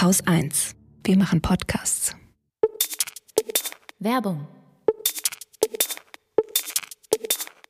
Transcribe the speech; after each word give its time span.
Haus 0.00 0.26
1. 0.26 0.74
Wir 1.04 1.18
machen 1.18 1.42
Podcasts. 1.42 2.16
Werbung. 3.98 4.48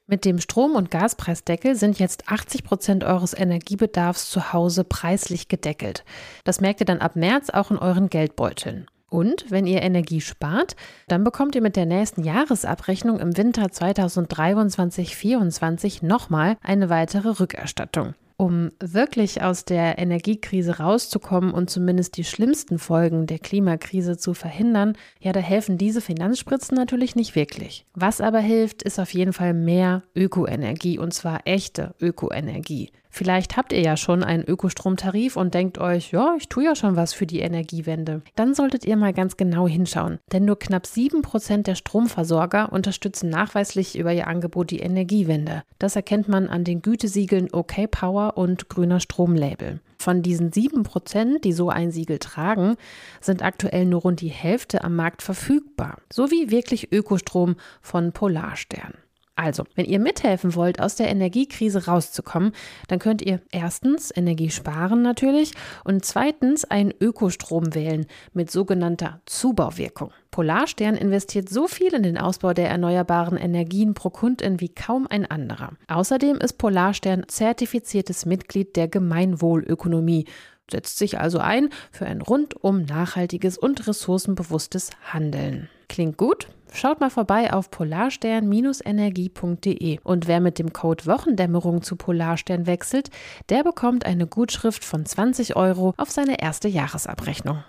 Mit 0.07 0.25
dem 0.25 0.39
Strom- 0.39 0.77
und 0.77 0.93
Gaspreisdeckel 0.93 1.75
sind 1.75 1.99
jetzt 1.99 2.29
80 2.29 2.63
Prozent 2.63 3.03
eures 3.03 3.37
Energiebedarfs 3.37 4.31
zu 4.31 4.53
Hause 4.53 4.85
preislich 4.85 5.49
gedeckelt. 5.49 6.05
Das 6.45 6.61
merkt 6.61 6.79
ihr 6.79 6.87
dann 6.87 7.01
ab 7.01 7.17
März 7.17 7.51
auch 7.51 7.73
in 7.73 7.79
euren 7.79 8.11
Geldbeuteln. 8.11 8.87
Und 9.09 9.51
wenn 9.51 9.67
ihr 9.67 9.83
Energie 9.83 10.21
spart, 10.21 10.77
dann 11.09 11.25
bekommt 11.25 11.57
ihr 11.57 11.63
mit 11.63 11.75
der 11.75 11.87
nächsten 11.87 12.23
Jahresabrechnung 12.23 13.19
im 13.19 13.37
Winter 13.37 13.65
2023-24 13.65 16.07
nochmal 16.07 16.59
eine 16.63 16.91
weitere 16.91 17.41
Rückerstattung. 17.41 18.15
Um 18.41 18.71
wirklich 18.81 19.43
aus 19.43 19.67
der 19.67 19.99
Energiekrise 19.99 20.79
rauszukommen 20.79 21.53
und 21.53 21.69
zumindest 21.69 22.17
die 22.17 22.25
schlimmsten 22.25 22.79
Folgen 22.79 23.27
der 23.27 23.39
Klimakrise 23.39 24.17
zu 24.17 24.33
verhindern, 24.33 24.97
ja, 25.21 25.33
da 25.33 25.41
helfen 25.41 25.77
diese 25.77 26.01
Finanzspritzen 26.01 26.75
natürlich 26.75 27.15
nicht 27.15 27.35
wirklich. 27.35 27.85
Was 27.93 28.23
aber 28.23 28.39
hilft, 28.39 28.83
ist 28.83 28.99
auf 28.99 29.13
jeden 29.13 29.35
Fall 29.35 29.53
mehr 29.53 30.05
Ökoenergie 30.17 30.99
und 30.99 31.13
zwar 31.13 31.41
echte 31.45 31.95
Ökoenergie. 32.01 32.93
Vielleicht 33.11 33.57
habt 33.57 33.73
ihr 33.73 33.81
ja 33.81 33.97
schon 33.97 34.23
einen 34.23 34.45
Ökostromtarif 34.45 35.37
und 35.37 35.53
denkt 35.53 35.79
euch, 35.79 36.13
ja, 36.13 36.35
ich 36.39 36.49
tue 36.49 36.65
ja 36.65 36.77
schon 36.77 36.97
was 36.97 37.13
für 37.13 37.27
die 37.27 37.41
Energiewende. 37.41 38.23
Dann 38.37 38.55
solltet 38.55 38.85
ihr 38.85 38.97
mal 38.97 39.13
ganz 39.13 39.37
genau 39.37 39.67
hinschauen, 39.67 40.19
denn 40.33 40.45
nur 40.45 40.59
knapp 40.59 40.85
7% 40.85 41.65
der 41.65 41.75
Stromversorger 41.75 42.73
unterstützen 42.73 43.29
nachweislich 43.29 43.99
über 43.99 44.13
ihr 44.13 44.29
Angebot 44.29 44.71
die 44.71 44.79
Energiewende. 44.79 45.65
Das 45.79 45.97
erkennt 45.97 46.29
man 46.29 46.49
an 46.49 46.65
den 46.65 46.83
Gütesiegeln 46.83 47.53
OK 47.53 47.91
Power 47.91 48.37
und 48.37 48.69
Grüner 48.69 49.01
Stromlabel. 49.01 49.81
Von 49.99 50.23
diesen 50.23 50.51
7%, 50.51 51.41
die 51.41 51.53
so 51.53 51.69
ein 51.69 51.91
Siegel 51.91 52.19
tragen, 52.19 52.77
sind 53.21 53.43
aktuell 53.43 53.85
nur 53.85 54.01
rund 54.01 54.23
die 54.23 54.29
Hälfte 54.29 54.83
am 54.83 54.97
Markt 54.97 55.21
verfügbar, 55.21 55.99
sowie 56.11 56.51
wirklich 56.51 56.91
Ökostrom 56.91 57.57
von 57.83 58.13
Polarstern. 58.13 58.95
Also, 59.41 59.65
wenn 59.75 59.87
ihr 59.87 60.01
mithelfen 60.01 60.55
wollt, 60.55 60.81
aus 60.81 60.97
der 60.97 61.09
Energiekrise 61.09 61.87
rauszukommen, 61.87 62.53
dann 62.89 62.99
könnt 62.99 63.23
ihr 63.23 63.41
erstens 63.51 64.15
Energie 64.15 64.51
sparen 64.51 65.01
natürlich 65.01 65.53
und 65.83 66.05
zweitens 66.05 66.67
einen 66.67 66.93
Ökostrom 67.01 67.75
wählen 67.75 68.05
mit 68.35 68.51
sogenannter 68.51 69.23
Zubauwirkung. 69.25 70.13
Polarstern 70.31 70.95
investiert 70.95 71.49
so 71.49 71.69
viel 71.69 71.95
in 71.95 72.03
den 72.03 72.19
Ausbau 72.19 72.53
der 72.53 72.69
erneuerbaren 72.69 73.39
Energien 73.39 73.95
pro 73.95 74.11
Kundin 74.11 74.61
wie 74.61 74.75
kaum 74.75 75.07
ein 75.07 75.25
anderer. 75.25 75.71
Außerdem 75.89 76.37
ist 76.37 76.59
Polarstern 76.59 77.25
zertifiziertes 77.27 78.27
Mitglied 78.27 78.77
der 78.77 78.89
Gemeinwohlökonomie 78.89 80.27
setzt 80.71 80.99
sich 80.99 81.19
also 81.19 81.39
ein 81.39 81.71
für 81.91 82.05
ein 82.05 82.21
rundum 82.21 82.83
nachhaltiges 82.83 83.57
und 83.57 83.89
ressourcenbewusstes 83.89 84.91
Handeln. 85.03 85.71
Klingt 85.91 86.17
gut? 86.17 86.49
Schaut 86.73 87.01
mal 87.01 87.11
vorbei 87.11 87.53
auf 87.53 87.73
polarstern-energie.de 87.73 89.99
und 90.05 90.29
wer 90.29 90.39
mit 90.39 90.61
dem 90.61 90.73
Code 90.73 91.05
Wochendämmerung 91.07 91.83
zu 91.83 91.97
Polarstern 91.97 92.69
wechselt, 92.69 93.11
der 93.49 93.65
bekommt 93.65 94.07
eine 94.07 94.29
Gutschrift 94.29 94.85
von 94.85 95.05
20 95.05 95.57
Euro 95.57 95.95
auf 95.97 96.13
seine 96.13 96.41
erste 96.41 96.69
Jahresabrechnung. 96.69 97.65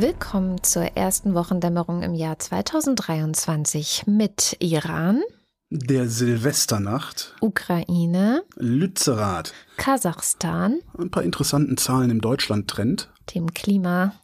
Willkommen 0.00 0.62
zur 0.62 0.96
ersten 0.96 1.34
Wochendämmerung 1.34 2.02
im 2.02 2.14
Jahr 2.14 2.38
2023 2.38 4.04
mit 4.06 4.56
Iran, 4.58 5.20
der 5.68 6.08
Silvesternacht, 6.08 7.36
Ukraine, 7.42 8.42
Lützerath, 8.56 9.52
Kasachstan, 9.76 10.78
ein 10.96 11.10
paar 11.10 11.22
interessanten 11.22 11.76
Zahlen 11.76 12.08
im 12.08 12.22
Deutschland-Trend, 12.22 13.10
dem 13.34 13.52
Klima, 13.52 14.14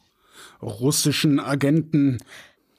russischen 0.63 1.39
Agenten, 1.39 2.23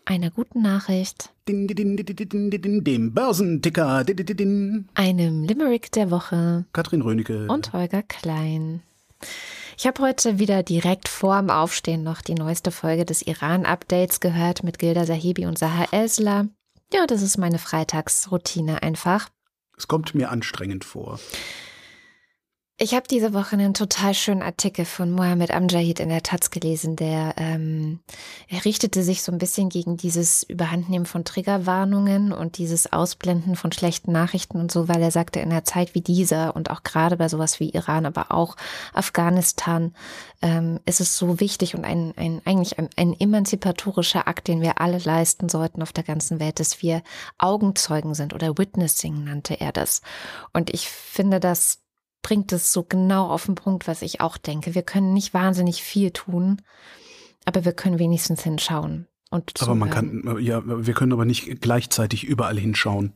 einer 0.04 0.32
guten 0.32 0.62
Nachricht, 0.62 1.30
din, 1.47 1.69
din, 1.69 1.97
din, 1.97 2.82
dem 2.82 3.15
Börsenticker, 3.15 4.04
einem 4.94 5.44
Limerick 5.44 5.92
der 5.92 6.10
Woche, 6.10 6.65
Katrin 6.72 7.03
Rönecke. 7.03 7.47
und 7.47 7.72
Holger 7.72 8.03
Klein. 8.03 8.82
Ich 9.81 9.87
habe 9.87 10.03
heute 10.03 10.41
wieder 10.41 10.65
direkt 10.65 11.06
vor 11.06 11.39
dem 11.39 11.50
Aufstehen 11.50 12.03
noch 12.03 12.21
die 12.21 12.34
neueste 12.34 12.72
Folge 12.72 13.05
des 13.05 13.22
Iran-Updates 13.22 14.19
gehört 14.19 14.65
mit 14.65 14.81
Gilda 14.81 15.05
Sahibi 15.05 15.47
und 15.47 15.56
Saha 15.56 15.87
Esler. 15.93 16.49
Ja, 16.93 17.06
das 17.06 17.22
ist 17.22 17.39
meine 17.39 17.61
Freitagsroutine 17.61 18.83
einfach. 18.83 19.28
Es 19.77 19.87
kommt 19.87 20.16
mir 20.16 20.31
anstrengend 20.33 20.84
vor. 20.84 21.21
Ich 22.81 22.94
habe 22.94 23.09
diese 23.11 23.34
Woche 23.34 23.56
einen 23.56 23.75
total 23.75 24.15
schönen 24.15 24.41
Artikel 24.41 24.84
von 24.84 25.11
Mohammed 25.11 25.50
Amjahid 25.50 25.99
in 25.99 26.11
der 26.11 26.22
Taz 26.22 26.50
gelesen, 26.50 26.94
der 26.94 27.34
ähm, 27.37 27.99
er 28.47 28.65
richtete 28.65 29.03
sich 29.03 29.25
so 29.25 29.33
ein 29.33 29.39
bisschen 29.39 29.69
gegen 29.69 29.97
dieses 29.97 30.44
Überhandnehmen 30.44 31.05
von 31.05 31.25
Triggerwarnungen 31.25 32.33
und 32.33 32.56
dieses 32.56 32.93
Ausblenden 32.93 33.56
von 33.56 33.72
schlechten 33.72 34.12
Nachrichten 34.12 34.61
und 34.61 34.71
so, 34.71 34.87
weil 34.87 35.03
er 35.03 35.11
sagte, 35.11 35.41
in 35.41 35.50
einer 35.50 35.65
Zeit 35.65 35.97
wie 35.97 36.03
dieser 36.03 36.55
und 36.55 36.71
auch 36.71 36.84
gerade 36.84 37.16
bei 37.16 37.28
sowas 37.28 37.59
wie 37.59 37.71
Iran, 37.71 38.06
aber 38.06 38.31
auch 38.31 38.55
Afghanistan, 38.95 39.93
ähm, 40.41 40.78
ist 40.87 41.00
es 41.00 41.19
so 41.19 41.41
wichtig 41.41 41.75
und 41.75 41.84
ein, 41.84 42.15
ein 42.16 42.41
eigentlich 42.45 42.78
ein, 42.78 42.91
ein 42.95 43.12
emanzipatorischer 43.19 44.28
Akt, 44.28 44.47
den 44.47 44.60
wir 44.60 44.81
alle 44.81 44.99
leisten 44.99 45.49
sollten 45.49 45.83
auf 45.83 45.93
der 45.93 46.05
ganzen 46.05 46.39
Welt, 46.39 46.60
dass 46.60 46.81
wir 46.81 47.03
Augenzeugen 47.39 48.15
sind 48.15 48.34
oder 48.34 48.56
Witnessing 48.56 49.25
nannte 49.25 49.60
er 49.60 49.72
das. 49.72 50.00
Und 50.53 50.71
ich 50.71 50.89
finde 50.89 51.41
das 51.41 51.81
bringt 52.28 52.53
es 52.53 52.75
so 52.75 52.83
genau 52.83 53.31
auf 53.31 53.47
den 53.47 53.55
Punkt, 53.55 53.89
was 53.89 54.03
ich 54.03 54.21
auch 54.21 54.37
denke. 54.37 54.75
Wir 54.75 54.83
können 54.83 55.15
nicht 55.15 55.33
wahnsinnig 55.33 55.83
viel 55.83 56.11
tun, 56.11 56.61
aber 57.47 57.65
wir 57.65 57.72
können 57.72 57.99
wenigstens 57.99 58.43
hinschauen. 58.43 59.06
Und 59.31 59.55
aber 59.62 59.75
man 59.75 59.89
kann, 59.89 60.37
ja, 60.39 60.61
wir 60.66 60.93
können 60.93 61.15
aber 61.15 61.25
nicht 61.25 61.62
gleichzeitig 61.62 62.25
überall 62.25 62.59
hinschauen. 62.59 63.15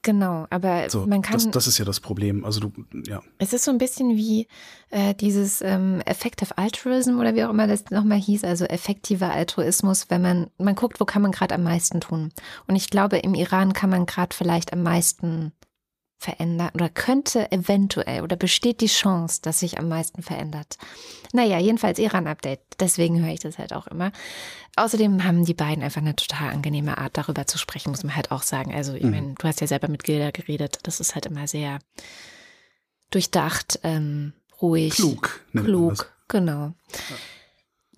Genau, 0.00 0.46
aber 0.48 0.88
so, 0.88 1.04
man 1.04 1.20
kann. 1.20 1.34
Das, 1.34 1.50
das, 1.50 1.66
ist 1.66 1.76
ja 1.76 1.84
das 1.84 2.00
Problem. 2.00 2.46
Also 2.46 2.60
du, 2.60 2.72
ja. 3.06 3.20
Es 3.36 3.52
ist 3.52 3.64
so 3.64 3.70
ein 3.70 3.76
bisschen 3.76 4.16
wie 4.16 4.48
äh, 4.88 5.14
dieses 5.14 5.60
ähm, 5.60 6.00
Effective 6.06 6.56
Altruism 6.56 7.18
oder 7.18 7.34
wie 7.34 7.44
auch 7.44 7.50
immer 7.50 7.66
das 7.66 7.90
nochmal 7.90 8.18
hieß, 8.18 8.44
also 8.44 8.64
effektiver 8.64 9.30
Altruismus, 9.30 10.06
wenn 10.08 10.22
man, 10.22 10.46
man 10.56 10.76
guckt, 10.76 10.98
wo 10.98 11.04
kann 11.04 11.20
man 11.20 11.32
gerade 11.32 11.54
am 11.54 11.62
meisten 11.62 12.00
tun. 12.00 12.32
Und 12.66 12.76
ich 12.76 12.88
glaube, 12.88 13.18
im 13.18 13.34
Iran 13.34 13.74
kann 13.74 13.90
man 13.90 14.06
gerade 14.06 14.34
vielleicht 14.34 14.72
am 14.72 14.82
meisten 14.82 15.52
verändern 16.20 16.68
oder 16.74 16.90
könnte 16.90 17.50
eventuell 17.50 18.22
oder 18.22 18.36
besteht 18.36 18.82
die 18.82 18.88
Chance, 18.88 19.40
dass 19.40 19.60
sich 19.60 19.78
am 19.78 19.88
meisten 19.88 20.22
verändert. 20.22 20.76
Naja, 21.32 21.58
jedenfalls 21.58 21.98
Iran-Update. 21.98 22.60
Deswegen 22.78 23.24
höre 23.24 23.32
ich 23.32 23.40
das 23.40 23.58
halt 23.58 23.72
auch 23.72 23.86
immer. 23.86 24.12
Außerdem 24.76 25.24
haben 25.24 25.46
die 25.46 25.54
beiden 25.54 25.82
einfach 25.82 26.02
eine 26.02 26.14
total 26.14 26.50
angenehme 26.50 26.98
Art, 26.98 27.16
darüber 27.16 27.46
zu 27.46 27.56
sprechen, 27.56 27.90
muss 27.90 28.04
man 28.04 28.14
halt 28.14 28.32
auch 28.32 28.42
sagen. 28.42 28.74
Also, 28.74 28.92
ich 28.94 29.02
mhm. 29.02 29.10
meine, 29.10 29.34
du 29.34 29.48
hast 29.48 29.62
ja 29.62 29.66
selber 29.66 29.88
mit 29.88 30.04
Gilda 30.04 30.30
geredet. 30.30 30.80
Das 30.82 31.00
ist 31.00 31.14
halt 31.14 31.24
immer 31.24 31.46
sehr 31.46 31.78
durchdacht, 33.10 33.80
ähm, 33.82 34.34
ruhig. 34.60 34.94
Klug. 34.94 35.40
Klug, 35.52 36.12
genau. 36.28 36.74
Ja. 36.92 37.16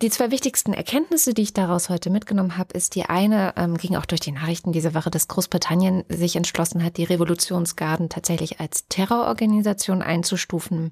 Die 0.03 0.11
zwei 0.11 0.33
wichtigsten 0.33 0.73
Erkenntnisse, 0.73 1.33
die 1.33 1.43
ich 1.43 1.53
daraus 1.53 1.89
heute 1.89 2.11
mitgenommen 2.11 2.59
habe, 2.59 2.75
ist 2.75 2.97
die 2.97 3.05
eine, 3.05 3.55
ähm, 3.57 3.77
ging 3.77 3.95
auch 3.95 4.05
durch 4.05 4.21
die 4.21 4.33
Nachrichten 4.33 4.73
diese 4.73 4.97
Woche, 4.97 5.11
dass 5.11 5.29
Großbritannien 5.29 6.03
sich 6.09 6.35
entschlossen 6.35 6.83
hat, 6.83 6.97
die 6.97 7.05
Revolutionsgarden 7.05 8.09
tatsächlich 8.09 8.59
als 8.59 8.89
Terrororganisation 8.89 10.03
einzustufen. 10.03 10.91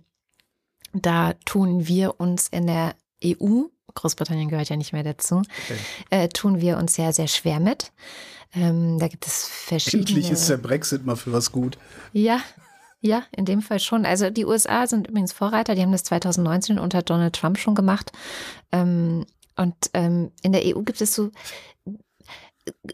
Da 0.93 1.32
tun 1.44 1.88
wir 1.88 2.20
uns 2.20 2.46
in 2.46 2.69
der 2.69 2.94
EU, 3.25 3.62
Großbritannien 3.94 4.49
gehört 4.49 4.69
ja 4.69 4.76
nicht 4.76 4.93
mehr 4.93 5.02
dazu, 5.02 5.38
okay. 5.38 5.79
äh, 6.11 6.29
tun 6.29 6.61
wir 6.61 6.79
uns 6.79 6.94
sehr, 6.94 7.12
sehr 7.12 7.26
schwer 7.26 7.58
mit. 7.58 7.90
Ähm, 8.55 9.00
da 9.00 9.08
gibt 9.08 9.26
es 9.26 9.44
verschiedene. 9.44 10.02
Endlich 10.02 10.31
ist 10.31 10.49
der 10.49 10.56
Brexit 10.56 11.05
mal 11.05 11.17
für 11.17 11.32
was 11.32 11.50
gut. 11.50 11.79
Ja, 12.12 12.40
ja, 13.00 13.23
in 13.35 13.44
dem 13.44 13.62
Fall 13.62 13.81
schon. 13.81 14.05
Also 14.05 14.31
die 14.31 14.44
USA 14.44 14.87
sind 14.87 15.08
übrigens 15.08 15.32
Vorreiter, 15.32 15.75
die 15.75 15.82
haben 15.82 15.93
das 15.93 16.05
2019 16.05 16.79
unter 16.79 17.02
Donald 17.02 17.35
Trump 17.35 17.58
schon 17.58 17.75
gemacht. 17.75 18.12
Ähm, 18.73 19.26
und 19.56 19.75
ähm, 19.94 20.32
in 20.43 20.52
der 20.52 20.62
EU 20.64 20.82
gibt 20.82 21.00
es 21.00 21.14
so, 21.14 21.31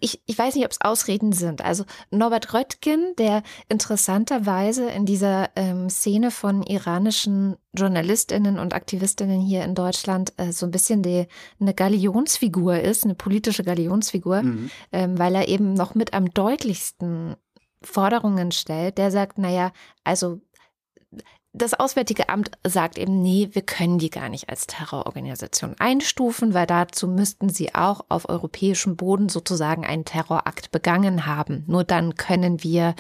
ich, 0.00 0.23
ich 0.26 0.38
weiß 0.38 0.55
nicht, 0.55 0.64
ob 0.64 0.70
es 0.70 0.81
Ausreden 0.81 1.32
sind. 1.32 1.62
Also 1.62 1.85
Norbert 2.11 2.55
Röttgen, 2.55 3.14
der 3.19 3.43
interessanterweise 3.69 4.88
in 4.91 5.06
dieser 5.06 5.50
ähm, 5.56 5.91
Szene 5.91 6.31
von 6.31 6.62
iranischen 6.62 7.56
Journalistinnen 7.75 8.59
und 8.59 8.75
Aktivistinnen 8.75 9.41
hier 9.41 9.64
in 9.64 9.75
Deutschland 9.75 10.32
äh, 10.37 10.52
so 10.52 10.67
ein 10.67 10.73
bisschen 10.73 11.02
die, 11.02 11.26
eine 11.61 11.75
Galionsfigur 11.75 12.81
ist, 12.81 13.05
eine 13.05 13.14
politische 13.14 13.64
Galionsfigur, 13.64 14.43
mhm. 14.43 14.70
ähm, 14.93 15.19
weil 15.19 15.35
er 15.35 15.49
eben 15.49 15.75
noch 15.75 15.94
mit 15.94 16.14
am 16.14 16.32
deutlichsten 16.32 17.37
Forderungen 17.82 18.52
stellt, 18.52 18.99
der 18.99 19.11
sagt, 19.11 19.38
naja, 19.38 19.73
also 20.05 20.40
das 21.56 21.73
Auswärtige 21.73 22.28
Amt 22.28 22.50
sagt 22.67 22.99
eben, 22.99 23.23
nee, 23.23 23.49
wir 23.52 23.62
können 23.62 23.99
die 23.99 24.11
gar 24.11 24.28
nicht 24.28 24.50
als 24.50 24.67
Terrororganisation 24.67 25.75
einstufen, 25.78 26.52
weil 26.52 26.67
dazu 26.67 27.08
müssten 27.08 27.49
sie 27.49 27.75
auch 27.75 28.05
auf 28.11 28.28
europäischem 28.28 28.96
Boden 28.96 29.31
sozusagen 29.31 29.87
einen 29.87 30.05
Terrorakt 30.05 30.70
begangen 30.70 31.25
haben. 31.25 31.64
Nur 31.67 31.82
dann 31.82 32.14
können 32.14 32.62
wir 32.62 32.94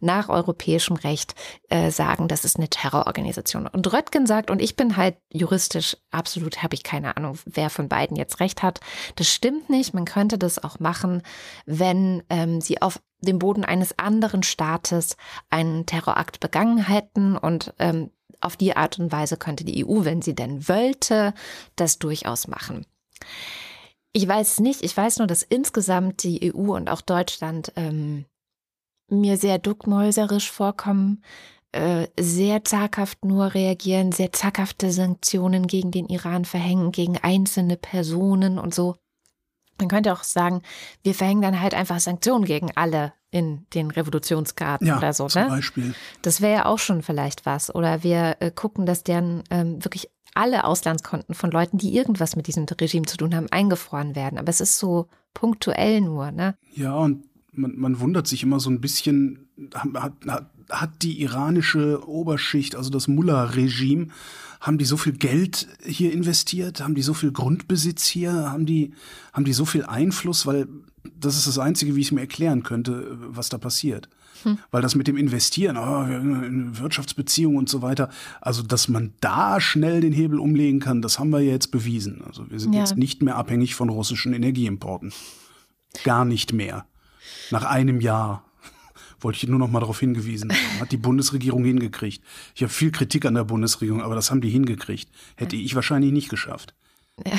nach 0.00 0.30
europäischem 0.30 0.96
Recht 0.96 1.34
äh, 1.68 1.90
sagen, 1.90 2.28
das 2.28 2.46
ist 2.46 2.56
eine 2.56 2.68
Terrororganisation. 2.68 3.66
Und 3.66 3.92
Röttgen 3.92 4.26
sagt, 4.26 4.50
und 4.50 4.62
ich 4.62 4.74
bin 4.74 4.96
halt 4.96 5.16
juristisch 5.30 5.96
absolut, 6.10 6.62
habe 6.62 6.74
ich 6.74 6.82
keine 6.82 7.14
Ahnung, 7.16 7.38
wer 7.44 7.68
von 7.68 7.90
beiden 7.90 8.16
jetzt 8.16 8.40
recht 8.40 8.62
hat. 8.62 8.80
Das 9.16 9.28
stimmt 9.28 9.68
nicht. 9.68 9.92
Man 9.92 10.06
könnte 10.06 10.38
das 10.38 10.62
auch 10.62 10.80
machen, 10.80 11.22
wenn 11.66 12.22
ähm, 12.30 12.62
sie 12.62 12.80
auf 12.80 13.00
dem 13.20 13.38
Boden 13.38 13.64
eines 13.64 13.98
anderen 13.98 14.42
Staates 14.42 15.16
einen 15.50 15.86
Terrorakt 15.86 16.40
begangen 16.40 16.78
hätten 16.78 17.36
und 17.36 17.74
ähm, 17.78 18.10
auf 18.40 18.56
die 18.56 18.76
Art 18.76 18.98
und 18.98 19.10
Weise 19.10 19.36
könnte 19.36 19.64
die 19.64 19.84
EU, 19.84 20.04
wenn 20.04 20.22
sie 20.22 20.34
denn 20.34 20.68
wollte, 20.68 21.34
das 21.76 21.98
durchaus 21.98 22.46
machen. 22.46 22.86
Ich 24.12 24.26
weiß 24.26 24.60
nicht, 24.60 24.82
ich 24.82 24.96
weiß 24.96 25.18
nur, 25.18 25.26
dass 25.26 25.42
insgesamt 25.42 26.22
die 26.22 26.54
EU 26.54 26.76
und 26.76 26.88
auch 26.88 27.00
Deutschland 27.00 27.72
ähm, 27.76 28.24
mir 29.08 29.36
sehr 29.36 29.58
duckmäuserisch 29.58 30.50
vorkommen, 30.50 31.22
äh, 31.72 32.06
sehr 32.18 32.64
zaghaft 32.64 33.24
nur 33.24 33.54
reagieren, 33.54 34.12
sehr 34.12 34.32
zaghafte 34.32 34.90
Sanktionen 34.90 35.66
gegen 35.66 35.90
den 35.90 36.06
Iran 36.06 36.44
verhängen, 36.44 36.92
gegen 36.92 37.18
einzelne 37.18 37.76
Personen 37.76 38.58
und 38.58 38.74
so. 38.74 38.96
Man 39.78 39.88
könnte 39.88 40.12
auch 40.12 40.24
sagen, 40.24 40.62
wir 41.02 41.14
verhängen 41.14 41.42
dann 41.42 41.60
halt 41.60 41.74
einfach 41.74 42.00
Sanktionen 42.00 42.44
gegen 42.44 42.70
alle 42.74 43.12
in 43.30 43.66
den 43.74 43.90
Revolutionsgarten 43.90 44.86
ja, 44.86 44.96
oder 44.96 45.12
so. 45.12 45.28
Zum 45.28 45.42
ne? 45.42 45.48
Beispiel. 45.48 45.94
Das 46.22 46.40
wäre 46.40 46.54
ja 46.54 46.66
auch 46.66 46.78
schon 46.78 47.02
vielleicht 47.02 47.46
was. 47.46 47.74
Oder 47.74 48.02
wir 48.02 48.36
äh, 48.40 48.50
gucken, 48.50 48.86
dass 48.86 49.04
deren 49.04 49.44
ähm, 49.50 49.84
wirklich 49.84 50.08
alle 50.34 50.64
Auslandskonten 50.64 51.34
von 51.34 51.50
Leuten, 51.50 51.78
die 51.78 51.94
irgendwas 51.94 52.36
mit 52.36 52.46
diesem 52.46 52.64
Regime 52.64 53.06
zu 53.06 53.16
tun 53.16 53.34
haben, 53.34 53.48
eingefroren 53.50 54.14
werden. 54.14 54.38
Aber 54.38 54.48
es 54.48 54.60
ist 54.60 54.78
so 54.78 55.08
punktuell 55.34 56.00
nur, 56.00 56.30
ne? 56.30 56.54
Ja, 56.74 56.94
und 56.94 57.24
man, 57.52 57.76
man 57.76 58.00
wundert 58.00 58.26
sich 58.26 58.42
immer 58.42 58.60
so 58.60 58.70
ein 58.70 58.80
bisschen, 58.80 59.48
hat, 59.74 60.14
hat, 60.26 60.50
hat 60.70 61.02
die 61.02 61.20
iranische 61.20 62.06
Oberschicht, 62.08 62.76
also 62.76 62.90
das 62.90 63.08
Mullah-Regime, 63.08 64.08
haben 64.60 64.78
die 64.78 64.84
so 64.84 64.96
viel 64.96 65.12
Geld 65.12 65.68
hier 65.84 66.12
investiert? 66.12 66.80
Haben 66.80 66.94
die 66.94 67.02
so 67.02 67.14
viel 67.14 67.32
Grundbesitz 67.32 68.06
hier? 68.06 68.32
Haben 68.32 68.66
die, 68.66 68.92
haben 69.32 69.44
die 69.44 69.52
so 69.52 69.64
viel 69.64 69.84
Einfluss? 69.84 70.46
Weil 70.46 70.68
das 71.18 71.36
ist 71.36 71.46
das 71.46 71.58
Einzige, 71.58 71.94
wie 71.94 72.00
ich 72.00 72.08
es 72.08 72.12
mir 72.12 72.20
erklären 72.20 72.62
könnte, 72.62 73.18
was 73.20 73.48
da 73.48 73.58
passiert. 73.58 74.08
Hm. 74.42 74.58
Weil 74.70 74.82
das 74.82 74.94
mit 74.94 75.08
dem 75.08 75.16
Investieren, 75.16 75.76
oh, 75.76 76.02
in 76.04 76.78
Wirtschaftsbeziehungen 76.78 77.58
und 77.58 77.68
so 77.68 77.82
weiter, 77.82 78.08
also 78.40 78.62
dass 78.62 78.88
man 78.88 79.12
da 79.20 79.60
schnell 79.60 80.00
den 80.00 80.12
Hebel 80.12 80.38
umlegen 80.38 80.80
kann, 80.80 81.02
das 81.02 81.18
haben 81.18 81.30
wir 81.30 81.40
ja 81.40 81.52
jetzt 81.52 81.70
bewiesen. 81.70 82.22
Also 82.24 82.50
wir 82.50 82.60
sind 82.60 82.72
ja. 82.72 82.80
jetzt 82.80 82.96
nicht 82.96 83.22
mehr 83.22 83.36
abhängig 83.36 83.74
von 83.74 83.88
russischen 83.88 84.32
Energieimporten. 84.32 85.12
Gar 86.04 86.24
nicht 86.24 86.52
mehr. 86.52 86.86
Nach 87.50 87.64
einem 87.64 88.00
Jahr 88.00 88.44
wollte 89.20 89.38
ich 89.38 89.48
nur 89.48 89.58
noch 89.58 89.70
mal 89.70 89.80
darauf 89.80 90.00
hingewiesen 90.00 90.52
haben. 90.52 90.80
Hat 90.80 90.92
die 90.92 90.96
Bundesregierung 90.96 91.64
hingekriegt. 91.64 92.22
Ich 92.54 92.62
habe 92.62 92.72
viel 92.72 92.90
Kritik 92.90 93.24
an 93.24 93.34
der 93.34 93.44
Bundesregierung, 93.44 94.02
aber 94.02 94.14
das 94.14 94.30
haben 94.30 94.40
die 94.40 94.50
hingekriegt. 94.50 95.08
Hätte 95.36 95.56
ich 95.56 95.74
wahrscheinlich 95.74 96.12
nicht 96.12 96.28
geschafft. 96.28 96.74
Ja. 97.26 97.38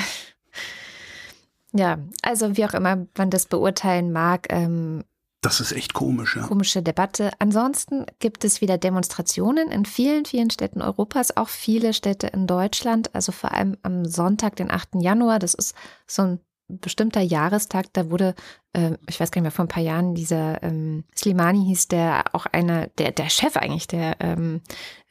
ja, 1.72 1.98
also 2.22 2.56
wie 2.56 2.64
auch 2.64 2.74
immer 2.74 3.06
man 3.16 3.30
das 3.30 3.46
beurteilen 3.46 4.12
mag. 4.12 4.46
Ähm, 4.50 5.04
das 5.42 5.60
ist 5.60 5.72
echt 5.72 5.94
komisch, 5.94 6.36
ja. 6.36 6.42
Komische 6.42 6.82
Debatte. 6.82 7.30
Ansonsten 7.38 8.04
gibt 8.18 8.44
es 8.44 8.60
wieder 8.60 8.76
Demonstrationen 8.76 9.70
in 9.70 9.86
vielen, 9.86 10.26
vielen 10.26 10.50
Städten 10.50 10.82
Europas, 10.82 11.34
auch 11.36 11.48
viele 11.48 11.94
Städte 11.94 12.26
in 12.26 12.46
Deutschland. 12.46 13.14
Also 13.14 13.32
vor 13.32 13.52
allem 13.52 13.78
am 13.82 14.04
Sonntag, 14.04 14.56
den 14.56 14.70
8. 14.70 14.96
Januar. 15.00 15.38
Das 15.38 15.54
ist 15.54 15.74
so 16.06 16.22
ein 16.22 16.40
bestimmter 16.70 17.20
Jahrestag, 17.20 17.86
da 17.92 18.10
wurde, 18.10 18.34
äh, 18.72 18.92
ich 19.08 19.20
weiß 19.20 19.30
gar 19.30 19.40
nicht 19.40 19.44
mehr, 19.44 19.50
vor 19.50 19.64
ein 19.64 19.68
paar 19.68 19.82
Jahren, 19.82 20.14
dieser 20.14 20.62
ähm, 20.62 21.04
Slimani 21.16 21.64
hieß, 21.66 21.88
der 21.88 22.24
auch 22.32 22.46
einer, 22.46 22.88
der, 22.98 23.12
der 23.12 23.28
Chef 23.28 23.56
eigentlich 23.56 23.86
der 23.86 24.16
ähm, 24.20 24.60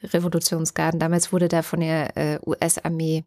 Revolutionsgarden, 0.02 1.00
damals 1.00 1.32
wurde 1.32 1.48
der 1.48 1.62
von 1.62 1.80
der 1.80 2.16
äh, 2.16 2.38
US-Armee 2.44 3.24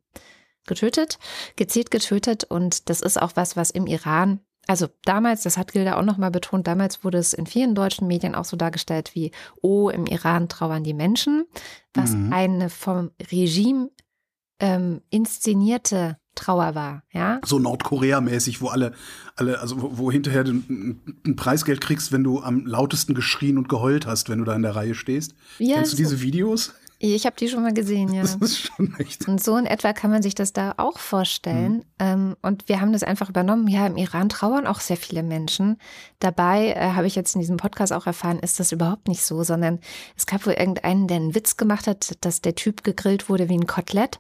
getötet, 0.66 1.20
gezielt 1.56 1.92
getötet. 1.92 2.46
Und 2.46 2.90
das 2.90 3.02
ist 3.02 3.22
auch 3.22 3.32
was, 3.36 3.58
was 3.58 3.70
im 3.70 3.88
Iran 3.88 4.40
also 4.68 4.88
damals, 5.04 5.44
das 5.44 5.58
hat 5.58 5.74
Gilda 5.74 5.98
auch 5.98 6.04
nochmal 6.04 6.32
betont, 6.32 6.68
damals 6.68 7.04
wurde 7.04 7.18
es 7.18 7.34
in 7.34 7.46
vielen 7.46 7.76
deutschen 7.76 8.08
Medien 8.08 8.36
auch 8.36 8.46
so 8.46 8.56
dargestellt 8.56 9.12
wie, 9.14 9.32
oh, 9.62 9.90
im 9.90 10.06
Iran 10.06 10.48
trauern 10.48 10.84
die 10.84 10.94
Menschen, 10.94 11.46
was 11.94 12.12
mhm. 12.12 12.32
eine 12.32 12.70
vom 12.70 13.12
Regime 13.32 13.90
ähm, 14.60 15.02
inszenierte 15.10 16.18
Trauer 16.36 16.76
war, 16.76 17.04
ja. 17.12 17.40
So 17.46 17.60
Nordkorea-mäßig, 17.60 18.62
wo 18.62 18.68
alle, 18.68 18.94
alle, 19.36 19.60
also 19.60 19.82
wo, 19.82 19.98
wo 19.98 20.12
hinterher 20.12 20.44
du 20.44 20.52
ein 20.54 21.36
Preisgeld 21.36 21.82
kriegst, 21.82 22.12
wenn 22.12 22.24
du 22.24 22.42
am 22.42 22.66
lautesten 22.66 23.14
geschrien 23.14 23.58
und 23.58 23.70
geheult 23.70 24.06
hast, 24.06 24.30
wenn 24.30 24.40
du 24.40 24.46
da 24.46 24.56
in 24.56 24.62
der 24.62 24.76
Reihe 24.76 24.96
stehst. 24.96 25.36
Ja, 25.60 25.78
Kennst 25.78 25.94
du 25.94 25.98
diese 25.98 26.22
Videos? 26.22 26.74
Ich 27.06 27.26
habe 27.26 27.36
die 27.38 27.50
schon 27.50 27.64
mal 27.64 27.74
gesehen, 27.74 28.14
ja. 28.14 28.22
Das 28.22 28.36
ist 28.36 28.60
schon 28.60 28.96
echt. 28.98 29.28
Und 29.28 29.44
so 29.44 29.58
in 29.58 29.66
etwa 29.66 29.92
kann 29.92 30.10
man 30.10 30.22
sich 30.22 30.36
das 30.36 30.54
da 30.54 30.76
auch 30.78 30.98
vorstellen. 31.00 31.84
Mhm. 32.00 32.38
und 32.42 32.70
wir 32.70 32.80
haben 32.80 32.94
das 32.94 33.04
einfach 33.04 33.30
übernommen. 33.30 33.68
Ja, 33.68 33.86
im 33.88 33.98
Iran 33.98 34.30
trauern 34.30 34.66
auch 34.66 34.80
sehr 34.80 34.96
viele 34.96 35.22
Menschen. 35.22 35.78
Dabei 36.20 36.70
äh, 36.70 36.94
habe 36.94 37.06
ich 37.08 37.16
jetzt 37.16 37.36
in 37.36 37.42
diesem 37.42 37.58
Podcast 37.58 37.92
auch 37.92 38.08
erfahren, 38.08 38.40
ist 38.40 38.60
das 38.62 38.72
überhaupt 38.72 39.10
nicht 39.10 39.22
so, 39.22 39.44
sondern 39.44 39.80
es 40.16 40.26
gab 40.26 40.46
wohl 40.46 40.54
irgendeinen, 40.54 41.08
der 41.10 41.18
einen 41.18 41.36
Witz 41.36 41.58
gemacht 41.58 41.88
hat, 41.88 42.18
dass 42.22 42.40
der 42.40 42.56
Typ 42.56 42.86
gegrillt 42.86 43.28
wurde 43.28 43.50
wie 43.50 43.58
ein 43.58 43.68
Kotelett. 43.68 44.20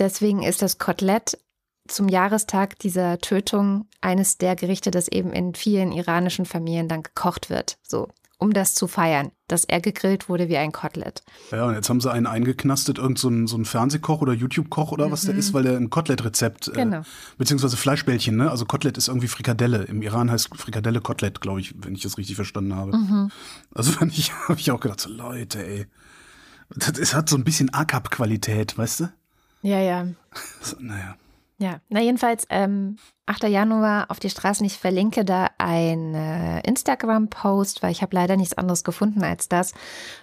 Deswegen 0.00 0.42
ist 0.42 0.60
das 0.60 0.78
Kotelett 0.78 1.38
zum 1.86 2.08
Jahrestag 2.08 2.78
dieser 2.78 3.18
Tötung 3.18 3.86
eines 4.00 4.38
der 4.38 4.56
Gerichte, 4.56 4.90
das 4.90 5.08
eben 5.08 5.32
in 5.32 5.54
vielen 5.54 5.92
iranischen 5.92 6.46
Familien 6.46 6.88
dann 6.88 7.02
gekocht 7.02 7.50
wird. 7.50 7.76
So, 7.82 8.08
um 8.38 8.52
das 8.52 8.74
zu 8.74 8.86
feiern, 8.86 9.30
dass 9.48 9.64
er 9.64 9.80
gegrillt 9.80 10.28
wurde 10.28 10.48
wie 10.48 10.56
ein 10.56 10.72
Kotelett. 10.72 11.22
Ja, 11.50 11.66
und 11.66 11.74
jetzt 11.74 11.88
haben 11.88 12.00
sie 12.00 12.10
einen 12.10 12.26
eingeknastet, 12.26 12.98
irgend 12.98 13.18
so 13.18 13.28
ein, 13.28 13.46
so 13.46 13.56
ein 13.56 13.64
Fernsehkoch 13.64 14.20
oder 14.20 14.32
YouTube-Koch 14.32 14.92
oder 14.92 15.08
mhm. 15.08 15.12
was 15.12 15.22
der 15.22 15.34
ist, 15.34 15.52
weil 15.52 15.62
der 15.62 15.76
ein 15.76 15.90
Kotelett-Rezept, 15.90 16.68
äh, 16.68 16.72
genau. 16.72 17.00
äh, 17.00 17.04
beziehungsweise 17.38 17.76
Fleischbällchen, 17.76 18.36
ne? 18.36 18.50
Also 18.50 18.64
Kotelett 18.64 18.98
ist 18.98 19.08
irgendwie 19.08 19.28
Frikadelle. 19.28 19.84
Im 19.84 20.02
Iran 20.02 20.30
heißt 20.30 20.56
Frikadelle 20.56 21.00
Kotelett, 21.00 21.40
glaube 21.40 21.60
ich, 21.60 21.74
wenn 21.84 21.94
ich 21.94 22.02
das 22.02 22.18
richtig 22.18 22.36
verstanden 22.36 22.74
habe. 22.74 22.96
Mhm. 22.96 23.30
Also 23.74 23.92
fand 23.98 24.16
ich, 24.16 24.32
habe 24.48 24.58
ich 24.58 24.70
auch 24.70 24.80
gedacht, 24.80 25.00
so 25.00 25.10
Leute, 25.10 25.64
ey. 25.64 25.86
Es 27.00 27.14
hat 27.14 27.28
so 27.28 27.36
ein 27.36 27.44
bisschen 27.44 27.72
AKAP-Qualität, 27.72 28.76
weißt 28.76 29.00
du? 29.00 29.12
Ja, 29.62 29.80
ja. 29.80 30.06
So, 30.62 30.76
naja. 30.80 31.16
Ja, 31.58 31.80
na 31.88 32.00
jedenfalls, 32.00 32.46
ähm, 32.50 32.96
8. 33.26 33.44
Januar 33.44 34.10
auf 34.10 34.20
die 34.20 34.30
Straßen. 34.30 34.66
Ich 34.66 34.78
verlinke 34.78 35.24
da 35.24 35.48
einen 35.58 36.14
äh, 36.14 36.60
Instagram-Post, 36.60 37.82
weil 37.82 37.92
ich 37.92 38.02
habe 38.02 38.14
leider 38.14 38.36
nichts 38.36 38.58
anderes 38.58 38.84
gefunden 38.84 39.22
als 39.22 39.48
das, 39.48 39.72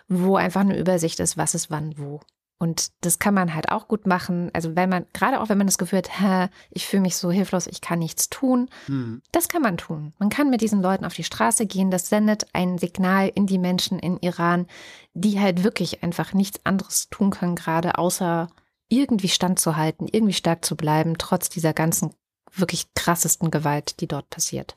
wo 0.07 0.35
einfach 0.35 0.61
eine 0.61 0.77
Übersicht 0.77 1.19
ist, 1.19 1.37
was 1.37 1.55
ist 1.55 1.71
wann 1.71 1.97
wo. 1.97 2.19
Und 2.61 2.91
das 3.01 3.17
kann 3.17 3.33
man 3.33 3.55
halt 3.55 3.71
auch 3.71 3.87
gut 3.87 4.05
machen. 4.05 4.51
Also 4.53 4.75
wenn 4.75 4.87
man, 4.87 5.07
gerade 5.13 5.41
auch 5.41 5.49
wenn 5.49 5.57
man 5.57 5.65
das 5.65 5.79
Gefühl 5.79 6.03
hat, 6.19 6.51
ich 6.69 6.85
fühle 6.85 7.01
mich 7.01 7.15
so 7.15 7.31
hilflos, 7.31 7.65
ich 7.65 7.81
kann 7.81 7.97
nichts 7.97 8.29
tun, 8.29 8.69
mhm. 8.87 9.23
das 9.31 9.47
kann 9.47 9.63
man 9.63 9.77
tun. 9.77 10.13
Man 10.19 10.29
kann 10.29 10.51
mit 10.51 10.61
diesen 10.61 10.83
Leuten 10.83 11.03
auf 11.03 11.15
die 11.15 11.23
Straße 11.23 11.65
gehen. 11.65 11.89
Das 11.89 12.09
sendet 12.09 12.45
ein 12.53 12.77
Signal 12.77 13.31
in 13.33 13.47
die 13.47 13.57
Menschen 13.57 13.97
in 13.97 14.17
Iran, 14.17 14.67
die 15.15 15.39
halt 15.39 15.63
wirklich 15.63 16.03
einfach 16.03 16.33
nichts 16.33 16.63
anderes 16.63 17.09
tun 17.09 17.31
können, 17.31 17.55
gerade 17.55 17.97
außer 17.97 18.47
irgendwie 18.91 19.29
standzuhalten, 19.29 20.07
irgendwie 20.11 20.33
stark 20.33 20.65
zu 20.65 20.75
bleiben, 20.75 21.17
trotz 21.17 21.49
dieser 21.49 21.73
ganzen 21.73 22.13
wirklich 22.53 22.93
krassesten 22.93 23.49
Gewalt, 23.49 24.01
die 24.01 24.07
dort 24.07 24.29
passiert. 24.29 24.75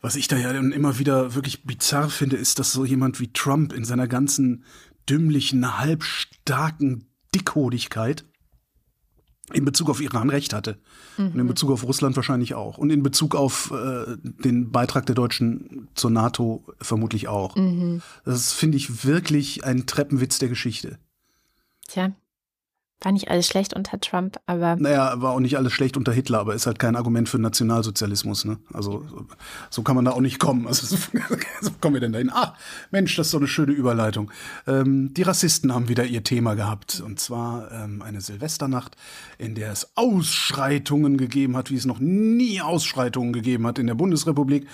Was 0.00 0.16
ich 0.16 0.26
da 0.26 0.36
ja 0.36 0.50
immer 0.50 0.98
wieder 0.98 1.34
wirklich 1.34 1.62
bizarr 1.64 2.10
finde, 2.10 2.36
ist, 2.36 2.58
dass 2.58 2.72
so 2.72 2.84
jemand 2.84 3.20
wie 3.20 3.32
Trump 3.32 3.72
in 3.72 3.84
seiner 3.84 4.08
ganzen 4.08 4.64
dümmlichen, 5.08 5.78
halbstarken 5.78 7.06
Dickhodigkeit 7.34 8.24
in 9.52 9.64
Bezug 9.64 9.90
auf 9.90 10.00
Iran 10.00 10.30
recht 10.30 10.52
hatte. 10.52 10.78
Mhm. 11.16 11.26
Und 11.26 11.34
in 11.34 11.42
mhm. 11.42 11.48
Bezug 11.48 11.70
auf 11.70 11.84
Russland 11.84 12.16
wahrscheinlich 12.16 12.54
auch. 12.54 12.78
Und 12.78 12.90
in 12.90 13.02
Bezug 13.02 13.36
auf 13.36 13.70
äh, 13.70 14.16
den 14.22 14.70
Beitrag 14.70 15.06
der 15.06 15.14
Deutschen 15.14 15.88
zur 15.94 16.10
NATO 16.10 16.64
vermutlich 16.80 17.28
auch. 17.28 17.54
Mhm. 17.54 18.02
Das 18.24 18.52
finde 18.52 18.78
ich 18.78 19.04
wirklich 19.04 19.64
ein 19.64 19.86
Treppenwitz 19.86 20.38
der 20.38 20.48
Geschichte. 20.48 20.98
Tja, 21.88 22.12
war 23.04 23.12
nicht 23.12 23.30
alles 23.30 23.46
schlecht 23.46 23.74
unter 23.74 23.98
Trump, 24.00 24.38
aber. 24.46 24.76
Naja, 24.76 25.20
war 25.20 25.32
auch 25.32 25.40
nicht 25.40 25.56
alles 25.56 25.72
schlecht 25.72 25.96
unter 25.96 26.12
Hitler, 26.12 26.38
aber 26.38 26.54
ist 26.54 26.66
halt 26.66 26.78
kein 26.78 26.94
Argument 26.94 27.28
für 27.28 27.38
Nationalsozialismus, 27.38 28.44
ne? 28.44 28.58
Also, 28.72 29.04
so 29.70 29.82
kann 29.82 29.96
man 29.96 30.04
da 30.04 30.12
auch 30.12 30.20
nicht 30.20 30.38
kommen. 30.38 30.66
Also, 30.68 30.86
so 30.86 30.96
kommen 31.80 31.94
wir 31.94 32.00
denn 32.00 32.12
dahin? 32.12 32.30
Ah, 32.30 32.54
Mensch, 32.90 33.16
das 33.16 33.26
ist 33.26 33.34
doch 33.34 33.40
eine 33.40 33.48
schöne 33.48 33.72
Überleitung. 33.72 34.30
Ähm, 34.66 35.12
die 35.14 35.22
Rassisten 35.22 35.74
haben 35.74 35.88
wieder 35.88 36.04
ihr 36.04 36.22
Thema 36.22 36.54
gehabt. 36.54 37.02
Und 37.04 37.18
zwar 37.18 37.72
ähm, 37.72 38.02
eine 38.02 38.20
Silvesternacht, 38.20 38.96
in 39.38 39.54
der 39.54 39.72
es 39.72 39.96
Ausschreitungen 39.96 41.16
gegeben 41.16 41.56
hat, 41.56 41.70
wie 41.70 41.76
es 41.76 41.86
noch 41.86 41.98
nie 41.98 42.60
Ausschreitungen 42.60 43.32
gegeben 43.32 43.66
hat 43.66 43.78
in 43.78 43.88
der 43.88 43.94
Bundesrepublik 43.94 44.66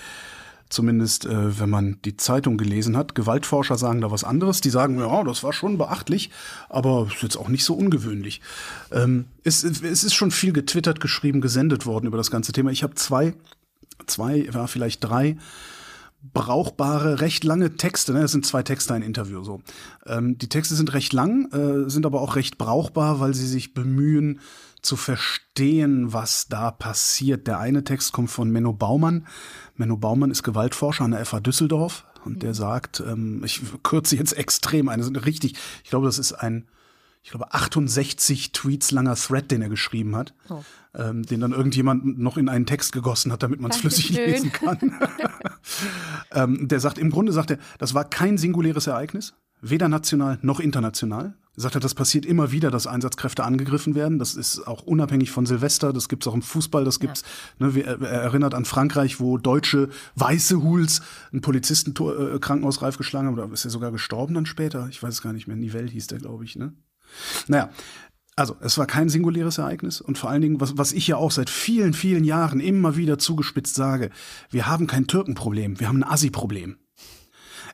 Zumindest, 0.69 1.25
äh, 1.25 1.59
wenn 1.59 1.69
man 1.69 1.97
die 2.05 2.15
Zeitung 2.15 2.57
gelesen 2.57 2.95
hat. 2.95 3.15
Gewaltforscher 3.15 3.75
sagen 3.75 4.01
da 4.01 4.11
was 4.11 4.23
anderes. 4.23 4.61
Die 4.61 4.69
sagen, 4.69 4.99
ja, 4.99 5.23
das 5.23 5.43
war 5.43 5.51
schon 5.51 5.79
beachtlich, 5.79 6.29
aber 6.69 7.07
ist 7.11 7.23
jetzt 7.23 7.37
auch 7.37 7.49
nicht 7.49 7.65
so 7.65 7.73
ungewöhnlich. 7.73 8.41
Ähm, 8.91 9.25
es, 9.43 9.63
es 9.63 10.03
ist 10.03 10.13
schon 10.13 10.29
viel 10.29 10.53
getwittert, 10.53 10.99
geschrieben, 10.99 11.41
gesendet 11.41 11.87
worden 11.87 12.05
über 12.05 12.17
das 12.17 12.29
ganze 12.29 12.51
Thema. 12.51 12.69
Ich 12.69 12.83
habe 12.83 12.93
zwei, 12.93 13.33
zwei, 14.05 14.37
ja, 14.37 14.67
vielleicht 14.67 15.03
drei 15.03 15.37
brauchbare, 16.21 17.21
recht 17.21 17.43
lange 17.43 17.75
Texte. 17.75 18.13
Ne? 18.13 18.21
Das 18.21 18.31
sind 18.31 18.45
zwei 18.45 18.63
Texte, 18.63 18.93
ein 18.93 19.01
Interview 19.01 19.43
so. 19.43 19.61
Ähm, 20.05 20.37
die 20.37 20.49
Texte 20.49 20.75
sind 20.75 20.93
recht 20.93 21.13
lang, 21.13 21.51
äh, 21.51 21.89
sind 21.89 22.05
aber 22.05 22.21
auch 22.21 22.35
recht 22.35 22.57
brauchbar, 22.57 23.19
weil 23.19 23.33
sie 23.33 23.47
sich 23.47 23.73
bemühen 23.73 24.39
zu 24.81 24.95
verstehen, 24.95 26.13
was 26.13 26.47
da 26.47 26.71
passiert. 26.71 27.47
Der 27.47 27.59
eine 27.59 27.83
Text 27.83 28.13
kommt 28.13 28.31
von 28.31 28.49
Menno 28.49 28.73
Baumann. 28.73 29.27
Menno 29.75 29.97
Baumann 29.97 30.31
ist 30.31 30.43
Gewaltforscher 30.43 31.05
an 31.05 31.11
der 31.11 31.25
FH 31.25 31.41
Düsseldorf 31.41 32.05
und 32.25 32.43
der 32.43 32.53
sagt, 32.53 33.01
ähm, 33.05 33.43
ich 33.43 33.61
kürze 33.83 34.15
jetzt 34.15 34.33
extrem 34.33 34.89
eine, 34.89 35.03
sind 35.03 35.25
richtig, 35.25 35.55
ich 35.83 35.89
glaube, 35.89 36.05
das 36.05 36.19
ist 36.19 36.33
ein 36.33 36.67
ich 37.21 37.31
glaube, 37.31 37.53
68 37.53 38.53
Tweets 38.53 38.91
langer 38.91 39.15
Thread, 39.15 39.51
den 39.51 39.61
er 39.61 39.69
geschrieben 39.69 40.15
hat, 40.15 40.33
oh. 40.49 40.63
ähm, 40.95 41.23
den 41.23 41.41
dann 41.41 41.51
irgendjemand 41.51 42.17
noch 42.17 42.37
in 42.37 42.49
einen 42.49 42.65
Text 42.65 42.91
gegossen 42.91 43.31
hat, 43.31 43.43
damit 43.43 43.59
man 43.59 43.71
es 43.71 43.77
flüssig 43.77 44.11
lesen 44.11 44.51
kann. 44.51 44.77
ähm, 46.31 46.67
der 46.67 46.79
sagt, 46.79 46.97
im 46.97 47.11
Grunde 47.11 47.31
sagt 47.31 47.51
er, 47.51 47.59
das 47.77 47.93
war 47.93 48.05
kein 48.05 48.37
singuläres 48.37 48.87
Ereignis, 48.87 49.33
weder 49.61 49.89
national 49.89 50.39
noch 50.41 50.59
international. 50.59 51.35
Er 51.55 51.63
sagt, 51.63 51.83
das 51.83 51.93
passiert 51.93 52.25
immer 52.25 52.51
wieder, 52.51 52.71
dass 52.71 52.87
Einsatzkräfte 52.87 53.43
angegriffen 53.43 53.95
werden. 53.95 54.19
Das 54.19 54.35
ist 54.35 54.65
auch 54.65 54.83
unabhängig 54.83 55.31
von 55.31 55.45
Silvester. 55.45 55.91
Das 55.91 56.07
gibt 56.07 56.23
es 56.23 56.27
auch 56.27 56.33
im 56.33 56.41
Fußball. 56.41 56.85
Das 56.85 56.99
gibt's. 56.99 57.23
Ja. 57.59 57.67
Ne, 57.67 57.81
er 57.81 57.99
erinnert 58.01 58.53
an 58.53 58.65
Frankreich, 58.65 59.19
wo 59.19 59.37
deutsche 59.37 59.89
weiße 60.15 60.61
Huls 60.63 61.01
einen 61.31 61.41
Polizisten 61.41 61.91
äh, 61.91 62.39
krankenhausreif 62.39 62.97
geschlagen 62.97 63.27
haben. 63.27 63.33
Oder 63.33 63.51
ist 63.51 63.65
er 63.65 63.71
sogar 63.71 63.91
gestorben 63.91 64.35
dann 64.35 64.45
später? 64.45 64.87
Ich 64.89 65.03
weiß 65.03 65.15
es 65.15 65.21
gar 65.21 65.33
nicht 65.33 65.47
mehr. 65.47 65.57
Nivelle 65.57 65.89
hieß 65.89 66.07
der, 66.07 66.19
glaube 66.19 66.45
ich. 66.45 66.55
Ne? 66.55 66.73
Naja, 67.47 67.69
also 68.39 68.55
es 68.61 68.77
war 68.77 68.85
kein 68.85 69.09
singuläres 69.09 69.57
Ereignis 69.57 69.99
und 69.99 70.17
vor 70.17 70.29
allen 70.29 70.41
Dingen, 70.41 70.61
was, 70.61 70.77
was 70.77 70.93
ich 70.93 71.07
ja 71.07 71.17
auch 71.17 71.31
seit 71.31 71.49
vielen, 71.49 71.93
vielen 71.93 72.23
Jahren 72.23 72.61
immer 72.61 72.95
wieder 72.95 73.17
zugespitzt 73.17 73.75
sage, 73.75 74.11
wir 74.49 74.67
haben 74.67 74.87
kein 74.87 75.07
Türkenproblem, 75.07 75.79
wir 75.81 75.89
haben 75.89 76.03
ein 76.03 76.09
Assi-Problem. 76.09 76.77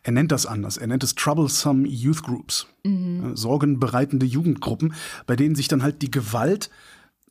Er 0.05 0.11
nennt 0.11 0.31
das 0.31 0.45
anders. 0.45 0.77
Er 0.77 0.85
nennt 0.85 1.03
es 1.03 1.15
Troublesome 1.15 1.87
Youth 1.87 2.21
Groups. 2.21 2.67
Mhm. 2.83 3.35
Sorgenbereitende 3.35 4.27
Jugendgruppen, 4.27 4.93
bei 5.25 5.35
denen 5.35 5.55
sich 5.55 5.67
dann 5.67 5.81
halt 5.81 6.03
die 6.03 6.11
Gewalt 6.11 6.69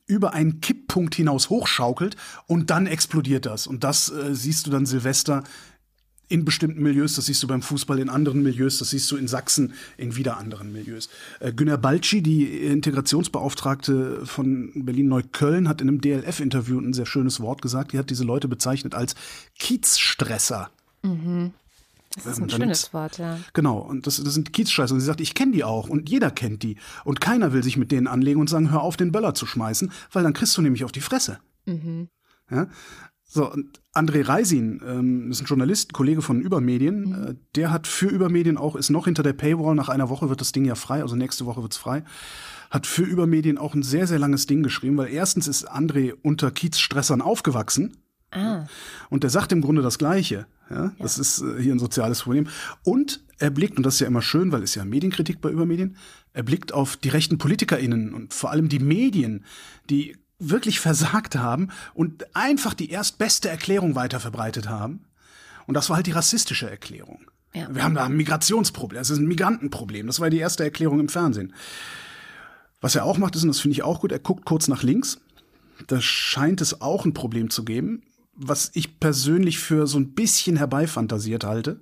über 0.07 0.33
einen 0.33 0.59
Kipppunkt 0.59 1.15
hinaus 1.15 1.49
hochschaukelt 1.49 2.17
und 2.47 2.69
dann 2.69 2.85
explodiert 2.85 3.45
das. 3.45 3.65
Und 3.65 3.85
das 3.85 4.11
äh, 4.11 4.35
siehst 4.35 4.67
du 4.67 4.71
dann 4.71 4.85
Silvester 4.85 5.45
in 6.27 6.43
bestimmten 6.43 6.83
Milieus, 6.83 7.15
das 7.15 7.27
siehst 7.27 7.41
du 7.43 7.47
beim 7.47 7.61
Fußball 7.61 7.97
in 7.99 8.09
anderen 8.09 8.43
Milieus, 8.43 8.79
das 8.79 8.89
siehst 8.89 9.09
du 9.09 9.15
in 9.15 9.29
Sachsen 9.29 9.73
in 9.95 10.17
wieder 10.17 10.35
anderen 10.35 10.73
Milieus. 10.73 11.07
Äh, 11.39 11.53
Günter 11.53 11.77
Balci, 11.77 12.21
die 12.21 12.65
Integrationsbeauftragte 12.65 14.25
von 14.25 14.71
Berlin-Neukölln, 14.75 15.69
hat 15.69 15.79
in 15.79 15.87
einem 15.87 16.01
DLF-Interview 16.01 16.77
ein 16.77 16.91
sehr 16.91 17.05
schönes 17.05 17.39
Wort 17.39 17.61
gesagt. 17.61 17.93
Die 17.93 17.97
hat 17.97 18.09
diese 18.09 18.25
Leute 18.25 18.49
bezeichnet 18.49 18.95
als 18.95 19.15
Kiezstresser. 19.57 20.69
Mhm. 21.03 21.53
Das 22.15 22.25
ist 22.25 22.41
ein 22.41 22.49
schönes 22.49 22.93
Wort, 22.93 23.17
ja. 23.17 23.39
Genau, 23.53 23.77
und 23.79 24.07
das, 24.07 24.23
das 24.23 24.33
sind 24.33 24.53
Kiezstresser. 24.53 24.93
Und 24.93 25.01
sie 25.01 25.05
sagt, 25.05 25.21
ich 25.21 25.33
kenne 25.33 25.51
die 25.51 25.63
auch 25.63 25.89
und 25.89 26.09
jeder 26.09 26.31
kennt 26.31 26.63
die. 26.63 26.77
Und 27.03 27.19
keiner 27.19 27.51
will 27.53 27.63
sich 27.63 27.77
mit 27.77 27.91
denen 27.91 28.07
anlegen 28.07 28.39
und 28.39 28.49
sagen, 28.49 28.71
hör 28.71 28.81
auf, 28.81 28.97
den 28.97 29.11
Böller 29.11 29.33
zu 29.33 29.45
schmeißen, 29.45 29.91
weil 30.11 30.23
dann 30.23 30.33
kriegst 30.33 30.55
du 30.57 30.61
nämlich 30.61 30.85
auf 30.85 30.91
die 30.91 31.01
Fresse. 31.01 31.39
Mhm. 31.65 32.09
Ja? 32.49 32.67
So, 33.27 33.51
und 33.51 33.81
André 33.93 34.27
Reisin, 34.27 34.81
ähm, 34.85 35.31
ist 35.31 35.41
ein 35.41 35.45
Journalist, 35.45 35.93
Kollege 35.93 36.21
von 36.21 36.39
Übermedien, 36.39 37.09
mhm. 37.09 37.27
äh, 37.27 37.35
der 37.55 37.71
hat 37.71 37.87
für 37.87 38.07
Übermedien 38.07 38.57
auch, 38.57 38.75
ist 38.75 38.91
noch 38.91 39.05
hinter 39.05 39.23
der 39.23 39.33
Paywall, 39.33 39.75
nach 39.75 39.89
einer 39.89 40.09
Woche 40.09 40.29
wird 40.29 40.41
das 40.41 40.51
Ding 40.51 40.63
ja 40.63 40.75
frei, 40.75 41.01
also 41.01 41.15
nächste 41.15 41.45
Woche 41.45 41.61
wird's 41.61 41.75
frei, 41.75 42.03
hat 42.69 42.87
für 42.87 43.03
Übermedien 43.03 43.57
auch 43.57 43.73
ein 43.73 43.83
sehr, 43.83 44.07
sehr 44.07 44.19
langes 44.19 44.45
Ding 44.45 44.63
geschrieben, 44.63 44.97
weil 44.97 45.11
erstens 45.11 45.47
ist 45.47 45.69
André 45.69 46.13
unter 46.21 46.51
Kiezstressern 46.51 47.21
aufgewachsen. 47.21 47.97
Ah. 48.35 48.67
Und 49.09 49.23
der 49.23 49.29
sagt 49.29 49.51
im 49.51 49.61
Grunde 49.61 49.81
das 49.81 49.97
Gleiche. 49.97 50.45
Ja, 50.69 50.75
ja. 50.75 50.91
Das 50.99 51.17
ist 51.17 51.41
äh, 51.41 51.61
hier 51.61 51.73
ein 51.73 51.79
soziales 51.79 52.21
Problem. 52.21 52.47
Und 52.83 53.23
er 53.37 53.49
blickt, 53.49 53.77
und 53.77 53.85
das 53.85 53.95
ist 53.95 53.99
ja 54.01 54.07
immer 54.07 54.21
schön, 54.21 54.51
weil 54.51 54.63
es 54.63 54.75
ja 54.75 54.85
Medienkritik 54.85 55.41
bei 55.41 55.49
Übermedien, 55.49 55.97
er 56.33 56.43
blickt 56.43 56.73
auf 56.73 56.97
die 56.97 57.09
rechten 57.09 57.37
PolitikerInnen 57.37 58.13
und 58.13 58.33
vor 58.33 58.51
allem 58.51 58.69
die 58.69 58.79
Medien, 58.79 59.45
die 59.89 60.17
wirklich 60.39 60.79
versagt 60.79 61.35
haben 61.35 61.69
und 61.93 62.35
einfach 62.35 62.73
die 62.73 62.89
erstbeste 62.89 63.49
Erklärung 63.49 63.95
weiter 63.95 64.19
verbreitet 64.19 64.69
haben. 64.69 65.05
Und 65.65 65.75
das 65.75 65.89
war 65.89 65.97
halt 65.97 66.07
die 66.07 66.11
rassistische 66.11 66.69
Erklärung. 66.69 67.25
Ja. 67.53 67.73
Wir 67.73 67.83
haben 67.83 67.95
da 67.95 68.05
ein 68.05 68.17
Migrationsproblem, 68.17 69.01
es 69.01 69.09
ist 69.09 69.19
ein 69.19 69.27
Migrantenproblem. 69.27 70.07
Das 70.07 70.19
war 70.19 70.29
die 70.29 70.39
erste 70.39 70.63
Erklärung 70.63 70.99
im 70.99 71.09
Fernsehen. 71.09 71.53
Was 72.81 72.95
er 72.95 73.05
auch 73.05 73.17
macht, 73.17 73.35
ist, 73.35 73.43
und 73.43 73.47
das 73.49 73.61
finde 73.61 73.73
ich 73.73 73.83
auch 73.83 74.01
gut, 74.01 74.11
er 74.11 74.19
guckt 74.19 74.45
kurz 74.45 74.67
nach 74.67 74.83
links. 74.83 75.19
Da 75.87 76.01
scheint 76.01 76.61
es 76.61 76.81
auch 76.81 77.05
ein 77.05 77.13
Problem 77.13 77.49
zu 77.49 77.63
geben, 77.63 78.03
was 78.35 78.71
ich 78.73 78.99
persönlich 78.99 79.59
für 79.59 79.87
so 79.87 79.97
ein 79.97 80.13
bisschen 80.13 80.57
herbeifantasiert 80.57 81.43
halte. 81.43 81.81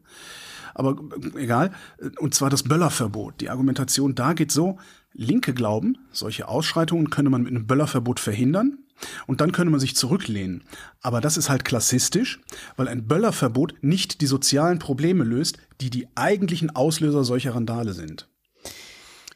Aber 0.75 0.98
egal. 1.36 1.72
Und 2.19 2.33
zwar 2.33 2.50
das 2.50 2.63
Böllerverbot. 2.63 3.41
Die 3.41 3.50
Argumentation 3.50 4.15
da 4.15 4.33
geht 4.33 4.51
so, 4.51 4.77
Linke 5.13 5.53
glauben, 5.53 5.98
solche 6.12 6.48
Ausschreitungen 6.48 7.12
könne 7.12 7.29
man 7.29 7.43
mit 7.43 7.51
einem 7.51 7.67
Böllerverbot 7.67 8.19
verhindern 8.19 8.79
und 9.27 9.41
dann 9.41 9.51
könne 9.51 9.69
man 9.69 9.79
sich 9.79 9.95
zurücklehnen. 9.95 10.63
Aber 11.01 11.22
das 11.22 11.38
ist 11.38 11.50
halt 11.50 11.65
klassistisch, 11.65 12.39
weil 12.77 12.88
ein 12.88 13.07
Böllerverbot 13.07 13.75
nicht 13.81 14.22
die 14.22 14.25
sozialen 14.25 14.79
Probleme 14.79 15.24
löst, 15.24 15.57
die 15.81 15.89
die 15.89 16.07
eigentlichen 16.15 16.75
Auslöser 16.75 17.24
solcher 17.24 17.53
Randale 17.53 17.93
sind. 17.93 18.27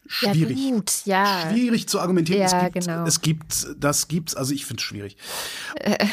Schwierig. 0.07 0.57
Ja, 0.57 0.71
gut, 0.71 1.05
ja. 1.05 1.49
Schwierig 1.49 1.87
zu 1.87 1.99
argumentieren. 1.99 2.41
Ja, 2.41 2.45
es 2.45 2.63
gibt, 2.63 2.85
genau. 2.85 3.05
es 3.05 3.21
gibt, 3.21 3.67
das 3.77 4.07
gibt's, 4.07 4.35
also 4.35 4.53
ich 4.53 4.65
finde 4.65 4.81
es 4.81 4.85
schwierig. 4.85 5.17
Äh, 5.75 6.05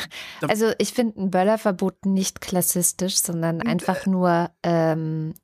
also 0.43 0.73
ich 0.79 0.93
finde 0.93 1.21
ein 1.21 1.31
Böllerverbot 1.31 2.05
nicht 2.07 2.41
klassistisch, 2.41 3.19
sondern 3.19 3.63
einfach 3.63 4.07
nur, 4.07 4.51
ähm, 4.63 5.35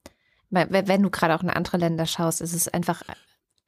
wenn 0.50 1.02
du 1.02 1.11
gerade 1.11 1.35
auch 1.35 1.42
in 1.42 1.50
andere 1.50 1.76
Länder 1.76 2.07
schaust, 2.07 2.40
ist 2.40 2.54
es 2.54 2.69
einfach 2.69 3.02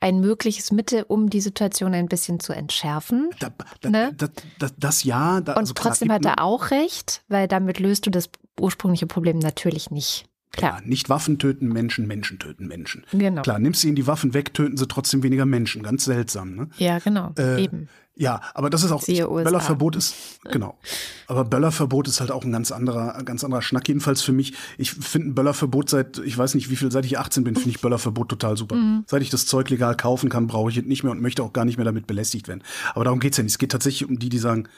ein 0.02 0.20
mögliches 0.20 0.72
Mittel, 0.72 1.04
um 1.06 1.30
die 1.30 1.40
Situation 1.40 1.94
ein 1.94 2.08
bisschen 2.08 2.40
zu 2.40 2.52
entschärfen. 2.52 3.30
Da, 3.38 3.50
da, 3.80 3.88
ne? 3.88 4.12
da, 4.12 4.28
das 4.76 5.04
ja. 5.04 5.36
Und 5.36 5.48
also 5.48 5.74
trotzdem 5.74 6.08
klar, 6.08 6.16
hat 6.16 6.24
er 6.24 6.42
auch 6.42 6.72
recht, 6.72 7.22
weil 7.28 7.46
damit 7.46 7.78
löst 7.78 8.06
du 8.06 8.10
das 8.10 8.28
ursprüngliche 8.60 9.06
Problem 9.06 9.38
natürlich 9.38 9.90
nicht. 9.92 10.26
Klar. 10.52 10.82
Nicht 10.85 11.09
Waffen 11.09 11.38
töten 11.38 11.68
Menschen, 11.68 12.06
Menschen 12.06 12.38
töten 12.38 12.68
Menschen. 12.68 13.04
Genau. 13.12 13.42
Klar, 13.42 13.59
nimmst 13.59 13.82
du 13.82 13.88
ihnen 13.88 13.97
die 13.97 14.06
Waffen 14.06 14.35
weg, 14.35 14.52
töten 14.52 14.76
sie 14.76 14.87
trotzdem 14.87 15.23
weniger 15.23 15.47
Menschen. 15.47 15.82
Ganz 15.82 16.04
seltsam, 16.04 16.54
ne? 16.54 16.68
Ja, 16.76 16.99
genau. 16.99 17.32
Äh, 17.38 17.64
Eben. 17.64 17.88
Ja, 18.14 18.42
aber 18.52 18.68
das 18.68 18.85
ist 18.85 18.92
auch 18.92 19.04
Böllerverbot 19.06 19.97
ist 19.97 20.14
genau. 20.44 20.78
Aber 21.26 21.47
Böllerverbot 21.47 22.06
ist 22.09 22.21
halt 22.21 22.30
auch 22.30 22.44
ein 22.44 22.52
ganz 22.52 22.71
anderer, 22.71 23.23
ganz 23.25 23.42
anderer 23.42 23.62
Schnack. 23.62 23.88
Jedenfalls 23.88 24.21
für 24.21 24.32
mich. 24.32 24.52
Ich 24.76 24.92
finde 24.92 25.28
ein 25.28 25.35
Böllerverbot 25.35 25.88
seit 25.88 26.18
ich 26.18 26.37
weiß 26.37 26.54
nicht 26.54 26.68
wie 26.68 26.76
viel, 26.76 26.92
seit 26.92 27.06
ich 27.06 27.18
18 27.18 27.42
bin, 27.42 27.54
finde 27.54 27.71
ich 27.71 27.80
Böllerverbot 27.80 28.28
total 28.28 28.59
super. 28.59 28.76
Mhm. 28.76 29.04
Seit 29.06 29.23
ich 29.23 29.30
das 29.30 29.47
Zeug 29.47 29.71
legal 29.71 29.97
kaufen 29.97 30.28
kann, 30.28 30.47
brauche 30.47 30.71
ich 30.71 30.76
es 30.76 30.85
nicht 30.85 31.04
mehr 31.04 31.12
und 31.12 31.23
möchte 31.23 31.42
auch 31.42 31.54
gar 31.54 31.64
nicht 31.64 31.78
mehr 31.78 31.87
damit 31.87 32.06
belästigt 32.06 32.49
werden. 32.49 32.62
Aber 32.94 33.04
darum 33.04 33.18
geht's 33.18 33.38
ja 33.38 33.44
nicht. 33.44 33.52
Es 33.52 33.59
geht 33.59 33.73
tatsächlich 33.73 34.09
um 34.09 34.18
die, 34.18 34.28
die 34.28 34.38
sagen, 34.38 34.68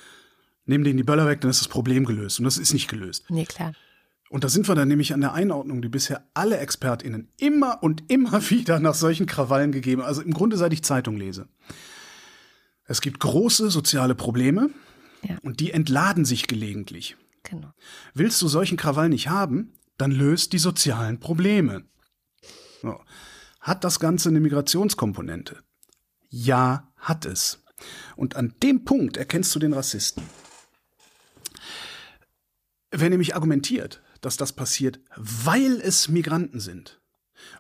nehmen 0.67 0.85
denen 0.85 0.97
die 0.97 1.03
Böller 1.03 1.27
weg, 1.27 1.41
dann 1.41 1.51
ist 1.51 1.61
das 1.61 1.69
Problem 1.69 2.05
gelöst. 2.05 2.39
Und 2.39 2.45
das 2.45 2.57
ist 2.57 2.73
nicht 2.73 2.89
gelöst. 2.89 3.25
Nee, 3.29 3.47
klar. 3.47 3.73
Und 4.31 4.43
da 4.43 4.49
sind 4.49 4.67
wir 4.69 4.75
dann 4.75 4.89
nämlich 4.89 5.13
an 5.13 5.21
der 5.21 5.33
Einordnung, 5.33 5.83
die 5.83 5.89
bisher 5.89 6.27
alle 6.35 6.59
ExpertInnen 6.59 7.29
immer 7.37 7.83
und 7.83 8.11
immer 8.11 8.51
wieder 8.51 8.81
nach 8.81 8.95
solchen 8.95 9.27
Krawallen 9.27 9.73
gegeben, 9.73 10.03
also 10.03 10.23
im 10.23 10.33
Grunde 10.33 10.57
seit 10.57 10.73
ich 10.73 10.83
Zeitung 10.83 11.17
lese. 11.17 11.49
Es 12.87 13.01
gibt 13.01 13.21
große 13.21 13.71
soziale 13.71 14.15
Probleme 14.15 14.71
ja. 15.23 15.39
und 15.43 15.61
die 15.61 15.71
entladen 15.71 16.25
sich 16.25 16.47
gelegentlich. 16.47 17.17
Genau. 17.43 17.73
Willst 18.13 18.41
du 18.43 18.49
solchen 18.49 18.77
Krawall 18.77 19.09
nicht 19.09 19.29
haben, 19.29 19.73
dann 19.97 20.11
löst 20.11 20.53
die 20.53 20.59
sozialen 20.59 21.21
Probleme. 21.21 21.85
So. 22.83 23.01
Hat 23.61 23.85
das 23.85 24.01
Ganze 24.01 24.29
eine 24.29 24.41
Migrationskomponente? 24.41 25.63
Ja, 26.29 26.93
hat 26.97 27.25
es. 27.25 27.65
Und 28.17 28.37
an 28.37 28.55
dem 28.63 28.85
Punkt 28.85 29.17
erkennst 29.17 29.55
du 29.55 29.59
den 29.59 29.73
Rassisten. 29.73 30.23
Wer 32.91 33.11
nämlich 33.11 33.35
argumentiert, 33.35 34.03
dass 34.25 34.37
das 34.37 34.53
passiert, 34.53 35.01
weil 35.17 35.81
es 35.81 36.09
Migranten 36.09 36.61
sind. 36.61 37.01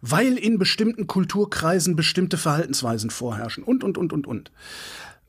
Weil 0.00 0.38
in 0.38 0.58
bestimmten 0.58 1.06
Kulturkreisen 1.06 1.96
bestimmte 1.96 2.38
Verhaltensweisen 2.38 3.10
vorherrschen 3.10 3.64
und, 3.64 3.84
und, 3.84 3.98
und, 3.98 4.12
und, 4.12 4.26
und. 4.26 4.50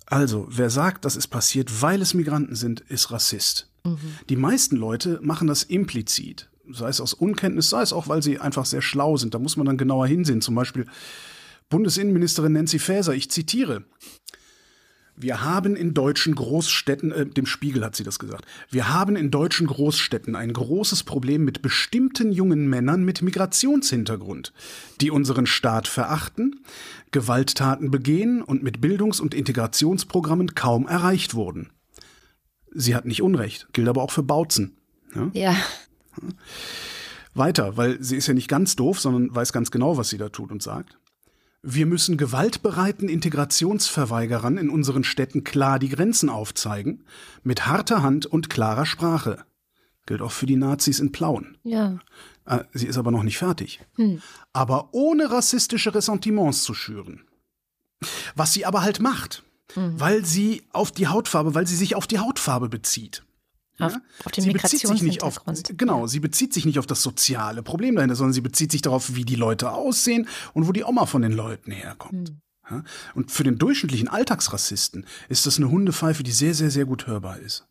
Also, 0.06 0.48
wer 0.50 0.70
sagt, 0.70 1.04
das 1.04 1.16
ist 1.16 1.28
passiert, 1.28 1.82
weil 1.82 2.02
es 2.02 2.14
Migranten 2.14 2.56
sind, 2.56 2.82
ist 2.82 3.12
Rassist. 3.12 3.70
Mhm. 3.84 3.98
Die 4.30 4.36
meisten 4.36 4.76
Leute 4.76 5.20
machen 5.22 5.48
das 5.48 5.64
implizit. 5.64 6.50
Sei 6.72 6.90
es 6.90 7.02
aus 7.02 7.14
Unkenntnis, 7.14 7.70
sei 7.70 7.82
es 7.82 7.94
auch, 7.94 8.08
weil 8.08 8.24
sie 8.24 8.40
einfach 8.40 8.66
sehr 8.66 8.82
schlau 8.82 9.18
sind. 9.18 9.34
Da 9.34 9.40
muss 9.40 9.58
man 9.58 9.66
dann 9.66 9.78
genauer 9.78 10.08
hinsehen. 10.08 10.42
Zum 10.42 10.56
Beispiel 10.56 10.86
Bundesinnenministerin 11.70 12.54
Nancy 12.54 12.80
Faeser, 12.80 13.14
ich 13.14 13.32
zitiere. 13.32 13.84
Wir 15.18 15.44
haben 15.44 15.76
in 15.76 15.94
deutschen 15.94 16.36
Großstädten, 16.36 17.12
äh, 17.12 17.26
dem 17.26 17.46
Spiegel 17.46 17.86
hat 17.86 17.96
sie 17.96 18.04
das 18.04 18.20
gesagt, 18.20 18.46
wir 18.70 18.94
haben 18.94 19.16
in 19.16 19.32
deutschen 19.32 19.68
Großstädten 19.68 20.36
ein 20.36 20.52
großes 20.52 21.04
Problem 21.04 21.46
mit 21.46 21.62
bestimmten 21.62 22.32
jungen 22.32 22.68
Männern 22.68 23.04
mit 23.04 23.22
Migrationshintergrund, 23.22 24.52
die 25.00 25.12
unseren 25.12 25.46
Staat 25.46 25.88
verachten, 25.88 26.60
Gewalttaten 27.12 27.92
begehen 27.92 28.42
und 28.42 28.62
mit 28.62 28.82
Bildungs- 28.82 29.22
und 29.22 29.34
Integrationsprogrammen 29.34 30.54
kaum 30.54 30.88
erreicht 30.88 31.34
wurden. 31.34 31.70
Sie 32.74 32.94
hat 32.94 33.06
nicht 33.06 33.22
Unrecht, 33.22 33.68
gilt 33.72 33.88
aber 33.88 34.02
auch 34.04 34.12
für 34.12 34.24
Bautzen. 34.24 34.76
Ja. 35.16 35.30
ja. 35.34 35.56
Weiter, 37.34 37.78
weil 37.78 38.02
sie 38.04 38.18
ist 38.18 38.28
ja 38.28 38.34
nicht 38.34 38.50
ganz 38.50 38.76
doof, 38.76 39.00
sondern 39.00 39.34
weiß 39.34 39.54
ganz 39.54 39.72
genau, 39.72 39.98
was 39.98 40.10
sie 40.10 40.18
da 40.18 40.30
tut 40.30 40.52
und 40.52 40.62
sagt. 40.62 40.98
Wir 41.68 41.88
müssen 41.88 42.16
gewaltbereiten 42.16 43.10
Integrationsverweigerern 43.10 44.60
in 44.60 44.70
unseren 44.70 45.04
Städten 45.04 45.44
klar 45.44 45.80
die 45.80 45.90
Grenzen 45.90 46.30
aufzeigen, 46.30 47.06
mit 47.44 47.66
harter 47.66 48.04
Hand 48.04 48.28
und 48.28 48.52
klarer 48.52 48.86
Sprache. 48.86 49.44
Gilt 50.06 50.22
auch 50.22 50.32
für 50.32 50.46
die 50.46 50.58
Nazis 50.58 51.00
in 51.00 51.12
Plauen. 51.12 51.58
Ja. 51.64 51.98
Äh, 52.46 52.66
sie 52.74 52.86
ist 52.86 53.00
aber 53.00 53.10
noch 53.10 53.24
nicht 53.24 53.40
fertig. 53.40 53.80
Hm. 53.96 54.22
Aber 54.54 54.90
ohne 54.92 55.32
rassistische 55.32 55.96
Ressentiments 55.96 56.62
zu 56.62 56.76
schüren. 56.76 57.24
Was 58.36 58.54
sie 58.54 58.68
aber 58.68 58.84
halt 58.84 59.00
macht, 59.00 59.42
hm. 59.74 60.00
weil 60.00 60.24
sie 60.24 60.62
auf 60.72 60.92
die 60.92 61.08
Hautfarbe, 61.08 61.56
weil 61.56 61.66
sie 61.66 61.76
sich 61.76 61.96
auf 61.96 62.06
die 62.06 62.20
Hautfarbe 62.20 62.70
bezieht. 62.70 63.24
Auf, 63.80 63.92
ja? 63.92 64.02
auf 64.24 64.32
den 64.32 64.44
sie 64.46 64.52
bezieht 64.52 64.88
sich 64.88 65.02
nicht 65.02 65.22
auf 65.22 65.42
genau, 65.76 66.08
sie 66.08 66.22
bezieht 66.22 66.54
sich 66.54 66.66
nicht 66.66 66.80
auf 66.80 66.86
das 66.86 67.02
soziale 67.02 67.62
Problem 67.62 67.96
dahinter, 67.96 68.16
sondern 68.16 68.34
sie 68.34 68.42
bezieht 68.42 68.72
sich 68.72 68.82
darauf, 68.82 69.16
wie 69.16 69.26
die 69.26 69.36
Leute 69.36 69.72
aussehen 69.72 70.30
und 70.54 70.68
wo 70.68 70.72
die 70.72 70.86
Oma 70.86 71.06
von 71.06 71.22
den 71.22 71.34
Leuten 71.34 71.72
herkommt. 71.72 72.30
Hm. 72.30 72.42
Ja? 72.70 72.84
Und 73.14 73.32
für 73.32 73.44
den 73.44 73.58
durchschnittlichen 73.58 74.08
Alltagsrassisten 74.08 75.06
ist 75.28 75.46
das 75.46 75.58
eine 75.58 75.70
Hundepfeife, 75.70 76.24
die 76.24 76.32
sehr, 76.32 76.54
sehr, 76.54 76.72
sehr 76.72 76.86
gut 76.86 77.08
hörbar 77.08 77.40
ist. 77.40 77.68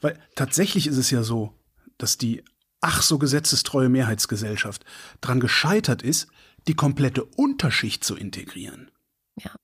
Weil 0.00 0.18
tatsächlich 0.34 0.86
ist 0.86 0.96
es 0.96 1.10
ja 1.10 1.22
so, 1.22 1.54
dass 1.98 2.16
die 2.16 2.42
ach 2.80 3.02
so 3.02 3.18
gesetzestreue 3.18 3.90
Mehrheitsgesellschaft 3.90 4.84
daran 5.20 5.40
gescheitert 5.40 6.02
ist, 6.02 6.28
die 6.66 6.74
komplette 6.74 7.24
Unterschicht 7.24 8.04
zu 8.04 8.16
integrieren. 8.16 8.90
Ja. 9.38 9.54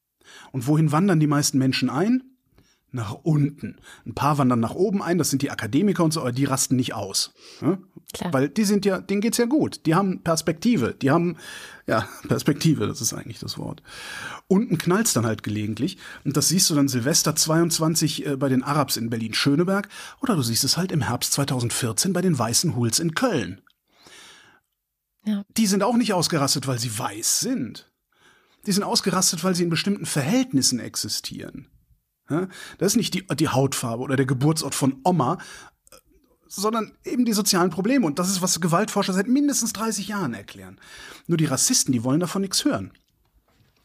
Und 0.52 0.66
wohin 0.66 0.92
wandern 0.92 1.20
die 1.20 1.26
meisten 1.26 1.58
Menschen 1.58 1.88
ein? 1.88 2.35
Nach 2.96 3.12
unten. 3.22 3.76
Ein 4.04 4.14
paar 4.14 4.38
wandern 4.38 4.58
nach 4.58 4.74
oben 4.74 5.00
ein, 5.02 5.18
das 5.18 5.30
sind 5.30 5.42
die 5.42 5.52
Akademiker 5.52 6.02
und 6.02 6.12
so, 6.12 6.20
aber 6.20 6.32
die 6.32 6.44
rasten 6.44 6.74
nicht 6.74 6.94
aus. 6.94 7.32
Ja? 7.60 7.78
Weil 8.32 8.48
die 8.48 8.64
sind 8.64 8.84
ja, 8.84 9.00
denen 9.00 9.20
geht's 9.20 9.36
ja 9.36 9.44
gut. 9.44 9.86
Die 9.86 9.94
haben 9.94 10.22
Perspektive. 10.22 10.94
Die 10.94 11.12
haben, 11.12 11.36
ja, 11.86 12.08
Perspektive, 12.28 12.88
das 12.88 13.00
ist 13.00 13.12
eigentlich 13.12 13.38
das 13.38 13.58
Wort. 13.58 13.82
Unten 14.48 14.78
knallt's 14.78 15.12
dann 15.12 15.26
halt 15.26 15.44
gelegentlich. 15.44 15.98
Und 16.24 16.36
das 16.36 16.48
siehst 16.48 16.68
du 16.70 16.74
dann 16.74 16.88
Silvester 16.88 17.36
22 17.36 18.26
äh, 18.26 18.36
bei 18.36 18.48
den 18.48 18.64
Arabs 18.64 18.96
in 18.96 19.10
Berlin-Schöneberg 19.10 19.88
oder 20.20 20.34
du 20.34 20.42
siehst 20.42 20.64
es 20.64 20.76
halt 20.76 20.90
im 20.90 21.02
Herbst 21.02 21.32
2014 21.34 22.12
bei 22.12 22.22
den 22.22 22.36
weißen 22.36 22.74
Huls 22.74 22.98
in 22.98 23.14
Köln. 23.14 23.60
Ja. 25.24 25.44
Die 25.56 25.66
sind 25.66 25.82
auch 25.82 25.96
nicht 25.96 26.12
ausgerastet, 26.12 26.66
weil 26.66 26.78
sie 26.78 26.98
weiß 26.98 27.40
sind. 27.40 27.90
Die 28.66 28.72
sind 28.72 28.84
ausgerastet, 28.84 29.44
weil 29.44 29.54
sie 29.54 29.64
in 29.64 29.70
bestimmten 29.70 30.06
Verhältnissen 30.06 30.80
existieren. 30.80 31.68
Das 32.28 32.92
ist 32.92 32.96
nicht 32.96 33.14
die, 33.14 33.26
die 33.36 33.48
Hautfarbe 33.48 34.02
oder 34.02 34.16
der 34.16 34.26
Geburtsort 34.26 34.74
von 34.74 35.00
Oma, 35.04 35.38
sondern 36.48 36.92
eben 37.04 37.24
die 37.24 37.32
sozialen 37.32 37.70
Probleme. 37.70 38.06
Und 38.06 38.18
das 38.18 38.30
ist, 38.30 38.42
was 38.42 38.60
Gewaltforscher 38.60 39.12
seit 39.12 39.28
mindestens 39.28 39.72
30 39.72 40.08
Jahren 40.08 40.34
erklären. 40.34 40.80
Nur 41.26 41.38
die 41.38 41.44
Rassisten, 41.44 41.92
die 41.92 42.04
wollen 42.04 42.20
davon 42.20 42.42
nichts 42.42 42.64
hören. 42.64 42.92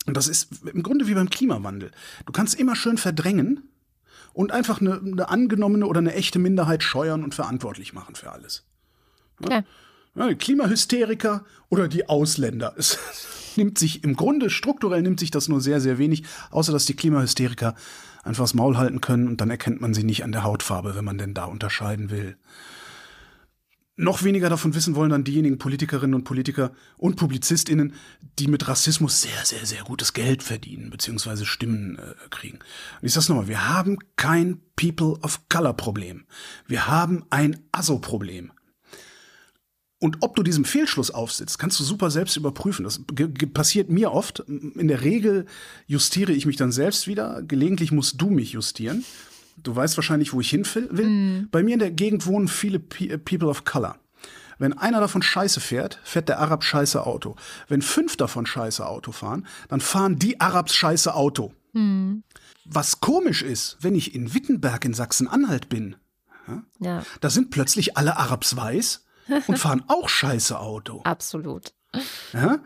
Und 0.05 0.17
das 0.17 0.27
ist 0.27 0.65
im 0.65 0.83
Grunde 0.83 1.07
wie 1.07 1.13
beim 1.13 1.29
Klimawandel. 1.29 1.91
Du 2.25 2.33
kannst 2.33 2.60
immer 2.60 2.75
schön 2.75 2.98
verdrängen 2.98 3.69
und 4.33 4.51
einfach 4.51 4.81
eine, 4.81 5.00
eine 5.00 5.29
angenommene 5.29 5.86
oder 5.86 6.00
eine 6.00 6.13
echte 6.13 6.39
Minderheit 6.39 6.83
scheuern 6.83 7.24
und 7.24 7.36
verantwortlich 7.36 7.93
machen 7.93 8.15
für 8.15 8.31
alles. 8.31 8.63
Ja? 9.48 9.63
Ja, 10.13 10.33
Klimahysteriker 10.33 11.45
oder 11.69 11.88
die 11.88 12.10
Ausländer. 12.10 12.74
Es 12.77 12.98
nimmt 13.55 13.77
sich 13.77 14.04
im 14.04 14.15
Grunde 14.15 14.49
strukturell 14.49 15.01
nimmt 15.01 15.19
sich 15.19 15.32
das 15.32 15.47
nur 15.47 15.62
sehr, 15.62 15.80
sehr 15.80 15.97
wenig, 15.97 16.23
außer 16.49 16.71
dass 16.71 16.86
die 16.86 16.95
Klimahysteriker 16.95 17.75
einfach 18.23 18.43
das 18.43 18.53
Maul 18.53 18.77
halten 18.77 19.01
können 19.01 19.27
und 19.27 19.41
dann 19.41 19.49
erkennt 19.49 19.81
man 19.81 19.93
sie 19.93 20.03
nicht 20.03 20.23
an 20.23 20.31
der 20.31 20.43
Hautfarbe, 20.43 20.95
wenn 20.95 21.05
man 21.05 21.17
denn 21.17 21.34
da 21.34 21.45
unterscheiden 21.45 22.10
will. 22.10 22.38
Noch 23.97 24.23
weniger 24.23 24.49
davon 24.49 24.73
wissen 24.73 24.95
wollen 24.95 25.12
dann 25.12 25.23
diejenigen 25.23 25.60
Politikerinnen 25.60 26.15
und 26.15 26.23
Politiker 26.23 26.71
und 26.97 27.17
PublizistInnen, 27.17 27.93
die 28.39 28.47
mit 28.47 28.67
Rassismus 28.67 29.21
sehr, 29.21 29.45
sehr, 29.45 29.65
sehr 29.65 29.84
gutes 29.84 30.13
Geld 30.13 30.41
verdienen, 30.41 30.89
beziehungsweise 30.89 31.45
Stimmen 31.45 31.99
äh, 31.99 32.15
kriegen. 32.29 32.57
Und 32.57 33.07
ich 33.07 33.13
sag's 33.13 33.29
nochmal, 33.29 33.47
wir 33.47 33.69
haben 33.69 33.99
kein 34.15 34.62
People 34.75 35.19
of 35.21 35.41
Color 35.49 35.73
Problem. 35.73 36.25
Wir 36.67 36.88
haben 36.88 37.25
ein 37.29 37.60
ASO-Problem. 37.73 38.51
Und 40.03 40.17
ob 40.21 40.35
du 40.35 40.41
diesem 40.41 40.65
Fehlschluss 40.65 41.11
aufsitzt, 41.11 41.59
kannst 41.59 41.79
du 41.79 41.83
super 41.83 42.09
selbst 42.09 42.35
überprüfen. 42.35 42.83
Das 42.83 43.01
passiert 43.53 43.91
mir 43.91 44.11
oft. 44.11 44.39
In 44.39 44.87
der 44.87 45.01
Regel 45.01 45.45
justiere 45.85 46.31
ich 46.31 46.47
mich 46.47 46.57
dann 46.57 46.71
selbst 46.71 47.05
wieder. 47.05 47.43
Gelegentlich 47.43 47.91
musst 47.91 48.19
du 48.19 48.31
mich 48.31 48.53
justieren. 48.53 49.05
Du 49.57 49.75
weißt 49.75 49.95
wahrscheinlich, 49.97 50.33
wo 50.33 50.41
ich 50.41 50.49
hin 50.49 50.65
will. 50.73 51.07
Mm. 51.07 51.49
Bei 51.51 51.61
mir 51.61 51.73
in 51.73 51.79
der 51.79 51.91
Gegend 51.91 52.25
wohnen 52.25 52.47
viele 52.47 52.79
äh, 52.79 53.19
People 53.19 53.47
of 53.47 53.63
Color. 53.63 53.95
Wenn 54.57 54.75
einer 54.75 55.01
davon 55.01 55.21
scheiße 55.21 55.59
fährt, 55.59 55.99
fährt 56.03 56.29
der 56.29 56.39
Arab 56.39 56.63
scheiße 56.63 57.05
Auto. 57.05 57.35
Wenn 57.67 57.83
fünf 57.83 58.17
davon 58.17 58.47
scheiße 58.47 58.83
Auto 58.83 59.11
fahren, 59.11 59.45
dann 59.67 59.81
fahren 59.81 60.17
die 60.17 60.41
Arabs 60.41 60.73
scheiße 60.73 61.13
Auto. 61.13 61.53
Mm. 61.73 62.23
Was 62.65 63.01
komisch 63.01 63.43
ist, 63.43 63.77
wenn 63.81 63.93
ich 63.93 64.15
in 64.15 64.33
Wittenberg 64.33 64.83
in 64.83 64.95
Sachsen-Anhalt 64.95 65.69
bin, 65.69 65.95
ja, 66.47 66.63
ja. 66.79 67.05
da 67.19 67.29
sind 67.29 67.51
plötzlich 67.51 67.97
alle 67.97 68.17
Arabs 68.17 68.55
weiß 68.55 69.05
und 69.48 69.58
fahren 69.58 69.84
auch 69.88 70.10
scheiße 70.10 70.60
Auto. 70.60 71.02
Absolut. 71.04 71.74
Ja, 72.34 72.60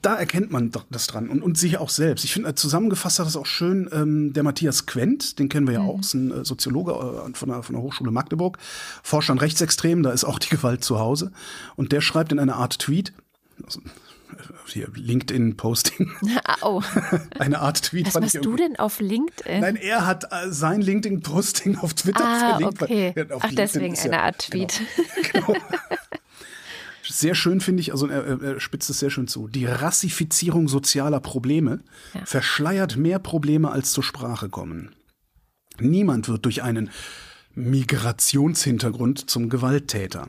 da 0.00 0.16
erkennt 0.16 0.50
man 0.50 0.72
das 0.90 1.06
dran 1.06 1.28
und, 1.28 1.42
und 1.42 1.58
sich 1.58 1.76
auch 1.76 1.90
selbst. 1.90 2.24
Ich 2.24 2.32
finde, 2.32 2.48
äh, 2.48 2.54
zusammengefasst 2.54 3.18
hat 3.18 3.26
das 3.26 3.36
auch 3.36 3.46
schön 3.46 3.90
ähm, 3.92 4.32
der 4.32 4.42
Matthias 4.42 4.86
Quent, 4.86 5.38
den 5.38 5.50
kennen 5.50 5.66
wir 5.66 5.74
ja 5.74 5.82
mhm. 5.82 5.88
auch, 5.88 6.00
ist 6.00 6.14
ein 6.14 6.30
äh, 6.30 6.44
Soziologe 6.44 6.92
äh, 6.92 7.34
von, 7.34 7.48
der, 7.50 7.62
von 7.62 7.74
der 7.74 7.82
Hochschule 7.82 8.10
Magdeburg, 8.10 8.58
forscht 9.02 9.30
an 9.30 9.38
Rechtsextremen, 9.38 10.02
da 10.02 10.12
ist 10.12 10.24
auch 10.24 10.38
die 10.38 10.48
Gewalt 10.54 10.82
zu 10.82 10.98
Hause. 10.98 11.30
Und 11.76 11.92
der 11.92 12.00
schreibt 12.00 12.32
in 12.32 12.38
einer 12.38 12.56
Art 12.56 12.78
Tweet, 12.78 13.12
also 13.64 13.80
LinkedIn-Posting. 14.94 16.10
Oh. 16.62 16.82
Eine 17.38 17.60
Art 17.60 17.82
Tweet. 17.82 18.06
Was 18.06 18.20
machst 18.20 18.44
du 18.44 18.56
denn 18.56 18.76
auf 18.76 19.00
LinkedIn? 19.00 19.60
Nein, 19.60 19.76
er 19.76 20.06
hat 20.06 20.24
äh, 20.24 20.50
sein 20.50 20.80
LinkedIn-Posting 20.80 21.78
auf 21.78 21.94
Twitter 21.94 22.24
ah, 22.24 22.50
verlinkt. 22.50 22.82
Okay. 22.82 23.12
Ach, 23.16 23.24
LinkedIn 23.24 23.56
deswegen 23.56 23.98
eine 23.98 24.20
Art 24.20 24.48
genau. 24.50 24.66
Tweet. 24.66 25.32
Genau. 25.32 25.46
genau. 25.46 25.60
Sehr 27.02 27.34
schön 27.34 27.60
finde 27.60 27.80
ich, 27.80 27.92
also 27.92 28.08
er, 28.08 28.42
er, 28.42 28.60
spitzt 28.60 28.88
es 28.88 28.98
sehr 28.98 29.10
schön 29.10 29.28
zu. 29.28 29.46
Die 29.46 29.66
Rassifizierung 29.66 30.68
sozialer 30.68 31.20
Probleme 31.20 31.80
ja. 32.14 32.24
verschleiert 32.24 32.96
mehr 32.96 33.18
Probleme, 33.18 33.70
als 33.70 33.92
zur 33.92 34.02
Sprache 34.02 34.48
kommen. 34.48 34.94
Niemand 35.78 36.28
wird 36.28 36.44
durch 36.44 36.62
einen 36.62 36.90
Migrationshintergrund 37.54 39.30
zum 39.30 39.48
Gewalttäter. 39.48 40.28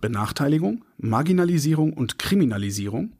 Benachteiligung, 0.00 0.84
Marginalisierung 0.98 1.92
und 1.92 2.18
Kriminalisierung, 2.18 3.12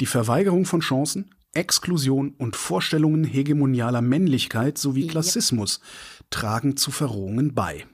die 0.00 0.06
Verweigerung 0.06 0.64
von 0.64 0.80
Chancen, 0.80 1.34
Exklusion 1.54 2.34
und 2.38 2.54
Vorstellungen 2.54 3.24
hegemonialer 3.24 4.02
Männlichkeit 4.02 4.76
sowie 4.78 5.06
Klassismus 5.06 5.80
tragen 6.30 6.76
zu 6.76 6.90
Verrohungen 6.90 7.54
bei. 7.54 7.86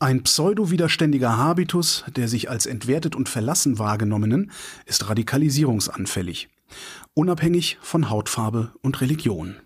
Ein 0.00 0.22
pseudo-widerständiger 0.22 1.36
Habitus, 1.36 2.04
der 2.16 2.28
sich 2.28 2.50
als 2.50 2.66
entwertet 2.66 3.16
und 3.16 3.28
verlassen 3.28 3.78
wahrgenommenen, 3.78 4.50
ist 4.86 5.08
radikalisierungsanfällig, 5.08 6.48
unabhängig 7.14 7.78
von 7.80 8.10
Hautfarbe 8.10 8.72
und 8.82 9.00
Religion. 9.00 9.56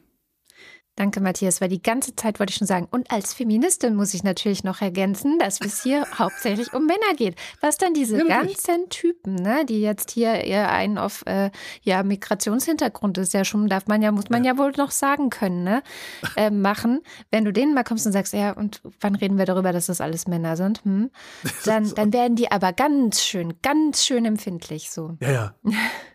Danke, 0.96 1.20
Matthias, 1.20 1.60
weil 1.60 1.68
die 1.68 1.82
ganze 1.82 2.16
Zeit 2.16 2.40
wollte 2.40 2.52
ich 2.52 2.56
schon 2.56 2.66
sagen, 2.66 2.88
und 2.90 3.10
als 3.10 3.34
Feministin 3.34 3.94
muss 3.94 4.14
ich 4.14 4.24
natürlich 4.24 4.64
noch 4.64 4.80
ergänzen, 4.80 5.38
dass 5.38 5.60
es 5.60 5.82
hier 5.82 6.06
hauptsächlich 6.18 6.72
um 6.72 6.86
Männer 6.86 7.14
geht. 7.18 7.36
Was 7.60 7.76
dann 7.76 7.92
diese 7.92 8.16
ja, 8.16 8.40
ganzen 8.40 8.88
Typen, 8.88 9.34
ne, 9.34 9.66
die 9.68 9.82
jetzt 9.82 10.10
hier 10.10 10.32
eher 10.32 10.72
einen 10.72 10.96
auf 10.96 11.22
äh, 11.26 11.50
ja, 11.82 12.02
Migrationshintergrund 12.02 13.18
ist, 13.18 13.34
ja 13.34 13.44
schon, 13.44 13.68
darf 13.68 13.86
man 13.88 14.00
ja, 14.00 14.10
muss 14.10 14.30
man 14.30 14.42
ja, 14.42 14.52
ja 14.52 14.58
wohl 14.58 14.72
noch 14.78 14.90
sagen 14.90 15.28
können, 15.28 15.64
ne, 15.64 15.82
äh, 16.36 16.50
machen. 16.50 17.00
Wenn 17.30 17.44
du 17.44 17.52
denen 17.52 17.74
mal 17.74 17.84
kommst 17.84 18.06
und 18.06 18.12
sagst, 18.12 18.32
ja, 18.32 18.52
und 18.52 18.80
wann 19.00 19.16
reden 19.16 19.36
wir 19.36 19.44
darüber, 19.44 19.74
dass 19.74 19.86
das 19.86 20.00
alles 20.00 20.26
Männer 20.26 20.56
sind, 20.56 20.82
hm? 20.84 21.10
dann, 21.66 21.94
dann 21.94 22.14
werden 22.14 22.36
die 22.36 22.50
aber 22.50 22.72
ganz 22.72 23.22
schön, 23.22 23.52
ganz 23.60 24.02
schön 24.02 24.24
empfindlich 24.24 24.90
so. 24.90 25.18
Ja, 25.20 25.30
ja. 25.30 25.54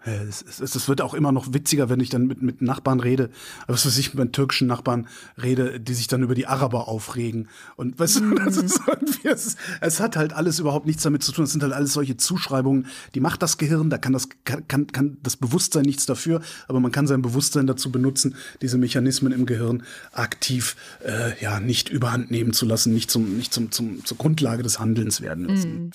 es, 0.06 0.42
es, 0.42 0.60
es 0.60 0.88
wird 0.90 1.02
auch 1.02 1.14
immer 1.14 1.32
noch 1.32 1.54
witziger, 1.54 1.88
wenn 1.88 2.00
ich 2.00 2.10
dann 2.10 2.26
mit, 2.26 2.42
mit 2.42 2.64
Nachbarn 2.64 3.00
rede, 3.00 3.30
was 3.68 3.86
weiß 3.86 4.00
ich, 4.00 4.16
mit 4.16 4.34
türkischen 4.34 4.71
Nachbarn 4.72 5.08
rede, 5.42 5.80
die 5.80 5.94
sich 5.94 6.08
dann 6.08 6.24
über 6.24 6.36
die 6.36 6.48
Araber 6.48 6.88
aufregen. 6.88 7.48
Und 7.76 8.00
weißt 8.00 8.20
du, 8.20 8.36
das 8.46 8.58
ist 8.58 8.82
irgendwie, 8.88 9.28
es, 9.28 9.56
es 9.82 10.00
hat 10.00 10.16
halt 10.16 10.34
alles 10.34 10.60
überhaupt 10.60 10.86
nichts 10.86 11.04
damit 11.04 11.24
zu 11.24 11.32
tun. 11.32 11.46
Es 11.46 11.52
sind 11.52 11.64
halt 11.64 11.74
alles 11.74 11.94
solche 11.94 12.18
Zuschreibungen, 12.18 12.88
die 13.16 13.20
macht 13.20 13.42
das 13.42 13.58
Gehirn, 13.58 13.90
da 13.90 13.98
kann 13.98 14.14
das, 14.14 14.28
kann, 14.44 14.88
kann, 14.88 15.18
das 15.24 15.38
Bewusstsein 15.38 15.84
nichts 15.84 16.06
dafür, 16.06 16.42
aber 16.68 16.80
man 16.80 16.92
kann 16.92 17.08
sein 17.08 17.22
Bewusstsein 17.22 17.68
dazu 17.68 17.92
benutzen, 17.92 18.36
diese 18.62 18.78
Mechanismen 18.78 19.32
im 19.32 19.46
Gehirn 19.46 19.84
aktiv 20.12 20.76
äh, 21.06 21.42
ja 21.42 21.60
nicht 21.60 21.90
überhand 21.90 22.32
nehmen 22.32 22.54
zu 22.54 22.66
lassen, 22.66 22.94
nicht 22.94 23.12
zum, 23.12 23.38
nicht 23.38 23.54
zum, 23.54 23.72
zum 23.72 24.02
zur 24.04 24.18
Grundlage 24.18 24.64
des 24.64 24.80
Handelns 24.80 25.22
werden 25.22 25.46
lassen. 25.46 25.84
Mhm. 25.86 25.92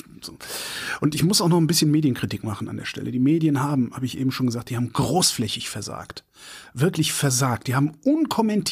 Und 1.01 1.15
ich 1.15 1.23
muss 1.23 1.41
auch 1.41 1.49
noch 1.49 1.59
ein 1.59 1.67
bisschen 1.67 1.91
Medienkritik 1.91 2.45
machen 2.45 2.69
an 2.69 2.77
der 2.77 2.85
Stelle. 2.85 3.11
Die 3.11 3.19
Medien 3.19 3.61
haben, 3.63 3.93
habe 3.95 4.07
ich 4.07 4.19
eben 4.19 4.31
schon 4.31 4.47
gesagt, 4.47 4.71
die 4.71 4.77
haben 4.77 4.93
großflächig 4.93 5.69
versagt. 5.69 6.25
Wirklich 6.75 7.13
versagt. 7.13 7.67
Die 7.67 7.75
haben 7.75 7.93
unkommentiert 8.05 8.66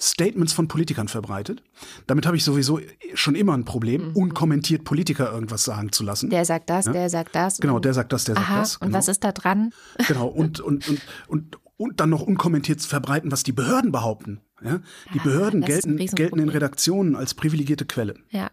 Statements 0.00 0.52
von 0.52 0.68
Politikern 0.68 1.08
verbreitet. 1.08 1.62
Damit 2.06 2.26
habe 2.26 2.36
ich 2.36 2.44
sowieso 2.44 2.80
schon 3.14 3.34
immer 3.34 3.54
ein 3.54 3.64
Problem, 3.64 4.08
mhm. 4.08 4.16
unkommentiert 4.16 4.84
Politiker 4.84 5.32
irgendwas 5.32 5.64
sagen 5.64 5.92
zu 5.92 6.04
lassen. 6.04 6.30
Der 6.30 6.44
sagt 6.44 6.70
das, 6.70 6.86
ja? 6.86 6.92
der 6.92 7.10
sagt 7.10 7.34
das. 7.34 7.58
Genau, 7.58 7.78
der 7.78 7.94
sagt 7.94 8.12
das, 8.12 8.24
der 8.24 8.36
Aha, 8.36 8.42
sagt 8.44 8.60
das. 8.60 8.80
Genau. 8.80 8.86
Und 8.88 8.92
was 8.94 9.08
ist 9.08 9.24
da 9.24 9.32
dran? 9.32 9.72
Genau, 10.06 10.26
und, 10.26 10.60
und, 10.60 10.88
und, 10.88 11.00
und, 11.28 11.58
und 11.76 12.00
dann 12.00 12.10
noch 12.10 12.22
unkommentiert 12.22 12.80
zu 12.80 12.88
verbreiten, 12.88 13.32
was 13.32 13.42
die 13.42 13.52
Behörden 13.52 13.90
behaupten. 13.90 14.40
Ja? 14.62 14.80
Die 15.12 15.20
ah, 15.20 15.22
Behörden 15.22 15.62
gelten, 15.62 15.96
gelten 15.96 16.38
in 16.38 16.48
Redaktionen 16.48 17.16
als 17.16 17.34
privilegierte 17.34 17.84
Quelle. 17.84 18.14
Ja. 18.30 18.50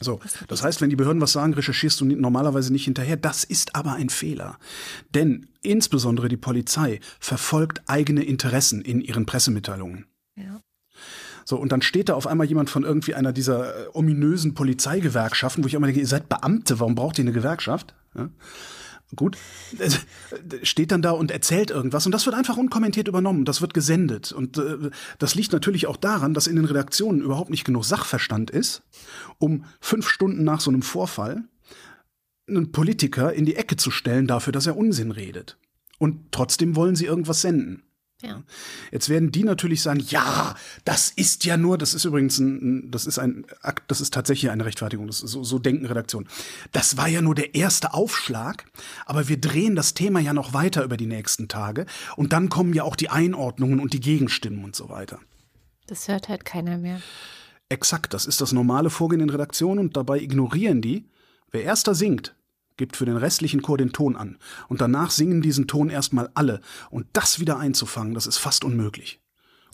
So, 0.00 0.20
das 0.48 0.62
heißt, 0.62 0.80
wenn 0.80 0.90
die 0.90 0.96
Behörden 0.96 1.22
was 1.22 1.32
sagen, 1.32 1.54
recherchierst 1.54 2.00
du 2.00 2.04
normalerweise 2.04 2.72
nicht 2.72 2.84
hinterher. 2.84 3.16
Das 3.16 3.44
ist 3.44 3.74
aber 3.74 3.94
ein 3.94 4.10
Fehler. 4.10 4.58
Denn 5.14 5.48
insbesondere 5.62 6.28
die 6.28 6.36
Polizei 6.36 7.00
verfolgt 7.18 7.82
eigene 7.86 8.22
Interessen 8.22 8.82
in 8.82 9.00
ihren 9.00 9.26
Pressemitteilungen. 9.26 10.06
So, 11.44 11.56
und 11.56 11.70
dann 11.70 11.82
steht 11.82 12.08
da 12.08 12.14
auf 12.14 12.26
einmal 12.26 12.46
jemand 12.46 12.70
von 12.70 12.82
irgendwie 12.82 13.14
einer 13.14 13.32
dieser 13.32 13.86
äh, 13.86 13.88
ominösen 13.92 14.54
Polizeigewerkschaften, 14.54 15.62
wo 15.62 15.68
ich 15.68 15.74
immer 15.74 15.86
denke, 15.86 16.00
ihr 16.00 16.06
seid 16.06 16.28
Beamte, 16.28 16.80
warum 16.80 16.96
braucht 16.96 17.18
ihr 17.18 17.24
eine 17.24 17.32
Gewerkschaft? 17.32 17.94
Ja? 18.16 18.30
Gut, 19.14 19.36
äh, 19.78 19.88
steht 20.64 20.90
dann 20.90 21.02
da 21.02 21.12
und 21.12 21.30
erzählt 21.30 21.70
irgendwas 21.70 22.04
und 22.06 22.12
das 22.12 22.26
wird 22.26 22.34
einfach 22.34 22.56
unkommentiert 22.56 23.06
übernommen, 23.06 23.44
das 23.44 23.60
wird 23.60 23.72
gesendet 23.72 24.32
und 24.32 24.58
äh, 24.58 24.90
das 25.20 25.36
liegt 25.36 25.52
natürlich 25.52 25.86
auch 25.86 25.96
daran, 25.96 26.34
dass 26.34 26.48
in 26.48 26.56
den 26.56 26.64
Redaktionen 26.64 27.20
überhaupt 27.20 27.50
nicht 27.50 27.64
genug 27.64 27.84
Sachverstand 27.84 28.50
ist, 28.50 28.82
um 29.38 29.64
fünf 29.80 30.08
Stunden 30.08 30.42
nach 30.42 30.60
so 30.60 30.72
einem 30.72 30.82
Vorfall 30.82 31.44
einen 32.48 32.72
Politiker 32.72 33.32
in 33.32 33.46
die 33.46 33.54
Ecke 33.54 33.76
zu 33.76 33.92
stellen 33.92 34.26
dafür, 34.26 34.52
dass 34.52 34.66
er 34.66 34.76
Unsinn 34.76 35.12
redet. 35.12 35.56
Und 35.98 36.32
trotzdem 36.32 36.74
wollen 36.74 36.96
sie 36.96 37.06
irgendwas 37.06 37.40
senden. 37.40 37.85
Ja. 38.22 38.42
Jetzt 38.90 39.10
werden 39.10 39.30
die 39.30 39.44
natürlich 39.44 39.82
sagen, 39.82 40.00
ja, 40.00 40.54
das 40.86 41.10
ist 41.10 41.44
ja 41.44 41.58
nur, 41.58 41.76
das 41.76 41.92
ist 41.92 42.06
übrigens 42.06 42.38
ein, 42.38 42.90
das 42.90 43.06
ist 43.06 43.18
ein 43.18 43.44
Akt, 43.60 43.90
das 43.90 44.00
ist 44.00 44.14
tatsächlich 44.14 44.50
eine 44.50 44.64
Rechtfertigung, 44.64 45.06
das 45.06 45.22
ist 45.22 45.32
so, 45.32 45.44
so 45.44 45.58
denken 45.58 45.84
Redaktionen. 45.84 46.26
Das 46.72 46.96
war 46.96 47.08
ja 47.08 47.20
nur 47.20 47.34
der 47.34 47.54
erste 47.54 47.92
Aufschlag, 47.92 48.64
aber 49.04 49.28
wir 49.28 49.38
drehen 49.38 49.76
das 49.76 49.92
Thema 49.92 50.18
ja 50.20 50.32
noch 50.32 50.54
weiter 50.54 50.82
über 50.82 50.96
die 50.96 51.06
nächsten 51.06 51.48
Tage 51.48 51.84
und 52.16 52.32
dann 52.32 52.48
kommen 52.48 52.72
ja 52.72 52.84
auch 52.84 52.96
die 52.96 53.10
Einordnungen 53.10 53.80
und 53.80 53.92
die 53.92 54.00
Gegenstimmen 54.00 54.64
und 54.64 54.74
so 54.74 54.88
weiter. 54.88 55.20
Das 55.86 56.08
hört 56.08 56.30
halt 56.30 56.46
keiner 56.46 56.78
mehr. 56.78 57.02
Exakt, 57.68 58.14
das 58.14 58.24
ist 58.24 58.40
das 58.40 58.52
normale 58.52 58.88
Vorgehen 58.88 59.20
in 59.20 59.30
Redaktionen 59.30 59.86
und 59.86 59.96
dabei 59.96 60.20
ignorieren 60.20 60.80
die, 60.80 61.10
wer 61.50 61.64
erster 61.64 61.94
singt, 61.94 62.34
gibt 62.76 62.96
für 62.96 63.06
den 63.06 63.16
restlichen 63.16 63.62
Chor 63.62 63.78
den 63.78 63.92
Ton 63.92 64.16
an. 64.16 64.38
Und 64.68 64.80
danach 64.80 65.10
singen 65.10 65.42
diesen 65.42 65.66
Ton 65.66 65.90
erstmal 65.90 66.30
alle. 66.34 66.60
Und 66.90 67.06
das 67.12 67.40
wieder 67.40 67.58
einzufangen, 67.58 68.14
das 68.14 68.26
ist 68.26 68.38
fast 68.38 68.64
unmöglich. 68.64 69.20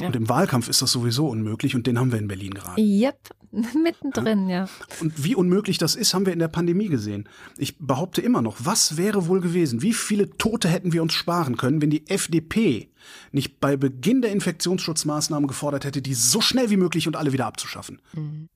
Ja. 0.01 0.07
Und 0.09 0.17
im 0.17 0.29
Wahlkampf 0.29 0.69
ist 0.69 0.83
das 0.83 0.91
sowieso 0.91 1.29
unmöglich 1.29 1.75
und 1.75 1.87
den 1.87 1.99
haben 1.99 2.12
wir 2.12 2.19
in 2.19 2.27
Berlin 2.27 2.55
gerade. 2.55 2.81
Yep, 2.81 3.29
mittendrin, 3.83 4.49
ja. 4.49 4.65
ja. 4.65 4.71
Und 5.01 5.23
wie 5.23 5.35
unmöglich 5.35 5.79
das 5.79 5.95
ist, 5.95 6.15
haben 6.15 6.27
wir 6.27 6.33
in 6.33 6.38
der 6.38 6.49
Pandemie 6.49 6.88
gesehen. 6.88 7.29
Ich 7.59 7.79
behaupte 7.79 8.23
immer 8.23 8.43
noch, 8.43 8.57
was 8.61 8.97
wäre 8.97 9.29
wohl 9.29 9.41
gewesen? 9.41 9.83
Wie 9.83 9.93
viele 9.93 10.31
Tote 10.31 10.69
hätten 10.69 10.93
wir 10.93 11.03
uns 11.03 11.12
sparen 11.12 11.57
können, 11.57 11.83
wenn 11.83 11.91
die 11.91 12.09
FDP 12.09 12.91
nicht 13.33 13.61
bei 13.61 13.77
Beginn 13.77 14.23
der 14.23 14.33
Infektionsschutzmaßnahmen 14.33 15.47
gefordert 15.47 15.85
hätte, 15.85 16.03
die 16.03 16.15
so 16.15 16.41
schnell 16.41 16.71
wie 16.71 16.77
möglich 16.77 17.07
und 17.07 17.17
alle 17.17 17.33
wieder 17.33 17.47
abzuschaffen? 17.47 18.01
Mhm. 18.15 18.49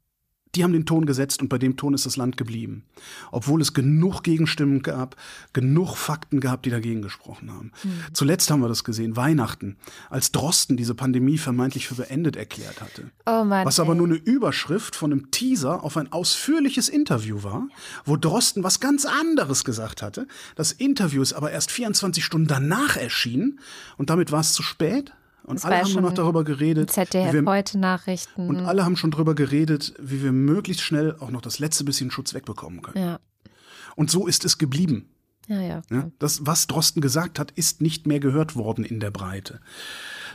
Die 0.56 0.64
haben 0.64 0.72
den 0.72 0.86
Ton 0.86 1.04
gesetzt 1.04 1.42
und 1.42 1.48
bei 1.48 1.58
dem 1.58 1.76
Ton 1.76 1.92
ist 1.92 2.06
das 2.06 2.16
Land 2.16 2.38
geblieben. 2.38 2.84
Obwohl 3.30 3.60
es 3.60 3.74
genug 3.74 4.22
Gegenstimmen 4.22 4.82
gab, 4.82 5.16
genug 5.52 5.96
Fakten 5.96 6.40
gab, 6.40 6.62
die 6.62 6.70
dagegen 6.70 7.02
gesprochen 7.02 7.52
haben. 7.52 7.72
Mhm. 7.84 8.00
Zuletzt 8.14 8.50
haben 8.50 8.60
wir 8.60 8.68
das 8.68 8.82
gesehen, 8.82 9.16
Weihnachten, 9.16 9.76
als 10.08 10.32
Drosten 10.32 10.78
diese 10.78 10.94
Pandemie 10.94 11.36
vermeintlich 11.36 11.88
für 11.88 12.06
beendet 12.06 12.36
erklärt 12.36 12.80
hatte. 12.80 13.10
Oh 13.26 13.44
Mann, 13.44 13.66
was 13.66 13.80
aber 13.80 13.92
ey. 13.92 13.98
nur 13.98 14.06
eine 14.06 14.16
Überschrift 14.16 14.96
von 14.96 15.12
einem 15.12 15.30
Teaser 15.30 15.82
auf 15.82 15.96
ein 15.96 16.12
ausführliches 16.12 16.88
Interview 16.88 17.42
war, 17.42 17.68
wo 18.04 18.16
Drosten 18.16 18.62
was 18.62 18.80
ganz 18.80 19.04
anderes 19.04 19.64
gesagt 19.64 20.02
hatte. 20.02 20.26
Das 20.54 20.72
Interview 20.72 21.22
ist 21.22 21.32
aber 21.32 21.50
erst 21.50 21.70
24 21.70 22.24
Stunden 22.24 22.46
danach 22.46 22.96
erschienen 22.96 23.60
und 23.96 24.10
damit 24.10 24.32
war 24.32 24.40
es 24.40 24.52
zu 24.52 24.62
spät. 24.62 25.12
Und 25.46 25.64
alle 25.64 25.82
haben 25.82 25.92
nur 25.92 26.02
noch 26.02 26.12
darüber 26.12 26.42
geredet. 26.44 26.90
ZDF 26.90 27.32
wir, 27.32 27.44
heute 27.46 27.78
Nachrichten. 27.78 28.48
Und 28.48 28.58
alle 28.58 28.84
haben 28.84 28.96
schon 28.96 29.12
darüber 29.12 29.34
geredet, 29.34 29.94
wie 30.00 30.22
wir 30.22 30.32
möglichst 30.32 30.82
schnell 30.82 31.16
auch 31.20 31.30
noch 31.30 31.40
das 31.40 31.58
letzte 31.60 31.84
bisschen 31.84 32.10
Schutz 32.10 32.34
wegbekommen 32.34 32.82
können. 32.82 33.04
Ja. 33.04 33.20
Und 33.94 34.10
so 34.10 34.26
ist 34.26 34.44
es 34.44 34.58
geblieben. 34.58 35.08
Ja, 35.46 35.60
ja. 35.60 35.82
ja. 35.90 36.10
Das, 36.18 36.44
was 36.44 36.66
Drosten 36.66 37.00
gesagt 37.00 37.38
hat, 37.38 37.52
ist 37.52 37.80
nicht 37.80 38.06
mehr 38.06 38.18
gehört 38.18 38.56
worden 38.56 38.84
in 38.84 38.98
der 38.98 39.12
Breite. 39.12 39.60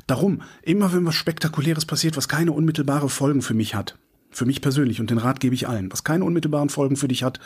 Darum, 0.08 0.42
immer 0.62 0.94
wenn 0.94 1.06
was 1.06 1.16
Spektakuläres 1.16 1.86
passiert, 1.86 2.16
was 2.16 2.30
keine 2.30 2.54
unmittelbare 2.54 3.10
Folgen 3.10 3.42
für 3.42 3.54
mich 3.54 3.76
hat, 3.76 3.98
für 4.32 4.46
mich 4.46 4.62
persönlich 4.62 5.00
und 5.00 5.10
den 5.10 5.18
Rat 5.18 5.40
gebe 5.40 5.56
ich 5.56 5.68
allen, 5.68 5.92
was 5.92 6.04
keine 6.04 6.26
unmittelbaren 6.26 6.70
Folgen 6.70 6.96
für 6.96 7.08
dich 7.08 7.24
hat, 7.24 7.40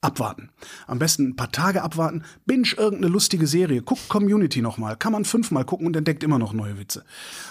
abwarten. 0.00 0.50
Am 0.86 0.98
besten 0.98 1.28
ein 1.28 1.36
paar 1.36 1.52
Tage 1.52 1.82
abwarten, 1.82 2.24
binge 2.44 2.74
irgendeine 2.76 3.12
lustige 3.12 3.46
Serie, 3.46 3.82
guck 3.82 4.08
Community 4.08 4.60
nochmal, 4.60 4.96
kann 4.96 5.12
man 5.12 5.24
fünfmal 5.24 5.64
gucken 5.64 5.86
und 5.86 5.96
entdeckt 5.96 6.24
immer 6.24 6.38
noch 6.38 6.52
neue 6.52 6.78
Witze. 6.78 7.04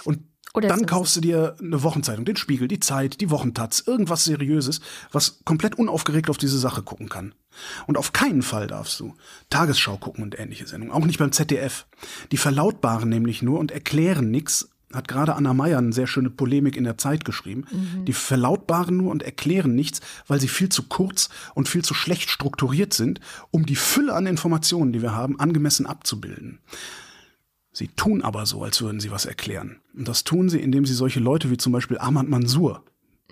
Und 0.04 0.19
Oder 0.54 0.67
dann 0.67 0.86
kaufst 0.86 1.15
du 1.15 1.21
dir 1.21 1.56
eine 1.60 1.82
Wochenzeitung, 1.82 2.25
den 2.25 2.36
Spiegel, 2.36 2.67
die 2.67 2.82
Zeit, 2.82 3.21
die 3.21 3.30
Wochentaz, 3.30 3.84
irgendwas 3.86 4.25
Seriöses, 4.25 4.82
was 5.12 5.39
komplett 5.45 5.75
unaufgeregt 5.75 6.30
auf 6.30 6.38
diese 6.38 6.60
Sache 6.60 6.84
gucken 6.84 7.08
kann. 7.08 7.34
Und 7.88 7.97
auf 7.97 8.13
keinen 8.13 8.41
Fall 8.41 8.67
darfst 8.67 8.99
du 8.99 9.15
Tagesschau 9.49 9.97
gucken 9.97 10.23
und 10.23 10.38
ähnliche 10.39 10.67
Sendungen, 10.67 10.93
auch 10.93 11.06
nicht 11.06 11.19
beim 11.19 11.32
ZDF. 11.32 11.86
Die 12.32 12.38
verlautbaren 12.38 13.10
nämlich 13.10 13.41
nur 13.41 13.60
und 13.60 13.71
erklären 13.71 14.32
nichts, 14.32 14.71
hat 14.93 15.08
gerade 15.08 15.36
Anna 15.36 15.54
Meyer 15.54 15.77
eine 15.77 15.93
sehr 15.93 16.08
schöne 16.08 16.30
Polemik 16.30 16.75
in 16.75 16.84
der 16.84 16.97
Zeit 16.97 17.25
geschrieben. 17.25 17.65
Mhm. 17.71 18.06
Die 18.06 18.13
verlautbaren 18.13 18.97
nur 18.97 19.12
und 19.12 19.23
erklären 19.23 19.75
nichts, 19.75 20.01
weil 20.27 20.39
sie 20.39 20.47
viel 20.47 20.69
zu 20.69 20.84
kurz 20.84 21.30
und 21.56 21.69
viel 21.69 21.84
zu 21.84 21.93
schlecht 21.93 22.30
strukturiert 22.30 22.93
sind, 22.93 23.19
um 23.51 23.65
die 23.65 23.75
Fülle 23.75 24.13
an 24.13 24.27
Informationen, 24.27 24.93
die 24.93 25.01
wir 25.01 25.13
haben, 25.13 25.39
angemessen 25.39 25.86
abzubilden. 25.86 26.60
Sie 27.73 27.88
tun 27.88 28.21
aber 28.21 28.45
so, 28.45 28.63
als 28.63 28.82
würden 28.82 28.99
sie 28.99 29.12
was 29.12 29.25
erklären. 29.25 29.80
Und 29.95 30.08
das 30.08 30.23
tun 30.23 30.49
sie, 30.49 30.60
indem 30.60 30.86
sie 30.86 30.93
solche 30.93 31.19
Leute 31.19 31.49
wie 31.49 31.58
zum 31.58 31.71
Beispiel 31.71 31.97
Ahmad 31.97 32.27
Mansour 32.27 32.84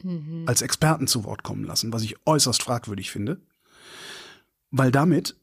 mhm. 0.01 0.43
als 0.45 0.61
Experten 0.61 1.07
zu 1.07 1.23
Wort 1.25 1.43
kommen 1.43 1.65
lassen, 1.65 1.91
was 1.91 2.03
ich 2.03 2.15
äußerst 2.25 2.63
fragwürdig 2.63 3.11
finde. 3.11 3.41
Weil 4.71 4.91
damit 4.91 5.35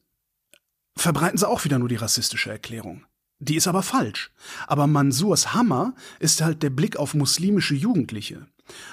verbreiten 0.95 1.37
sie 1.37 1.47
auch 1.47 1.63
wieder 1.63 1.79
nur 1.79 1.89
die 1.89 1.95
rassistische 1.95 2.49
Erklärung. 2.49 3.03
Die 3.39 3.55
ist 3.55 3.67
aber 3.67 3.83
falsch. 3.83 4.31
Aber 4.65 4.87
Mansurs 4.87 5.53
Hammer 5.53 5.93
ist 6.19 6.41
halt 6.41 6.63
der 6.63 6.69
Blick 6.69 6.97
auf 6.97 7.13
muslimische 7.13 7.75
Jugendliche. 7.75 8.47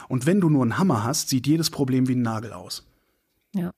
Und 0.09 0.27
wenn 0.27 0.41
du 0.41 0.51
nur 0.51 0.63
einen 0.63 0.79
Hammer 0.79 1.03
hast, 1.03 1.31
sieht 1.31 1.47
jedes 1.47 1.71
Problem 1.71 2.09
wie 2.09 2.15
ein 2.15 2.23
Nagel 2.23 2.53
aus. 2.53 2.87
Ja. 3.55 3.73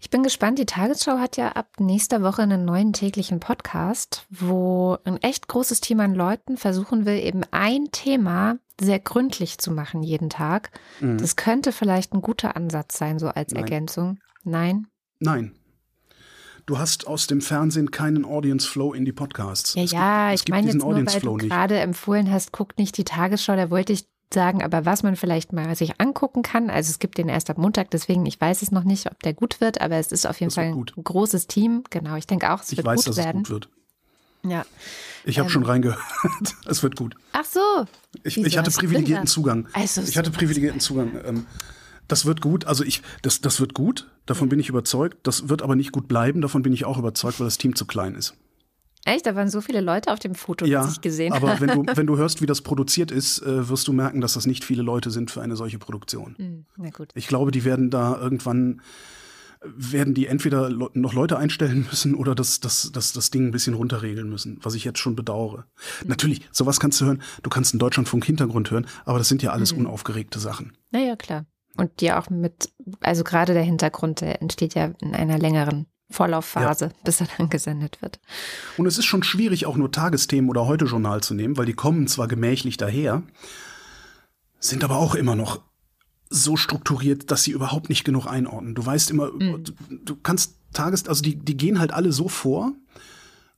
Ich 0.00 0.10
bin 0.10 0.22
gespannt. 0.22 0.58
Die 0.58 0.66
Tagesschau 0.66 1.18
hat 1.18 1.38
ja 1.38 1.52
ab 1.52 1.80
nächster 1.80 2.22
Woche 2.22 2.42
einen 2.42 2.66
neuen 2.66 2.92
täglichen 2.92 3.40
Podcast, 3.40 4.26
wo 4.28 4.98
ein 5.04 5.16
echt 5.22 5.48
großes 5.48 5.80
Team 5.80 6.00
an 6.00 6.14
Leuten 6.14 6.58
versuchen 6.58 7.06
will, 7.06 7.18
eben 7.18 7.42
ein 7.50 7.90
Thema 7.90 8.58
sehr 8.78 8.98
gründlich 8.98 9.58
zu 9.58 9.70
machen 9.70 10.02
jeden 10.02 10.28
Tag. 10.28 10.78
Mhm. 11.00 11.16
Das 11.16 11.36
könnte 11.36 11.72
vielleicht 11.72 12.12
ein 12.12 12.20
guter 12.20 12.54
Ansatz 12.54 12.98
sein, 12.98 13.18
so 13.18 13.28
als 13.28 13.52
Nein. 13.52 13.62
Ergänzung. 13.62 14.18
Nein? 14.44 14.88
Nein 15.20 15.54
du 16.66 16.78
hast 16.78 17.06
aus 17.06 17.26
dem 17.26 17.40
Fernsehen 17.40 17.90
keinen 17.90 18.24
Audience 18.24 18.68
Flow 18.68 18.92
in 18.92 19.04
die 19.04 19.12
Podcasts. 19.12 19.74
Ja, 19.74 19.82
es 19.82 19.90
ja, 19.92 20.30
gibt, 20.30 20.42
ich 20.42 20.48
meine 20.50 20.66
jetzt 20.68 20.76
nur, 20.76 20.94
weil 20.94 21.20
du 21.20 21.36
gerade 21.36 21.78
empfohlen 21.78 22.30
hast, 22.30 22.52
guckt 22.52 22.78
nicht 22.78 22.96
die 22.96 23.04
Tagesschau, 23.04 23.56
da 23.56 23.70
wollte 23.70 23.92
ich 23.92 24.06
sagen, 24.32 24.62
aber 24.62 24.84
was 24.84 25.02
man 25.02 25.16
vielleicht 25.16 25.52
mal 25.52 25.74
sich 25.76 26.00
angucken 26.00 26.42
kann, 26.42 26.70
also 26.70 26.90
es 26.90 26.98
gibt 26.98 27.18
den 27.18 27.28
erst 27.28 27.50
ab 27.50 27.58
Montag, 27.58 27.90
deswegen 27.90 28.26
ich 28.26 28.40
weiß 28.40 28.62
es 28.62 28.72
noch 28.72 28.84
nicht, 28.84 29.10
ob 29.10 29.22
der 29.22 29.32
gut 29.32 29.60
wird, 29.60 29.80
aber 29.80 29.96
es 29.96 30.10
ist 30.10 30.26
auf 30.26 30.40
jeden 30.40 30.48
das 30.48 30.54
Fall 30.56 30.72
ein 30.72 30.84
großes 31.04 31.46
Team. 31.46 31.84
Genau, 31.90 32.16
ich 32.16 32.26
denke 32.26 32.52
auch, 32.52 32.62
es 32.62 32.72
ich 32.72 32.78
wird 32.78 32.86
weiß, 32.86 33.04
gut 33.04 33.08
dass 33.08 33.16
werden. 33.16 33.42
Es 33.42 33.48
gut 33.48 33.50
wird. 33.50 33.68
Ja. 34.46 34.66
Ich 35.24 35.38
habe 35.38 35.46
ähm, 35.46 35.52
schon 35.52 35.62
reingehört. 35.64 36.00
es 36.66 36.82
wird 36.82 36.96
gut. 36.96 37.14
Ach 37.32 37.44
so. 37.44 37.60
Ich, 38.24 38.36
ich 38.36 38.58
hatte 38.58 38.70
privilegierten 38.70 39.26
Zugang. 39.26 39.66
Also, 39.72 40.02
ich 40.02 40.18
hatte 40.18 40.30
privilegierten 40.30 40.80
Zugang. 40.80 41.12
Ähm, 41.24 41.46
das 42.08 42.26
wird 42.26 42.40
gut. 42.40 42.64
Also 42.66 42.84
ich, 42.84 43.02
das, 43.22 43.40
das 43.40 43.60
wird 43.60 43.74
gut. 43.74 44.10
Davon 44.26 44.48
bin 44.48 44.58
ich 44.58 44.68
überzeugt. 44.68 45.18
Das 45.26 45.48
wird 45.48 45.62
aber 45.62 45.76
nicht 45.76 45.92
gut 45.92 46.08
bleiben. 46.08 46.40
Davon 46.40 46.62
bin 46.62 46.72
ich 46.72 46.84
auch 46.84 46.98
überzeugt, 46.98 47.40
weil 47.40 47.46
das 47.46 47.58
Team 47.58 47.74
zu 47.74 47.86
klein 47.86 48.14
ist. 48.14 48.34
Echt? 49.06 49.26
Da 49.26 49.34
waren 49.34 49.50
so 49.50 49.60
viele 49.60 49.82
Leute 49.82 50.10
auf 50.12 50.18
dem 50.18 50.34
Foto, 50.34 50.64
ja, 50.64 50.82
das 50.82 50.92
ich 50.94 51.00
gesehen 51.02 51.32
aber 51.34 51.50
habe. 51.50 51.60
wenn 51.68 51.84
du, 51.84 51.92
wenn 51.96 52.06
du 52.06 52.16
hörst, 52.16 52.40
wie 52.40 52.46
das 52.46 52.62
produziert 52.62 53.10
ist, 53.10 53.42
äh, 53.42 53.68
wirst 53.68 53.86
du 53.86 53.92
merken, 53.92 54.22
dass 54.22 54.32
das 54.32 54.46
nicht 54.46 54.64
viele 54.64 54.82
Leute 54.82 55.10
sind 55.10 55.30
für 55.30 55.42
eine 55.42 55.56
solche 55.56 55.78
Produktion. 55.78 56.34
Hm, 56.38 56.64
na 56.78 56.88
gut. 56.90 57.10
Ich 57.14 57.26
glaube, 57.28 57.50
die 57.50 57.64
werden 57.64 57.90
da 57.90 58.18
irgendwann 58.18 58.80
werden 59.66 60.12
die 60.14 60.26
entweder 60.26 60.68
noch 60.68 61.14
Leute 61.14 61.38
einstellen 61.38 61.86
müssen 61.90 62.14
oder 62.14 62.34
das, 62.34 62.60
das, 62.60 62.90
das, 62.92 63.12
das 63.14 63.30
Ding 63.30 63.46
ein 63.46 63.50
bisschen 63.50 63.74
runterregeln 63.74 64.28
müssen, 64.28 64.58
was 64.62 64.74
ich 64.74 64.84
jetzt 64.84 64.98
schon 64.98 65.16
bedauere. 65.16 65.64
Mhm. 66.02 66.08
Natürlich, 66.08 66.42
sowas 66.52 66.80
kannst 66.80 67.00
du 67.00 67.06
hören, 67.06 67.22
du 67.42 67.50
kannst 67.50 67.72
einen 67.72 67.78
Deutschlandfunk-Hintergrund 67.78 68.70
hören, 68.70 68.86
aber 69.06 69.18
das 69.18 69.28
sind 69.28 69.42
ja 69.42 69.52
alles 69.52 69.72
Mhm. 69.72 69.80
unaufgeregte 69.86 70.38
Sachen. 70.38 70.72
Naja, 70.90 71.16
klar. 71.16 71.46
Und 71.76 72.00
die 72.00 72.12
auch 72.12 72.30
mit, 72.30 72.70
also 73.00 73.24
gerade 73.24 73.54
der 73.54 73.62
Hintergrund, 73.62 74.20
der 74.20 74.40
entsteht 74.40 74.74
ja 74.74 74.92
in 75.00 75.14
einer 75.14 75.38
längeren 75.38 75.86
Vorlaufphase, 76.10 76.92
bis 77.04 77.20
er 77.20 77.28
dann 77.36 77.50
gesendet 77.50 78.00
wird. 78.02 78.20
Und 78.76 78.86
es 78.86 78.98
ist 78.98 79.06
schon 79.06 79.22
schwierig, 79.22 79.66
auch 79.66 79.76
nur 79.76 79.90
Tagesthemen 79.90 80.50
oder 80.50 80.66
Heute-Journal 80.66 81.22
zu 81.22 81.34
nehmen, 81.34 81.56
weil 81.56 81.66
die 81.66 81.72
kommen 81.72 82.06
zwar 82.06 82.28
gemächlich 82.28 82.76
daher, 82.76 83.22
sind 84.60 84.84
aber 84.84 84.96
auch 84.98 85.14
immer 85.14 85.34
noch 85.34 85.60
so 86.30 86.56
strukturiert, 86.56 87.30
dass 87.30 87.42
sie 87.42 87.50
überhaupt 87.50 87.88
nicht 87.88 88.04
genug 88.04 88.26
einordnen. 88.26 88.74
Du 88.74 88.84
weißt 88.84 89.10
immer, 89.10 89.30
Mhm. 89.32 89.64
du, 89.64 89.72
du 90.04 90.16
kannst 90.16 90.56
Tages, 90.72 91.06
also 91.08 91.22
die, 91.22 91.36
die 91.36 91.56
gehen 91.56 91.78
halt 91.78 91.92
alle 91.92 92.12
so 92.12 92.28
vor, 92.28 92.72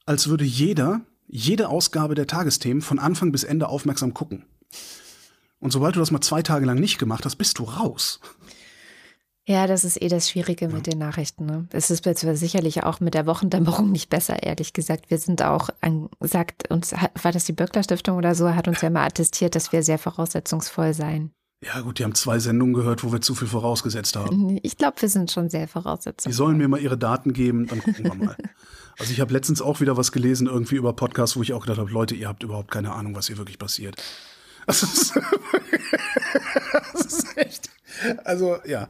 als 0.04 0.28
würde 0.28 0.44
jeder 0.44 1.00
jede 1.28 1.68
Ausgabe 1.68 2.14
der 2.14 2.26
Tagesthemen 2.26 2.82
von 2.82 2.98
Anfang 2.98 3.32
bis 3.32 3.44
Ende 3.44 3.68
aufmerksam 3.68 4.14
gucken. 4.14 4.44
Und 5.58 5.72
sobald 5.72 5.96
du 5.96 6.00
das 6.00 6.10
mal 6.10 6.20
zwei 6.20 6.42
Tage 6.42 6.66
lang 6.66 6.78
nicht 6.78 6.98
gemacht 6.98 7.24
hast, 7.24 7.36
bist 7.36 7.58
du 7.58 7.64
raus. 7.64 8.20
Ja, 9.48 9.68
das 9.68 9.84
ist 9.84 10.02
eh 10.02 10.08
das 10.08 10.28
Schwierige 10.28 10.68
mit 10.68 10.88
den 10.88 10.98
Nachrichten. 10.98 11.46
Ne? 11.46 11.68
Es 11.70 11.90
ist 11.90 12.04
sicherlich 12.04 12.82
auch 12.82 12.98
mit 12.98 13.14
der 13.14 13.26
Wochendämmerung 13.26 13.92
nicht 13.92 14.10
besser, 14.10 14.42
ehrlich 14.42 14.72
gesagt. 14.72 15.08
Wir 15.08 15.18
sind 15.18 15.40
auch, 15.40 15.70
an, 15.80 16.08
sagt 16.20 16.68
uns, 16.68 16.92
war 16.92 17.30
das 17.30 17.44
die 17.44 17.52
Böckler 17.52 17.84
Stiftung 17.84 18.16
oder 18.16 18.34
so, 18.34 18.52
hat 18.54 18.66
uns 18.66 18.80
ja 18.80 18.90
mal 18.90 19.06
attestiert, 19.06 19.54
dass 19.54 19.70
wir 19.70 19.84
sehr 19.84 19.98
voraussetzungsvoll 19.98 20.94
seien. 20.94 21.30
Ja 21.64 21.80
gut, 21.80 21.98
die 21.98 22.04
haben 22.04 22.14
zwei 22.14 22.38
Sendungen 22.40 22.74
gehört, 22.74 23.02
wo 23.04 23.12
wir 23.12 23.20
zu 23.20 23.34
viel 23.34 23.48
vorausgesetzt 23.48 24.16
haben. 24.16 24.58
Ich 24.62 24.76
glaube, 24.76 25.00
wir 25.00 25.08
sind 25.08 25.30
schon 25.30 25.48
sehr 25.48 25.66
Die 25.66 25.72
voraussetzungsvoll. 25.72 26.32
sollen 26.32 26.58
mir 26.58 26.68
mal 26.68 26.80
ihre 26.80 26.98
Daten 26.98 27.32
geben, 27.32 27.66
dann 27.68 27.80
gucken 27.80 28.04
wir 28.04 28.14
mal. 28.14 28.36
Also 28.98 29.12
ich 29.12 29.20
habe 29.20 29.30
letztens 29.34 29.60
auch 29.60 29.82
wieder 29.82 29.98
was 29.98 30.10
gelesen, 30.10 30.46
irgendwie 30.46 30.76
über 30.76 30.94
Podcasts, 30.94 31.36
wo 31.36 31.42
ich 31.42 31.52
auch 31.52 31.60
gedacht 31.60 31.78
habe, 31.78 31.90
Leute, 31.90 32.14
ihr 32.14 32.28
habt 32.28 32.42
überhaupt 32.42 32.70
keine 32.70 32.92
Ahnung, 32.94 33.14
was 33.14 33.26
hier 33.26 33.36
wirklich 33.36 33.58
passiert. 33.58 34.02
Das 34.66 34.82
ist, 34.82 35.14
das 36.92 37.06
ist 37.06 37.36
echt. 37.38 37.70
Also, 38.24 38.58
ja. 38.64 38.88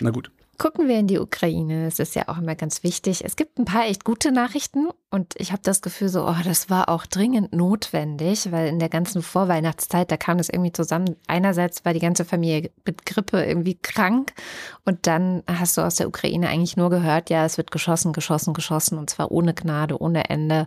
Na 0.00 0.10
gut. 0.10 0.30
Gucken 0.58 0.88
wir 0.88 0.98
in 0.98 1.06
die 1.06 1.18
Ukraine. 1.18 1.84
Das 1.84 1.98
ist 1.98 2.14
ja 2.14 2.28
auch 2.28 2.38
immer 2.38 2.54
ganz 2.54 2.82
wichtig. 2.82 3.24
Es 3.24 3.36
gibt 3.36 3.58
ein 3.58 3.64
paar 3.64 3.86
echt 3.86 4.04
gute 4.04 4.32
Nachrichten 4.32 4.88
und 5.10 5.34
ich 5.36 5.52
habe 5.52 5.62
das 5.62 5.82
Gefühl 5.82 6.08
so, 6.08 6.26
oh, 6.26 6.36
das 6.44 6.70
war 6.70 6.88
auch 6.88 7.04
dringend 7.04 7.52
notwendig, 7.52 8.50
weil 8.52 8.68
in 8.68 8.78
der 8.78 8.88
ganzen 8.88 9.22
Vorweihnachtszeit, 9.22 10.10
da 10.10 10.16
kam 10.16 10.38
es 10.38 10.48
irgendwie 10.48 10.72
zusammen. 10.72 11.16
Einerseits 11.26 11.84
war 11.84 11.92
die 11.92 12.00
ganze 12.00 12.24
Familie 12.24 12.70
mit 12.84 13.04
Grippe 13.04 13.44
irgendwie 13.44 13.74
krank 13.74 14.32
und 14.84 15.06
dann 15.06 15.42
hast 15.46 15.76
du 15.76 15.82
aus 15.82 15.96
der 15.96 16.08
Ukraine 16.08 16.48
eigentlich 16.48 16.76
nur 16.76 16.90
gehört, 16.90 17.28
ja, 17.28 17.44
es 17.44 17.58
wird 17.58 17.70
geschossen, 17.70 18.12
geschossen, 18.12 18.54
geschossen 18.54 18.98
und 18.98 19.10
zwar 19.10 19.30
ohne 19.30 19.52
Gnade, 19.52 20.00
ohne 20.00 20.30
Ende. 20.30 20.66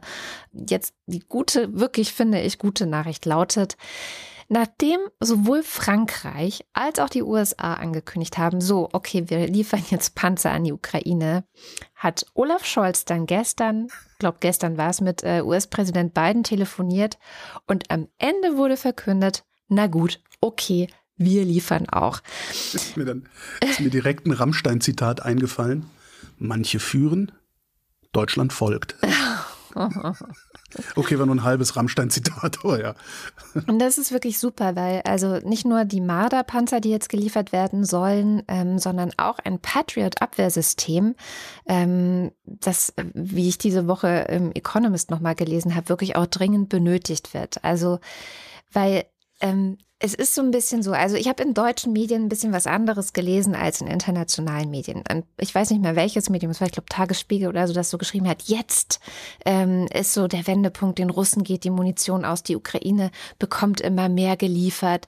Jetzt 0.53 0.93
die 1.07 1.19
gute, 1.19 1.79
wirklich 1.79 2.13
finde 2.13 2.41
ich, 2.41 2.59
gute 2.59 2.85
Nachricht 2.85 3.25
lautet, 3.25 3.75
Nachdem 4.51 4.99
sowohl 5.19 5.61
Frankreich 5.61 6.65
als 6.73 6.97
auch 6.97 7.09
die 7.09 7.21
USA 7.21 7.75
angekündigt 7.75 8.39
haben, 8.39 8.61
so, 8.61 8.89
okay, 8.93 9.25
wir 9.27 9.47
liefern 9.47 9.83
jetzt 9.91 10.15
Panzer 10.15 10.49
an 10.49 10.63
die 10.63 10.73
Ukraine, 10.73 11.43
hat 11.93 12.25
Olaf 12.33 12.65
Scholz 12.65 13.05
dann 13.05 13.27
gestern, 13.27 13.89
glaube 14.17 14.37
gestern 14.39 14.75
war 14.75 14.89
es, 14.89 15.01
mit 15.01 15.23
äh, 15.23 15.43
US-Präsident 15.43 16.15
Biden 16.15 16.43
telefoniert 16.43 17.19
und 17.67 17.91
am 17.91 18.07
Ende 18.17 18.57
wurde 18.57 18.75
verkündet, 18.75 19.45
na 19.67 19.85
gut, 19.85 20.19
okay, 20.41 20.87
wir 21.15 21.45
liefern 21.45 21.87
auch. 21.87 22.21
Ist 22.49 22.97
mir 22.97 23.05
dann 23.05 23.29
ist 23.61 23.79
mir 23.81 23.91
direkt 23.91 24.25
ein 24.25 24.31
Rammstein-Zitat 24.31 25.21
eingefallen. 25.21 25.85
Manche 26.39 26.79
führen, 26.79 27.31
Deutschland 28.13 28.51
folgt. 28.51 28.95
Okay, 30.95 31.17
war 31.17 31.25
nur 31.25 31.35
ein 31.35 31.43
halbes 31.43 31.75
Rammstein-Zitat, 31.75 32.59
aber 32.63 32.79
ja. 32.79 32.95
Und 33.67 33.79
das 33.79 33.97
ist 33.97 34.11
wirklich 34.11 34.37
super, 34.37 34.75
weil 34.75 35.01
also 35.01 35.37
nicht 35.39 35.65
nur 35.65 35.83
die 35.85 36.01
Marder-Panzer, 36.01 36.79
die 36.79 36.91
jetzt 36.91 37.09
geliefert 37.09 37.51
werden 37.51 37.85
sollen, 37.85 38.43
ähm, 38.47 38.77
sondern 38.77 39.11
auch 39.17 39.39
ein 39.39 39.59
Patriot-Abwehrsystem, 39.59 41.15
ähm, 41.67 42.31
das, 42.43 42.93
wie 43.13 43.47
ich 43.47 43.57
diese 43.57 43.87
Woche 43.87 44.27
im 44.29 44.51
Economist 44.51 45.09
nochmal 45.09 45.35
gelesen 45.35 45.75
habe, 45.75 45.89
wirklich 45.89 46.15
auch 46.15 46.27
dringend 46.27 46.69
benötigt 46.69 47.33
wird. 47.33 47.63
Also, 47.63 47.99
weil 48.71 49.05
ähm, 49.41 49.77
es 50.01 50.13
ist 50.13 50.33
so 50.33 50.41
ein 50.41 50.51
bisschen 50.51 50.81
so, 50.81 50.93
also 50.93 51.17
ich 51.17 51.27
habe 51.27 51.43
in 51.43 51.53
deutschen 51.53 51.91
Medien 51.91 52.23
ein 52.23 52.29
bisschen 52.29 52.53
was 52.53 52.67
anderes 52.67 53.11
gelesen 53.11 53.53
als 53.53 53.81
in 53.81 53.87
internationalen 53.87 54.69
Medien. 54.69 55.03
Und 55.11 55.25
ich 55.37 55.53
weiß 55.53 55.71
nicht 55.71 55.81
mehr 55.81 55.97
welches 55.97 56.29
Medium, 56.29 56.51
es 56.51 56.61
war, 56.61 56.67
ich 56.67 56.73
glaube, 56.73 56.87
Tagesspiegel 56.87 57.49
oder 57.49 57.67
so, 57.67 57.73
das 57.73 57.89
so 57.89 57.97
geschrieben 57.97 58.27
hat, 58.29 58.43
jetzt 58.43 59.01
ähm, 59.45 59.87
ist 59.93 60.13
so 60.13 60.27
der 60.29 60.47
Wendepunkt, 60.47 60.99
den 60.99 61.09
Russen 61.09 61.43
geht 61.43 61.65
die 61.65 61.69
Munition 61.69 62.23
aus, 62.23 62.43
die 62.43 62.55
Ukraine 62.55 63.11
bekommt 63.39 63.81
immer 63.81 64.07
mehr 64.07 64.37
geliefert. 64.37 65.05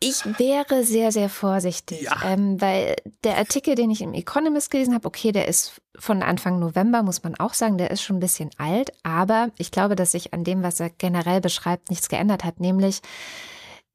Ich 0.00 0.24
wäre 0.38 0.84
sehr, 0.84 1.12
sehr 1.12 1.28
vorsichtig, 1.28 2.02
Ja. 2.02 2.16
ähm, 2.24 2.60
weil 2.60 2.96
der 3.24 3.36
Artikel, 3.36 3.74
den 3.74 3.90
ich 3.90 4.00
im 4.00 4.14
Economist 4.14 4.70
gelesen 4.70 4.94
habe, 4.94 5.06
okay, 5.06 5.32
der 5.32 5.48
ist 5.48 5.82
von 5.98 6.22
Anfang 6.22 6.58
November, 6.58 7.02
muss 7.02 7.22
man 7.24 7.34
auch 7.34 7.52
sagen, 7.52 7.76
der 7.76 7.90
ist 7.90 8.00
schon 8.02 8.16
ein 8.16 8.20
bisschen 8.20 8.50
alt, 8.56 8.92
aber 9.02 9.50
ich 9.58 9.72
glaube, 9.72 9.96
dass 9.96 10.12
sich 10.12 10.32
an 10.32 10.44
dem, 10.44 10.62
was 10.62 10.80
er 10.80 10.88
generell 10.88 11.40
beschreibt, 11.42 11.90
nichts 11.90 12.08
geändert 12.08 12.44
hat, 12.44 12.60
nämlich 12.60 13.00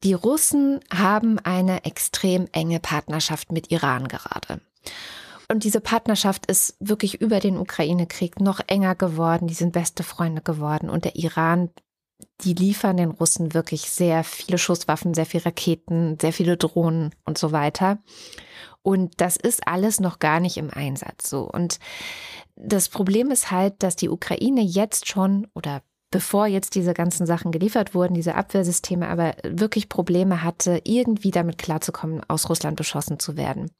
die 0.03 0.13
Russen 0.13 0.79
haben 0.93 1.39
eine 1.39 1.85
extrem 1.85 2.47
enge 2.51 2.79
Partnerschaft 2.79 3.51
mit 3.51 3.71
Iran 3.71 4.07
gerade. 4.07 4.61
Und 5.49 5.63
diese 5.63 5.81
Partnerschaft 5.81 6.45
ist 6.47 6.75
wirklich 6.79 7.21
über 7.21 7.39
den 7.39 7.57
Ukraine-Krieg 7.57 8.39
noch 8.39 8.59
enger 8.67 8.95
geworden. 8.95 9.47
Die 9.47 9.53
sind 9.53 9.73
beste 9.73 10.03
Freunde 10.03 10.41
geworden. 10.41 10.89
Und 10.89 11.05
der 11.05 11.15
Iran, 11.15 11.69
die 12.41 12.53
liefern 12.53 12.97
den 12.97 13.11
Russen 13.11 13.53
wirklich 13.53 13.89
sehr 13.89 14.23
viele 14.23 14.57
Schusswaffen, 14.57 15.13
sehr 15.13 15.25
viele 15.25 15.45
Raketen, 15.45 16.17
sehr 16.19 16.33
viele 16.33 16.57
Drohnen 16.57 17.13
und 17.25 17.37
so 17.37 17.51
weiter. 17.51 17.99
Und 18.81 19.21
das 19.21 19.37
ist 19.37 19.67
alles 19.67 19.99
noch 19.99 20.19
gar 20.19 20.39
nicht 20.39 20.57
im 20.57 20.69
Einsatz. 20.69 21.29
So. 21.29 21.49
Und 21.49 21.79
das 22.55 22.89
Problem 22.89 23.31
ist 23.31 23.51
halt, 23.51 23.81
dass 23.83 23.95
die 23.95 24.09
Ukraine 24.09 24.61
jetzt 24.61 25.07
schon 25.07 25.47
oder 25.53 25.81
bevor 26.13 26.45
jetzt 26.45 26.75
diese 26.75 26.93
ganzen 26.93 27.25
Sachen 27.25 27.51
geliefert 27.51 27.95
wurden, 27.95 28.13
diese 28.13 28.35
Abwehrsysteme, 28.35 29.09
aber 29.09 29.35
wirklich 29.43 29.89
Probleme 29.89 30.43
hatte, 30.43 30.79
irgendwie 30.83 31.31
damit 31.31 31.57
klarzukommen, 31.57 32.21
aus 32.27 32.49
Russland 32.49 32.77
beschossen 32.77 33.17
zu 33.17 33.35
werden. 33.35 33.71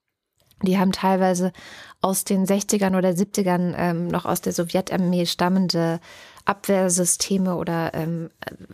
Die 0.63 0.79
haben 0.79 0.91
teilweise 0.91 1.51
aus 2.01 2.23
den 2.23 2.47
60ern 2.47 2.97
oder 2.97 3.09
70ern 3.09 3.75
ähm, 3.77 4.07
noch 4.07 4.25
aus 4.25 4.41
der 4.41 4.51
Sowjetarmee 4.51 5.27
stammende 5.27 5.99
Abwehrsysteme 6.45 7.55
oder 7.55 7.93
ähm, 7.93 8.31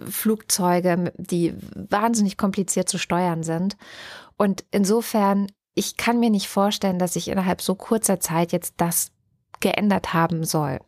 Flugzeuge, 0.10 1.12
die 1.18 1.54
wahnsinnig 1.76 2.38
kompliziert 2.38 2.88
zu 2.88 2.98
steuern 2.98 3.44
sind. 3.44 3.76
Und 4.38 4.64
insofern, 4.72 5.48
ich 5.76 5.98
kann 5.98 6.22
mir 6.22 6.30
nicht 6.30 6.48
vorstellen, 6.48 6.98
dass 6.98 7.14
sich 7.14 7.28
innerhalb 7.28 7.62
so 7.62 7.76
kurzer 7.76 8.22
Zeit 8.22 8.54
jetzt 8.54 8.76
das 8.78 9.12
geändert 9.60 10.14
haben 10.14 10.46
soll. 10.46 10.80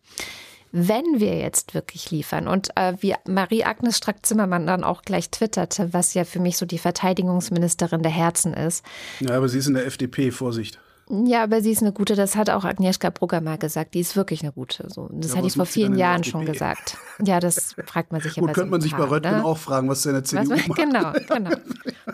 Wenn 0.72 1.20
wir 1.20 1.38
jetzt 1.38 1.74
wirklich 1.74 2.12
liefern 2.12 2.48
und 2.48 2.70
äh, 2.78 2.94
wie 3.02 3.14
Marie-Agnes 3.28 3.98
Strack-Zimmermann 3.98 4.66
dann 4.68 4.84
auch 4.84 5.02
gleich 5.02 5.30
twitterte, 5.30 5.94
was 5.94 6.14
ja 6.14 6.24
für 6.24 6.40
mich 6.40 6.58
so 6.58 6.66
die 6.66 6.78
Verteidigungsministerin 6.78 8.02
der 8.04 8.12
Herzen 8.12 8.54
ist, 8.54 8.86
Ja, 9.20 9.36
aber 9.38 9.50
sie 9.50 9.58
ist 9.60 9.68
in 9.68 9.74
der 9.74 9.86
FDP, 9.86 10.32
Vorsicht. 10.32 10.80
ja, 11.10 11.44
aber 11.44 11.62
sie 11.62 11.72
ist 11.72 11.82
eine 11.82 11.92
gute, 11.92 12.16
das 12.16 12.36
hat 12.38 12.50
auch 12.50 12.64
Agnieszka 12.64 13.10
Brugger 13.10 13.42
mal 13.42 13.58
gesagt. 13.58 13.94
Die 13.96 14.00
ist 14.00 14.16
wirklich 14.16 14.44
eine 14.44 14.54
gute. 14.54 14.88
So, 14.90 15.10
das 15.12 15.32
Ja, 15.32 15.38
hatte 15.38 15.46
was 15.48 15.52
ich 15.54 15.58
vor 15.58 15.66
vielen 15.66 15.96
Jahren 15.98 16.24
schon 16.24 16.46
gesagt. 16.46 16.98
Ja, 17.22 17.40
das 17.42 17.76
fragt 17.86 18.12
man 18.14 18.22
sich 18.22 18.36
ja 18.38 18.40
Gut, 18.42 18.48
bei 18.48 18.54
so 18.54 18.62
könnte 18.62 18.72
man 18.72 18.82
sich 18.82 18.92
bei 18.94 18.98
paar, 19.00 19.12
Röttgen 19.12 19.38
ne? 19.38 19.46
auch 19.46 19.58
fragen, 19.58 19.90
was 19.90 20.06
in 20.06 20.14
der 20.14 20.22
Was, 20.22 20.30
CDU 20.30 20.56
macht. 20.68 20.76
genau, 20.80 21.12
genau. 21.28 21.52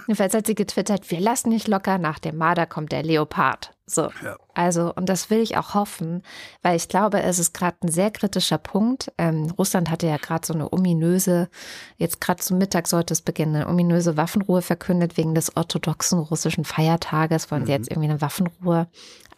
Jedenfalls 0.07 0.33
hat 0.33 0.47
sie 0.47 0.55
getwittert, 0.55 1.11
wir 1.11 1.19
lassen 1.19 1.49
nicht 1.49 1.67
locker, 1.67 1.97
nach 1.99 2.17
dem 2.17 2.37
Marder 2.37 2.65
kommt 2.65 2.91
der 2.91 3.03
Leopard. 3.03 3.71
So, 3.89 4.09
Ja. 4.21 4.35
also, 4.53 4.93
und 4.93 5.07
das 5.07 5.29
will 5.29 5.39
ich 5.39 5.55
auch 5.55 5.73
hoffen, 5.73 6.21
weil 6.61 6.75
ich 6.75 6.89
glaube, 6.89 7.21
es 7.23 7.39
ist 7.39 7.53
gerade 7.53 7.77
ein 7.83 7.87
sehr 7.89 8.11
kritischer 8.11 8.57
Punkt. 8.57 9.13
Ähm, 9.17 9.49
Russland 9.57 9.89
hatte 9.89 10.07
ja 10.07 10.17
gerade 10.17 10.45
so 10.45 10.53
eine 10.53 10.73
ominöse, 10.73 11.47
jetzt 11.95 12.19
gerade 12.19 12.41
zum 12.41 12.57
Mittag 12.57 12.87
sollte 12.89 13.13
es 13.13 13.21
beginnen, 13.21 13.55
eine 13.55 13.67
ominöse 13.69 14.17
Waffenruhe 14.17 14.61
verkündet 14.61 15.15
wegen 15.15 15.33
des 15.35 15.55
orthodoxen 15.55 16.19
russischen 16.19 16.65
Feiertages, 16.65 17.49
wollen 17.49 17.65
sie 17.65 17.71
jetzt 17.71 17.89
irgendwie 17.89 18.09
eine 18.09 18.19
Waffenruhe. 18.19 18.87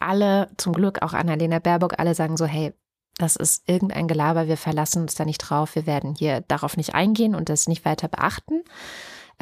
Alle, 0.00 0.48
zum 0.56 0.72
Glück 0.72 1.02
auch 1.02 1.12
Annalena 1.12 1.60
Baerbock, 1.60 1.94
alle 1.98 2.16
sagen 2.16 2.36
so, 2.36 2.44
hey, 2.44 2.72
das 3.18 3.36
ist 3.36 3.68
irgendein 3.68 4.08
Gelaber, 4.08 4.48
wir 4.48 4.56
verlassen 4.56 5.02
uns 5.02 5.14
da 5.14 5.24
nicht 5.24 5.38
drauf, 5.38 5.76
wir 5.76 5.86
werden 5.86 6.16
hier 6.18 6.40
darauf 6.48 6.76
nicht 6.76 6.94
eingehen 6.94 7.36
und 7.36 7.48
das 7.48 7.68
nicht 7.68 7.84
weiter 7.84 8.08
beachten. 8.08 8.62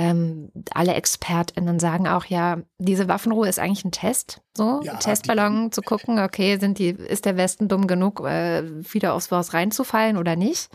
Ähm, 0.00 0.52
alle 0.70 0.94
ExpertInnen 0.94 1.80
sagen 1.80 2.06
auch, 2.06 2.24
ja, 2.26 2.58
diese 2.78 3.08
Waffenruhe 3.08 3.48
ist 3.48 3.58
eigentlich 3.58 3.84
ein 3.84 3.90
Test, 3.90 4.40
so 4.56 4.80
Ja, 4.84 4.94
Testballon 4.94 5.72
zu 5.72 5.82
gucken, 5.82 6.20
okay, 6.20 6.56
sind 6.58 6.78
die, 6.78 6.90
ist 6.90 7.24
der 7.24 7.36
Westen 7.36 7.66
dumm 7.66 7.88
genug, 7.88 8.20
äh, 8.20 8.62
wieder 8.92 9.12
aufs 9.12 9.30
Haus 9.32 9.54
reinzufallen 9.54 10.16
oder 10.16 10.36
nicht? 10.36 10.68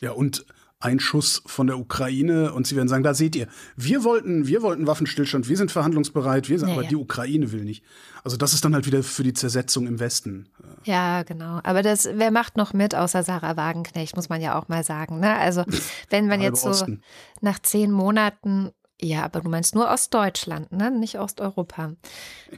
Ja, 0.00 0.12
und 0.12 0.46
ein 0.80 0.98
Schuss 0.98 1.42
von 1.44 1.66
der 1.66 1.78
Ukraine 1.78 2.52
und 2.54 2.66
sie 2.66 2.74
werden 2.74 2.88
sagen, 2.88 3.02
da 3.02 3.12
seht 3.12 3.36
ihr, 3.36 3.46
wir 3.76 4.02
wollten, 4.02 4.46
wir 4.46 4.62
wollten 4.62 4.86
Waffenstillstand, 4.86 5.48
wir 5.48 5.56
sind 5.56 5.70
verhandlungsbereit, 5.70 6.48
wir 6.48 6.58
sind, 6.58 6.68
Ja, 6.68 6.74
aber 6.74 6.84
ja. 6.84 6.88
die 6.88 6.96
Ukraine 6.96 7.52
will 7.52 7.64
nicht. 7.64 7.84
Also 8.24 8.38
das 8.38 8.54
ist 8.54 8.64
dann 8.64 8.74
halt 8.74 8.86
wieder 8.86 9.02
für 9.02 9.22
die 9.22 9.34
Zersetzung 9.34 9.86
im 9.86 10.00
Westen. 10.00 10.48
Ja, 10.84 11.22
genau. 11.22 11.60
Aber 11.64 11.82
das, 11.82 12.08
wer 12.14 12.30
macht 12.30 12.56
noch 12.56 12.72
mit, 12.72 12.94
außer 12.94 13.22
Sarah 13.22 13.58
Wagenknecht, 13.58 14.16
muss 14.16 14.30
man 14.30 14.40
ja 14.40 14.58
auch 14.58 14.68
mal 14.68 14.82
sagen. 14.82 15.20
Ne? 15.20 15.36
Also, 15.36 15.64
wenn 16.10 16.26
man 16.26 16.40
jetzt 16.40 16.62
so 16.62 16.70
Osten. 16.70 17.02
nach 17.42 17.58
zehn 17.58 17.92
Monaten, 17.92 18.70
ja, 19.02 19.24
aber 19.24 19.40
du 19.40 19.48
meinst 19.48 19.74
nur 19.74 19.88
Ostdeutschland, 19.88 20.72
ne? 20.72 20.90
Nicht 20.90 21.18
Osteuropa. 21.18 21.94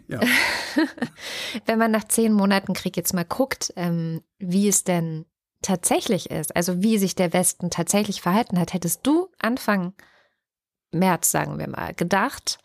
Ja. 0.09 0.19
Wenn 1.67 1.79
man 1.79 1.93
nach 1.93 2.03
zehn 2.09 2.33
Monaten 2.33 2.73
Krieg 2.73 2.97
jetzt 2.97 3.15
mal 3.15 3.25
guckt, 3.25 3.73
ähm, 3.77 4.23
wie 4.39 4.67
es 4.67 4.83
denn 4.83 5.25
tatsächlich 5.63 6.31
ist, 6.31 6.55
also 6.55 6.83
wie 6.83 6.99
sich 6.99 7.15
der 7.15 7.33
Westen 7.33 7.71
tatsächlich 7.71 8.21
verhalten 8.21 8.59
hat, 8.59 8.75
hättest 8.75 9.07
du 9.07 9.29
Anfang 9.39 9.95
März, 10.93 11.31
sagen 11.31 11.59
wir 11.59 11.69
mal, 11.69 11.95
gedacht, 11.95 12.59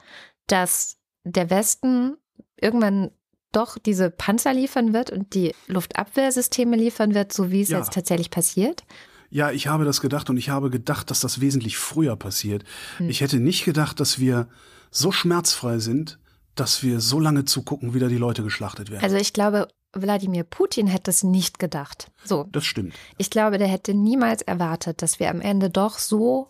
dass 0.47 0.97
der 1.23 1.49
Westen 1.49 2.17
irgendwann 2.59 3.11
doch 3.51 3.77
diese 3.77 4.09
Panzer 4.09 4.53
liefern 4.53 4.93
wird 4.93 5.09
und 5.09 5.33
die 5.33 5.53
Luftabwehrsysteme 5.67 6.75
liefern 6.75 7.13
wird, 7.13 7.31
so 7.31 7.51
wie 7.51 7.61
es 7.61 7.69
Ja. 7.69 7.79
jetzt 7.79 7.93
tatsächlich 7.93 8.29
passiert? 8.29 8.83
Ja, 9.29 9.51
ich 9.51 9.67
habe 9.67 9.85
das 9.85 10.01
gedacht 10.01 10.29
und 10.29 10.37
ich 10.37 10.49
habe 10.49 10.69
gedacht, 10.69 11.09
dass 11.11 11.19
das 11.19 11.41
wesentlich 11.41 11.77
früher 11.77 12.15
passiert. 12.15 12.63
Hm. 12.97 13.09
Ich 13.09 13.21
hätte 13.21 13.39
nicht 13.39 13.65
gedacht, 13.65 13.99
dass 13.99 14.19
wir 14.19 14.47
so 14.91 15.11
schmerzfrei 15.11 15.79
sind, 15.79 16.17
dass 16.55 16.81
wir 16.83 16.99
so 16.99 17.19
lange 17.19 17.45
zugucken, 17.45 17.93
wie 17.93 17.99
da 17.99 18.07
die 18.07 18.17
Leute 18.17 18.43
geschlachtet 18.43 18.89
werden. 18.89 19.03
Also 19.03 19.17
ich 19.17 19.33
glaube, 19.33 19.67
Wladimir 20.01 20.43
Putin 20.43 20.87
hätte 20.87 21.09
es 21.11 21.23
nicht 21.23 21.59
gedacht. 21.59 22.11
So, 22.23 22.45
das 22.51 22.65
stimmt. 22.65 22.93
ich 23.17 23.29
glaube, 23.29 23.57
der 23.57 23.67
hätte 23.67 23.93
niemals 23.93 24.41
erwartet, 24.41 25.01
dass 25.01 25.19
wir 25.19 25.29
am 25.29 25.41
Ende 25.41 25.69
doch 25.69 25.97
so 25.99 26.47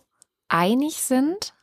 einig 0.49 0.95
sind. 0.97 1.53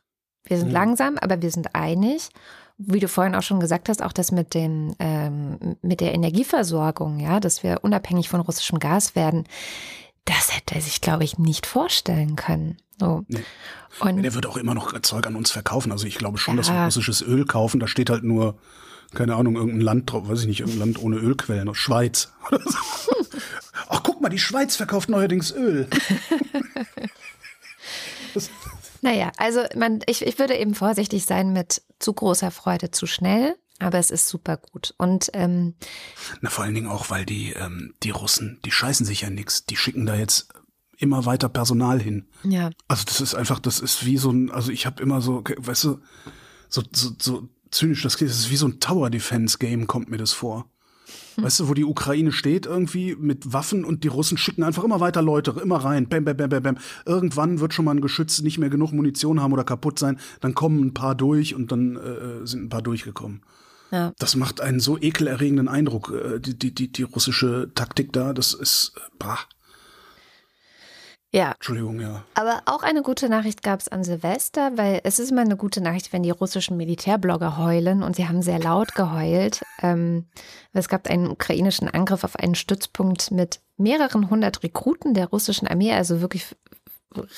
Wir 0.44 0.58
sind 0.58 0.68
Mhm. 0.68 0.74
langsam, 0.74 1.18
aber 1.18 1.40
wir 1.40 1.50
sind 1.50 1.74
einig. 1.74 2.28
Wie 2.76 2.98
du 2.98 3.06
vorhin 3.08 3.34
auch 3.36 3.42
schon 3.42 3.60
gesagt 3.60 3.88
hast, 3.88 4.02
auch 4.02 4.12
das 4.12 4.32
mit 4.32 4.52
den 4.52 4.94
ähm, 4.98 5.76
mit 5.80 6.00
der 6.00 6.12
Energieversorgung, 6.12 7.20
ja, 7.20 7.38
dass 7.40 7.62
wir 7.62 7.78
unabhängig 7.82 8.28
von 8.28 8.40
russischem 8.40 8.78
Gas 8.80 9.14
werden, 9.14 9.44
das 10.24 10.54
hätte 10.56 10.74
er 10.74 10.80
sich, 10.80 11.00
glaube 11.00 11.22
ich, 11.24 11.38
nicht 11.38 11.66
vorstellen 11.66 12.34
können. 12.36 12.78
So. 12.98 13.24
Nee. 13.28 13.44
Und 14.00 14.22
Der 14.22 14.34
wird 14.34 14.46
auch 14.46 14.56
immer 14.56 14.74
noch 14.74 14.98
Zeug 15.02 15.26
an 15.26 15.36
uns 15.36 15.50
verkaufen. 15.50 15.92
Also 15.92 16.06
ich 16.06 16.16
glaube 16.16 16.38
schon, 16.38 16.56
dass 16.56 16.68
wir 16.68 16.74
Ja. 16.76 16.84
russisches 16.86 17.22
Öl 17.22 17.44
kaufen. 17.44 17.78
Da 17.80 17.86
steht 17.86 18.10
halt 18.10 18.24
nur, 18.24 18.56
keine 19.14 19.36
Ahnung, 19.36 19.56
irgendein 19.56 19.80
Land 19.80 20.12
drauf, 20.12 20.28
weiß 20.28 20.40
ich 20.42 20.46
nicht, 20.46 20.60
irgendein 20.60 20.80
Land 20.88 21.02
ohne 21.02 21.16
Ölquellen, 21.16 21.74
Schweiz. 21.74 22.32
oder 22.50 22.60
so. 22.64 23.26
Ach, 23.88 24.02
guck 24.02 24.20
mal, 24.20 24.28
die 24.28 24.38
Schweiz 24.38 24.76
verkauft 24.76 25.08
neuerdings 25.08 25.52
Öl. 25.52 25.88
Naja, 29.02 29.32
also 29.36 29.60
man, 29.76 30.00
ich, 30.06 30.26
ich 30.26 30.38
würde 30.38 30.56
eben 30.56 30.74
vorsichtig 30.74 31.26
sein 31.26 31.52
mit 31.52 31.82
zu 31.98 32.12
großer 32.14 32.50
Freude 32.50 32.90
zu 32.90 33.06
schnell, 33.06 33.54
aber 33.78 33.98
es 33.98 34.10
ist 34.10 34.28
super 34.28 34.56
gut. 34.56 34.94
Und 34.96 35.30
ähm, 35.34 35.74
na, 36.40 36.48
vor 36.48 36.64
allen 36.64 36.74
Dingen 36.74 36.88
auch, 36.88 37.10
weil 37.10 37.26
die, 37.26 37.52
ähm, 37.52 37.94
die 38.02 38.10
Russen, 38.10 38.60
die 38.64 38.70
scheißen 38.70 39.04
sich 39.04 39.20
ja 39.20 39.30
nix. 39.30 39.66
Die 39.66 39.76
schicken 39.76 40.06
da 40.06 40.14
jetzt 40.14 40.48
immer 40.96 41.26
weiter 41.26 41.48
Personal 41.48 42.00
hin. 42.00 42.28
ja, 42.44 42.70
Also 42.88 43.04
das 43.04 43.20
ist 43.20 43.34
einfach, 43.34 43.58
das 43.58 43.80
ist 43.80 44.06
wie 44.06 44.16
so 44.16 44.30
ein, 44.30 44.50
also 44.50 44.72
ich 44.72 44.86
habe 44.86 45.02
immer 45.02 45.20
so, 45.20 45.44
weißt 45.44 45.84
du, 45.84 46.00
so, 46.68 46.82
so, 46.92 47.10
so 47.20 47.48
zynisch 47.74 48.02
das 48.02 48.16
klingt, 48.16 48.30
das 48.30 48.38
ist 48.38 48.50
wie 48.50 48.56
so 48.56 48.68
ein 48.68 48.80
Tower 48.80 49.10
Defense 49.10 49.58
Game, 49.58 49.86
kommt 49.86 50.10
mir 50.10 50.18
das 50.18 50.32
vor. 50.32 50.66
Weißt 51.36 51.60
du, 51.60 51.68
wo 51.68 51.74
die 51.74 51.84
Ukraine 51.84 52.32
steht 52.32 52.64
irgendwie 52.66 53.16
mit 53.16 53.52
Waffen 53.52 53.84
und 53.84 54.04
die 54.04 54.08
Russen 54.08 54.38
schicken 54.38 54.62
einfach 54.62 54.84
immer 54.84 55.00
weiter 55.00 55.20
Leute, 55.20 55.54
immer 55.62 55.78
rein, 55.78 56.08
bam, 56.08 56.24
bam, 56.24 56.36
bam, 56.36 56.48
bam, 56.48 56.62
bam. 56.62 56.78
Irgendwann 57.06 57.60
wird 57.60 57.74
schon 57.74 57.84
mal 57.84 57.90
ein 57.90 58.00
Geschütz 58.00 58.40
nicht 58.40 58.58
mehr 58.58 58.70
genug 58.70 58.92
Munition 58.92 59.40
haben 59.40 59.52
oder 59.52 59.64
kaputt 59.64 59.98
sein, 59.98 60.18
dann 60.40 60.54
kommen 60.54 60.80
ein 60.80 60.94
paar 60.94 61.14
durch 61.14 61.54
und 61.54 61.72
dann 61.72 61.96
äh, 61.96 62.46
sind 62.46 62.64
ein 62.64 62.68
paar 62.68 62.82
durchgekommen. 62.82 63.42
ja. 63.90 64.12
Das 64.18 64.36
macht 64.36 64.60
einen 64.60 64.80
so 64.80 64.96
ekelerregenden 64.96 65.68
Eindruck, 65.68 66.12
äh, 66.12 66.38
die, 66.38 66.56
die, 66.56 66.72
die, 66.72 66.92
die 66.92 67.02
russische 67.02 67.70
Taktik 67.74 68.12
da, 68.12 68.32
das 68.32 68.54
ist, 68.54 68.92
äh, 68.96 69.00
bah, 69.18 69.40
Ja, 71.34 71.50
Entschuldigung, 71.50 72.00
ja. 72.00 72.22
aber 72.34 72.62
auch 72.66 72.84
eine 72.84 73.02
gute 73.02 73.28
Nachricht 73.28 73.64
gab 73.64 73.80
es 73.80 73.88
an 73.88 74.04
Silvester, 74.04 74.70
weil 74.76 75.00
es 75.02 75.18
ist 75.18 75.32
immer 75.32 75.40
eine 75.40 75.56
gute 75.56 75.80
Nachricht, 75.80 76.12
wenn 76.12 76.22
die 76.22 76.30
russischen 76.30 76.76
Militärblogger 76.76 77.58
heulen 77.58 78.04
und 78.04 78.14
sie 78.14 78.28
haben 78.28 78.40
sehr 78.40 78.60
laut 78.60 78.94
geheult. 78.94 79.64
Ähm, 79.82 80.26
es 80.72 80.88
gab 80.88 81.10
einen 81.10 81.28
ukrainischen 81.28 81.88
Angriff 81.88 82.22
auf 82.22 82.36
einen 82.36 82.54
Stützpunkt 82.54 83.32
mit 83.32 83.60
mehreren 83.76 84.30
hundert 84.30 84.62
Rekruten 84.62 85.12
der 85.12 85.26
russischen 85.26 85.66
Armee, 85.66 85.92
also 85.92 86.20
wirklich 86.20 86.54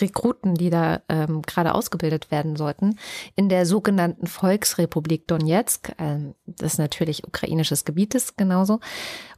Rekruten, 0.01 0.55
die 0.55 0.71
da 0.71 1.01
ähm, 1.09 1.43
gerade 1.43 1.75
ausgebildet 1.75 2.31
werden 2.31 2.57
sollten, 2.57 2.99
in 3.35 3.49
der 3.49 3.67
sogenannten 3.67 4.27
Volksrepublik 4.27 5.27
Donetsk. 5.27 5.93
Ähm, 5.99 6.35
das 6.47 6.75
ist 6.75 6.79
natürlich 6.79 7.27
ukrainisches 7.27 7.85
Gebiet 7.85 8.15
ist 8.15 8.37
genauso. 8.37 8.81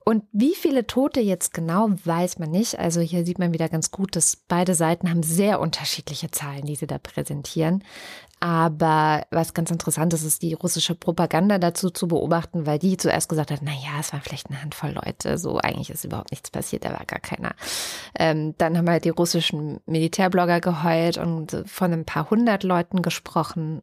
Und 0.05 0.25
wie 0.33 0.55
viele 0.55 0.87
Tote 0.87 1.21
jetzt 1.21 1.53
genau, 1.53 1.91
weiß 2.05 2.39
man 2.39 2.51
nicht. 2.51 2.79
Also 2.79 3.03
hier 3.03 3.27
sieht 3.27 3.39
man 3.39 3.53
wieder 3.53 3.69
ganz 3.69 3.91
gut, 3.91 4.17
dass 4.17 4.37
beide 4.37 4.75
Seiten 4.75 5.11
haben 5.11 5.23
sehr 5.23 5.61
unterschiedliche 5.61 6.31
Zahlen, 6.31 6.65
die 6.65 6.77
sie 6.77 6.87
da 6.87 6.97
präsentieren. 6.97 7.85
Aber 8.41 9.27
was 9.31 9.53
ganz 9.53 9.71
interessant 9.71 10.15
ist, 10.15 10.23
ist 10.23 10.43
die 10.43 10.55
russische 10.55 10.95
Propaganda 10.95 11.59
dazu 11.59 11.91
zu 11.91 12.07
beobachten, 12.07 12.67
weil 12.67 12.79
die 12.79 12.97
zuerst 12.97 13.29
gesagt 13.29 13.51
hat, 13.51 13.61
na 13.63 13.73
ja, 13.73 13.99
es 13.99 14.13
waren 14.13 14.23
vielleicht 14.23 14.49
eine 14.49 14.63
Handvoll 14.63 14.93
Leute, 14.93 15.39
so 15.39 15.59
eigentlich 15.59 15.91
ist 15.91 16.05
überhaupt 16.05 16.31
nichts 16.31 16.51
passiert, 16.51 16.85
da 16.85 16.91
war 16.91 17.05
gar 17.05 17.19
keiner. 17.19 17.55
Ähm, 18.17 18.55
dann 18.59 18.79
haben 18.79 18.89
halt 18.89 19.05
die 19.05 19.11
russischen 19.11 19.81
Militärblogger 19.87 20.61
geheult 20.61 21.19
und 21.19 21.65
von 21.67 21.93
ein 21.93 22.05
paar 22.05 22.31
hundert 22.31 22.63
Leuten 22.63 23.03
gesprochen. 23.03 23.83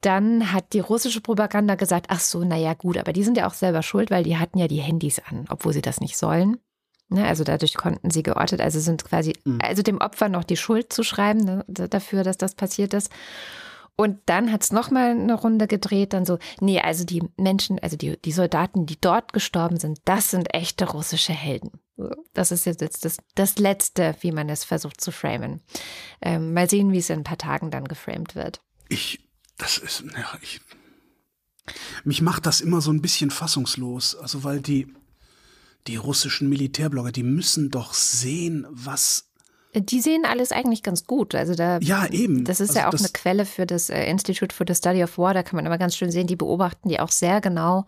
Dann 0.00 0.52
hat 0.52 0.72
die 0.72 0.80
russische 0.80 1.20
Propaganda 1.20 1.74
gesagt, 1.74 2.06
ach 2.10 2.20
so, 2.20 2.44
naja 2.44 2.74
gut, 2.74 2.98
aber 2.98 3.12
die 3.12 3.24
sind 3.24 3.36
ja 3.36 3.48
auch 3.48 3.54
selber 3.54 3.82
schuld, 3.82 4.12
weil 4.12 4.22
die 4.22 4.36
hatten 4.36 4.58
ja 4.58 4.68
die 4.68 4.80
Handys 4.80 5.20
an, 5.28 5.46
obwohl 5.48 5.72
sie 5.72 5.82
das 5.82 6.00
nicht 6.00 6.16
sollen. 6.16 6.58
Ne, 7.08 7.24
also 7.24 7.44
dadurch 7.44 7.74
konnten 7.74 8.10
sie 8.10 8.24
geortet, 8.24 8.60
also 8.60 8.80
sind 8.80 9.04
quasi, 9.04 9.34
Mhm. 9.44 9.60
also 9.62 9.82
dem 9.82 9.98
Opfer 9.98 10.28
noch 10.28 10.42
die 10.42 10.56
Schuld 10.56 10.92
zu 10.92 11.04
schreiben 11.04 11.44
ne, 11.44 11.64
dafür, 11.66 12.24
dass 12.24 12.36
das 12.36 12.54
passiert 12.56 12.94
ist. 12.94 13.12
Und 13.98 14.18
dann 14.26 14.52
hat 14.52 14.62
es 14.62 14.72
nochmal 14.72 15.10
eine 15.12 15.34
Runde 15.34 15.66
gedreht, 15.68 16.12
dann 16.12 16.26
so, 16.26 16.38
nee, 16.60 16.80
also 16.80 17.04
die 17.04 17.22
Menschen, 17.38 17.78
also 17.78 17.96
die, 17.96 18.18
die 18.18 18.32
Soldaten, 18.32 18.84
die 18.84 19.00
dort 19.00 19.32
gestorben 19.32 19.78
sind, 19.78 20.00
das 20.04 20.30
sind 20.30 20.52
echte 20.52 20.90
russische 20.90 21.32
Helden. 21.32 21.70
Das 22.34 22.52
ist 22.52 22.66
jetzt 22.66 23.04
das, 23.06 23.16
das 23.34 23.56
Letzte, 23.58 24.14
wie 24.20 24.32
man 24.32 24.50
es 24.50 24.64
versucht 24.64 25.00
zu 25.00 25.12
framen. 25.12 25.62
Ähm, 26.20 26.52
mal 26.52 26.68
sehen, 26.68 26.92
wie 26.92 26.98
es 26.98 27.08
in 27.08 27.20
ein 27.20 27.24
paar 27.24 27.38
Tagen 27.38 27.70
dann 27.70 27.86
geframed 27.88 28.34
wird. 28.34 28.60
Ich, 28.90 29.20
das 29.56 29.78
ist, 29.78 30.02
ja, 30.14 30.38
ich. 30.42 30.60
Mich 32.04 32.20
macht 32.20 32.44
das 32.44 32.60
immer 32.60 32.82
so 32.82 32.90
ein 32.90 33.00
bisschen 33.00 33.30
fassungslos. 33.30 34.14
Also, 34.14 34.44
weil 34.44 34.60
die, 34.60 34.94
die 35.86 35.96
russischen 35.96 36.48
Militärblogger, 36.48 37.12
die 37.12 37.22
müssen 37.22 37.70
doch 37.70 37.94
sehen, 37.94 38.66
was. 38.70 39.28
Die 39.74 40.00
sehen 40.00 40.24
alles 40.24 40.52
eigentlich 40.52 40.82
ganz 40.82 41.04
gut. 41.06 41.34
Also 41.34 41.54
da, 41.54 41.78
Ja, 41.78 42.06
eben. 42.06 42.44
das 42.44 42.60
ist 42.60 42.70
Also 42.70 42.80
ja 42.80 42.88
auch 42.88 42.94
eine 42.94 43.08
Quelle 43.10 43.44
für 43.44 43.66
das 43.66 43.90
äh, 43.90 44.04
Institute 44.10 44.54
for 44.54 44.64
the 44.66 44.74
Study 44.74 45.02
of 45.04 45.18
War. 45.18 45.34
Da 45.34 45.42
kann 45.42 45.56
man 45.56 45.66
immer 45.66 45.78
ganz 45.78 45.96
schön 45.96 46.10
sehen, 46.10 46.26
die 46.26 46.36
beobachten 46.36 46.88
die 46.88 46.98
auch 46.98 47.10
sehr 47.10 47.40
genau. 47.40 47.86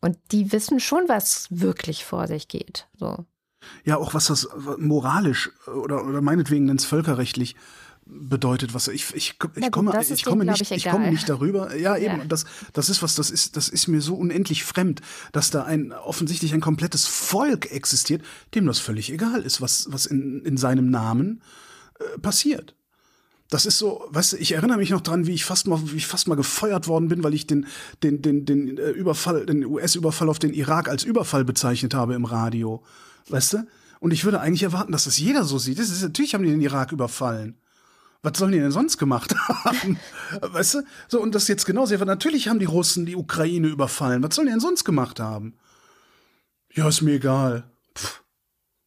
Und 0.00 0.16
die 0.32 0.52
wissen 0.52 0.80
schon, 0.80 1.08
was 1.08 1.46
wirklich 1.50 2.04
vor 2.04 2.26
sich 2.26 2.48
geht. 2.48 2.86
So. 2.98 3.26
Ja, 3.84 3.96
auch 3.98 4.14
was 4.14 4.26
das 4.26 4.48
moralisch 4.78 5.50
oder, 5.66 6.04
oder 6.06 6.22
meinetwegen 6.22 6.64
nenn's 6.66 6.84
völkerrechtlich 6.84 7.56
bedeutet, 8.12 8.74
was 8.74 8.88
ich, 8.88 9.14
ich, 9.14 9.14
ich 9.14 9.38
komme, 9.38 10.00
ich 10.02 10.24
komme 10.24 10.44
nicht, 10.44 10.60
ich, 10.60 10.70
ich 10.70 10.84
komme 10.88 11.10
nicht 11.10 11.28
darüber. 11.28 11.74
Ja, 11.76 11.96
eben, 11.96 12.18
Ja. 12.18 12.24
das, 12.26 12.44
das 12.72 12.88
ist 12.88 13.02
was, 13.02 13.14
das 13.14 13.30
ist, 13.30 13.56
das 13.56 13.68
ist 13.68 13.88
mir 13.88 14.00
so 14.00 14.14
unendlich 14.14 14.64
fremd, 14.64 15.00
dass 15.32 15.50
da 15.50 15.64
ein, 15.64 15.92
offensichtlich 15.92 16.52
ein 16.54 16.60
komplettes 16.60 17.06
Volk 17.06 17.70
existiert, 17.70 18.22
dem 18.54 18.66
das 18.66 18.78
völlig 18.78 19.12
egal 19.12 19.42
ist, 19.42 19.60
was, 19.60 19.86
was 19.90 20.06
in, 20.06 20.44
in 20.44 20.56
seinem 20.56 20.90
Namen 20.90 21.42
äh, 21.98 22.18
passiert. 22.18 22.74
Das 23.50 23.66
ist 23.66 23.78
so, 23.78 24.06
weißt 24.10 24.32
du, 24.32 24.36
ich 24.36 24.52
erinnere 24.52 24.78
mich 24.78 24.90
noch 24.90 25.00
dran, 25.00 25.26
wie 25.26 25.34
ich 25.34 25.44
fast 25.44 25.66
mal, 25.66 25.80
wie 25.84 25.96
ich 25.96 26.06
fast 26.06 26.28
mal 26.28 26.36
gefeuert 26.36 26.86
worden 26.86 27.08
bin, 27.08 27.24
weil 27.24 27.34
ich 27.34 27.46
den, 27.46 27.66
den, 28.02 28.22
den, 28.22 28.44
den 28.44 28.78
äh, 28.78 28.90
Überfall, 28.90 29.44
den 29.44 29.64
US-Überfall 29.64 30.28
auf 30.28 30.38
den 30.38 30.54
Irak 30.54 30.88
als 30.88 31.02
Überfall 31.02 31.44
bezeichnet 31.44 31.92
habe 31.94 32.14
im 32.14 32.24
Radio. 32.24 32.82
Weißt 33.28 33.54
du? 33.54 33.66
Und 33.98 34.12
ich 34.12 34.24
würde 34.24 34.40
eigentlich 34.40 34.62
erwarten, 34.62 34.92
dass 34.92 35.04
das 35.04 35.18
jeder 35.18 35.44
so 35.44 35.58
sieht. 35.58 35.78
Das 35.78 35.90
ist, 35.90 36.02
natürlich 36.02 36.34
haben 36.34 36.44
die 36.44 36.50
den 36.50 36.60
Irak 36.60 36.92
überfallen. 36.92 37.56
Was 38.22 38.38
sollen 38.38 38.52
die 38.52 38.58
denn 38.60 38.70
sonst 38.70 38.98
gemacht 38.98 39.34
haben? 39.48 39.98
Weißt 40.40 40.74
du? 40.74 40.82
So, 41.08 41.20
und 41.22 41.34
das 41.34 41.48
jetzt 41.48 41.64
genauso. 41.64 41.96
Natürlich 41.96 42.48
haben 42.48 42.58
die 42.58 42.66
Russen 42.66 43.06
die 43.06 43.16
Ukraine 43.16 43.68
überfallen. 43.68 44.22
Was 44.22 44.34
sollen 44.34 44.46
die 44.46 44.52
denn 44.52 44.60
sonst 44.60 44.84
gemacht 44.84 45.20
haben? 45.20 45.58
Ja, 46.72 46.88
ist 46.88 47.00
mir 47.00 47.14
egal. 47.14 47.64
Pff, 47.96 48.22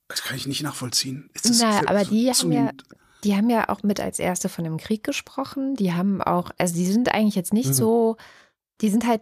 das 0.07 0.21
kann 0.23 0.37
ich 0.37 0.47
nicht 0.47 0.61
nachvollziehen. 0.63 1.29
Na, 1.59 1.81
aber 1.87 2.05
die 2.05 2.31
haben 2.31 2.51
ja- 2.51 2.71
Die 3.23 3.35
haben 3.35 3.49
ja 3.49 3.69
auch 3.69 3.83
mit 3.83 3.99
als 3.99 4.19
Erste 4.19 4.49
von 4.49 4.65
dem 4.65 4.77
Krieg 4.77 5.03
gesprochen. 5.03 5.75
Die 5.75 5.93
haben 5.93 6.21
auch, 6.21 6.51
also 6.57 6.75
die 6.75 6.85
sind 6.85 7.13
eigentlich 7.13 7.35
jetzt 7.35 7.53
nicht 7.53 7.69
mhm. 7.69 7.73
so, 7.73 8.17
die 8.81 8.89
sind 8.89 9.07
halt 9.07 9.21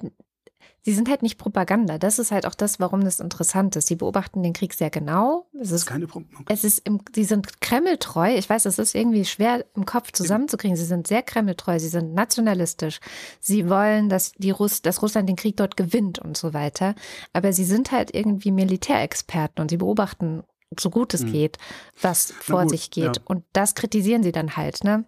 sie 0.84 0.94
sind 0.94 1.10
halt 1.10 1.22
nicht 1.22 1.38
Propaganda. 1.38 1.98
Das 1.98 2.20
ist 2.20 2.32
halt 2.32 2.46
auch 2.46 2.56
das, 2.56 2.80
warum 2.80 3.04
das 3.04 3.20
interessant 3.20 3.76
ist. 3.76 3.88
Sie 3.88 3.96
beobachten 3.96 4.42
den 4.42 4.54
Krieg 4.54 4.74
sehr 4.74 4.90
genau. 4.90 5.48
Es 5.60 5.72
ist 5.72 5.86
keine 5.86 6.08
Propaganda. 6.08 6.52
Es 6.52 6.64
ist 6.64 6.80
im, 6.80 7.02
sie 7.14 7.24
sind 7.24 7.62
kremltreu. 7.62 8.36
Ich 8.36 8.50
weiß, 8.50 8.66
es 8.66 8.80
ist 8.80 8.96
irgendwie 8.96 9.26
schwer 9.26 9.66
im 9.76 9.86
Kopf 9.86 10.12
zusammenzukriegen. 10.12 10.76
Sie 10.76 10.86
sind 10.86 11.08
sehr 11.08 11.22
kremltreu. 11.22 11.78
Sie 11.80 11.88
sind 11.88 12.14
nationalistisch. 12.14 13.00
Sie 13.40 13.70
wollen, 13.70 14.10
dass 14.10 14.32
die 14.34 14.52
Russ, 14.52 14.82
dass 14.82 15.02
Russland 15.02 15.30
den 15.30 15.36
Krieg 15.36 15.58
dort 15.58 15.78
gewinnt 15.78 16.20
und 16.20 16.36
so 16.36 16.54
weiter. 16.54 16.96
Aber 17.34 17.54
sie 17.54 17.66
sind 17.66 17.92
halt 17.92 18.14
irgendwie 18.14 18.52
Militärexperten 18.52 19.62
und 19.62 19.70
sie 19.70 19.78
beobachten 19.78 20.44
so 20.80 20.90
gut 20.90 21.14
es 21.14 21.24
mhm. 21.24 21.32
geht, 21.34 21.58
was 22.02 22.32
vor 22.32 22.62
gut, 22.62 22.72
sich 22.72 22.92
geht. 22.92 23.18
Ja. 23.18 23.24
Und 23.26 23.44
das 23.54 23.76
kritisieren 23.76 24.24
sie 24.24 24.32
dann 24.32 24.56
halt, 24.56 24.84
ne? 24.84 25.06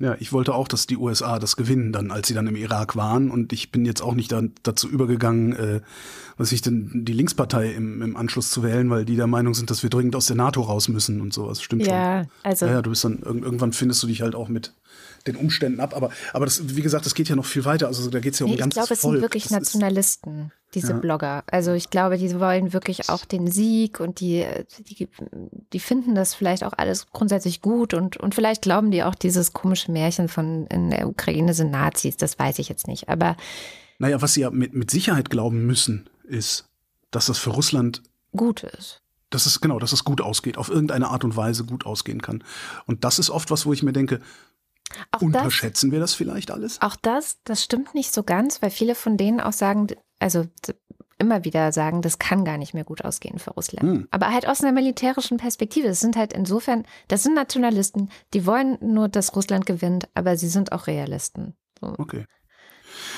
Ja, 0.00 0.14
ich 0.20 0.32
wollte 0.32 0.54
auch, 0.54 0.68
dass 0.68 0.86
die 0.86 0.96
USA 0.96 1.40
das 1.40 1.56
gewinnen, 1.56 1.92
dann, 1.92 2.12
als 2.12 2.28
sie 2.28 2.34
dann 2.34 2.46
im 2.46 2.54
Irak 2.54 2.94
waren. 2.94 3.30
Und 3.30 3.52
ich 3.52 3.72
bin 3.72 3.84
jetzt 3.84 4.00
auch 4.00 4.14
nicht 4.14 4.30
da, 4.30 4.42
dazu 4.62 4.88
übergegangen, 4.88 5.52
äh, 5.54 5.80
was 6.36 6.52
ich 6.52 6.62
denn 6.62 7.04
die 7.04 7.12
Linkspartei 7.12 7.72
im, 7.72 8.00
im 8.02 8.16
Anschluss 8.16 8.50
zu 8.50 8.62
wählen, 8.62 8.90
weil 8.90 9.04
die 9.04 9.16
der 9.16 9.26
Meinung 9.26 9.54
sind, 9.54 9.70
dass 9.70 9.82
wir 9.82 9.90
dringend 9.90 10.14
aus 10.14 10.26
der 10.26 10.36
NATO 10.36 10.60
raus 10.60 10.86
müssen 10.86 11.20
und 11.20 11.32
sowas. 11.32 11.60
Stimmt 11.60 11.86
ja, 11.86 12.22
schon. 12.22 12.30
Also 12.44 12.66
ja, 12.66 12.80
du 12.80 12.90
bist 12.90 13.02
dann 13.02 13.18
irgendwann 13.22 13.72
findest 13.72 14.00
du 14.04 14.06
dich 14.06 14.22
halt 14.22 14.36
auch 14.36 14.48
mit 14.48 14.72
den 15.26 15.34
Umständen 15.34 15.80
ab. 15.80 15.96
Aber, 15.96 16.10
aber 16.32 16.44
das, 16.44 16.76
wie 16.76 16.82
gesagt, 16.82 17.04
das 17.04 17.14
geht 17.14 17.28
ja 17.28 17.34
noch 17.34 17.44
viel 17.44 17.64
weiter. 17.64 17.88
Also 17.88 18.08
da 18.08 18.20
geht 18.20 18.34
es 18.34 18.38
ja 18.38 18.46
um 18.46 18.52
nee, 18.52 18.58
ganz 18.58 18.74
Ich 18.74 18.80
glaube, 18.80 18.94
es 18.94 19.00
sind 19.00 19.20
wirklich 19.20 19.44
das 19.44 19.52
Nationalisten, 19.52 20.52
diese 20.74 20.92
ja. 20.92 20.98
Blogger. 20.98 21.44
Also 21.50 21.72
ich 21.72 21.90
glaube, 21.90 22.18
die 22.18 22.38
wollen 22.38 22.72
wirklich 22.72 23.08
auch 23.08 23.24
den 23.24 23.50
Sieg 23.50 24.00
und 24.00 24.20
die, 24.20 24.46
die, 24.78 25.08
die 25.72 25.80
finden 25.80 26.14
das 26.14 26.34
vielleicht 26.34 26.64
auch 26.64 26.74
alles 26.76 27.06
grundsätzlich 27.10 27.62
gut 27.62 27.94
und, 27.94 28.16
und 28.16 28.34
vielleicht 28.34 28.62
glauben 28.62 28.90
die 28.90 29.02
auch 29.02 29.14
dieses 29.14 29.52
komische 29.52 29.90
Märchen 29.90 30.28
von 30.28 30.66
in 30.66 30.90
der 30.90 31.08
Ukraine 31.08 31.54
sind 31.54 31.70
Nazis. 31.70 32.16
Das 32.16 32.38
weiß 32.38 32.58
ich 32.58 32.68
jetzt 32.68 32.86
nicht. 32.86 33.08
Aber 33.08 33.36
naja, 33.98 34.20
was 34.20 34.34
sie 34.34 34.42
ja 34.42 34.50
mit, 34.50 34.74
mit 34.74 34.90
Sicherheit 34.90 35.30
glauben 35.30 35.66
müssen, 35.66 36.08
ist, 36.24 36.66
dass 37.10 37.26
das 37.26 37.38
für 37.38 37.50
Russland 37.50 38.02
gut 38.32 38.62
ist 38.62 39.02
dass 39.30 39.44
es 39.44 39.60
genau, 39.60 39.78
dass 39.78 39.92
es 39.92 40.04
gut 40.04 40.22
ausgeht, 40.22 40.56
auf 40.56 40.70
irgendeine 40.70 41.08
Art 41.08 41.22
und 41.22 41.36
Weise 41.36 41.64
gut 41.64 41.84
ausgehen 41.84 42.22
kann. 42.22 42.42
Und 42.86 43.04
das 43.04 43.18
ist 43.18 43.28
oft 43.28 43.50
was, 43.50 43.66
wo 43.66 43.74
ich 43.74 43.82
mir 43.82 43.92
denke, 43.92 44.20
auch 45.12 45.22
Unterschätzen 45.22 45.90
das, 45.90 45.92
wir 45.92 46.00
das 46.00 46.14
vielleicht 46.14 46.50
alles? 46.50 46.80
Auch 46.80 46.96
das, 46.96 47.38
das 47.44 47.62
stimmt 47.62 47.94
nicht 47.94 48.12
so 48.12 48.22
ganz, 48.22 48.62
weil 48.62 48.70
viele 48.70 48.94
von 48.94 49.16
denen 49.16 49.40
auch 49.40 49.52
sagen, 49.52 49.88
also 50.18 50.46
immer 51.18 51.44
wieder 51.44 51.72
sagen, 51.72 52.00
das 52.00 52.18
kann 52.18 52.44
gar 52.44 52.58
nicht 52.58 52.74
mehr 52.74 52.84
gut 52.84 53.04
ausgehen 53.04 53.38
für 53.38 53.50
Russland. 53.50 53.82
Hm. 53.82 54.08
Aber 54.10 54.32
halt 54.32 54.46
aus 54.46 54.62
einer 54.62 54.72
militärischen 54.72 55.36
Perspektive. 55.36 55.88
Das 55.88 56.00
sind 56.00 56.16
halt 56.16 56.32
insofern, 56.32 56.84
das 57.08 57.24
sind 57.24 57.34
Nationalisten, 57.34 58.10
die 58.34 58.46
wollen 58.46 58.78
nur, 58.80 59.08
dass 59.08 59.34
Russland 59.34 59.66
gewinnt, 59.66 60.08
aber 60.14 60.36
sie 60.36 60.48
sind 60.48 60.72
auch 60.72 60.86
Realisten. 60.86 61.54
So. 61.80 61.94
Okay. 61.98 62.24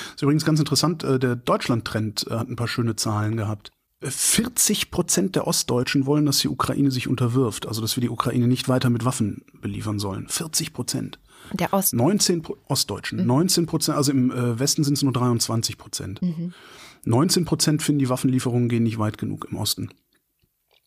Das 0.05 0.15
ist 0.15 0.21
übrigens 0.23 0.45
ganz 0.45 0.59
interessant, 0.59 1.03
äh, 1.03 1.19
der 1.19 1.35
Deutschland-Trend 1.35 2.27
äh, 2.29 2.33
hat 2.33 2.49
ein 2.49 2.55
paar 2.55 2.67
schöne 2.67 2.95
Zahlen 2.95 3.37
gehabt. 3.37 3.71
40 4.03 4.89
Prozent 4.89 5.35
der 5.35 5.45
Ostdeutschen 5.45 6.07
wollen, 6.07 6.25
dass 6.25 6.39
die 6.39 6.47
Ukraine 6.47 6.89
sich 6.89 7.07
unterwirft, 7.07 7.67
also 7.67 7.81
dass 7.81 7.95
wir 7.95 8.01
die 8.01 8.09
Ukraine 8.09 8.47
nicht 8.47 8.67
weiter 8.67 8.89
mit 8.89 9.05
Waffen 9.05 9.45
beliefern 9.61 9.99
sollen. 9.99 10.27
40 10.27 10.73
Prozent. 10.73 11.19
Der 11.53 11.71
Ost 11.73 11.93
19 11.93 12.43
Ostdeutschen. 12.67 13.19
Mhm. 13.19 13.25
19 13.27 13.65
Prozent, 13.67 13.97
also 13.97 14.11
im 14.11 14.31
äh, 14.31 14.59
Westen 14.59 14.83
sind 14.83 14.95
es 14.95 15.03
nur 15.03 15.13
23 15.13 15.77
Prozent. 15.77 16.21
Mhm. 16.21 16.53
19 17.05 17.45
Prozent 17.45 17.81
finden, 17.81 17.99
die 17.99 18.09
Waffenlieferungen 18.09 18.69
gehen 18.69 18.83
nicht 18.83 18.99
weit 18.99 19.17
genug 19.17 19.47
im 19.49 19.57
Osten. 19.57 19.89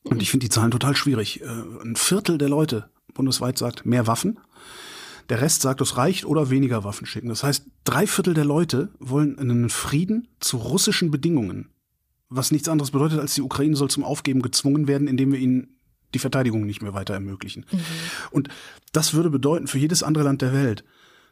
Und 0.05 0.23
ich 0.23 0.31
finde 0.31 0.45
die 0.45 0.51
Zahlen 0.51 0.71
total 0.71 0.95
schwierig. 0.95 1.41
Äh, 1.43 1.47
ein 1.83 1.97
Viertel 1.97 2.39
der 2.39 2.49
Leute 2.49 2.91
bundesweit 3.15 3.59
sagt 3.59 3.87
mehr 3.87 4.07
Waffen. 4.07 4.39
Der 5.31 5.41
Rest 5.41 5.63
sagt, 5.63 5.81
es 5.81 5.97
reicht 5.97 6.27
oder 6.27 6.51
weniger 6.51 6.85
Waffen 6.85 7.07
schicken. 7.07 7.29
Das 7.29 7.43
heißt, 7.43 7.67
drei 7.85 8.07
Viertel 8.07 8.35
der 8.35 8.45
Leute 8.45 8.91
wollen 8.99 9.39
einen 9.39 9.71
Frieden 9.71 10.29
zu 10.41 10.59
russischen 10.59 11.11
Bedingungen. 11.11 11.71
Was 12.29 12.51
nichts 12.51 12.69
anderes 12.69 12.91
bedeutet, 12.91 13.21
als 13.21 13.35
die 13.35 13.43
Ukraine 13.43 13.77
soll 13.77 13.89
zum 13.89 14.05
Aufgeben 14.05 14.43
gezwungen 14.43 14.87
werden, 14.87 15.09
indem 15.09 15.33
wir 15.33 15.39
ihnen 15.39 15.79
die 16.13 16.19
Verteidigung 16.19 16.67
nicht 16.67 16.83
mehr 16.83 16.95
weiter 16.95 17.15
ermöglichen. 17.15 17.65
Mhm. 17.71 17.81
Und 18.31 18.49
das 18.93 19.15
würde 19.15 19.31
bedeuten 19.31 19.67
für 19.67 19.79
jedes 19.79 20.03
andere 20.03 20.25
Land 20.25 20.43
der 20.43 20.53
Welt, 20.53 20.85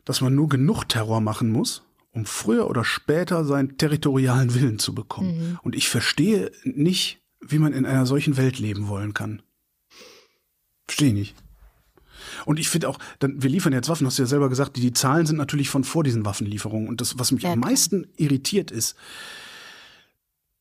dass 0.04 0.20
man 0.20 0.34
nur 0.34 0.48
genug 0.48 0.88
Terror 0.88 1.20
machen 1.20 1.50
muss, 1.50 1.82
um 2.12 2.26
früher 2.26 2.68
oder 2.68 2.84
später 2.84 3.44
seinen 3.44 3.78
territorialen 3.78 4.54
Willen 4.54 4.78
zu 4.78 4.94
bekommen. 4.94 5.50
Mhm. 5.50 5.58
Und 5.62 5.74
ich 5.74 5.88
verstehe 5.88 6.52
nicht, 6.64 7.20
wie 7.40 7.58
man 7.58 7.72
in 7.72 7.86
einer 7.86 8.06
solchen 8.06 8.36
Welt 8.36 8.58
leben 8.58 8.88
wollen 8.88 9.14
kann. 9.14 9.42
Verstehe 10.86 11.14
nicht. 11.14 11.34
Und 12.44 12.58
ich 12.58 12.68
finde 12.68 12.88
auch, 12.88 12.98
dann, 13.18 13.42
wir 13.42 13.50
liefern 13.50 13.72
jetzt 13.72 13.88
Waffen, 13.88 14.06
hast 14.06 14.18
du 14.18 14.22
ja 14.22 14.28
selber 14.28 14.48
gesagt, 14.48 14.76
die, 14.76 14.80
die 14.80 14.92
Zahlen 14.92 15.26
sind 15.26 15.36
natürlich 15.36 15.70
von 15.70 15.84
vor 15.84 16.04
diesen 16.04 16.24
Waffenlieferungen. 16.24 16.88
Und 16.88 17.00
das, 17.00 17.18
was 17.18 17.32
mich 17.32 17.44
ja, 17.44 17.52
am 17.52 17.60
meisten 17.60 18.06
irritiert 18.16 18.70
ist, 18.70 18.96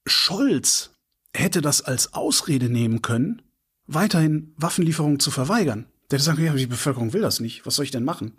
Scholz 0.06 0.92
hätte 1.34 1.62
das 1.62 1.82
als 1.82 2.14
Ausrede 2.14 2.70
nehmen 2.70 3.02
können, 3.02 3.42
weiterhin 3.88 4.54
Waffenlieferungen 4.58 5.20
zu 5.20 5.32
verweigern. 5.32 5.86
Der 6.10 6.18
hätte 6.18 6.26
sagen, 6.26 6.44
ja, 6.44 6.54
die 6.54 6.66
Bevölkerung 6.66 7.14
will 7.14 7.22
das 7.22 7.40
nicht. 7.40 7.66
Was 7.66 7.76
soll 7.76 7.86
ich 7.86 7.92
denn 7.92 8.04
machen? 8.04 8.38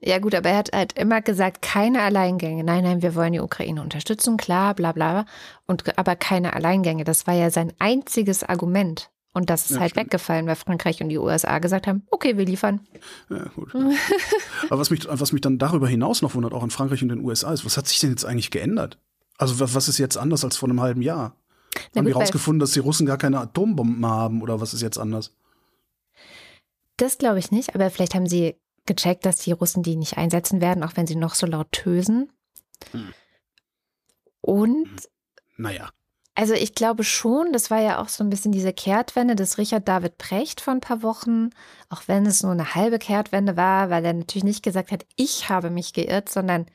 Ja 0.00 0.18
gut, 0.18 0.34
aber 0.34 0.50
er 0.50 0.58
hat 0.58 0.72
halt 0.72 0.98
immer 0.98 1.22
gesagt, 1.22 1.62
keine 1.62 2.02
Alleingänge. 2.02 2.62
Nein, 2.62 2.84
nein, 2.84 3.02
wir 3.02 3.14
wollen 3.14 3.32
die 3.32 3.40
Ukraine 3.40 3.82
unterstützen, 3.82 4.36
klar, 4.36 4.74
bla 4.74 4.92
bla. 4.92 5.24
Und 5.66 5.98
aber 5.98 6.16
keine 6.16 6.52
Alleingänge. 6.52 7.04
Das 7.04 7.26
war 7.26 7.34
ja 7.34 7.50
sein 7.50 7.72
einziges 7.78 8.44
Argument. 8.44 9.10
Und 9.32 9.50
das 9.50 9.66
ist 9.66 9.72
ja, 9.72 9.80
halt 9.80 9.90
stimmt. 9.90 10.06
weggefallen, 10.06 10.46
weil 10.46 10.56
Frankreich 10.56 11.02
und 11.02 11.10
die 11.10 11.18
USA 11.18 11.58
gesagt 11.58 11.86
haben, 11.86 12.06
okay, 12.10 12.38
wir 12.38 12.46
liefern. 12.46 12.80
Ja, 13.28 13.44
gut. 13.54 13.74
aber 14.70 14.78
was 14.78 14.90
mich, 14.90 15.06
was 15.06 15.32
mich 15.32 15.42
dann 15.42 15.58
darüber 15.58 15.88
hinaus 15.88 16.22
noch 16.22 16.34
wundert, 16.34 16.54
auch 16.54 16.64
in 16.64 16.70
Frankreich 16.70 17.02
und 17.02 17.10
den 17.10 17.22
USA, 17.22 17.52
ist, 17.52 17.66
was 17.66 17.76
hat 17.76 17.86
sich 17.86 18.00
denn 18.00 18.10
jetzt 18.10 18.24
eigentlich 18.24 18.50
geändert? 18.50 18.98
Also 19.36 19.60
was 19.60 19.88
ist 19.88 19.98
jetzt 19.98 20.16
anders 20.16 20.42
als 20.44 20.56
vor 20.56 20.68
einem 20.68 20.80
halben 20.80 21.02
Jahr? 21.02 21.36
Na 21.92 21.98
haben 21.98 22.06
gut, 22.06 22.14
die 22.14 22.18
rausgefunden, 22.18 22.60
dass 22.60 22.72
die 22.72 22.80
Russen 22.80 23.06
gar 23.06 23.18
keine 23.18 23.38
Atombomben 23.38 24.06
haben 24.06 24.40
oder 24.40 24.60
was 24.60 24.72
ist 24.72 24.80
jetzt 24.80 24.98
anders? 24.98 25.34
Das 26.96 27.18
glaube 27.18 27.38
ich 27.38 27.50
nicht, 27.50 27.74
aber 27.74 27.90
vielleicht 27.90 28.14
haben 28.14 28.26
sie 28.26 28.56
gecheckt, 28.86 29.26
dass 29.26 29.36
die 29.36 29.52
Russen 29.52 29.82
die 29.82 29.96
nicht 29.96 30.16
einsetzen 30.18 30.60
werden, 30.60 30.82
auch 30.82 30.96
wenn 30.96 31.06
sie 31.06 31.16
noch 31.16 31.34
so 31.34 31.46
laut 31.46 31.72
tösen. 31.72 32.32
Hm. 32.92 33.12
Und 34.40 34.86
hm. 34.86 34.96
naja. 35.56 35.90
Also 36.38 36.52
ich 36.52 36.74
glaube 36.74 37.02
schon, 37.02 37.54
das 37.54 37.70
war 37.70 37.80
ja 37.80 37.98
auch 37.98 38.08
so 38.08 38.22
ein 38.22 38.28
bisschen 38.28 38.52
diese 38.52 38.74
Kehrtwende 38.74 39.34
des 39.36 39.56
Richard 39.56 39.88
David 39.88 40.18
Precht 40.18 40.60
vor 40.60 40.74
ein 40.74 40.80
paar 40.80 41.02
Wochen, 41.02 41.48
auch 41.88 42.02
wenn 42.08 42.26
es 42.26 42.42
nur 42.42 42.52
eine 42.52 42.74
halbe 42.74 42.98
Kehrtwende 42.98 43.56
war, 43.56 43.88
weil 43.88 44.04
er 44.04 44.12
natürlich 44.12 44.44
nicht 44.44 44.62
gesagt 44.62 44.92
hat, 44.92 45.06
ich 45.16 45.48
habe 45.48 45.70
mich 45.70 45.94
geirrt, 45.94 46.28
sondern 46.28 46.66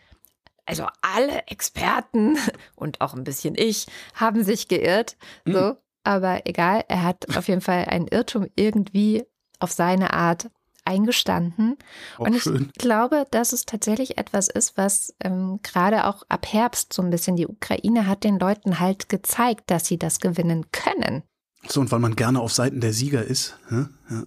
also 0.66 0.88
alle 1.02 1.48
Experten 1.48 2.38
und 2.76 3.02
auch 3.02 3.14
ein 3.14 3.24
bisschen 3.24 3.54
ich 3.56 3.86
haben 4.16 4.44
sich 4.44 4.68
geirrt. 4.68 5.16
So, 5.46 5.60
mhm. 5.60 5.78
aber 6.04 6.42
egal, 6.46 6.84
er 6.88 7.04
hat 7.04 7.38
auf 7.38 7.48
jeden 7.48 7.62
Fall 7.62 7.86
einen 7.86 8.08
Irrtum 8.08 8.48
irgendwie 8.56 9.24
auf 9.60 9.72
seine 9.72 10.14
Art 10.14 10.50
eingestanden. 10.92 11.78
Auch 12.18 12.28
und 12.28 12.36
ich 12.36 12.44
schön. 12.44 12.72
glaube, 12.78 13.26
dass 13.32 13.54
es 13.54 13.66
tatsächlich 13.66 14.18
etwas 14.18 14.48
ist, 14.48 14.78
was 14.78 15.14
ähm, 15.22 15.60
gerade 15.64 16.06
auch 16.06 16.24
ab 16.30 16.46
Herbst 16.52 16.94
so 16.94 17.02
ein 17.02 17.10
bisschen 17.10 17.36
die 17.36 17.48
Ukraine 17.48 18.08
hat 18.08 18.24
den 18.24 18.40
Leuten 18.40 18.80
halt 18.80 19.10
gezeigt, 19.10 19.72
dass 19.72 19.86
sie 19.86 19.98
das 19.98 20.20
gewinnen 20.20 20.66
können. 20.72 21.24
So, 21.68 21.80
und 21.80 21.92
weil 21.92 22.00
man 22.00 22.16
gerne 22.16 22.40
auf 22.40 22.52
Seiten 22.54 22.82
der 22.82 22.94
Sieger 22.94 23.24
ist. 23.24 23.58
Ja, 23.70 23.90
ja. 24.10 24.24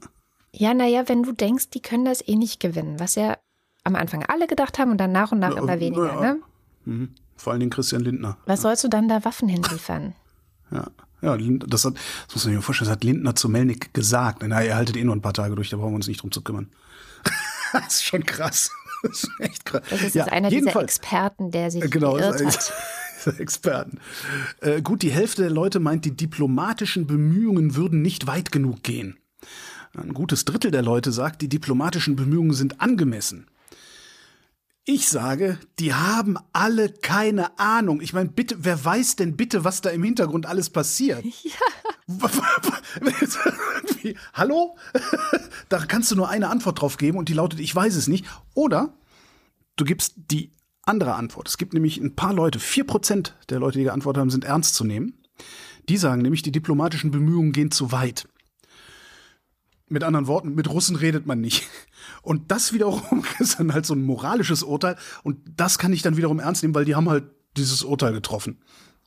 ja 0.53 0.75
naja, 0.75 1.09
wenn 1.09 1.23
du 1.23 1.33
denkst, 1.33 1.71
die 1.71 1.83
können 1.83 2.05
das 2.05 2.27
eh 2.27 2.37
nicht 2.37 2.61
gewinnen, 2.61 2.99
was 2.99 3.15
ja 3.17 3.37
am 3.83 3.97
Anfang 3.97 4.25
alle 4.25 4.47
gedacht 4.47 4.79
haben 4.79 4.91
und 4.91 4.99
dann 4.99 5.13
nach 5.13 5.33
und 5.33 5.41
nach 5.41 5.55
ja, 5.55 5.59
immer 5.59 5.79
weniger. 5.81 6.15
Ja. 6.15 6.21
Ne? 6.21 6.41
Mhm. 6.85 7.15
Vor 7.37 7.53
allen 7.53 7.61
Dingen 7.61 7.73
Christian 7.73 8.03
Lindner. 8.03 8.39
Was 8.47 8.63
sollst 8.63 8.85
du 8.85 8.89
dann 8.89 9.09
da 9.09 9.25
Waffen 9.25 9.49
hinliefern? 9.49 10.15
Ja, 10.71 10.87
ja 11.25 11.37
das, 11.37 11.85
hat, 11.85 11.95
das 12.27 12.35
muss 12.35 12.45
man 12.45 12.53
sich 12.53 12.55
mal 12.55 12.63
vorstellen, 12.63 12.89
das 12.89 12.97
hat 12.97 13.05
Lindner 13.05 13.35
zu 13.35 13.49
Melnik 13.49 13.93
gesagt. 13.95 14.43
Na, 14.47 14.63
ihr 14.63 14.77
haltet 14.77 14.97
eh 14.97 15.05
nur 15.05 15.15
ein 15.15 15.23
paar 15.23 15.33
Tage 15.33 15.55
durch, 15.55 15.71
da 15.71 15.77
brauchen 15.77 15.93
wir 15.93 15.97
uns 15.97 16.09
nicht 16.09 16.23
drum 16.23 16.31
zu 16.31 16.43
kümmern. 16.43 16.69
das 17.73 17.95
ist 17.95 18.05
schon 18.05 18.25
krass. 18.25 18.71
Das 19.03 19.25
ist 19.25 19.31
echt 19.39 19.65
krass. 19.65 19.83
Das 19.91 20.03
ist 20.03 20.15
ja, 20.15 20.25
einer 20.27 20.51
dieser 20.51 20.83
Experten, 20.83 21.51
der 21.51 21.71
sich 21.71 21.91
genau, 21.91 22.15
geirrt 22.15 22.45
hat. 22.45 22.73
Experten. 23.39 23.99
Äh, 24.61 24.83
gut, 24.83 25.03
die 25.03 25.11
Hälfte 25.11 25.43
der 25.43 25.51
Leute 25.51 25.81
meint, 25.81 26.05
die 26.05 26.15
diplomatischen 26.15 27.07
Bemühungen 27.07 27.75
würden 27.75 28.03
nicht 28.03 28.27
weit 28.27 28.53
genug 28.53 28.83
gehen. 28.83 29.19
Ein 29.97 30.13
gutes 30.13 30.45
Drittel 30.45 30.71
der 30.71 30.83
Leute 30.83 31.13
sagt, 31.13 31.41
die 31.41 31.49
diplomatischen 31.49 32.17
Bemühungen 32.17 32.53
sind 32.53 32.81
angemessen. 32.81 33.47
Ich 34.87 35.09
sage, 35.09 35.59
die 35.79 35.95
haben 35.95 36.37
alle 36.53 36.91
keine 36.91 37.59
Ahnung. 37.59 38.03
Ich 38.03 38.13
meine, 38.13 38.29
bitte, 38.29 38.57
wer 38.61 38.85
weiß 38.85 39.17
denn 39.17 39.35
bitte, 39.35 39.65
was 39.65 39.81
da 39.81 39.89
im 39.89 40.03
Hintergrund 40.03 40.45
alles 40.47 40.71
passiert? 40.71 41.25
Ja. 41.43 41.53
Hallo? 44.35 44.77
da 45.71 45.79
kannst 45.87 46.11
du 46.11 46.17
nur 46.17 46.29
eine 46.29 46.51
Antwort 46.51 46.83
drauf 46.83 46.99
geben 46.99 47.17
und 47.17 47.31
die 47.31 47.33
lautet, 47.33 47.61
ich 47.61 47.75
weiß 47.75 47.97
es 47.97 48.09
nicht. 48.09 48.27
Oder 48.53 48.93
du 49.77 49.87
gibst 49.87 50.17
die 50.31 50.53
andere 50.83 51.15
Antwort. 51.15 51.49
Es 51.49 51.57
gibt 51.57 51.73
nämlich 51.73 51.97
ein 51.97 52.15
paar 52.15 52.35
Leute, 52.35 52.59
vier 52.59 52.85
Prozent 52.85 53.35
der 53.49 53.59
Leute, 53.59 53.79
die 53.79 53.85
geantwortet 53.85 54.21
haben, 54.21 54.29
sind 54.29 54.45
ernst 54.45 54.75
zu 54.75 54.85
nehmen. 54.85 55.15
Die 55.89 55.97
sagen 55.97 56.21
nämlich, 56.21 56.43
die 56.43 56.53
diplomatischen 56.53 57.11
Bemühungen 57.11 57.53
gehen 57.53 57.71
zu 57.71 57.91
weit. 57.91 58.29
Mit 59.89 60.03
anderen 60.03 60.27
Worten, 60.27 60.55
mit 60.55 60.69
Russen 60.71 60.97
redet 60.97 61.27
man 61.27 61.41
nicht. 61.41 61.69
Und 62.23 62.51
das 62.51 62.73
wiederum 62.73 63.25
ist 63.39 63.61
dann 63.61 63.73
halt 63.73 63.87
so 63.87 63.95
ein 63.95 64.03
moralisches 64.03 64.63
Urteil. 64.63 64.97
Und 65.23 65.39
das 65.57 65.79
kann 65.79 65.93
ich 65.93 66.03
dann 66.03 66.17
wiederum 66.17 66.39
ernst 66.39 66.63
nehmen, 66.63 66.75
weil 66.75 66.85
die 66.85 66.95
haben 66.95 67.09
halt 67.09 67.25
dieses 67.57 67.83
Urteil 67.83 68.13
getroffen. 68.13 68.59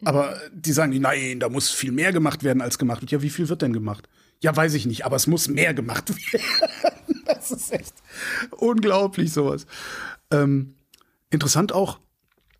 Aber 0.06 0.40
die 0.54 0.74
sagen, 0.74 1.00
nein, 1.02 1.40
da 1.40 1.50
muss 1.50 1.72
viel 1.72 1.92
mehr 1.92 2.14
gemacht 2.14 2.44
werden 2.44 2.62
als 2.62 2.78
gemacht 2.78 3.02
wird. 3.02 3.12
Ja, 3.12 3.22
wie 3.22 3.32
viel 3.32 3.50
wird 3.50 3.64
denn 3.64 3.74
gemacht? 3.74 4.08
Ja, 4.42 4.56
weiß 4.56 4.76
ich 4.76 4.86
nicht, 4.86 5.06
aber 5.06 5.16
es 5.16 5.26
muss 5.26 5.48
mehr 5.48 5.74
gemacht 5.74 6.10
werden. 6.34 7.24
das 7.26 7.52
ist 7.52 7.72
echt 7.72 7.96
unglaublich, 8.52 9.34
sowas. 9.34 9.66
Ähm, 10.30 10.76
interessant 11.32 11.74
auch, 11.74 12.00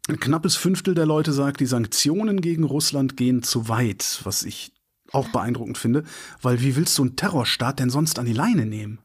ein 0.08 0.20
knappes 0.20 0.56
Fünftel 0.56 0.96
der 0.96 1.06
Leute 1.06 1.34
sagt, 1.34 1.60
die 1.60 1.66
Sanktionen 1.66 2.42
gegen 2.42 2.64
Russland 2.64 3.18
gehen 3.18 3.44
zu 3.44 3.68
weit, 3.70 4.22
was 4.24 4.44
ich 4.44 4.72
auch 5.12 5.30
beeindruckend 5.30 5.78
finde, 5.78 6.04
weil 6.42 6.62
wie 6.62 6.76
willst 6.76 6.98
du 6.98 7.04
einen 7.04 7.16
Terrorstaat 7.16 7.80
denn 7.80 7.90
sonst 7.90 8.20
an 8.20 8.26
die 8.26 8.34
Leine 8.34 8.66
nehmen? 8.66 9.00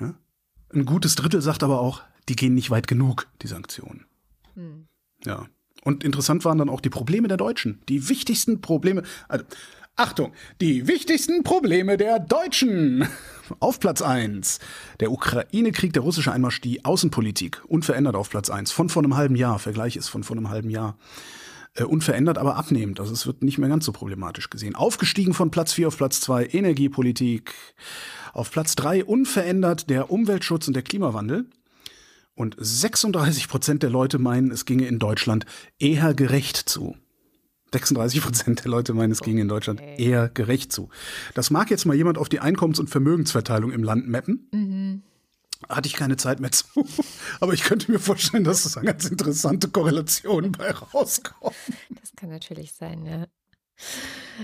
Ja? 0.00 0.14
Ein 0.72 0.84
gutes 0.84 1.14
Drittel 1.14 1.42
sagt 1.42 1.62
aber 1.62 1.80
auch, 1.80 2.02
die 2.28 2.36
gehen 2.36 2.54
nicht 2.54 2.70
weit 2.70 2.88
genug, 2.88 3.28
die 3.42 3.46
Sanktionen. 3.46 4.06
Hm. 4.54 4.86
Ja. 5.24 5.46
Und 5.82 6.02
interessant 6.02 6.44
waren 6.44 6.58
dann 6.58 6.70
auch 6.70 6.80
die 6.80 6.90
Probleme 6.90 7.28
der 7.28 7.36
Deutschen. 7.36 7.80
Die 7.88 8.08
wichtigsten 8.08 8.60
Probleme. 8.60 9.02
Also, 9.28 9.44
Achtung, 9.96 10.32
die 10.60 10.88
wichtigsten 10.88 11.44
Probleme 11.44 11.96
der 11.96 12.18
Deutschen. 12.18 13.06
Auf 13.60 13.78
Platz 13.78 14.00
1. 14.00 14.58
Der 15.00 15.12
Ukraine-Krieg, 15.12 15.92
der 15.92 16.02
russische 16.02 16.32
Einmarsch, 16.32 16.60
die 16.62 16.84
Außenpolitik. 16.84 17.62
Unverändert 17.68 18.16
auf 18.16 18.30
Platz 18.30 18.48
1. 18.48 18.72
Von 18.72 18.88
vor 18.88 19.02
einem 19.02 19.16
halben 19.16 19.36
Jahr. 19.36 19.58
Vergleich 19.58 19.96
ist 19.96 20.08
von 20.08 20.24
vor 20.24 20.34
einem 20.34 20.48
halben 20.48 20.70
Jahr. 20.70 20.96
Äh, 21.76 21.84
unverändert, 21.84 22.38
aber 22.38 22.54
abnehmend. 22.56 23.00
Also 23.00 23.12
es 23.12 23.26
wird 23.26 23.42
nicht 23.42 23.58
mehr 23.58 23.68
ganz 23.68 23.84
so 23.84 23.90
problematisch 23.90 24.48
gesehen. 24.48 24.76
Aufgestiegen 24.76 25.34
von 25.34 25.50
Platz 25.50 25.72
4 25.72 25.88
auf 25.88 25.96
Platz 25.96 26.20
2. 26.20 26.50
Energiepolitik. 26.52 27.52
Auf 28.32 28.52
Platz 28.52 28.76
3 28.76 29.04
unverändert 29.04 29.90
der 29.90 30.10
Umweltschutz 30.10 30.68
und 30.68 30.74
der 30.74 30.84
Klimawandel. 30.84 31.46
Und 32.36 32.54
36 32.58 33.48
Prozent 33.48 33.82
der 33.82 33.90
Leute 33.90 34.20
meinen, 34.20 34.52
es 34.52 34.66
ginge 34.66 34.86
in 34.86 35.00
Deutschland 35.00 35.46
eher 35.80 36.14
gerecht 36.14 36.56
zu. 36.56 36.96
36 37.72 38.20
Prozent 38.22 38.64
der 38.64 38.70
Leute 38.70 38.94
meinen, 38.94 39.10
es 39.10 39.20
ginge 39.20 39.40
in 39.40 39.48
Deutschland 39.48 39.80
eher 39.80 40.28
gerecht 40.28 40.70
zu. 40.72 40.90
Das 41.34 41.50
mag 41.50 41.70
jetzt 41.70 41.86
mal 41.86 41.96
jemand 41.96 42.18
auf 42.18 42.28
die 42.28 42.38
Einkommens- 42.38 42.78
und 42.78 42.88
Vermögensverteilung 42.88 43.72
im 43.72 43.82
Land 43.82 44.08
mappen. 44.08 44.48
Mhm. 44.52 45.02
Hatte 45.68 45.86
ich 45.86 45.94
keine 45.94 46.16
Zeit 46.16 46.40
mehr 46.40 46.52
zu. 46.52 46.66
Aber 47.40 47.52
ich 47.52 47.64
könnte 47.64 47.90
mir 47.90 47.98
vorstellen, 47.98 48.44
dass 48.44 48.64
es 48.64 48.76
eine 48.76 48.86
ganz 48.92 49.06
interessante 49.06 49.68
Korrelation 49.68 50.52
bei 50.52 50.70
rauskommt. 50.70 51.56
Das 51.90 52.12
kann 52.16 52.30
natürlich 52.30 52.72
sein, 52.72 53.04
ja. 53.06 53.26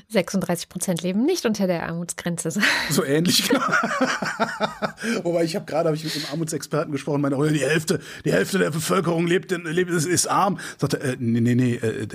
36 0.08 0.68
Prozent 0.68 1.02
leben 1.02 1.24
nicht 1.24 1.46
unter 1.46 1.66
der 1.66 1.88
Armutsgrenze. 1.88 2.50
So 2.90 3.04
ähnlich, 3.04 3.48
genau. 3.48 3.60
Wobei 5.22 5.44
ich 5.44 5.54
habe 5.54 5.64
gerade 5.64 5.88
hab 5.88 5.94
ich 5.94 6.02
mit 6.02 6.14
einem 6.16 6.26
Armutsexperten 6.32 6.90
gesprochen, 6.90 7.20
meine, 7.20 7.36
oh, 7.36 7.46
die 7.46 7.60
Hälfte, 7.60 8.00
die 8.24 8.32
Hälfte 8.32 8.58
der 8.58 8.70
Bevölkerung 8.70 9.26
lebt, 9.26 9.52
in, 9.52 9.64
lebt 9.64 9.90
ist, 9.90 10.06
ist 10.06 10.26
arm. 10.26 10.58
Sagte, 10.78 11.00
äh, 11.00 11.16
nee, 11.18 11.40
nee, 11.40 11.54
nee, 11.54 11.74
äh, 11.74 12.06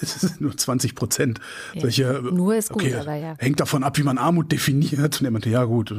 das 0.00 0.22
ist 0.22 0.40
nur 0.40 0.56
20 0.56 0.94
Prozent. 0.94 1.40
Ja, 1.74 2.18
äh, 2.18 2.20
nur 2.20 2.54
ist 2.54 2.70
gut, 2.70 2.82
okay, 2.82 2.94
aber 2.94 3.14
ja. 3.14 3.34
Hängt 3.38 3.60
davon 3.60 3.82
ab, 3.82 3.96
wie 3.96 4.02
man 4.02 4.18
Armut 4.18 4.52
definiert. 4.52 5.20
Und 5.20 5.24
er 5.24 5.30
meinte, 5.30 5.48
ja 5.48 5.64
gut, 5.64 5.94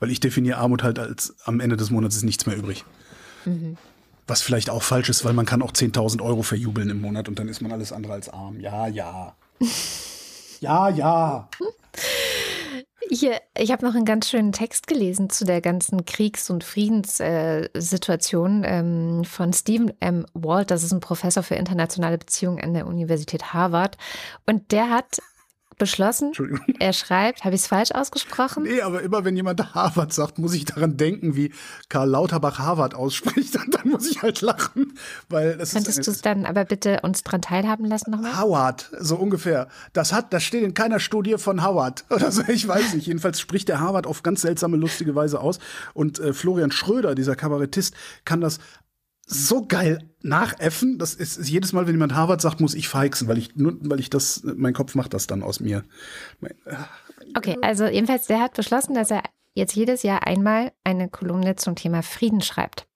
weil 0.00 0.10
ich 0.10 0.18
definiere 0.18 0.58
Armut 0.58 0.82
halt 0.82 0.98
als 0.98 1.36
am 1.44 1.60
Ende 1.60 1.76
des 1.76 1.90
Monats 1.90 2.16
ist 2.16 2.24
nichts 2.24 2.46
mehr 2.46 2.56
übrig. 2.56 2.84
Mhm. 3.44 3.76
Was 4.26 4.42
vielleicht 4.42 4.70
auch 4.70 4.82
falsch 4.82 5.08
ist, 5.08 5.24
weil 5.24 5.32
man 5.32 5.46
kann 5.46 5.62
auch 5.62 5.72
10.000 5.72 6.22
Euro 6.22 6.42
verjubeln 6.42 6.90
im 6.90 7.00
Monat 7.00 7.28
und 7.28 7.38
dann 7.38 7.48
ist 7.48 7.62
man 7.62 7.72
alles 7.72 7.92
andere 7.92 8.14
als 8.14 8.28
arm. 8.28 8.60
Ja, 8.60 8.88
ja. 8.88 9.36
Ja, 10.60 10.90
ja. 10.90 11.48
Hier, 13.08 13.40
ich 13.56 13.72
habe 13.72 13.84
noch 13.84 13.94
einen 13.94 14.04
ganz 14.04 14.28
schönen 14.28 14.52
Text 14.52 14.86
gelesen 14.86 15.30
zu 15.30 15.44
der 15.44 15.60
ganzen 15.60 16.04
Kriegs- 16.04 16.50
und 16.50 16.62
Friedenssituation 16.62 18.62
äh, 18.62 18.78
ähm, 18.78 19.24
von 19.24 19.52
Stephen 19.52 19.92
M. 20.00 20.26
Walt. 20.34 20.70
Das 20.70 20.84
ist 20.84 20.92
ein 20.92 21.00
Professor 21.00 21.42
für 21.42 21.54
internationale 21.54 22.18
Beziehungen 22.18 22.62
an 22.62 22.74
der 22.74 22.86
Universität 22.86 23.54
Harvard. 23.54 23.96
Und 24.46 24.70
der 24.70 24.90
hat 24.90 25.18
beschlossen. 25.80 26.32
Er 26.78 26.92
schreibt, 26.92 27.44
habe 27.44 27.54
ich 27.54 27.62
es 27.62 27.66
falsch 27.66 27.90
ausgesprochen? 27.92 28.62
Nee, 28.62 28.80
aber 28.82 29.02
immer 29.02 29.24
wenn 29.24 29.34
jemand 29.34 29.74
Harvard 29.74 30.12
sagt, 30.12 30.38
muss 30.38 30.54
ich 30.54 30.64
daran 30.64 30.96
denken, 30.96 31.34
wie 31.34 31.52
Karl 31.88 32.08
Lauterbach 32.08 32.58
Harvard 32.58 32.94
ausspricht 32.94 33.56
und 33.66 33.74
dann 33.74 33.88
muss 33.88 34.08
ich 34.08 34.22
halt 34.22 34.40
lachen, 34.40 34.94
weil 35.28 35.56
das 35.56 35.72
Könntest 35.72 36.06
du 36.06 36.10
es 36.12 36.22
dann 36.22 36.46
aber 36.46 36.64
bitte 36.64 37.00
uns 37.02 37.24
dran 37.24 37.42
teilhaben 37.42 37.86
lassen 37.86 38.12
nochmal? 38.12 38.38
Howard, 38.40 38.90
so 38.98 39.16
ungefähr. 39.16 39.68
Das 39.92 40.12
hat, 40.12 40.32
das 40.32 40.44
steht 40.44 40.62
in 40.62 40.74
keiner 40.74 41.00
Studie 41.00 41.36
von 41.38 41.64
Howard 41.64 42.04
oder 42.10 42.30
so, 42.30 42.42
ich 42.46 42.68
weiß 42.68 42.94
nicht. 42.94 43.06
Jedenfalls 43.06 43.40
spricht 43.40 43.68
der 43.68 43.80
Harvard 43.80 44.06
auf 44.06 44.22
ganz 44.22 44.42
seltsame, 44.42 44.76
lustige 44.76 45.14
Weise 45.14 45.40
aus 45.40 45.58
und 45.94 46.20
äh, 46.20 46.32
Florian 46.32 46.70
Schröder, 46.70 47.14
dieser 47.14 47.34
Kabarettist, 47.34 47.94
kann 48.24 48.40
das 48.40 48.60
so 49.30 49.64
geil 49.66 50.10
nachäffen. 50.22 50.98
Das 50.98 51.14
ist, 51.14 51.38
ist, 51.38 51.48
jedes 51.48 51.72
Mal, 51.72 51.86
wenn 51.86 51.94
jemand 51.94 52.14
Harvard 52.14 52.40
sagt, 52.40 52.60
muss 52.60 52.74
ich 52.74 52.88
feixen, 52.88 53.28
weil 53.28 53.38
ich 53.38 53.56
nur, 53.56 53.76
weil 53.82 54.00
ich 54.00 54.10
das, 54.10 54.42
mein 54.44 54.74
Kopf 54.74 54.94
macht 54.94 55.14
das 55.14 55.26
dann 55.26 55.42
aus 55.42 55.60
mir. 55.60 55.84
Mein, 56.40 56.52
äh, 56.66 56.76
okay, 57.36 57.56
also 57.62 57.86
jedenfalls, 57.86 58.26
der 58.26 58.40
hat 58.40 58.54
beschlossen, 58.54 58.94
dass 58.94 59.10
er 59.10 59.22
jetzt 59.54 59.74
jedes 59.74 60.02
Jahr 60.02 60.26
einmal 60.26 60.72
eine 60.84 61.08
Kolumne 61.08 61.56
zum 61.56 61.76
Thema 61.76 62.02
Frieden 62.02 62.40
schreibt. 62.40 62.86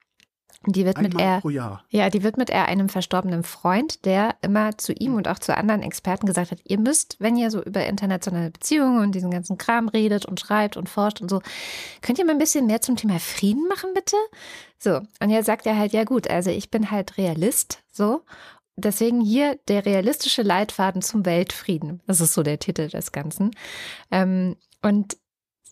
Die 0.72 0.84
wird 0.84 1.00
mit 1.00 1.18
er, 1.18 1.42
ja, 1.90 2.10
die 2.10 2.22
wird 2.22 2.36
mit 2.36 2.50
er 2.50 2.66
einem 2.66 2.88
verstorbenen 2.88 3.42
Freund, 3.42 4.04
der 4.04 4.36
immer 4.42 4.76
zu 4.78 4.92
ihm 4.92 5.14
und 5.14 5.28
auch 5.28 5.38
zu 5.38 5.56
anderen 5.56 5.82
Experten 5.82 6.26
gesagt 6.26 6.50
hat, 6.50 6.60
ihr 6.64 6.78
müsst, 6.78 7.16
wenn 7.20 7.36
ihr 7.36 7.50
so 7.50 7.62
über 7.62 7.86
internationale 7.86 8.50
Beziehungen 8.50 9.02
und 9.02 9.14
diesen 9.14 9.30
ganzen 9.30 9.58
Kram 9.58 9.88
redet 9.88 10.26
und 10.26 10.40
schreibt 10.40 10.76
und 10.76 10.88
forscht 10.88 11.20
und 11.20 11.28
so, 11.28 11.42
könnt 12.02 12.18
ihr 12.18 12.24
mal 12.24 12.32
ein 12.32 12.38
bisschen 12.38 12.66
mehr 12.66 12.80
zum 12.80 12.96
Thema 12.96 13.18
Frieden 13.18 13.68
machen, 13.68 13.90
bitte? 13.94 14.16
So, 14.78 15.00
und 15.20 15.30
jetzt 15.30 15.46
sagt 15.46 15.66
er 15.66 15.78
halt, 15.78 15.92
ja 15.92 16.04
gut, 16.04 16.28
also 16.28 16.50
ich 16.50 16.70
bin 16.70 16.90
halt 16.90 17.16
Realist, 17.18 17.82
so. 17.90 18.22
Deswegen 18.76 19.20
hier 19.20 19.56
der 19.68 19.86
realistische 19.86 20.42
Leitfaden 20.42 21.00
zum 21.00 21.24
Weltfrieden. 21.24 22.02
Das 22.06 22.20
ist 22.20 22.34
so 22.34 22.42
der 22.42 22.58
Titel 22.58 22.88
des 22.88 23.12
Ganzen. 23.12 23.52
Ähm, 24.10 24.56
und 24.82 25.16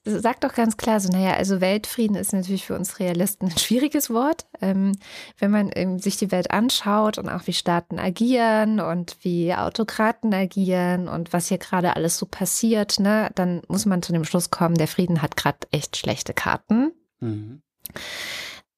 sagt 0.04 0.42
doch 0.44 0.54
ganz 0.54 0.76
klar 0.76 0.98
so, 1.00 1.08
naja, 1.10 1.34
also 1.34 1.60
Weltfrieden 1.60 2.16
ist 2.16 2.32
natürlich 2.32 2.66
für 2.66 2.74
uns 2.74 2.98
Realisten 2.98 3.48
ein 3.48 3.58
schwieriges 3.58 4.10
Wort. 4.10 4.46
Ähm, 4.60 4.92
wenn 5.38 5.50
man 5.50 5.70
ähm, 5.74 5.98
sich 5.98 6.16
die 6.16 6.32
Welt 6.32 6.50
anschaut 6.50 7.18
und 7.18 7.28
auch 7.28 7.46
wie 7.46 7.52
Staaten 7.52 7.98
agieren 7.98 8.80
und 8.80 9.16
wie 9.22 9.54
Autokraten 9.54 10.34
agieren 10.34 11.08
und 11.08 11.32
was 11.32 11.48
hier 11.48 11.58
gerade 11.58 11.94
alles 11.94 12.18
so 12.18 12.26
passiert, 12.26 12.98
ne, 12.98 13.30
dann 13.34 13.62
muss 13.68 13.86
man 13.86 14.02
zu 14.02 14.12
dem 14.12 14.24
Schluss 14.24 14.50
kommen, 14.50 14.74
der 14.74 14.88
Frieden 14.88 15.22
hat 15.22 15.36
gerade 15.36 15.58
echt 15.70 15.96
schlechte 15.96 16.34
Karten. 16.34 16.92
Mhm. 17.20 17.62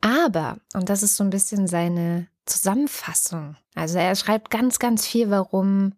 Aber, 0.00 0.58
und 0.74 0.90
das 0.90 1.02
ist 1.02 1.16
so 1.16 1.24
ein 1.24 1.30
bisschen 1.30 1.66
seine 1.66 2.28
Zusammenfassung, 2.44 3.56
also 3.74 3.98
er 3.98 4.14
schreibt 4.14 4.50
ganz, 4.50 4.78
ganz 4.78 5.06
viel, 5.06 5.30
warum 5.30 5.94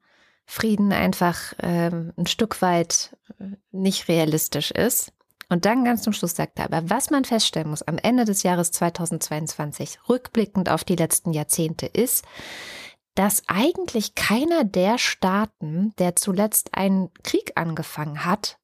Frieden 0.46 0.92
einfach 0.92 1.54
ähm, 1.60 2.12
ein 2.16 2.26
Stück 2.26 2.62
weit 2.62 3.16
äh, 3.40 3.56
nicht 3.72 4.08
realistisch 4.08 4.70
ist. 4.70 5.12
Und 5.48 5.64
dann 5.64 5.84
ganz 5.84 6.02
zum 6.02 6.12
Schluss 6.12 6.34
sagt 6.34 6.58
er 6.58 6.64
aber, 6.66 6.90
was 6.90 7.10
man 7.10 7.24
feststellen 7.24 7.70
muss 7.70 7.82
am 7.82 7.98
Ende 7.98 8.24
des 8.24 8.42
Jahres 8.42 8.72
2022, 8.72 9.98
rückblickend 10.08 10.68
auf 10.68 10.82
die 10.82 10.96
letzten 10.96 11.32
Jahrzehnte, 11.32 11.86
ist, 11.86 12.24
dass 13.14 13.42
eigentlich 13.46 14.14
keiner 14.14 14.64
der 14.64 14.98
Staaten, 14.98 15.92
der 15.98 16.16
zuletzt 16.16 16.74
einen 16.74 17.10
Krieg 17.22 17.52
angefangen 17.54 18.24
hat, 18.24 18.58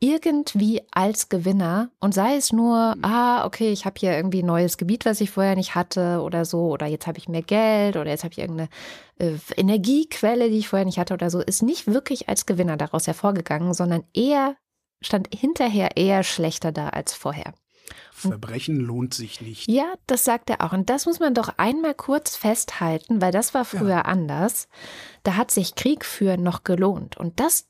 irgendwie 0.00 0.80
als 0.92 1.28
Gewinner 1.28 1.90
und 2.00 2.14
sei 2.14 2.36
es 2.36 2.52
nur, 2.52 2.96
ah, 3.02 3.44
okay, 3.44 3.70
ich 3.70 3.84
habe 3.84 3.96
hier 3.98 4.16
irgendwie 4.16 4.42
ein 4.42 4.46
neues 4.46 4.78
Gebiet, 4.78 5.04
was 5.04 5.20
ich 5.20 5.30
vorher 5.30 5.56
nicht 5.56 5.74
hatte 5.74 6.22
oder 6.22 6.46
so, 6.46 6.70
oder 6.70 6.86
jetzt 6.86 7.06
habe 7.06 7.18
ich 7.18 7.28
mehr 7.28 7.42
Geld 7.42 7.96
oder 7.96 8.08
jetzt 8.10 8.24
habe 8.24 8.32
ich 8.32 8.38
irgendeine 8.38 8.70
äh, 9.18 9.34
Energiequelle, 9.56 10.48
die 10.48 10.58
ich 10.58 10.68
vorher 10.68 10.86
nicht 10.86 10.98
hatte 10.98 11.12
oder 11.12 11.28
so, 11.28 11.40
ist 11.40 11.62
nicht 11.62 11.86
wirklich 11.86 12.30
als 12.30 12.46
Gewinner 12.46 12.78
daraus 12.78 13.06
hervorgegangen, 13.06 13.74
sondern 13.74 14.04
eher 14.14 14.56
stand 15.02 15.28
hinterher 15.34 15.96
eher 15.96 16.22
schlechter 16.22 16.72
da 16.72 16.88
als 16.88 17.12
vorher. 17.14 17.54
Verbrechen 18.12 18.76
lohnt 18.76 19.14
sich 19.14 19.40
nicht. 19.40 19.68
Ja, 19.68 19.94
das 20.06 20.24
sagt 20.24 20.50
er 20.50 20.62
auch. 20.62 20.72
Und 20.72 20.90
das 20.90 21.06
muss 21.06 21.20
man 21.20 21.34
doch 21.34 21.54
einmal 21.56 21.94
kurz 21.94 22.36
festhalten, 22.36 23.22
weil 23.22 23.32
das 23.32 23.54
war 23.54 23.64
früher 23.64 23.88
ja. 23.88 24.02
anders. 24.02 24.68
Da 25.22 25.36
hat 25.36 25.50
sich 25.50 25.74
Krieg 25.74 26.04
führen 26.04 26.42
noch 26.42 26.62
gelohnt. 26.64 27.16
Und 27.16 27.40
das 27.40 27.66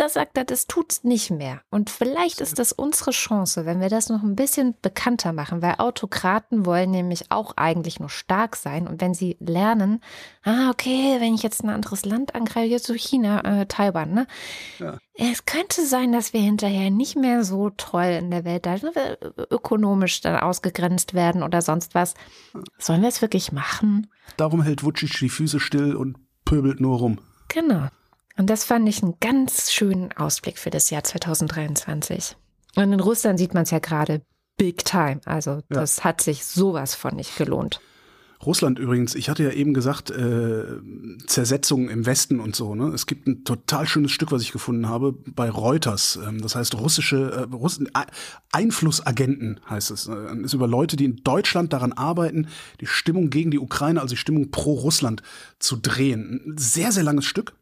da 0.00 0.08
sagt 0.08 0.38
er, 0.38 0.44
das 0.44 0.66
tut's 0.66 1.02
nicht 1.02 1.30
mehr. 1.30 1.60
Und 1.70 1.90
vielleicht 1.90 2.40
ist 2.40 2.58
das 2.58 2.72
unsere 2.72 3.10
Chance, 3.10 3.66
wenn 3.66 3.80
wir 3.80 3.88
das 3.88 4.08
noch 4.08 4.22
ein 4.22 4.36
bisschen 4.36 4.74
bekannter 4.80 5.32
machen, 5.32 5.60
weil 5.60 5.74
Autokraten 5.78 6.64
wollen 6.66 6.90
nämlich 6.90 7.30
auch 7.30 7.56
eigentlich 7.56 7.98
nur 7.98 8.08
stark 8.08 8.56
sein. 8.56 8.86
Und 8.86 9.00
wenn 9.00 9.14
sie 9.14 9.36
lernen, 9.40 10.00
ah, 10.44 10.70
okay, 10.70 11.16
wenn 11.20 11.34
ich 11.34 11.42
jetzt 11.42 11.64
ein 11.64 11.70
anderes 11.70 12.04
Land 12.04 12.34
angreife, 12.34 12.68
jetzt 12.68 12.86
so 12.86 12.94
China, 12.94 13.40
äh, 13.40 13.66
Taiwan, 13.66 14.12
ne? 14.12 14.26
Ja. 14.78 14.98
Es 15.14 15.46
könnte 15.46 15.84
sein, 15.84 16.12
dass 16.12 16.32
wir 16.32 16.40
hinterher 16.40 16.90
nicht 16.90 17.16
mehr 17.16 17.42
so 17.42 17.70
toll 17.70 18.18
in 18.20 18.30
der 18.30 18.44
Welt 18.44 18.66
da 18.66 18.76
ökonomisch 19.50 20.20
dann 20.20 20.36
ausgegrenzt 20.36 21.12
werden 21.12 21.42
oder 21.42 21.60
sonst 21.60 21.96
was. 21.96 22.14
Sollen 22.78 23.02
wir 23.02 23.08
es 23.08 23.20
wirklich 23.20 23.50
machen? 23.50 24.06
Darum 24.36 24.62
hält 24.62 24.84
Vucic 24.84 25.18
die 25.18 25.28
Füße 25.28 25.58
still 25.58 25.96
und 25.96 26.18
pöbelt 26.44 26.78
nur 26.78 26.98
rum. 26.98 27.18
Genau. 27.48 27.88
Und 28.38 28.48
das 28.48 28.64
fand 28.64 28.88
ich 28.88 29.02
einen 29.02 29.16
ganz 29.20 29.72
schönen 29.72 30.12
Ausblick 30.12 30.58
für 30.58 30.70
das 30.70 30.90
Jahr 30.90 31.02
2023. 31.02 32.36
Und 32.76 32.92
in 32.92 33.00
Russland 33.00 33.38
sieht 33.38 33.52
man 33.52 33.64
es 33.64 33.72
ja 33.72 33.80
gerade 33.80 34.22
big 34.56 34.84
time. 34.84 35.20
Also 35.24 35.60
das 35.68 36.04
hat 36.04 36.20
sich 36.20 36.44
sowas 36.44 36.94
von 36.94 37.16
nicht 37.16 37.36
gelohnt. 37.36 37.80
Russland 38.46 38.78
übrigens, 38.78 39.16
ich 39.16 39.28
hatte 39.28 39.42
ja 39.42 39.50
eben 39.50 39.74
gesagt, 39.74 40.10
äh, 40.10 40.62
Zersetzung 41.26 41.88
im 41.88 42.06
Westen 42.06 42.38
und 42.38 42.54
so. 42.54 42.76
Ne? 42.76 42.86
Es 42.94 43.06
gibt 43.06 43.26
ein 43.26 43.42
total 43.42 43.88
schönes 43.88 44.12
Stück, 44.12 44.30
was 44.30 44.42
ich 44.42 44.52
gefunden 44.52 44.88
habe, 44.88 45.12
bei 45.12 45.50
Reuters. 45.50 46.20
Ähm, 46.24 46.40
das 46.40 46.54
heißt 46.54 46.76
russische 46.76 47.48
äh, 47.50 47.54
Russen, 47.54 47.90
Einflussagenten 48.52 49.58
heißt 49.68 49.90
es. 49.90 50.06
Äh, 50.06 50.36
ist 50.44 50.54
über 50.54 50.68
Leute, 50.68 50.96
die 50.96 51.06
in 51.06 51.16
Deutschland 51.24 51.72
daran 51.72 51.92
arbeiten, 51.92 52.46
die 52.80 52.86
Stimmung 52.86 53.30
gegen 53.30 53.50
die 53.50 53.58
Ukraine, 53.58 54.00
also 54.00 54.14
die 54.14 54.20
Stimmung 54.20 54.52
pro 54.52 54.74
Russland 54.74 55.22
zu 55.58 55.76
drehen. 55.76 56.40
Ein 56.46 56.58
sehr, 56.58 56.92
sehr 56.92 57.02
langes 57.02 57.24
Stück. 57.24 57.57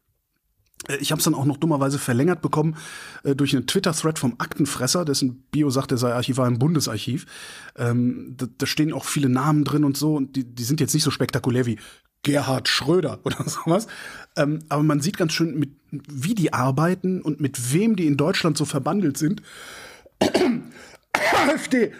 Äh, 0.87 0.97
ich 0.97 1.11
habe 1.11 1.19
es 1.19 1.25
dann 1.25 1.35
auch 1.35 1.45
noch 1.45 1.57
dummerweise 1.57 1.99
verlängert 1.99 2.41
bekommen 2.41 2.75
äh, 3.23 3.35
durch 3.35 3.55
einen 3.55 3.67
Twitter-Thread 3.67 4.19
vom 4.19 4.35
Aktenfresser, 4.37 5.05
dessen 5.05 5.43
Bio 5.51 5.69
sagt, 5.69 5.91
er 5.91 5.97
sei 5.97 6.13
Archivar 6.13 6.47
im 6.47 6.59
Bundesarchiv. 6.59 7.25
Ähm, 7.77 8.35
da, 8.37 8.47
da, 8.57 8.65
stehen 8.65 8.93
auch 8.93 9.05
viele 9.05 9.29
Namen 9.29 9.63
drin 9.63 9.83
und 9.83 9.97
so, 9.97 10.15
und 10.15 10.35
die, 10.35 10.43
die 10.43 10.63
sind 10.63 10.79
jetzt 10.79 10.93
nicht 10.93 11.03
so 11.03 11.11
spektakulär 11.11 11.65
wie 11.65 11.79
Gerhard 12.23 12.67
Schröder 12.67 13.19
oder 13.23 13.43
sowas. 13.47 13.87
Ähm, 14.35 14.59
aber 14.69 14.83
man 14.83 15.01
sieht 15.01 15.17
ganz 15.17 15.33
schön, 15.33 15.57
mit, 15.57 15.71
wie 15.91 16.35
die 16.35 16.53
arbeiten 16.53 17.21
und 17.21 17.39
mit 17.39 17.73
wem 17.73 17.95
die 17.95 18.07
in 18.07 18.17
Deutschland 18.17 18.57
so 18.57 18.65
verbandelt 18.65 19.17
sind. 19.17 19.41
AfD. 21.13 21.91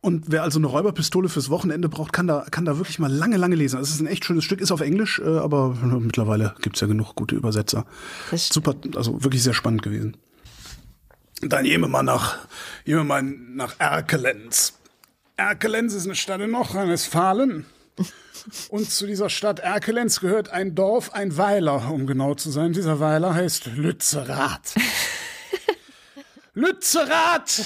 Und 0.00 0.26
wer 0.28 0.44
also 0.44 0.58
eine 0.58 0.68
Räuberpistole 0.68 1.28
fürs 1.28 1.50
Wochenende 1.50 1.88
braucht, 1.88 2.12
kann 2.12 2.28
da, 2.28 2.46
kann 2.50 2.64
da 2.64 2.78
wirklich 2.78 3.00
mal 3.00 3.12
lange, 3.12 3.36
lange 3.36 3.56
lesen. 3.56 3.80
Es 3.80 3.90
ist 3.90 4.00
ein 4.00 4.06
echt 4.06 4.24
schönes 4.24 4.44
Stück, 4.44 4.60
ist 4.60 4.70
auf 4.70 4.80
Englisch, 4.80 5.18
äh, 5.18 5.38
aber 5.38 5.70
mittlerweile 5.74 6.54
gibt 6.62 6.76
es 6.76 6.80
ja 6.80 6.86
genug 6.86 7.14
gute 7.16 7.34
Übersetzer. 7.34 7.84
Super, 8.32 8.76
also 8.94 9.24
wirklich 9.24 9.42
sehr 9.42 9.54
spannend 9.54 9.82
gewesen. 9.82 10.16
Dann 11.40 11.64
gehen 11.64 11.80
wir 11.80 11.88
mal 11.88 12.02
nach, 12.02 12.38
gehen 12.84 12.96
wir 12.96 13.04
mal 13.04 13.22
nach 13.22 13.74
Erkelenz. 13.78 14.74
Erkelenz 15.36 15.94
ist 15.94 16.06
eine 16.06 16.14
Stadt 16.14 16.40
in 16.40 16.50
Nordrhein-Westfalen. 16.50 17.66
Und 18.68 18.90
zu 18.90 19.06
dieser 19.06 19.28
Stadt 19.30 19.58
Erkelenz 19.60 20.20
gehört 20.20 20.50
ein 20.50 20.74
Dorf, 20.74 21.12
ein 21.12 21.36
Weiler, 21.36 21.90
um 21.90 22.06
genau 22.06 22.34
zu 22.34 22.50
sein. 22.50 22.72
Dieser 22.72 23.00
Weiler 23.00 23.34
heißt 23.34 23.66
Lützerath. 23.66 24.74
Lützerath 26.58 27.64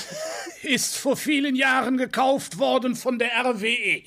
ist 0.62 0.96
vor 0.96 1.16
vielen 1.16 1.56
Jahren 1.56 1.96
gekauft 1.96 2.58
worden 2.58 2.94
von 2.94 3.18
der 3.18 3.30
RWE. 3.42 4.02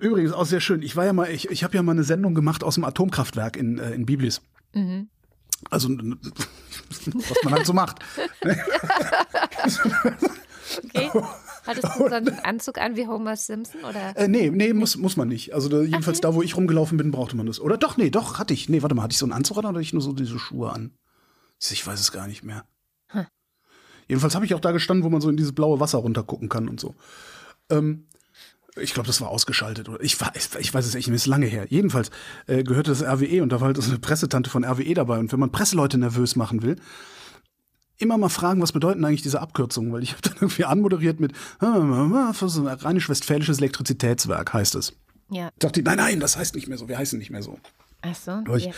Übrigens 0.00 0.32
auch 0.32 0.46
sehr 0.46 0.60
schön. 0.60 0.82
Ich 0.82 0.96
war 0.96 1.04
ja 1.04 1.12
mal, 1.12 1.30
ich, 1.30 1.50
ich 1.50 1.62
habe 1.62 1.76
ja 1.76 1.82
mal 1.82 1.92
eine 1.92 2.02
Sendung 2.02 2.34
gemacht 2.34 2.64
aus 2.64 2.74
dem 2.74 2.84
Atomkraftwerk 2.84 3.56
in, 3.56 3.78
äh, 3.78 3.92
in 3.92 4.06
Biblis. 4.06 4.40
Mhm. 4.72 5.08
Also, 5.70 5.88
was 5.88 7.38
man 7.44 7.54
halt 7.54 7.66
so 7.66 7.72
macht. 7.72 8.00
okay. 10.84 11.10
Hattest 11.66 11.96
du 11.96 12.08
so 12.08 12.14
einen 12.14 12.38
Anzug 12.40 12.78
an 12.78 12.96
wie 12.96 13.06
Homer 13.06 13.36
Simpson? 13.36 13.84
Oder? 13.84 14.16
Äh, 14.16 14.28
nee, 14.28 14.50
nee, 14.50 14.72
muss, 14.72 14.96
muss 14.96 15.16
man 15.16 15.28
nicht. 15.28 15.54
Also 15.54 15.68
da, 15.68 15.80
jedenfalls 15.82 16.18
okay. 16.18 16.28
da, 16.28 16.34
wo 16.34 16.42
ich 16.42 16.56
rumgelaufen 16.56 16.98
bin, 16.98 17.12
brauchte 17.12 17.36
man 17.36 17.46
das. 17.46 17.60
Oder 17.60 17.78
doch, 17.78 17.96
nee, 17.96 18.10
doch, 18.10 18.38
hatte 18.38 18.52
ich. 18.52 18.68
Nee, 18.68 18.82
warte 18.82 18.94
mal, 18.94 19.02
hatte 19.02 19.12
ich 19.12 19.18
so 19.18 19.26
einen 19.26 19.32
Anzug 19.32 19.58
oder 19.58 19.68
hatte 19.68 19.80
ich 19.80 19.92
nur 19.92 20.02
so 20.02 20.12
diese 20.12 20.38
Schuhe 20.38 20.72
an? 20.72 20.92
Ich 21.58 21.86
weiß 21.86 21.98
es 21.98 22.12
gar 22.12 22.26
nicht 22.26 22.44
mehr. 22.44 22.64
Hm. 23.08 23.26
Jedenfalls 24.08 24.34
habe 24.34 24.44
ich 24.44 24.54
auch 24.54 24.60
da 24.60 24.72
gestanden, 24.72 25.04
wo 25.04 25.10
man 25.10 25.20
so 25.20 25.30
in 25.30 25.36
dieses 25.36 25.54
blaue 25.54 25.80
Wasser 25.80 25.98
runtergucken 25.98 26.48
kann 26.48 26.68
und 26.68 26.78
so. 26.80 26.94
Ähm, 27.70 28.06
ich 28.76 28.92
glaube, 28.92 29.06
das 29.06 29.20
war 29.20 29.28
ausgeschaltet. 29.28 29.88
Oder 29.88 30.02
ich, 30.02 30.20
weiß, 30.20 30.50
ich 30.58 30.74
weiß 30.74 30.84
es 30.84 30.94
echt 30.94 31.08
nicht, 31.08 31.16
ist 31.16 31.26
lange 31.26 31.46
her. 31.46 31.66
Jedenfalls 31.68 32.10
äh, 32.46 32.64
gehörte 32.64 32.90
das 32.90 33.02
RWE 33.02 33.42
und 33.42 33.50
da 33.50 33.60
war 33.60 33.68
halt 33.68 33.76
so 33.76 33.88
eine 33.88 33.98
Pressetante 33.98 34.50
von 34.50 34.64
RWE 34.64 34.94
dabei. 34.94 35.18
Und 35.18 35.32
wenn 35.32 35.40
man 35.40 35.52
Presseleute 35.52 35.96
nervös 35.96 36.36
machen 36.36 36.62
will, 36.62 36.76
immer 37.98 38.18
mal 38.18 38.28
fragen, 38.28 38.60
was 38.60 38.72
bedeuten 38.72 39.04
eigentlich 39.04 39.22
diese 39.22 39.40
Abkürzungen? 39.40 39.92
Weil 39.92 40.02
ich 40.02 40.12
habe 40.12 40.22
dann 40.22 40.34
irgendwie 40.40 40.64
anmoderiert 40.64 41.20
mit 41.20 41.32
ah, 41.60 41.78
Rheinisch-Westfälisches 41.78 43.58
Elektrizitätswerk 43.58 44.52
heißt 44.52 44.74
es. 44.74 44.92
Ja. 45.30 45.50
Dachte 45.58 45.80
ich, 45.80 45.86
nein, 45.86 45.96
nein, 45.96 46.20
das 46.20 46.36
heißt 46.36 46.54
nicht 46.54 46.68
mehr 46.68 46.78
so. 46.78 46.88
Wir 46.88 46.98
heißen 46.98 47.18
nicht 47.18 47.30
mehr 47.30 47.42
so. 47.42 47.58
Ach 48.06 48.14
so. 48.14 48.42
Ich, 48.56 48.66
ja. 48.66 48.72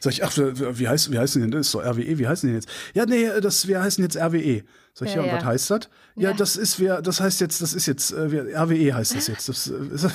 Sag 0.00 0.12
ich, 0.12 0.24
ach, 0.24 0.32
wie 0.36 0.88
heißt, 0.88 1.12
wie 1.12 1.18
heißen 1.18 1.42
denn 1.42 1.50
das? 1.50 1.66
Ist 1.66 1.74
doch 1.74 1.84
RWE, 1.84 2.18
wie 2.18 2.26
heißen 2.26 2.48
die 2.48 2.54
jetzt? 2.54 2.68
Ja, 2.94 3.04
nee, 3.06 3.28
das, 3.40 3.68
wir 3.68 3.82
heißen 3.82 4.02
jetzt 4.02 4.16
RWE. 4.16 4.62
Sag 4.94 5.08
ich, 5.08 5.14
ja, 5.14 5.24
ja, 5.24 5.32
und 5.32 5.38
was 5.38 5.44
heißt 5.44 5.70
das? 5.70 5.88
Ja, 6.16 6.30
ja, 6.30 6.36
das 6.36 6.56
ist, 6.56 6.80
wir, 6.80 7.02
das 7.02 7.20
heißt 7.20 7.40
jetzt, 7.40 7.60
das 7.60 7.74
ist 7.74 7.86
jetzt, 7.86 8.12
äh, 8.12 8.56
RWE 8.56 8.94
heißt 8.94 9.14
das 9.14 9.26
jetzt. 9.26 9.48
Das, 9.48 9.68
äh, 9.68 9.74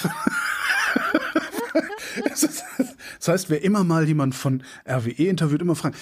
das 3.20 3.28
heißt, 3.28 3.50
wer 3.50 3.64
immer 3.64 3.84
mal 3.84 4.08
jemand 4.08 4.36
von 4.36 4.64
RWE 4.88 5.28
interviewt, 5.28 5.62
immer 5.62 5.76
fragen, 5.76 5.96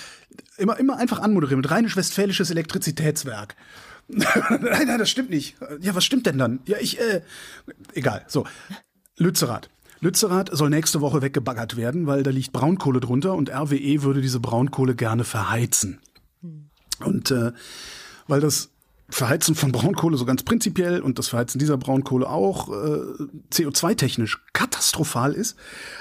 immer, 0.57 0.80
immer 0.80 0.97
einfach 0.97 1.20
anmoderieren 1.20 1.61
mit 1.61 1.70
rheinisch-westfälisches 1.70 2.49
Elektrizitätswerk. 2.49 3.55
nein, 4.07 4.88
nein, 4.88 4.99
das 4.99 5.09
stimmt 5.09 5.30
nicht. 5.30 5.55
Ja, 5.82 5.95
was 5.95 6.03
stimmt 6.03 6.26
denn 6.26 6.38
dann? 6.38 6.59
Ja, 6.66 6.78
ich, 6.80 6.99
äh, 6.99 7.22
egal. 7.93 8.26
So, 8.28 8.45
Lützerath. 9.18 9.70
Lützerath 10.04 10.49
soll 10.51 10.70
nächste 10.70 11.01
Woche 11.01 11.22
weggebaggert 11.22 11.78
werden, 11.78 12.08
weil 12.08 12.24
da 12.24 12.30
liegt 12.30 12.51
Braunkohle 12.51 12.99
drunter 12.99 13.34
und 13.34 13.49
RWE 13.49 14.04
würde 14.04 14.22
diese 14.22 14.39
Braunkohle 14.39 14.95
gerne 14.95 15.24
verheizen. 15.24 15.99
Hm. 16.41 16.70
Und 16.99 17.32
äh, 17.32 17.54
weil 18.28 18.41
das 18.41 18.70
Verheizen 19.10 19.56
von 19.56 19.72
Braunkohle 19.72 20.18
so 20.18 20.26
ganz 20.26 20.43
prinzipiell 20.43 21.01
und 21.01 21.20
das 21.20 21.30
Verheizen 21.30 21.60
dieser 21.60 21.78
Braunkohle 21.78 22.28
auch 22.28 22.70
äh, 22.70 23.01
CO2-technisch 23.51 24.43
katastrophal 24.54 25.34
ist, 25.34 25.58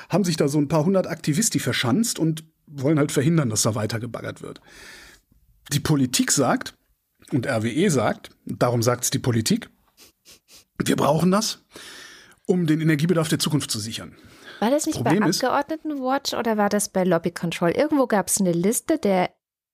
haben 0.08 0.24
sich 0.24 0.36
da 0.36 0.48
so 0.48 0.58
ein 0.58 0.68
paar 0.68 0.84
hundert 0.84 1.06
Aktivisti 1.06 1.58
verschanzt 1.58 2.18
und 2.18 2.44
wollen 2.66 2.98
halt 2.98 3.12
verhindern, 3.12 3.50
dass 3.50 3.62
da 3.62 3.74
weiter 3.74 4.00
gebaggert 4.00 4.42
wird. 4.42 4.60
Die 5.72 5.80
Politik 5.80 6.32
sagt, 6.32 6.74
und 7.30 7.46
RWE 7.46 7.90
sagt, 7.90 8.30
darum 8.46 8.82
sagt 8.82 9.04
es 9.04 9.10
die 9.10 9.18
Politik, 9.18 9.70
wir 10.84 10.96
brauchen 10.96 11.30
das 11.30 11.60
um 12.46 12.66
den 12.66 12.80
Energiebedarf 12.80 13.28
der 13.28 13.38
Zukunft 13.38 13.70
zu 13.70 13.78
sichern. 13.78 14.16
War 14.60 14.70
das 14.70 14.86
nicht 14.86 14.96
Problem 14.96 15.20
bei 15.20 15.26
Abgeordnetenwatch 15.26 16.34
oder 16.34 16.56
war 16.56 16.68
das 16.68 16.88
bei 16.88 17.04
Lobby 17.04 17.32
Control? 17.32 17.70
Irgendwo 17.70 18.06
gab 18.06 18.28
es 18.28 18.40
eine 18.40 18.52
Liste 18.52 18.98
der 18.98 19.30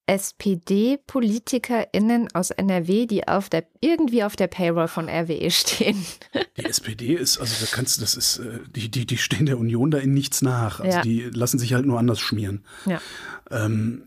SPD-PolitikerInnen 0.08 2.28
aus 2.32 2.50
NRW, 2.50 3.06
die 3.06 3.28
auf 3.28 3.50
der, 3.50 3.66
irgendwie 3.80 4.24
auf 4.24 4.34
der 4.36 4.46
Payroll 4.46 4.88
von 4.88 5.10
RWE 5.10 5.50
stehen. 5.50 6.02
Die 6.56 6.64
SPD 6.64 7.12
ist, 7.12 7.36
also 7.38 7.54
da 7.60 7.66
kannst 7.70 7.98
du, 7.98 8.00
das 8.00 8.16
ist, 8.16 8.38
äh, 8.38 8.60
die, 8.74 8.90
die, 8.90 9.04
die 9.06 9.18
stehen 9.18 9.46
der 9.46 9.58
Union 9.58 9.90
da 9.90 9.98
in 9.98 10.14
nichts 10.14 10.40
nach. 10.42 10.80
Also 10.80 10.96
ja. 10.96 11.02
die 11.02 11.24
lassen 11.24 11.58
sich 11.58 11.74
halt 11.74 11.84
nur 11.86 11.98
anders 11.98 12.20
schmieren. 12.20 12.64
Ja. 12.86 13.02
Ähm, 13.50 14.04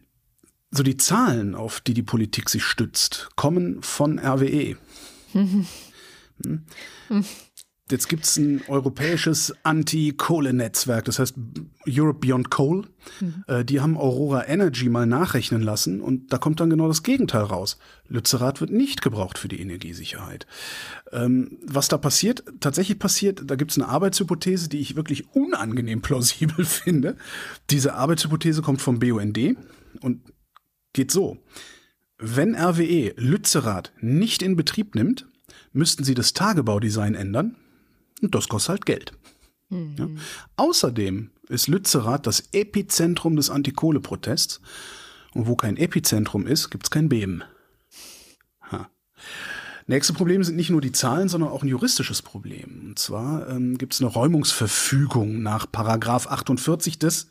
so 0.72 0.84
die 0.84 0.98
Zahlen, 0.98 1.56
auf 1.56 1.80
die 1.80 1.94
die 1.94 2.04
Politik 2.04 2.50
sich 2.50 2.64
stützt, 2.64 3.30
kommen 3.36 3.84
von 3.84 4.20
RWE. 4.20 4.76
Mhm. 5.34 5.68
Hm? 6.44 6.66
Jetzt 7.92 8.08
gibt 8.08 8.26
es 8.26 8.38
ein 8.38 8.62
europäisches 8.68 9.54
Anti-Kohle-Netzwerk, 9.64 11.06
das 11.06 11.20
heißt 11.20 11.36
Europe 11.88 12.20
Beyond 12.20 12.50
Coal. 12.50 12.86
Mhm. 13.20 13.44
Äh, 13.48 13.66
die 13.66 13.82
haben 13.82 13.98
Aurora 13.98 14.48
Energy 14.48 14.90
mal 14.90 15.06
nachrechnen 15.06 15.62
lassen 15.62 16.02
und 16.02 16.32
da 16.32 16.38
kommt 16.38 16.60
dann 16.60 16.70
genau 16.70 16.88
das 16.88 17.04
Gegenteil 17.04 17.44
raus. 17.44 17.78
Lützerath 18.08 18.62
wird 18.62 18.72
nicht 18.72 19.02
gebraucht 19.02 19.38
für 19.38 19.48
die 19.48 19.60
Energiesicherheit. 19.60 20.48
Ähm, 21.12 21.58
was 21.66 21.88
da 21.88 21.98
passiert, 21.98 22.44
tatsächlich 22.60 23.00
passiert, 23.00 23.44
da 23.46 23.56
gibt 23.56 23.72
es 23.72 23.78
eine 23.78 23.88
Arbeitshypothese, 23.88 24.70
die 24.70 24.80
ich 24.80 24.96
wirklich 24.96 25.34
unangenehm 25.36 26.02
plausibel 26.02 26.66
finde. 26.66 27.18
Diese 27.70 27.94
Arbeitshypothese 27.94 28.62
kommt 28.62 28.82
vom 28.82 29.00
BUND 29.00 29.58
und 30.02 30.22
geht 30.94 31.12
so. 31.12 31.38
Wenn 32.18 32.56
RWE 32.56 33.14
Lützerath 33.18 33.92
nicht 34.00 34.44
in 34.44 34.56
Betrieb 34.56 34.94
nimmt, 34.94 35.26
müssten 35.74 36.04
sie 36.04 36.14
das 36.14 36.34
Tagebaudesign 36.34 37.16
ändern, 37.16 37.56
und 38.22 38.36
das 38.36 38.48
kostet 38.48 38.70
halt 38.70 38.86
Geld. 38.86 39.14
Mhm. 39.70 39.96
Ja. 39.98 40.08
Außerdem 40.58 41.32
ist 41.50 41.68
Lützerath 41.68 42.28
das 42.28 42.44
Epizentrum 42.52 43.36
des 43.36 43.50
Antikohleprotests. 43.50 44.62
Und 45.34 45.48
wo 45.48 45.56
kein 45.56 45.78
Epizentrum 45.78 46.46
ist, 46.46 46.72
gibt 46.72 46.88
es 46.88 46.92
kein 46.92 47.08
Beben. 47.08 47.42
Ha. 48.70 48.90
Nächste 49.88 50.12
Problem 50.14 50.44
sind 50.44 50.58
nicht 50.58 50.70
nur 50.70 50.82
die 50.82 50.92
Zahlen, 50.92 51.30
sondern 51.30 51.52
auch 51.52 51.64
ein 51.64 51.70
juristisches 51.70 52.22
Problem. 52.22 52.88
Und 52.88 53.00
zwar 53.00 53.48
ähm, 53.50 53.78
gibt 53.78 53.94
es 53.94 54.02
eine 54.02 54.10
Räumungsverfügung 54.10 55.42
nach 55.42 55.72
Paragraph 55.72 56.28
48 56.28 57.00
des 57.00 57.30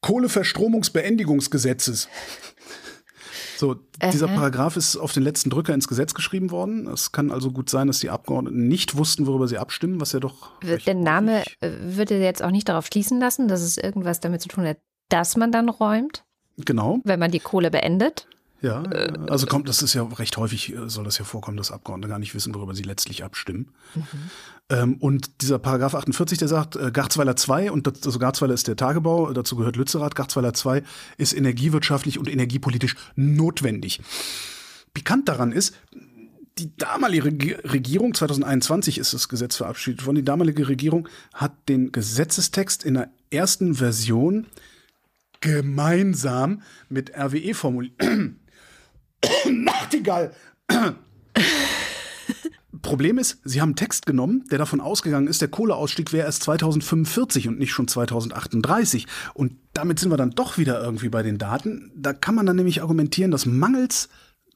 Kohleverstromungsbeendigungsgesetzes. 0.00 2.08
So, 3.56 3.76
dieser 4.12 4.28
Paragraph 4.28 4.76
ist 4.76 4.96
auf 4.96 5.12
den 5.12 5.22
letzten 5.22 5.50
Drücker 5.50 5.72
ins 5.74 5.88
Gesetz 5.88 6.14
geschrieben 6.14 6.50
worden. 6.50 6.86
Es 6.88 7.12
kann 7.12 7.30
also 7.30 7.50
gut 7.50 7.70
sein, 7.70 7.86
dass 7.86 8.00
die 8.00 8.10
Abgeordneten 8.10 8.68
nicht 8.68 8.96
wussten, 8.96 9.26
worüber 9.26 9.48
sie 9.48 9.58
abstimmen, 9.58 10.00
was 10.00 10.12
ja 10.12 10.20
doch. 10.20 10.50
Der 10.62 10.94
Name 10.94 11.42
äh, 11.60 11.70
würde 11.80 12.18
jetzt 12.18 12.42
auch 12.42 12.50
nicht 12.50 12.68
darauf 12.68 12.86
schließen 12.86 13.18
lassen, 13.18 13.48
dass 13.48 13.62
es 13.62 13.78
irgendwas 13.78 14.20
damit 14.20 14.42
zu 14.42 14.48
tun 14.48 14.66
hat, 14.66 14.78
dass 15.08 15.36
man 15.36 15.52
dann 15.52 15.68
räumt. 15.68 16.24
Genau. 16.58 17.00
Wenn 17.04 17.20
man 17.20 17.30
die 17.30 17.40
Kohle 17.40 17.70
beendet. 17.70 18.28
Ja, 18.62 18.82
also 19.28 19.46
kommt, 19.46 19.68
das 19.68 19.82
ist 19.82 19.92
ja 19.94 20.02
recht 20.02 20.36
häufig, 20.36 20.74
äh, 20.74 20.88
soll 20.88 21.04
das 21.04 21.18
ja 21.18 21.24
vorkommen, 21.24 21.56
dass 21.56 21.70
Abgeordnete 21.70 22.08
gar 22.08 22.18
nicht 22.18 22.34
wissen, 22.34 22.54
worüber 22.54 22.74
sie 22.74 22.82
letztlich 22.82 23.22
abstimmen. 23.22 23.68
Mhm. 23.94 24.02
Ähm, 24.68 24.96
und 24.96 25.42
dieser 25.42 25.58
Paragraph 25.58 25.94
48, 25.94 26.38
der 26.38 26.48
sagt, 26.48 26.74
äh, 26.76 26.90
Garzweiler 26.90 27.36
2, 27.36 27.70
und 27.70 27.86
das, 27.86 28.02
also 28.04 28.18
Garzweiler 28.18 28.54
ist 28.54 28.66
der 28.66 28.76
Tagebau, 28.76 29.32
dazu 29.32 29.56
gehört 29.56 29.76
Lützerath, 29.76 30.14
Garzweiler 30.14 30.54
2 30.54 30.82
ist 31.18 31.34
energiewirtschaftlich 31.34 32.18
und 32.18 32.28
energiepolitisch 32.28 32.96
notwendig. 33.14 34.00
Pikant 34.94 35.28
daran 35.28 35.52
ist, 35.52 35.74
die 36.58 36.74
damalige 36.76 37.62
Regierung, 37.70 38.14
2021 38.14 38.96
ist 38.98 39.12
das 39.12 39.28
Gesetz 39.28 39.56
verabschiedet 39.56 40.06
worden, 40.06 40.16
die 40.16 40.24
damalige 40.24 40.68
Regierung 40.68 41.06
hat 41.34 41.52
den 41.68 41.92
Gesetzestext 41.92 42.82
in 42.84 42.94
der 42.94 43.10
ersten 43.30 43.74
Version 43.74 44.46
gemeinsam 45.40 46.62
mit 46.88 47.12
RWE 47.16 47.52
formuliert. 47.54 47.92
Nachtigall. 49.50 50.32
Problem 52.82 53.18
ist, 53.18 53.40
sie 53.42 53.60
haben 53.60 53.70
einen 53.70 53.76
Text 53.76 54.06
genommen, 54.06 54.44
der 54.50 54.58
davon 54.58 54.80
ausgegangen 54.80 55.26
ist, 55.26 55.40
der 55.40 55.48
Kohleausstieg 55.48 56.12
wäre 56.12 56.26
erst 56.26 56.44
2045 56.44 57.48
und 57.48 57.58
nicht 57.58 57.72
schon 57.72 57.88
2038. 57.88 59.06
Und 59.34 59.56
damit 59.72 59.98
sind 59.98 60.10
wir 60.10 60.16
dann 60.16 60.30
doch 60.30 60.56
wieder 60.56 60.80
irgendwie 60.80 61.08
bei 61.08 61.24
den 61.24 61.36
Daten. 61.36 61.90
Da 61.96 62.12
kann 62.12 62.36
man 62.36 62.46
dann 62.46 62.56
nämlich 62.56 62.82
argumentieren, 62.82 63.32
dass 63.32 63.44
mangels 63.44 64.08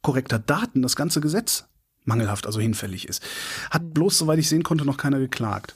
korrekter 0.03 0.39
Daten 0.39 0.81
das 0.81 0.95
ganze 0.95 1.21
Gesetz 1.21 1.65
mangelhaft, 2.05 2.47
also 2.47 2.61
hinfällig 2.61 3.09
ist. 3.09 3.23
Hat 3.71 3.93
bloß, 3.93 4.19
soweit 4.19 4.39
ich 4.39 4.49
sehen 4.49 4.63
konnte, 4.63 4.85
noch 4.85 4.97
keiner 4.97 5.19
geklagt. 5.19 5.75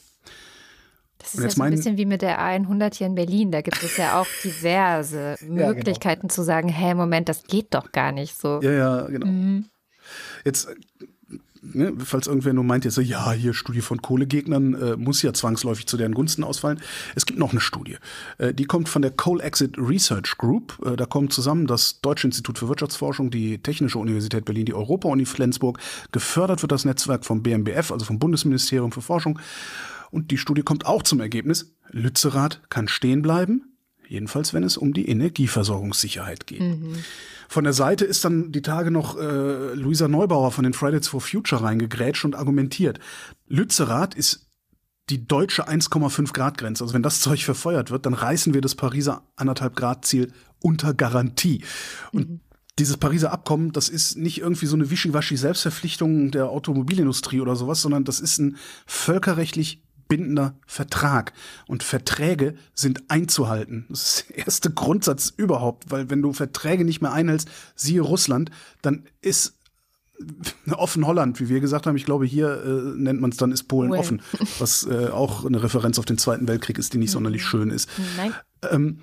Das 1.24 1.34
ist 1.34 1.42
ja 1.42 1.50
so 1.50 1.62
ein 1.62 1.70
bisschen 1.70 1.96
wie 1.96 2.06
mit 2.06 2.22
der 2.22 2.40
A100 2.40 2.94
hier 2.96 3.06
in 3.06 3.14
Berlin. 3.14 3.50
Da 3.50 3.62
gibt 3.62 3.82
es 3.82 3.96
ja 3.96 4.20
auch 4.20 4.26
diverse 4.44 5.36
Möglichkeiten 5.46 6.26
ja, 6.26 6.28
genau. 6.28 6.34
zu 6.34 6.42
sagen, 6.42 6.68
hä, 6.68 6.94
Moment, 6.94 7.28
das 7.28 7.44
geht 7.44 7.74
doch 7.74 7.92
gar 7.92 8.12
nicht 8.12 8.38
so. 8.38 8.60
Ja, 8.62 8.72
ja, 8.72 9.02
genau. 9.02 9.26
Mhm. 9.26 9.64
Jetzt 10.44 10.68
ne, 11.72 11.92
falls 11.98 12.26
irgendwer 12.26 12.52
nur 12.52 12.64
meint, 12.64 12.84
jetzt 12.84 12.94
so, 12.94 13.00
ja, 13.00 13.32
hier 13.32 13.54
Studie 13.54 13.80
von 13.80 14.02
Kohlegegnern 14.02 14.74
äh, 14.74 14.96
muss 14.96 15.22
ja 15.22 15.32
zwangsläufig 15.32 15.86
zu 15.86 15.96
deren 15.96 16.12
Gunsten 16.12 16.44
ausfallen. 16.44 16.80
Es 17.14 17.26
gibt 17.26 17.38
noch 17.38 17.52
eine 17.52 17.60
Studie. 17.60 17.96
Äh, 18.38 18.54
die 18.54 18.64
kommt 18.64 18.88
von 18.88 19.02
der 19.02 19.10
Coal 19.10 19.40
Exit 19.40 19.76
Research 19.78 20.36
Group. 20.38 20.78
Äh, 20.84 20.96
da 20.96 21.06
kommen 21.06 21.30
zusammen 21.30 21.66
das 21.66 22.00
Deutsche 22.00 22.26
Institut 22.26 22.58
für 22.58 22.68
Wirtschaftsforschung, 22.68 23.30
die 23.30 23.58
Technische 23.58 23.98
Universität 23.98 24.44
Berlin, 24.44 24.66
die 24.66 24.74
Europa-Uni 24.74 25.24
Flensburg. 25.24 25.78
Gefördert 26.12 26.62
wird 26.62 26.72
das 26.72 26.84
Netzwerk 26.84 27.24
vom 27.24 27.42
BMBF, 27.42 27.90
also 27.90 28.04
vom 28.04 28.18
Bundesministerium 28.18 28.92
für 28.92 29.02
Forschung. 29.02 29.38
Und 30.14 30.30
die 30.30 30.38
Studie 30.38 30.62
kommt 30.62 30.86
auch 30.86 31.02
zum 31.02 31.18
Ergebnis, 31.18 31.74
Lützerath 31.90 32.62
kann 32.70 32.86
stehen 32.86 33.20
bleiben, 33.20 33.76
jedenfalls 34.06 34.54
wenn 34.54 34.62
es 34.62 34.76
um 34.76 34.92
die 34.92 35.08
Energieversorgungssicherheit 35.08 36.46
geht. 36.46 36.60
Mhm. 36.60 36.94
Von 37.48 37.64
der 37.64 37.72
Seite 37.72 38.04
ist 38.04 38.24
dann 38.24 38.52
die 38.52 38.62
Tage 38.62 38.92
noch 38.92 39.18
äh, 39.18 39.74
Luisa 39.74 40.06
Neubauer 40.06 40.52
von 40.52 40.62
den 40.62 40.72
Fridays 40.72 41.08
for 41.08 41.20
Future 41.20 41.62
reingegrätscht 41.62 42.24
und 42.24 42.36
argumentiert. 42.36 43.00
Lützerath 43.48 44.14
ist 44.14 44.46
die 45.10 45.26
deutsche 45.26 45.68
1,5 45.68 46.32
Grad 46.32 46.58
Grenze. 46.58 46.84
Also 46.84 46.94
wenn 46.94 47.02
das 47.02 47.20
Zeug 47.20 47.44
verfeuert 47.44 47.90
wird, 47.90 48.06
dann 48.06 48.14
reißen 48.14 48.54
wir 48.54 48.60
das 48.60 48.76
Pariser 48.76 49.26
anderthalb 49.34 49.74
Grad 49.74 50.04
Ziel 50.04 50.32
unter 50.60 50.94
Garantie. 50.94 51.64
Und 52.12 52.30
mhm. 52.30 52.40
dieses 52.78 52.98
Pariser 52.98 53.32
Abkommen, 53.32 53.72
das 53.72 53.88
ist 53.88 54.16
nicht 54.16 54.40
irgendwie 54.40 54.66
so 54.66 54.76
eine 54.76 54.90
wischiwaschi 54.90 55.36
Selbstverpflichtung 55.36 56.30
der 56.30 56.50
Automobilindustrie 56.50 57.40
oder 57.40 57.56
sowas, 57.56 57.82
sondern 57.82 58.04
das 58.04 58.20
ist 58.20 58.38
ein 58.38 58.56
völkerrechtlich 58.86 59.83
bindender 60.14 60.54
Vertrag. 60.64 61.32
Und 61.66 61.82
Verträge 61.82 62.54
sind 62.72 63.02
einzuhalten. 63.08 63.86
Das 63.88 64.20
ist 64.20 64.30
der 64.30 64.38
erste 64.46 64.70
Grundsatz 64.70 65.32
überhaupt, 65.36 65.90
weil 65.90 66.08
wenn 66.08 66.22
du 66.22 66.32
Verträge 66.32 66.84
nicht 66.84 67.02
mehr 67.02 67.12
einhältst, 67.12 67.48
siehe 67.74 68.00
Russland, 68.00 68.52
dann 68.80 69.06
ist 69.22 69.58
offen 70.70 71.04
Holland, 71.04 71.40
wie 71.40 71.48
wir 71.48 71.58
gesagt 71.58 71.86
haben. 71.86 71.96
Ich 71.96 72.04
glaube, 72.04 72.26
hier 72.26 72.62
äh, 72.64 72.96
nennt 72.96 73.20
man 73.20 73.30
es 73.30 73.36
dann, 73.36 73.50
ist 73.50 73.64
Polen 73.64 73.90
well. 73.90 73.98
offen, 73.98 74.22
was 74.60 74.86
äh, 74.86 75.08
auch 75.08 75.44
eine 75.44 75.60
Referenz 75.60 75.98
auf 75.98 76.04
den 76.04 76.16
Zweiten 76.16 76.46
Weltkrieg 76.46 76.78
ist, 76.78 76.92
die 76.92 76.98
nicht 76.98 77.10
sonderlich 77.10 77.42
mhm. 77.42 77.46
schön 77.46 77.70
ist. 77.70 77.90
Nein. 78.16 78.32
Ähm, 78.70 78.98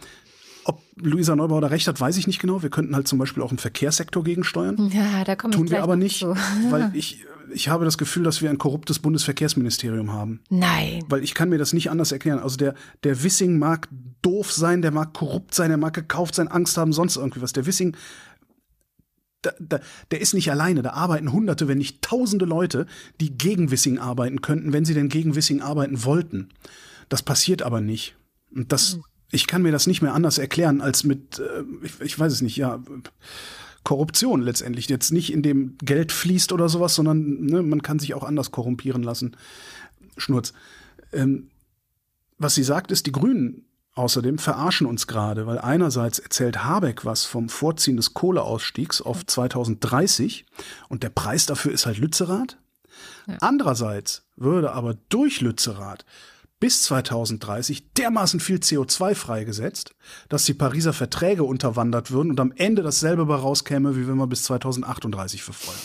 ob 0.64 0.82
Luisa 0.95 1.36
Neubauer 1.36 1.59
da 1.59 1.68
recht 1.68 1.88
hat, 1.89 1.99
weiß 1.99 2.16
ich 2.16 2.28
nicht 2.28 2.39
genau. 2.39 2.64
Wir 2.64 2.70
könnten 2.70 2.95
halt 2.95 3.07
zum 3.07 3.20
Beispiel 3.20 3.43
auch 3.43 3.51
im 3.51 3.57
Verkehrssektor 3.57 4.24
gegensteuern. 4.24 4.89
Ja, 4.93 5.26
da 5.26 5.36
kommen 5.36 5.51
Tun 5.51 5.70
wir 5.70 5.84
aber 5.84 5.97
nicht, 5.97 6.26
weil 6.70 6.91
ich 6.93 7.26
ich 7.54 7.70
habe 7.70 7.86
das 7.86 7.97
Gefühl, 7.97 8.24
dass 8.24 8.41
wir 8.41 8.49
ein 8.49 8.58
korruptes 8.58 8.99
Bundesverkehrsministerium 8.99 10.12
haben. 10.12 10.41
Nein. 10.49 11.04
Weil 11.08 11.24
ich 11.24 11.34
kann 11.34 11.49
mir 11.49 11.58
das 11.58 11.74
nicht 11.74 11.89
anders 11.89 12.12
erklären. 12.12 12.39
Also 12.39 12.58
der, 12.58 12.76
der 13.04 13.24
Wissing 13.24 13.60
mag 13.60 13.88
doof 14.22 14.52
sein, 14.52 14.82
der 14.82 14.91
mag 14.91 15.14
korrupt 15.14 15.54
sein, 15.54 15.70
der 15.70 15.78
mag 15.78 15.93
gekauft 15.93 16.36
sein, 16.36 16.47
Angst 16.47 16.78
haben, 16.78 16.93
sonst 16.93 17.18
irgendwie 17.18 17.41
was. 17.41 17.54
Der 17.54 17.66
Wissing, 17.66 17.95
da, 19.41 19.52
da, 19.60 19.80
der 20.12 20.22
ist 20.22 20.34
nicht 20.34 20.52
alleine. 20.52 20.82
Da 20.82 20.91
arbeiten 20.91 21.32
Hunderte, 21.32 21.68
wenn 21.68 21.78
nicht 21.78 22.02
Tausende 22.02 22.45
Leute, 22.45 22.86
die 23.20 23.38
gegen 23.38 23.72
Wissing 23.72 23.99
arbeiten 23.99 24.41
könnten, 24.41 24.74
wenn 24.74 24.86
sie 24.86 24.93
denn 24.93 25.10
gegen 25.10 25.36
Wissing 25.36 25.62
arbeiten 25.62 26.04
wollten. 26.04 26.49
Das 27.10 27.24
passiert 27.24 27.62
aber 27.62 27.82
nicht. 27.82 28.16
Und 28.54 28.72
das, 28.72 28.97
mhm. 28.97 29.04
ich 29.32 29.47
kann 29.47 29.62
mir 29.62 29.72
das 29.72 29.88
nicht 29.88 30.02
mehr 30.02 30.14
anders 30.14 30.38
erklären 30.38 30.82
als 30.82 31.04
mit, 31.04 31.39
äh, 31.39 31.64
ich, 31.84 32.02
ich 32.02 32.20
weiß 32.20 32.32
es 32.32 32.41
nicht, 32.41 32.58
ja 32.58 32.84
Korruption 33.84 34.42
letztendlich. 34.42 34.88
Jetzt 34.90 35.12
nicht, 35.12 35.34
in 35.34 35.42
dem 35.42 35.78
Geld 35.80 36.12
fließt 36.12 36.52
oder 36.52 36.70
sowas, 36.70 36.96
sondern 36.96 37.46
ne, 37.46 37.64
man 37.64 37.82
kann 37.82 38.00
sich 38.00 38.14
auch 38.14 38.24
anders 38.24 38.52
korrumpieren 38.52 39.04
lassen. 39.04 39.36
Schnurz. 40.18 40.54
Ähm, 41.14 41.50
was 42.38 42.56
sie 42.56 42.64
sagt, 42.64 42.92
ist, 42.92 43.06
die 43.06 43.12
Grünen 43.12 43.66
außerdem 43.94 44.38
verarschen 44.38 44.88
uns 44.88 45.06
gerade, 45.08 45.48
weil 45.48 45.60
einerseits 45.60 46.20
erzählt 46.20 46.64
Habeck 46.64 47.06
was 47.06 47.26
vom 47.26 47.50
Vorziehen 47.50 47.98
des 47.98 48.14
Kohleausstiegs 48.14 49.02
auf 49.02 49.26
2030 49.26 50.46
und 50.90 51.04
der 51.04 51.10
Preis 51.10 51.46
dafür 51.46 51.72
ist 51.72 51.86
halt 51.86 51.98
Lützerath. 51.98 52.58
Ja. 53.28 53.38
Andererseits 53.42 54.24
würde 54.36 54.72
aber 54.72 54.96
durch 55.10 55.42
Lützerath 55.42 56.06
bis 56.62 56.84
2030 56.84 57.91
dermaßen 57.93 58.39
viel 58.39 58.59
CO2 58.59 59.16
freigesetzt, 59.16 59.93
dass 60.30 60.45
die 60.45 60.53
Pariser 60.53 60.93
Verträge 60.93 61.43
unterwandert 61.43 62.12
würden 62.12 62.30
und 62.30 62.39
am 62.39 62.53
Ende 62.55 62.84
dasselbe 62.84 63.26
bei 63.26 63.36
rauskäme, 63.36 63.97
wie 63.97 64.07
wenn 64.07 64.16
wir 64.16 64.28
bis 64.28 64.43
2038 64.43 65.43
verfeuern. 65.43 65.82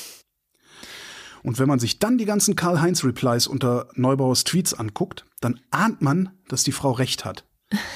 Und 1.42 1.58
wenn 1.58 1.68
man 1.68 1.78
sich 1.78 1.98
dann 1.98 2.18
die 2.18 2.24
ganzen 2.24 2.56
Karl-Heinz-Replies 2.56 3.46
unter 3.46 3.88
Neubauers 3.94 4.44
Tweets 4.44 4.74
anguckt, 4.74 5.24
dann 5.40 5.60
ahnt 5.70 6.02
man, 6.02 6.30
dass 6.48 6.62
die 6.62 6.72
Frau 6.72 6.92
recht 6.92 7.24
hat. 7.24 7.44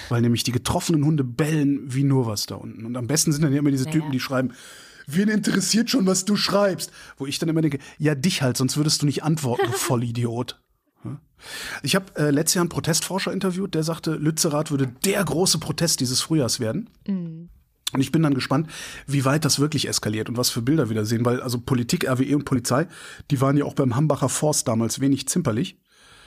Weil 0.08 0.22
nämlich 0.22 0.42
die 0.42 0.52
getroffenen 0.52 1.04
Hunde 1.04 1.22
bellen 1.22 1.82
wie 1.92 2.04
nur 2.04 2.26
was 2.26 2.46
da 2.46 2.54
unten. 2.54 2.86
Und 2.86 2.96
am 2.96 3.06
besten 3.06 3.32
sind 3.32 3.42
dann 3.42 3.52
immer 3.52 3.70
diese 3.70 3.86
Typen, 3.86 4.10
die 4.10 4.20
schreiben, 4.20 4.52
wen 5.06 5.28
interessiert 5.28 5.90
schon, 5.90 6.06
was 6.06 6.24
du 6.24 6.36
schreibst? 6.36 6.92
Wo 7.18 7.26
ich 7.26 7.38
dann 7.38 7.48
immer 7.48 7.60
denke, 7.60 7.78
ja, 7.98 8.14
dich 8.14 8.40
halt, 8.42 8.56
sonst 8.56 8.76
würdest 8.76 9.02
du 9.02 9.06
nicht 9.06 9.22
antworten, 9.22 9.66
du 9.66 9.72
Vollidiot. 9.76 10.60
Ich 11.82 11.94
habe 11.94 12.06
äh, 12.16 12.30
letztes 12.30 12.54
Jahr 12.54 12.62
einen 12.62 12.68
Protestforscher 12.68 13.32
interviewt, 13.32 13.74
der 13.74 13.82
sagte, 13.82 14.14
Lützerath 14.14 14.70
würde 14.70 14.88
der 15.04 15.24
große 15.24 15.58
Protest 15.58 16.00
dieses 16.00 16.20
Frühjahrs 16.20 16.60
werden. 16.60 16.90
Mhm. 17.06 17.48
Und 17.92 18.00
ich 18.00 18.12
bin 18.12 18.22
dann 18.22 18.34
gespannt, 18.34 18.70
wie 19.06 19.24
weit 19.24 19.44
das 19.44 19.58
wirklich 19.58 19.88
eskaliert 19.88 20.28
und 20.28 20.36
was 20.36 20.50
für 20.50 20.62
Bilder 20.62 20.88
wir 20.88 20.96
da 20.96 21.04
sehen, 21.04 21.24
weil 21.24 21.42
also 21.42 21.60
Politik, 21.60 22.08
RWE 22.08 22.36
und 22.36 22.44
Polizei, 22.44 22.86
die 23.30 23.40
waren 23.40 23.56
ja 23.56 23.64
auch 23.64 23.74
beim 23.74 23.96
Hambacher 23.96 24.28
Forst 24.28 24.68
damals 24.68 25.00
wenig 25.00 25.26
zimperlich. 25.28 25.76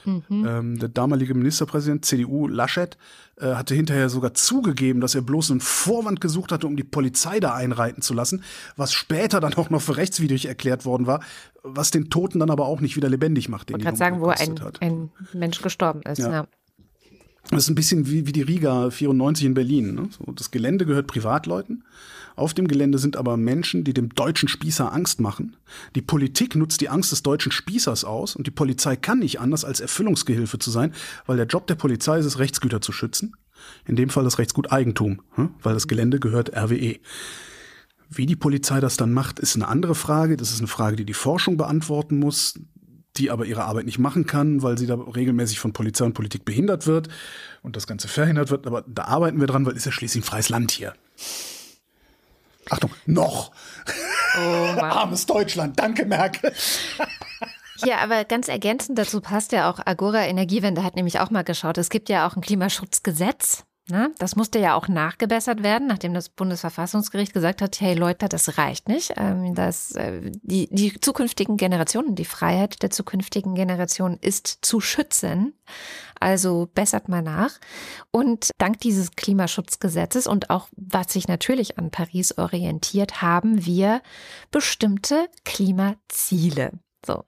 Mhm. 0.06 0.46
Ähm, 0.46 0.80
der 0.80 0.90
damalige 0.90 1.34
Ministerpräsident 1.34 2.06
CDU 2.06 2.48
Laschet 2.48 2.98
äh, 3.38 3.54
hatte 3.54 3.76
hinterher 3.76 4.10
sogar 4.10 4.34
zugegeben, 4.34 5.02
dass 5.02 5.16
er 5.16 5.22
bloß 5.22 5.52
einen 5.52 5.60
Vorwand 5.60 6.22
gesucht 6.22 6.52
hatte, 6.52 6.68
um 6.68 6.76
die 6.76 6.84
Polizei 6.84 7.40
da 7.40 7.54
einreiten 7.54 8.02
zu 8.02 8.14
lassen, 8.14 8.44
was 8.76 8.94
später 8.94 9.40
dann 9.40 9.54
auch 9.56 9.70
noch 9.70 9.82
für 9.82 9.98
rechtswidrig 9.98 10.46
erklärt 10.46 10.86
worden 10.86 11.08
war, 11.08 11.22
was 11.64 11.92
den 11.92 12.10
Toten 12.10 12.40
dann 12.40 12.52
aber 12.52 12.66
auch 12.66 12.82
nicht 12.82 12.96
wieder 12.96 13.10
lebendig 13.10 13.50
macht. 13.50 13.72
Ich 13.72 13.78
gerade 13.78 13.98
sagen, 13.98 14.22
wo 14.22 14.28
ein, 14.28 14.60
ein, 14.82 15.12
Mensch 15.34 15.62
gestorben 15.62 16.02
ist. 16.04 16.20
Ja. 16.20 16.32
ja. 16.32 16.48
Das 17.50 17.64
ist 17.64 17.70
ein 17.70 17.76
bisschen 17.76 18.10
wie, 18.10 18.26
wie 18.26 18.32
die 18.32 18.42
Riga 18.42 18.90
94 18.90 19.46
in 19.46 19.54
Berlin. 19.54 19.96
Ne? 19.96 20.10
So, 20.12 20.32
das 20.32 20.52
Gelände 20.52 20.86
gehört 20.86 21.08
Privatleuten. 21.08 21.84
Auf 22.36 22.54
dem 22.54 22.68
Gelände 22.68 22.98
sind 22.98 23.18
aber 23.18 23.38
Menschen, 23.38 23.84
die 23.84 23.94
dem 23.94 24.10
deutschen 24.10 24.50
Spießer 24.50 24.92
Angst 24.92 25.20
machen. 25.20 25.56
Die 25.96 26.02
Politik 26.02 26.56
nutzt 26.56 26.82
die 26.82 26.90
Angst 26.90 27.12
des 27.12 27.24
deutschen 27.24 27.52
Spießers 27.52 28.06
aus 28.06 28.36
und 28.36 28.48
die 28.48 28.52
Polizei 28.52 28.96
kann 28.96 29.20
nicht 29.20 29.40
anders 29.40 29.66
als 29.66 29.80
Erfüllungsgehilfe 29.80 30.60
zu 30.60 30.72
sein, 30.72 30.94
weil 31.26 31.38
der 31.38 31.46
Job 31.46 31.68
der 31.68 31.76
Polizei 31.76 32.20
ist 32.20 32.26
es, 32.26 32.40
Rechtsgüter 32.40 32.82
zu 32.82 32.92
schützen. 32.92 33.36
In 33.86 33.96
dem 33.96 34.10
Fall 34.10 34.24
das 34.24 34.40
Rechtsgut 34.40 34.72
Eigentum, 34.72 35.22
hm? 35.36 35.52
weil 35.62 35.74
das 35.74 35.88
Gelände 35.88 36.20
gehört 36.20 36.56
RWE. 36.56 37.00
Wie 38.10 38.26
die 38.26 38.36
Polizei 38.36 38.80
das 38.80 38.98
dann 38.98 39.14
macht, 39.14 39.40
ist 39.40 39.56
eine 39.56 39.68
andere 39.68 39.96
Frage. 39.96 40.38
Das 40.38 40.52
ist 40.52 40.60
eine 40.60 40.68
Frage, 40.68 40.96
die 40.96 41.06
die 41.06 41.14
Forschung 41.14 41.58
beantworten 41.58 42.20
muss, 42.20 42.60
die 43.18 43.32
aber 43.32 43.46
ihre 43.46 43.64
Arbeit 43.64 43.86
nicht 43.86 44.00
machen 44.00 44.26
kann, 44.26 44.62
weil 44.62 44.78
sie 44.78 44.88
da 44.88 44.96
regelmäßig 44.96 45.60
von 45.60 45.74
Polizei 45.74 46.06
und 46.06 46.14
Politik 46.14 46.46
behindert 46.46 46.88
wird 46.88 47.10
und 47.62 47.76
das 47.76 47.88
Ganze 47.88 48.08
verhindert 48.08 48.52
wird. 48.52 48.68
Aber 48.68 48.84
da 48.88 49.06
arbeiten 49.06 49.40
wir 49.40 49.48
dran, 49.48 49.66
weil 49.66 49.76
ist 49.76 49.86
ja 49.86 49.92
schließlich 49.92 50.24
ein 50.24 50.28
freies 50.28 50.50
Land 50.50 50.72
hier. 50.72 50.94
Achtung, 52.70 52.92
noch. 53.06 53.52
Oh 54.38 54.40
Armes 54.82 55.26
Deutschland, 55.26 55.80
danke 55.80 56.06
Merkel. 56.06 56.54
Ja, 57.86 57.98
aber 57.98 58.24
ganz 58.24 58.48
ergänzend 58.48 58.98
dazu 58.98 59.20
passt 59.20 59.52
ja 59.52 59.70
auch 59.70 59.80
Agora 59.84 60.26
Energiewende 60.26 60.84
hat 60.84 60.96
nämlich 60.96 61.20
auch 61.20 61.32
mal 61.32 61.44
geschaut. 61.44 61.78
Es 61.78 61.90
gibt 61.90 62.08
ja 62.08 62.26
auch 62.26 62.36
ein 62.36 62.42
Klimaschutzgesetz. 62.42 63.66
Ne? 63.90 64.12
Das 64.18 64.38
musste 64.38 64.60
ja 64.60 64.76
auch 64.76 64.88
nachgebessert 64.88 65.62
werden, 65.62 65.88
nachdem 65.88 66.14
das 66.14 66.30
Bundesverfassungsgericht 66.30 67.34
gesagt 67.34 67.62
hat, 67.62 67.82
hey 67.82 67.96
Leute, 67.96 68.30
das 68.30 68.58
reicht 68.58 68.88
nicht. 68.88 69.14
Ähm, 69.18 69.56
dass, 69.56 69.92
äh, 69.96 70.32
die, 70.42 70.70
die 70.72 70.98
zukünftigen 71.02 71.58
Generationen, 71.58 72.16
die 72.16 72.24
Freiheit 72.24 72.82
der 72.82 72.92
zukünftigen 72.92 73.56
Generationen 73.56 74.18
ist 74.22 74.60
zu 74.62 74.80
schützen. 74.80 75.54
Also 76.18 76.70
bessert 76.74 77.10
mal 77.10 77.22
nach. 77.22 77.60
Und 78.10 78.52
dank 78.58 78.80
dieses 78.80 79.12
Klimaschutzgesetzes 79.12 80.28
und 80.28 80.50
auch 80.50 80.70
was 80.78 81.12
sich 81.12 81.28
natürlich 81.28 81.78
an 81.78 81.92
Paris 81.92 82.38
orientiert, 82.38 83.22
haben 83.22 83.66
wir 83.66 84.02
bestimmte 84.50 85.28
Klimaziele. 85.44 86.72
So. 87.06 87.26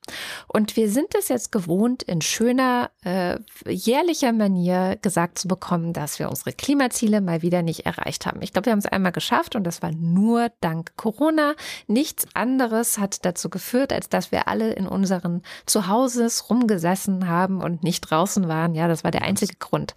Und 0.47 0.75
wir 0.77 0.89
sind 0.89 1.15
es 1.17 1.27
jetzt 1.27 1.51
gewohnt, 1.51 2.03
in 2.03 2.21
schöner, 2.21 2.91
äh, 3.03 3.37
jährlicher 3.67 4.31
Manier 4.31 4.97
gesagt 5.01 5.39
zu 5.39 5.47
bekommen, 5.47 5.93
dass 5.93 6.19
wir 6.19 6.29
unsere 6.29 6.53
Klimaziele 6.53 7.21
mal 7.21 7.41
wieder 7.41 7.61
nicht 7.61 7.85
erreicht 7.85 8.25
haben. 8.25 8.41
Ich 8.41 8.53
glaube, 8.53 8.67
wir 8.67 8.71
haben 8.71 8.79
es 8.79 8.85
einmal 8.85 9.11
geschafft 9.11 9.55
und 9.55 9.63
das 9.65 9.81
war 9.81 9.91
nur 9.91 10.49
dank 10.61 10.95
Corona. 10.95 11.55
Nichts 11.87 12.27
anderes 12.33 12.97
hat 12.97 13.25
dazu 13.25 13.49
geführt, 13.49 13.91
als 13.91 14.09
dass 14.09 14.31
wir 14.31 14.47
alle 14.47 14.73
in 14.73 14.87
unseren 14.87 15.41
Zuhauses 15.65 16.49
rumgesessen 16.49 17.27
haben 17.27 17.61
und 17.61 17.83
nicht 17.83 18.01
draußen 18.01 18.47
waren. 18.47 18.75
Ja, 18.75 18.87
das 18.87 19.03
war 19.03 19.11
der 19.11 19.23
einzige 19.23 19.55
Grund. 19.55 19.93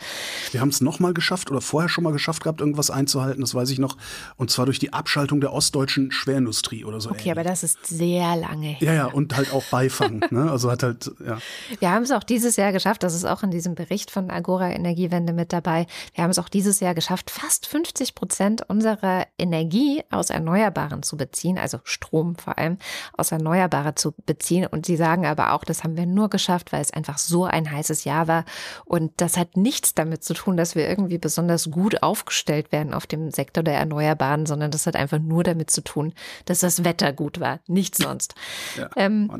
Wir 0.50 0.60
haben 0.60 0.70
es 0.70 0.80
nochmal 0.80 1.14
geschafft 1.14 1.50
oder 1.50 1.60
vorher 1.60 1.88
schon 1.88 2.04
mal 2.04 2.12
geschafft 2.12 2.42
gehabt, 2.42 2.60
irgendwas 2.60 2.90
einzuhalten, 2.90 3.40
das 3.40 3.54
weiß 3.54 3.70
ich 3.70 3.78
noch. 3.78 3.96
Und 4.36 4.50
zwar 4.50 4.66
durch 4.66 4.78
die 4.78 4.92
Abschaltung 4.92 5.40
der 5.40 5.52
ostdeutschen 5.52 6.10
Schwerindustrie 6.10 6.84
oder 6.84 7.00
so. 7.00 7.10
Okay, 7.10 7.20
ähnlich. 7.20 7.32
aber 7.32 7.44
das 7.44 7.62
ist 7.62 7.86
sehr 7.86 8.36
lange 8.36 8.68
her. 8.68 8.88
Ja, 8.88 8.94
ja, 8.94 9.06
und 9.06 9.36
halt 9.36 9.52
auch 9.52 9.67
Beifang. 9.70 10.24
ne? 10.30 10.50
Also 10.50 10.70
hat 10.70 10.82
halt, 10.82 11.10
ja. 11.24 11.38
Wir 11.78 11.90
haben 11.90 12.02
es 12.02 12.10
auch 12.10 12.22
dieses 12.22 12.56
Jahr 12.56 12.72
geschafft, 12.72 13.02
das 13.02 13.14
ist 13.14 13.24
auch 13.24 13.42
in 13.42 13.50
diesem 13.50 13.74
Bericht 13.74 14.10
von 14.10 14.30
Agora 14.30 14.70
Energiewende 14.70 15.32
mit 15.32 15.52
dabei. 15.52 15.86
Wir 16.14 16.24
haben 16.24 16.30
es 16.30 16.38
auch 16.38 16.48
dieses 16.48 16.80
Jahr 16.80 16.94
geschafft, 16.94 17.30
fast 17.30 17.66
50 17.66 18.14
Prozent 18.14 18.68
unserer 18.68 19.26
Energie 19.38 20.02
aus 20.10 20.30
Erneuerbaren 20.30 21.02
zu 21.02 21.16
beziehen, 21.16 21.58
also 21.58 21.80
Strom 21.84 22.36
vor 22.36 22.58
allem 22.58 22.78
aus 23.16 23.32
Erneuerbaren 23.32 23.96
zu 23.96 24.14
beziehen. 24.26 24.66
Und 24.66 24.86
sie 24.86 24.96
sagen 24.96 25.26
aber 25.26 25.52
auch, 25.52 25.64
das 25.64 25.84
haben 25.84 25.96
wir 25.96 26.06
nur 26.06 26.30
geschafft, 26.30 26.72
weil 26.72 26.80
es 26.80 26.92
einfach 26.92 27.18
so 27.18 27.44
ein 27.44 27.70
heißes 27.70 28.04
Jahr 28.04 28.28
war. 28.28 28.44
Und 28.84 29.12
das 29.16 29.36
hat 29.36 29.56
nichts 29.56 29.94
damit 29.94 30.24
zu 30.24 30.34
tun, 30.34 30.56
dass 30.56 30.74
wir 30.74 30.88
irgendwie 30.88 31.18
besonders 31.18 31.70
gut 31.70 32.02
aufgestellt 32.02 32.72
werden 32.72 32.94
auf 32.94 33.06
dem 33.06 33.30
Sektor 33.30 33.62
der 33.62 33.74
Erneuerbaren, 33.74 34.46
sondern 34.46 34.70
das 34.70 34.86
hat 34.86 34.96
einfach 34.96 35.18
nur 35.18 35.44
damit 35.44 35.70
zu 35.70 35.82
tun, 35.82 36.12
dass 36.44 36.60
das 36.60 36.84
Wetter 36.84 37.12
gut 37.12 37.40
war, 37.40 37.60
nichts 37.66 37.98
sonst. 37.98 38.34
Ja, 38.76 38.90
ähm, 38.96 39.30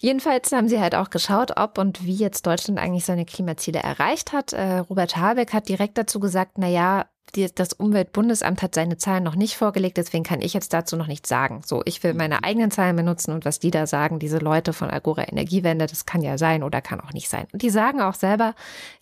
Jedenfalls 0.00 0.52
haben 0.52 0.68
sie 0.68 0.80
halt 0.80 0.94
auch 0.94 1.10
geschaut, 1.10 1.56
ob 1.56 1.76
und 1.76 2.04
wie 2.04 2.14
jetzt 2.14 2.46
Deutschland 2.46 2.78
eigentlich 2.78 3.04
seine 3.04 3.24
Klimaziele 3.24 3.80
erreicht 3.80 4.32
hat. 4.32 4.52
Äh, 4.52 4.78
Robert 4.78 5.16
Habeck 5.16 5.52
hat 5.52 5.68
direkt 5.68 5.98
dazu 5.98 6.20
gesagt, 6.20 6.52
na 6.56 6.68
ja, 6.68 7.06
die, 7.34 7.52
das 7.52 7.72
Umweltbundesamt 7.72 8.62
hat 8.62 8.74
seine 8.74 8.96
Zahlen 8.96 9.24
noch 9.24 9.34
nicht 9.34 9.56
vorgelegt, 9.56 9.96
deswegen 9.96 10.24
kann 10.24 10.40
ich 10.40 10.54
jetzt 10.54 10.72
dazu 10.72 10.96
noch 10.96 11.08
nichts 11.08 11.28
sagen. 11.28 11.62
So, 11.64 11.82
ich 11.84 12.02
will 12.02 12.14
meine 12.14 12.44
eigenen 12.44 12.70
Zahlen 12.70 12.96
benutzen 12.96 13.32
und 13.32 13.44
was 13.44 13.58
die 13.58 13.70
da 13.70 13.86
sagen, 13.86 14.18
diese 14.18 14.38
Leute 14.38 14.72
von 14.72 14.88
Agora 14.88 15.28
Energiewende, 15.28 15.86
das 15.86 16.06
kann 16.06 16.22
ja 16.22 16.38
sein 16.38 16.62
oder 16.62 16.80
kann 16.80 17.00
auch 17.00 17.12
nicht 17.12 17.28
sein. 17.28 17.46
Und 17.52 17.62
die 17.62 17.70
sagen 17.70 18.00
auch 18.00 18.14
selber, 18.14 18.54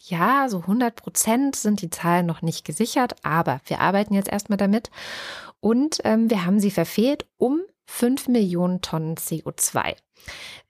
ja, 0.02 0.48
so 0.48 0.60
100 0.60 0.96
Prozent 0.96 1.56
sind 1.56 1.82
die 1.82 1.90
Zahlen 1.90 2.26
noch 2.26 2.42
nicht 2.42 2.64
gesichert, 2.64 3.14
aber 3.22 3.60
wir 3.66 3.80
arbeiten 3.80 4.14
jetzt 4.14 4.30
erstmal 4.30 4.58
damit 4.58 4.90
und 5.60 6.00
ähm, 6.04 6.30
wir 6.30 6.44
haben 6.44 6.60
sie 6.60 6.70
verfehlt 6.70 7.26
um 7.36 7.60
5 7.86 8.28
Millionen 8.28 8.80
Tonnen 8.82 9.16
CO2. 9.16 9.94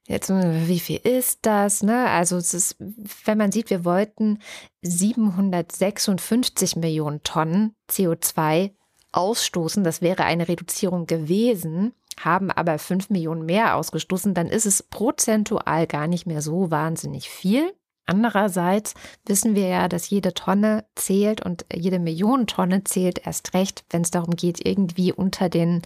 Jetzt, 0.07 0.31
wie 0.31 0.79
viel 0.79 0.99
ist 0.99 1.41
das? 1.43 1.83
Ne? 1.83 2.09
Also 2.09 2.37
es 2.37 2.55
ist, 2.55 2.77
wenn 3.25 3.39
man 3.39 3.51
sieht, 3.51 3.71
wir 3.71 3.85
wollten 3.85 4.39
756 4.83 6.77
Millionen 6.77 7.25
Tonnen 7.25 7.75
CO2 7.91 8.71
ausstoßen. 9.11 9.83
Das 9.83 10.03
wäre 10.03 10.25
eine 10.25 10.47
Reduzierung 10.47 11.07
gewesen, 11.07 11.93
haben 12.21 12.53
aber 12.53 12.79
5 12.79 13.11
Millionen 13.11 13.47
mehr 13.47 13.77
ausgestoßen, 13.77 14.33
dann 14.33 14.47
ist 14.49 14.67
es 14.67 14.85
prozentual 14.85 15.87
gar 15.89 16.07
nicht 16.07 16.27
mehr 16.27 16.43
so 16.43 16.71
wahnsinnig 16.71 17.29
viel. 17.29 17.73
Andererseits 18.09 18.95
wissen 19.25 19.57
wir 19.57 19.67
ja, 19.67 19.89
dass 19.89 20.11
jede 20.11 20.33
Tonne 20.33 20.85
zählt 20.95 21.45
und 21.45 21.67
jede 21.75 21.99
Million 21.99 22.47
Tonne 22.47 22.85
zählt 22.85 23.27
erst 23.27 23.53
recht, 23.53 23.85
wenn 23.91 24.03
es 24.03 24.13
darum 24.13 24.37
geht, 24.37 24.65
irgendwie 24.65 25.13
unter 25.13 25.49
den 25.49 25.83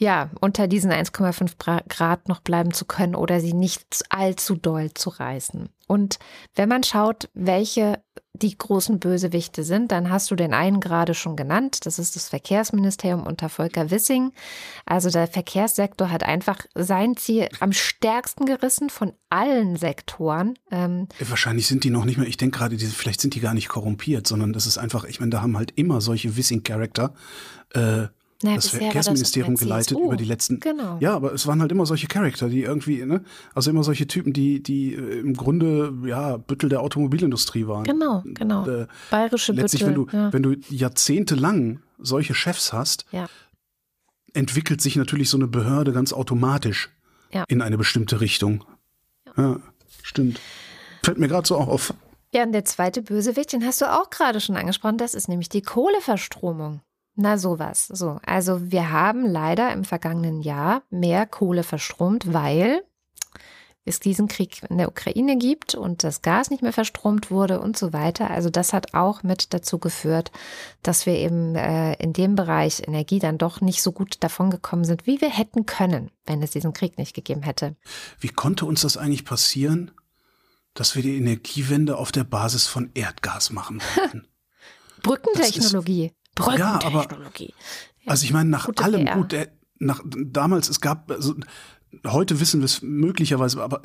ja, 0.00 0.30
unter 0.40 0.68
diesen 0.68 0.92
1,5 0.92 1.82
Grad 1.88 2.28
noch 2.28 2.40
bleiben 2.40 2.72
zu 2.72 2.84
können 2.84 3.16
oder 3.16 3.40
sie 3.40 3.52
nicht 3.52 4.04
allzu 4.10 4.54
doll 4.54 4.94
zu 4.94 5.10
reißen. 5.10 5.70
Und 5.88 6.20
wenn 6.54 6.68
man 6.68 6.84
schaut, 6.84 7.28
welche 7.34 8.00
die 8.34 8.56
großen 8.56 9.00
Bösewichte 9.00 9.64
sind, 9.64 9.90
dann 9.90 10.10
hast 10.10 10.30
du 10.30 10.36
den 10.36 10.54
einen 10.54 10.78
gerade 10.78 11.14
schon 11.14 11.34
genannt. 11.34 11.84
Das 11.84 11.98
ist 11.98 12.14
das 12.14 12.28
Verkehrsministerium 12.28 13.26
unter 13.26 13.48
Volker 13.48 13.90
Wissing. 13.90 14.30
Also 14.86 15.10
der 15.10 15.26
Verkehrssektor 15.26 16.12
hat 16.12 16.22
einfach 16.22 16.60
sein 16.76 17.16
Ziel 17.16 17.48
am 17.58 17.72
stärksten 17.72 18.46
gerissen 18.46 18.90
von 18.90 19.14
allen 19.30 19.74
Sektoren. 19.74 20.56
Ähm 20.70 21.08
Wahrscheinlich 21.18 21.66
sind 21.66 21.82
die 21.82 21.90
noch 21.90 22.04
nicht 22.04 22.18
mehr, 22.18 22.28
ich 22.28 22.36
denke 22.36 22.58
gerade, 22.58 22.78
vielleicht 22.78 23.20
sind 23.20 23.34
die 23.34 23.40
gar 23.40 23.54
nicht 23.54 23.68
korrumpiert, 23.68 24.28
sondern 24.28 24.52
das 24.52 24.66
ist 24.66 24.78
einfach, 24.78 25.04
ich 25.04 25.18
meine, 25.18 25.30
da 25.30 25.42
haben 25.42 25.56
halt 25.56 25.72
immer 25.72 26.00
solche 26.00 26.36
Wissing-Charakter. 26.36 27.14
Äh, 27.74 28.06
naja, 28.42 28.56
das 28.56 28.68
Verkehrsministerium 28.68 29.54
das 29.54 29.62
geleitet 29.62 29.98
über 29.98 30.16
die 30.16 30.24
letzten. 30.24 30.60
Genau. 30.60 30.98
Ja, 31.00 31.14
aber 31.14 31.32
es 31.32 31.48
waren 31.48 31.60
halt 31.60 31.72
immer 31.72 31.86
solche 31.86 32.06
Charakter, 32.06 32.48
die 32.48 32.62
irgendwie, 32.62 33.04
ne, 33.04 33.24
also 33.52 33.70
immer 33.70 33.82
solche 33.82 34.06
Typen, 34.06 34.32
die, 34.32 34.62
die 34.62 34.94
äh, 34.94 35.18
im 35.18 35.34
Grunde 35.34 35.92
ja 36.06 36.36
Büttel 36.36 36.68
der 36.68 36.80
Automobilindustrie 36.80 37.66
waren. 37.66 37.82
Genau, 37.82 38.22
genau. 38.24 38.62
Und, 38.62 38.68
äh, 38.68 38.86
Bayerische 39.10 39.52
letztlich, 39.52 39.84
Büttel. 39.84 40.06
Wenn 40.06 40.06
du, 40.06 40.16
ja. 40.16 40.32
wenn 40.32 40.42
du 40.44 40.52
jahrzehntelang 40.70 41.80
solche 41.98 42.34
Chefs 42.34 42.72
hast, 42.72 43.06
ja. 43.10 43.26
entwickelt 44.34 44.80
sich 44.80 44.94
natürlich 44.94 45.30
so 45.30 45.36
eine 45.36 45.48
Behörde 45.48 45.92
ganz 45.92 46.12
automatisch 46.12 46.90
ja. 47.32 47.44
in 47.48 47.60
eine 47.60 47.76
bestimmte 47.76 48.20
Richtung. 48.20 48.64
Ja, 49.36 49.58
stimmt. 50.02 50.40
Fällt 51.02 51.18
mir 51.18 51.26
gerade 51.26 51.46
so 51.46 51.56
auch 51.56 51.68
auf. 51.68 51.92
Ja, 52.32 52.44
und 52.44 52.52
der 52.52 52.64
zweite 52.64 53.02
Bösewicht, 53.02 53.52
den 53.52 53.64
hast 53.64 53.80
du 53.80 53.90
auch 53.90 54.10
gerade 54.10 54.40
schon 54.40 54.56
angesprochen, 54.56 54.98
das 54.98 55.14
ist 55.14 55.28
nämlich 55.28 55.48
die 55.48 55.62
Kohleverstromung. 55.62 56.82
Na 57.20 57.36
sowas. 57.36 57.88
So, 57.88 58.20
also 58.24 58.70
wir 58.70 58.92
haben 58.92 59.26
leider 59.26 59.72
im 59.72 59.82
vergangenen 59.82 60.40
Jahr 60.40 60.84
mehr 60.88 61.26
Kohle 61.26 61.64
verstromt, 61.64 62.32
weil 62.32 62.84
es 63.84 63.98
diesen 63.98 64.28
Krieg 64.28 64.62
in 64.70 64.78
der 64.78 64.86
Ukraine 64.86 65.36
gibt 65.36 65.74
und 65.74 66.04
das 66.04 66.22
Gas 66.22 66.48
nicht 66.50 66.62
mehr 66.62 66.72
verstromt 66.72 67.32
wurde 67.32 67.58
und 67.58 67.76
so 67.76 67.92
weiter. 67.92 68.30
Also 68.30 68.50
das 68.50 68.72
hat 68.72 68.94
auch 68.94 69.24
mit 69.24 69.52
dazu 69.52 69.80
geführt, 69.80 70.30
dass 70.84 71.06
wir 71.06 71.14
eben 71.14 71.56
äh, 71.56 71.94
in 71.94 72.12
dem 72.12 72.36
Bereich 72.36 72.86
Energie 72.86 73.18
dann 73.18 73.36
doch 73.36 73.60
nicht 73.60 73.82
so 73.82 73.90
gut 73.90 74.18
davon 74.20 74.50
gekommen 74.50 74.84
sind, 74.84 75.08
wie 75.08 75.20
wir 75.20 75.30
hätten 75.30 75.66
können, 75.66 76.12
wenn 76.24 76.40
es 76.40 76.52
diesen 76.52 76.72
Krieg 76.72 76.98
nicht 76.98 77.14
gegeben 77.14 77.42
hätte. 77.42 77.74
Wie 78.20 78.28
konnte 78.28 78.64
uns 78.64 78.82
das 78.82 78.96
eigentlich 78.96 79.24
passieren, 79.24 79.90
dass 80.72 80.94
wir 80.94 81.02
die 81.02 81.16
Energiewende 81.16 81.96
auf 81.96 82.12
der 82.12 82.22
Basis 82.22 82.68
von 82.68 82.92
Erdgas 82.94 83.50
machen 83.50 83.80
wollten? 83.96 84.28
Brückentechnologie. 85.02 86.12
Brückentechnologie. 86.38 87.44
Ja, 87.44 88.06
aber, 88.06 88.10
also 88.12 88.24
ich 88.24 88.32
meine, 88.32 88.50
nach 88.50 88.66
Gute 88.66 88.84
allem, 88.84 89.04
PR. 89.04 89.16
gut, 89.16 89.32
der, 89.32 89.48
nach, 89.78 90.00
damals, 90.04 90.68
es 90.68 90.80
gab, 90.80 91.10
also, 91.10 91.34
heute 92.06 92.40
wissen 92.40 92.60
wir 92.60 92.66
es 92.66 92.82
möglicherweise, 92.82 93.62
aber 93.62 93.82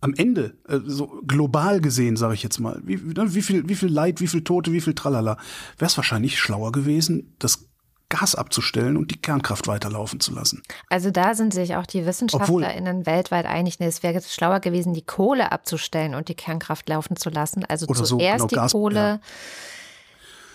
am 0.00 0.14
Ende, 0.14 0.58
äh, 0.68 0.80
so 0.84 1.22
global 1.26 1.80
gesehen, 1.80 2.16
sage 2.16 2.34
ich 2.34 2.42
jetzt 2.42 2.58
mal, 2.58 2.80
wie, 2.84 3.00
wie, 3.02 3.42
viel, 3.42 3.68
wie 3.68 3.74
viel 3.74 3.88
Leid, 3.88 4.20
wie 4.20 4.26
viel 4.26 4.44
Tote, 4.44 4.72
wie 4.72 4.80
viel 4.80 4.94
Tralala, 4.94 5.38
wäre 5.78 5.86
es 5.86 5.96
wahrscheinlich 5.96 6.38
schlauer 6.38 6.72
gewesen, 6.72 7.34
das 7.38 7.68
Gas 8.10 8.34
abzustellen 8.34 8.98
und 8.98 9.10
die 9.10 9.20
Kernkraft 9.20 9.66
weiterlaufen 9.66 10.20
zu 10.20 10.34
lassen. 10.34 10.62
Also 10.90 11.10
da 11.10 11.34
sind 11.34 11.54
sich 11.54 11.74
auch 11.74 11.86
die 11.86 12.04
WissenschaftlerInnen 12.04 12.98
Obwohl, 12.98 13.06
weltweit 13.06 13.46
einig, 13.46 13.80
es 13.80 14.02
wäre 14.02 14.20
schlauer 14.20 14.60
gewesen, 14.60 14.92
die 14.92 15.04
Kohle 15.06 15.50
abzustellen 15.52 16.14
und 16.14 16.28
die 16.28 16.34
Kernkraft 16.34 16.86
laufen 16.88 17.16
zu 17.16 17.30
lassen. 17.30 17.64
Also 17.64 17.86
zuerst 17.86 18.08
so, 18.08 18.18
genau, 18.18 18.46
die 18.46 18.54
Gas, 18.54 18.72
Kohle. 18.72 18.94
Ja 18.94 19.20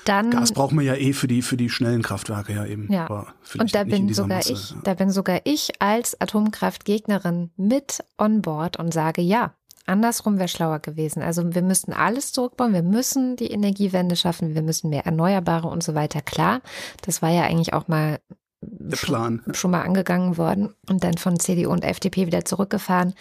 dann. 0.09 0.31
Gas 0.31 0.51
brauchen 0.51 0.77
wir 0.77 0.85
ja 0.85 0.95
eh 0.95 1.13
für 1.13 1.27
die, 1.27 1.41
für 1.41 1.57
die 1.57 1.69
schnellen 1.69 2.01
Kraftwerke 2.01 2.53
ja 2.53 2.65
eben. 2.65 2.91
Ja. 2.91 3.27
Und 3.57 3.75
da 3.75 3.83
bin 3.83 4.13
sogar 4.13 4.37
Masse, 4.37 4.53
ich, 4.53 4.75
da 4.83 4.93
bin 4.95 5.11
sogar 5.11 5.41
ich 5.43 5.71
als 5.79 6.19
Atomkraftgegnerin 6.19 7.51
mit 7.55 8.03
on 8.17 8.41
board 8.41 8.77
und 8.77 8.93
sage 8.93 9.21
ja. 9.21 9.53
Andersrum 9.85 10.37
wäre 10.37 10.47
schlauer 10.47 10.79
gewesen. 10.79 11.23
Also 11.23 11.55
wir 11.55 11.63
müssten 11.63 11.93
alles 11.93 12.31
zurückbauen, 12.31 12.73
wir 12.73 12.83
müssen 12.83 13.35
die 13.37 13.49
Energiewende 13.49 14.15
schaffen, 14.15 14.53
wir 14.53 14.61
müssen 14.61 14.91
mehr 14.91 15.05
Erneuerbare 15.07 15.67
und 15.67 15.81
so 15.81 15.95
weiter. 15.95 16.21
Klar, 16.21 16.61
das 17.01 17.23
war 17.23 17.29
ja 17.29 17.43
eigentlich 17.43 17.73
auch 17.73 17.87
mal 17.87 18.19
der 18.61 18.97
Plan. 18.97 19.41
Schon, 19.45 19.53
schon 19.55 19.71
mal 19.71 19.81
angegangen 19.81 20.37
worden 20.37 20.75
und 20.89 21.03
dann 21.03 21.17
von 21.17 21.39
CDU 21.39 21.71
und 21.71 21.83
FDP 21.83 22.27
wieder 22.27 22.45
zurückgefahren. 22.45 23.15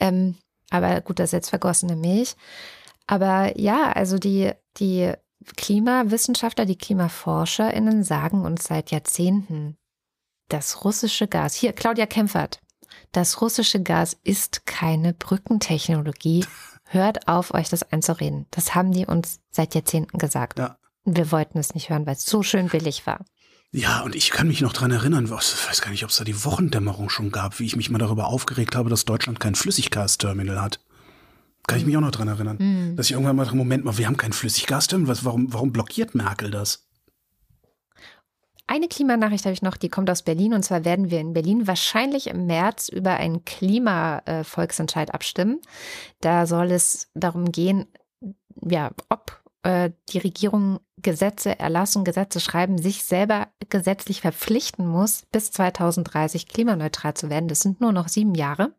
Ähm, 0.00 0.36
aber 0.70 1.00
gut, 1.02 1.18
das 1.18 1.26
ist 1.26 1.32
jetzt 1.32 1.50
vergossene 1.50 1.96
Milch. 1.96 2.36
Aber 3.06 3.58
ja, 3.58 3.92
also 3.92 4.18
die, 4.18 4.52
die 4.78 5.12
Klimawissenschaftler, 5.56 6.66
die 6.66 6.76
KlimaforscherInnen 6.76 8.04
sagen 8.04 8.44
uns 8.44 8.64
seit 8.64 8.90
Jahrzehnten, 8.90 9.76
das 10.48 10.84
russische 10.84 11.28
Gas, 11.28 11.54
hier 11.54 11.72
Claudia 11.72 12.06
Kempfert, 12.06 12.60
das 13.12 13.40
russische 13.40 13.82
Gas 13.82 14.16
ist 14.24 14.66
keine 14.66 15.14
Brückentechnologie, 15.14 16.44
hört 16.84 17.28
auf, 17.28 17.54
euch 17.54 17.68
das 17.68 17.82
einzureden. 17.82 18.46
Das 18.50 18.74
haben 18.74 18.92
die 18.92 19.06
uns 19.06 19.40
seit 19.50 19.74
Jahrzehnten 19.74 20.18
gesagt. 20.18 20.58
Ja. 20.58 20.78
Wir 21.04 21.30
wollten 21.32 21.58
es 21.58 21.74
nicht 21.74 21.90
hören, 21.90 22.06
weil 22.06 22.14
es 22.14 22.26
so 22.26 22.42
schön 22.42 22.68
billig 22.68 23.06
war. 23.06 23.24
Ja, 23.70 24.00
und 24.00 24.14
ich 24.14 24.30
kann 24.30 24.48
mich 24.48 24.62
noch 24.62 24.72
dran 24.72 24.90
erinnern, 24.90 25.26
ich 25.26 25.30
weiß 25.30 25.82
gar 25.82 25.90
nicht, 25.90 26.02
ob 26.04 26.10
es 26.10 26.16
da 26.16 26.24
die 26.24 26.44
Wochendämmerung 26.44 27.10
schon 27.10 27.30
gab, 27.30 27.58
wie 27.58 27.66
ich 27.66 27.76
mich 27.76 27.90
mal 27.90 27.98
darüber 27.98 28.28
aufgeregt 28.28 28.74
habe, 28.74 28.88
dass 28.88 29.04
Deutschland 29.04 29.40
kein 29.40 29.54
Flüssiggasterminal 29.54 30.60
hat. 30.60 30.80
Kann 31.68 31.78
ich 31.78 31.86
mich 31.86 31.96
auch 31.96 32.00
noch 32.00 32.10
dran 32.10 32.28
erinnern. 32.28 32.56
Mhm. 32.58 32.96
Dass 32.96 33.06
ich 33.06 33.12
irgendwann 33.12 33.36
mal 33.36 33.44
dachte, 33.44 33.56
Moment 33.56 33.84
mal, 33.84 33.98
wir 33.98 34.06
haben 34.06 34.16
kein 34.16 34.32
Flüssiggasterminal, 34.32 35.10
was, 35.10 35.24
warum, 35.24 35.52
warum 35.52 35.70
blockiert 35.70 36.14
Merkel 36.14 36.50
das? 36.50 36.88
Eine 38.66 38.88
Klimanachricht 38.88 39.44
habe 39.44 39.52
ich 39.52 39.62
noch, 39.62 39.76
die 39.76 39.88
kommt 39.88 40.10
aus 40.10 40.22
Berlin. 40.22 40.54
Und 40.54 40.62
zwar 40.62 40.84
werden 40.84 41.10
wir 41.10 41.20
in 41.20 41.34
Berlin 41.34 41.66
wahrscheinlich 41.66 42.26
im 42.26 42.46
März 42.46 42.88
über 42.88 43.14
einen 43.14 43.44
Klimavolksentscheid 43.44 45.12
abstimmen. 45.12 45.60
Da 46.20 46.46
soll 46.46 46.72
es 46.72 47.08
darum 47.14 47.52
gehen, 47.52 47.86
ja, 48.62 48.90
ob 49.10 49.42
äh, 49.62 49.90
die 50.10 50.18
Regierung 50.18 50.80
Gesetze 50.96 51.58
erlassen, 51.58 52.04
Gesetze 52.04 52.40
schreiben, 52.40 52.78
sich 52.78 53.04
selber 53.04 53.48
gesetzlich 53.68 54.22
verpflichten 54.22 54.86
muss, 54.86 55.26
bis 55.32 55.50
2030 55.50 56.48
klimaneutral 56.48 57.14
zu 57.14 57.28
werden. 57.28 57.48
Das 57.48 57.60
sind 57.60 57.80
nur 57.80 57.92
noch 57.92 58.08
sieben 58.08 58.34
Jahre. 58.34 58.74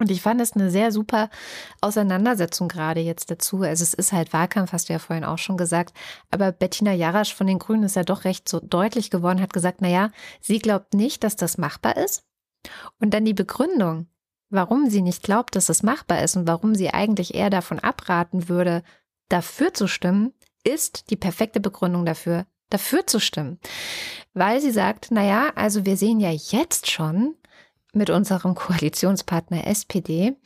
Und 0.00 0.10
ich 0.10 0.22
fand 0.22 0.40
es 0.40 0.54
eine 0.54 0.70
sehr 0.70 0.92
super 0.92 1.28
Auseinandersetzung 1.82 2.68
gerade 2.68 3.00
jetzt 3.00 3.30
dazu. 3.30 3.62
Also 3.62 3.82
es 3.82 3.92
ist 3.94 4.12
halt 4.12 4.32
Wahlkampf, 4.32 4.72
hast 4.72 4.88
du 4.88 4.94
ja 4.94 4.98
vorhin 4.98 5.24
auch 5.24 5.38
schon 5.38 5.58
gesagt. 5.58 5.94
Aber 6.30 6.52
Bettina 6.52 6.92
Jarasch 6.92 7.34
von 7.34 7.46
den 7.46 7.58
Grünen 7.58 7.84
ist 7.84 7.96
ja 7.96 8.02
doch 8.02 8.24
recht 8.24 8.48
so 8.48 8.60
deutlich 8.60 9.10
geworden, 9.10 9.42
hat 9.42 9.52
gesagt, 9.52 9.82
na 9.82 9.88
ja, 9.88 10.10
sie 10.40 10.58
glaubt 10.58 10.94
nicht, 10.94 11.22
dass 11.22 11.36
das 11.36 11.58
machbar 11.58 11.98
ist. 11.98 12.24
Und 12.98 13.12
dann 13.12 13.26
die 13.26 13.34
Begründung, 13.34 14.06
warum 14.48 14.88
sie 14.88 15.02
nicht 15.02 15.22
glaubt, 15.22 15.54
dass 15.54 15.66
das 15.66 15.82
machbar 15.82 16.22
ist 16.22 16.36
und 16.36 16.48
warum 16.48 16.74
sie 16.74 16.90
eigentlich 16.90 17.34
eher 17.34 17.50
davon 17.50 17.78
abraten 17.78 18.48
würde, 18.48 18.82
dafür 19.28 19.74
zu 19.74 19.86
stimmen, 19.86 20.32
ist 20.64 21.10
die 21.10 21.16
perfekte 21.16 21.60
Begründung 21.60 22.06
dafür, 22.06 22.46
dafür 22.70 23.06
zu 23.06 23.20
stimmen. 23.20 23.58
Weil 24.32 24.60
sie 24.60 24.70
sagt, 24.70 25.08
na 25.10 25.24
ja, 25.24 25.52
also 25.54 25.84
wir 25.84 25.96
sehen 25.96 26.20
ja 26.20 26.30
jetzt 26.30 26.90
schon, 26.90 27.34
mit 27.92 28.10
unserem 28.10 28.54
Koalitionspartner 28.54 29.66
SPD, 29.66 30.36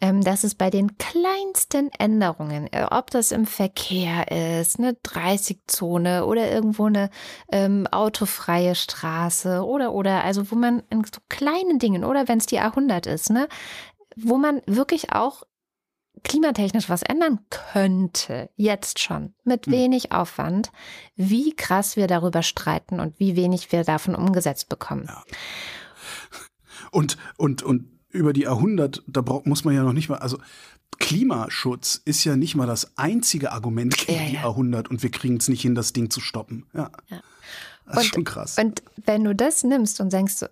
ähm, 0.00 0.22
dass 0.22 0.44
es 0.44 0.54
bei 0.54 0.70
den 0.70 0.96
kleinsten 0.98 1.90
Änderungen, 1.98 2.72
äh, 2.72 2.86
ob 2.90 3.10
das 3.10 3.32
im 3.32 3.46
Verkehr 3.46 4.60
ist, 4.60 4.78
eine 4.78 4.92
30-Zone 4.92 6.26
oder 6.26 6.50
irgendwo 6.50 6.86
eine 6.86 7.10
ähm, 7.50 7.86
autofreie 7.88 8.74
Straße 8.74 9.64
oder 9.64 9.92
oder 9.92 10.24
also 10.24 10.50
wo 10.50 10.54
man 10.54 10.82
in 10.90 11.04
so 11.04 11.20
kleinen 11.28 11.78
Dingen 11.78 12.04
oder 12.04 12.28
wenn 12.28 12.38
es 12.38 12.46
die 12.46 12.60
A100 12.60 13.08
ist, 13.08 13.30
ne, 13.30 13.48
wo 14.16 14.36
man 14.36 14.62
wirklich 14.66 15.12
auch 15.12 15.42
klimatechnisch 16.22 16.88
was 16.88 17.02
ändern 17.02 17.40
könnte, 17.50 18.50
jetzt 18.56 18.98
schon, 18.98 19.34
mit 19.44 19.70
wenig 19.70 20.12
Aufwand, 20.12 20.70
wie 21.16 21.54
krass 21.54 21.96
wir 21.96 22.06
darüber 22.06 22.42
streiten 22.42 23.00
und 23.00 23.18
wie 23.18 23.36
wenig 23.36 23.72
wir 23.72 23.84
davon 23.84 24.14
umgesetzt 24.14 24.68
bekommen. 24.68 25.06
Ja. 25.08 25.22
Und, 26.94 27.16
und, 27.36 27.62
und 27.62 27.86
über 28.10 28.32
die 28.32 28.48
A100, 28.48 29.02
da 29.06 29.20
braucht, 29.20 29.46
muss 29.46 29.64
man 29.64 29.74
ja 29.74 29.82
noch 29.82 29.92
nicht 29.92 30.08
mal, 30.08 30.18
also 30.18 30.38
Klimaschutz 30.98 32.00
ist 32.04 32.24
ja 32.24 32.36
nicht 32.36 32.54
mal 32.54 32.66
das 32.66 32.96
einzige 32.96 33.52
Argument 33.52 33.96
gegen 33.98 34.18
Ja, 34.20 34.26
die 34.28 34.34
ja. 34.36 34.44
A100 34.44 34.88
und 34.88 35.02
wir 35.02 35.10
kriegen 35.10 35.36
es 35.36 35.48
nicht 35.48 35.62
hin, 35.62 35.74
das 35.74 35.92
Ding 35.92 36.08
zu 36.10 36.20
stoppen. 36.20 36.66
Ja. 36.72 36.90
Ja. 37.10 37.20
Das 37.86 37.96
ist 37.96 38.02
Und- 38.04 38.14
schon 38.14 38.24
krass. 38.24 38.56
Und 38.58 38.82
wenn 39.04 39.24
du 39.24 39.34
das 39.34 39.64
nimmst 39.64 40.00
und 40.00 40.12
denkst, 40.12 40.44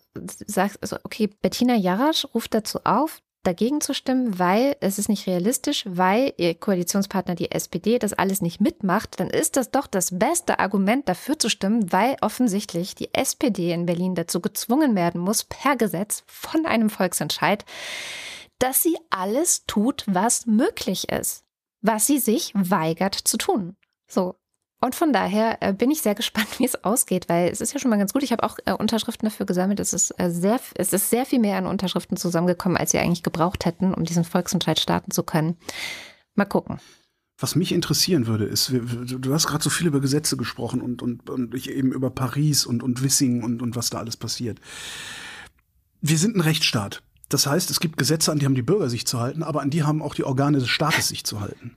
sagst, 0.47 0.79
also 0.83 0.97
okay, 1.05 1.29
Bettina 1.41 1.75
Jarasch 1.77 2.27
ruft 2.35 2.53
dazu 2.55 2.81
auf, 2.85 3.23
dagegen 3.43 3.81
zu 3.81 3.95
stimmen, 3.95 4.39
weil 4.39 4.77
es 4.81 4.99
ist 4.99 5.09
nicht 5.09 5.27
realistisch, 5.27 5.85
weil 5.89 6.33
ihr 6.37 6.55
Koalitionspartner 6.55 7.35
die 7.35 7.51
SPD 7.51 7.99
das 7.99 8.13
alles 8.13 8.41
nicht 8.41 8.61
mitmacht, 8.61 9.19
dann 9.19 9.31
ist 9.31 9.57
das 9.57 9.71
doch 9.71 9.87
das 9.87 10.19
beste 10.19 10.59
Argument 10.59 11.09
dafür 11.09 11.39
zu 11.39 11.49
stimmen, 11.49 11.93
weil 11.93 12.17
offensichtlich 12.21 12.95
die 12.95 13.13
SPD 13.13 13.73
in 13.73 13.87
Berlin 13.87 14.15
dazu 14.15 14.41
gezwungen 14.41 14.95
werden 14.95 15.21
muss, 15.21 15.45
per 15.45 15.77
Gesetz 15.77 16.23
von 16.27 16.67
einem 16.67 16.91
Volksentscheid, 16.91 17.65
dass 18.59 18.83
sie 18.83 18.97
alles 19.11 19.67
tut, 19.67 20.05
was 20.07 20.47
möglich 20.47 21.09
ist, 21.11 21.45
was 21.81 22.07
sie 22.07 22.19
sich 22.19 22.53
weigert 22.55 23.15
zu 23.15 23.37
tun. 23.37 23.77
So. 24.07 24.37
Und 24.85 24.95
von 24.95 25.13
daher 25.13 25.59
äh, 25.63 25.73
bin 25.73 25.91
ich 25.91 26.03
sehr 26.03 26.15
gespannt, 26.17 26.59
wie 26.59 26.65
es 26.67 26.85
ausgeht, 26.85 27.29
weil 27.29 27.49
es 27.49 27.61
ist 27.63 27.73
ja 27.73 27.79
schon 27.81 27.91
mal 27.91 27.97
ganz 27.99 28.13
gut. 28.13 28.23
Ich 28.23 28.33
habe 28.33 28.43
auch 28.43 28.59
äh, 28.67 28.73
Unterschriften 28.73 29.27
dafür 29.29 29.47
gesammelt. 29.47 29.81
Es 29.81 29.93
ist, 29.93 30.11
äh, 30.19 30.29
sehr, 30.31 30.61
es 30.75 30.93
ist 30.93 31.09
sehr 31.09 31.25
viel 31.25 31.39
mehr 31.39 31.57
an 31.57 31.67
Unterschriften 31.67 32.17
zusammengekommen, 32.17 32.77
als 32.77 32.91
sie 32.91 32.99
eigentlich 32.99 33.23
gebraucht 33.23 33.65
hätten, 33.65 33.95
um 33.95 34.05
diesen 34.05 34.25
Volksentscheid 34.25 34.79
starten 34.79 35.11
zu 35.13 35.23
können. 35.23 35.57
Mal 36.35 36.45
gucken. 36.45 36.79
Was 37.39 37.55
mich 37.57 37.73
interessieren 37.73 38.27
würde, 38.27 38.45
ist, 38.45 38.73
wir- 38.73 38.91
wir- 39.09 39.19
du 39.19 39.33
hast 39.35 39.47
gerade 39.47 39.65
so 39.65 39.71
viel 39.71 39.87
über 39.87 40.01
Gesetze 40.01 40.37
gesprochen 40.37 40.81
und, 40.81 41.01
und, 41.03 41.31
und 41.31 41.55
ich 41.55 41.71
eben 41.71 41.93
über 41.93 42.11
Paris 42.11 42.67
und, 42.67 42.83
und 42.83 43.03
Wissing 43.03 43.43
und, 43.43 43.63
und 43.63 43.75
was 43.77 43.91
da 43.91 43.99
alles 43.99 44.17
passiert. 44.17 44.61
Wir 46.01 46.19
sind 46.19 46.37
ein 46.37 46.41
Rechtsstaat. 46.41 47.03
Das 47.29 47.47
heißt, 47.47 47.71
es 47.71 47.81
gibt 47.81 47.97
Gesetze, 47.97 48.31
an 48.31 48.39
die 48.39 48.45
haben 48.47 48.55
die 48.55 48.63
Bürger 48.63 48.91
sich 48.91 49.07
zu 49.07 49.19
halten, 49.21 49.43
aber 49.43 49.63
an 49.63 49.71
die 49.71 49.83
haben 49.85 50.03
auch 50.03 50.15
die 50.15 50.25
Organe 50.25 50.59
des 50.59 50.69
Staates 50.69 51.09
sich 51.09 51.25
zu 51.25 51.41
halten. 51.41 51.77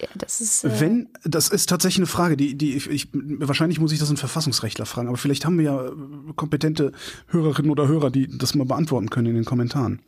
Ja, 0.00 0.08
das 0.14 0.40
ist. 0.40 0.64
Äh, 0.64 0.80
Wenn, 0.80 1.08
das 1.24 1.48
ist 1.48 1.68
tatsächlich 1.68 2.00
eine 2.00 2.06
Frage, 2.06 2.36
die, 2.36 2.56
die 2.56 2.76
ich, 2.76 2.88
ich, 2.88 3.08
wahrscheinlich 3.12 3.80
muss 3.80 3.92
ich 3.92 3.98
das 3.98 4.08
einen 4.08 4.16
Verfassungsrechtler 4.16 4.86
fragen, 4.86 5.08
aber 5.08 5.16
vielleicht 5.16 5.44
haben 5.44 5.58
wir 5.58 5.64
ja 5.64 5.86
äh, 5.86 5.92
kompetente 6.34 6.92
Hörerinnen 7.28 7.70
oder 7.70 7.88
Hörer, 7.88 8.10
die 8.10 8.28
das 8.36 8.54
mal 8.54 8.66
beantworten 8.66 9.10
können 9.10 9.28
in 9.28 9.34
den 9.34 9.44
Kommentaren. 9.44 10.02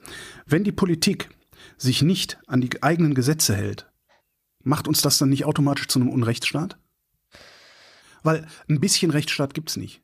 Wenn 0.47 0.65
die 0.65 0.73
Politik 0.73 1.31
sich 1.77 2.03
nicht 2.03 2.39
an 2.47 2.61
die 2.61 2.83
eigenen 2.83 3.15
Gesetze 3.15 3.57
hält, 3.57 3.91
macht 4.63 4.89
uns 4.89 5.01
das 5.01 5.19
dann 5.19 5.31
nicht 5.31 5.45
automatisch 5.45 5.89
zu 5.89 6.01
einem 6.01 6.11
Unrechtsstaat? 6.11 6.79
Weil 8.23 8.47
ein 8.69 8.81
bisschen 8.81 9.11
Rechtsstaat 9.11 9.55
gibt's 9.55 9.77
nicht. 9.77 10.03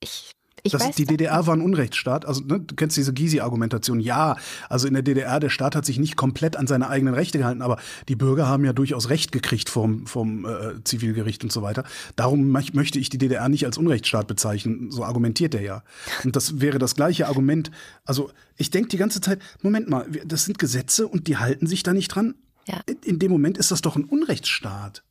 ich 0.00 0.32
ich 0.66 0.72
Das, 0.72 0.90
die 0.92 1.04
DDR 1.04 1.46
war 1.46 1.54
ein 1.54 1.60
Unrechtsstaat. 1.60 2.26
Also 2.26 2.42
ne, 2.42 2.60
du 2.60 2.74
kennst 2.74 2.96
diese 2.96 3.12
Gysi-Argumentation. 3.12 4.00
Ja, 4.00 4.36
also 4.68 4.86
in 4.86 4.94
der 4.94 5.02
DDR, 5.02 5.40
der 5.40 5.50
Staat 5.50 5.76
hat 5.76 5.84
sich 5.84 5.98
nicht 5.98 6.16
komplett 6.16 6.56
an 6.56 6.66
seine 6.66 6.88
eigenen 6.88 7.14
Rechte 7.14 7.38
gehalten, 7.38 7.62
aber 7.62 7.78
die 8.08 8.16
Bürger 8.16 8.46
haben 8.46 8.64
ja 8.64 8.72
durchaus 8.72 9.08
Recht 9.08 9.32
gekriegt 9.32 9.68
vom, 9.68 10.06
vom 10.06 10.44
äh, 10.44 10.82
Zivilgericht 10.84 11.44
und 11.44 11.52
so 11.52 11.62
weiter. 11.62 11.84
Darum 12.16 12.50
möchte 12.50 12.98
ich 12.98 13.08
die 13.08 13.18
DDR 13.18 13.48
nicht 13.48 13.64
als 13.64 13.78
Unrechtsstaat 13.78 14.26
bezeichnen. 14.26 14.90
So 14.90 15.04
argumentiert 15.04 15.54
er 15.54 15.62
ja. 15.62 15.82
Und 16.24 16.36
das 16.36 16.60
wäre 16.60 16.78
das 16.78 16.94
gleiche 16.94 17.28
Argument. 17.28 17.70
Also 18.04 18.30
ich 18.56 18.70
denke 18.70 18.88
die 18.88 18.96
ganze 18.96 19.20
Zeit, 19.20 19.40
Moment 19.62 19.88
mal, 19.88 20.06
das 20.24 20.44
sind 20.44 20.58
Gesetze 20.58 21.06
und 21.06 21.28
die 21.28 21.36
halten 21.36 21.66
sich 21.66 21.82
da 21.82 21.92
nicht 21.92 22.08
dran. 22.08 22.34
Ja. 22.66 22.80
In 23.04 23.18
dem 23.18 23.30
Moment 23.30 23.58
ist 23.58 23.70
das 23.70 23.80
doch 23.80 23.96
ein 23.96 24.04
Unrechtsstaat. 24.04 25.02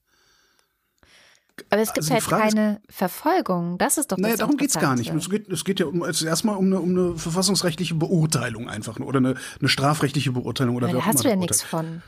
Aber 1.70 1.82
es 1.82 1.90
gibt 1.94 2.00
also 2.04 2.14
halt 2.14 2.24
Frage 2.24 2.48
ist- 2.48 2.54
keine 2.56 2.82
Verfolgung. 2.90 3.78
Das 3.78 3.98
ist 3.98 4.12
doch 4.12 4.18
Naja, 4.18 4.34
das 4.34 4.40
darum 4.40 4.58
geht's 4.58 4.78
gar 4.80 4.96
nicht. 4.96 5.12
Es 5.14 5.30
geht, 5.30 5.50
es 5.50 5.64
geht 5.64 5.80
ja 5.80 5.86
um, 5.86 6.04
es 6.04 6.22
ist 6.22 6.28
erstmal 6.28 6.58
um 6.58 6.66
eine, 6.66 6.80
um 6.80 6.90
eine 6.90 7.18
verfassungsrechtliche 7.18 7.96
Beurteilung 7.96 8.70
einfach 8.70 9.00
nur 9.00 9.08
oder 9.08 9.20
eine, 9.20 9.36
eine 9.60 9.70
strafrechtliche 9.70 10.32
Beurteilung 10.34 10.76
oder 10.76 10.88
Aber 10.88 10.98
da 10.98 11.00
auch 11.04 11.06
hast 11.06 11.20
du 11.20 11.24
immer 11.24 11.36
ja 11.36 11.36
nichts 11.40 11.62
von. 11.62 12.02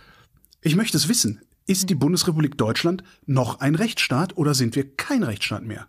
Ich 0.61 0.75
möchte 0.75 0.97
es 0.97 1.07
wissen. 1.07 1.41
Ist 1.65 1.89
die 1.89 1.95
Bundesrepublik 1.95 2.57
Deutschland 2.57 3.03
noch 3.25 3.59
ein 3.59 3.75
Rechtsstaat 3.75 4.37
oder 4.37 4.53
sind 4.53 4.75
wir 4.75 4.95
kein 4.95 5.23
Rechtsstaat 5.23 5.63
mehr? 5.63 5.87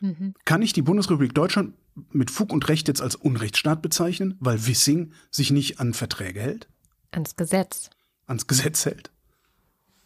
Mhm. 0.00 0.34
Kann 0.44 0.62
ich 0.62 0.72
die 0.72 0.82
Bundesrepublik 0.82 1.34
Deutschland 1.34 1.74
mit 2.10 2.30
Fug 2.30 2.52
und 2.52 2.68
Recht 2.68 2.88
jetzt 2.88 3.00
als 3.00 3.14
Unrechtsstaat 3.14 3.82
bezeichnen, 3.82 4.36
weil 4.40 4.66
Wissing 4.66 5.12
sich 5.30 5.50
nicht 5.50 5.80
an 5.80 5.94
Verträge 5.94 6.40
hält, 6.40 6.68
Ans 7.12 7.36
Gesetz. 7.36 7.90
ans 8.26 8.46
Gesetz 8.48 8.84
hält? 8.84 9.10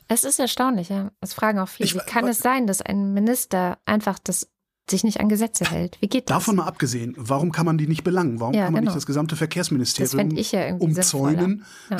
Es 0.08 0.24
ist 0.24 0.38
erstaunlich, 0.38 0.88
ja. 0.88 1.10
Es 1.20 1.34
fragen 1.34 1.58
auch 1.58 1.68
viele. 1.68 1.86
Ich 1.86 1.94
Wie 1.94 1.98
kann 1.98 2.26
es 2.26 2.38
sein, 2.38 2.66
dass 2.66 2.80
ein 2.82 3.12
Minister 3.12 3.78
einfach 3.84 4.18
das 4.18 4.48
sich 4.90 5.04
nicht 5.04 5.20
an 5.20 5.28
Gesetze 5.28 5.66
hält? 5.66 5.98
Wie 6.00 6.08
geht 6.08 6.30
das? 6.30 6.38
Davon 6.38 6.56
mal 6.56 6.64
abgesehen, 6.66 7.14
warum 7.18 7.52
kann 7.52 7.66
man 7.66 7.76
die 7.76 7.86
nicht 7.86 8.04
belangen? 8.04 8.40
Warum 8.40 8.54
Ja, 8.54 8.64
kann 8.64 8.72
man 8.72 8.80
genau. 8.82 8.90
nicht 8.92 8.96
das 8.96 9.06
gesamte 9.06 9.32
das 9.32 9.38
Verkehrsministerium 9.38 10.36
ich 10.36 10.52
ja 10.52 10.74
umzäunen. 10.76 11.64
Ja. 11.90 11.98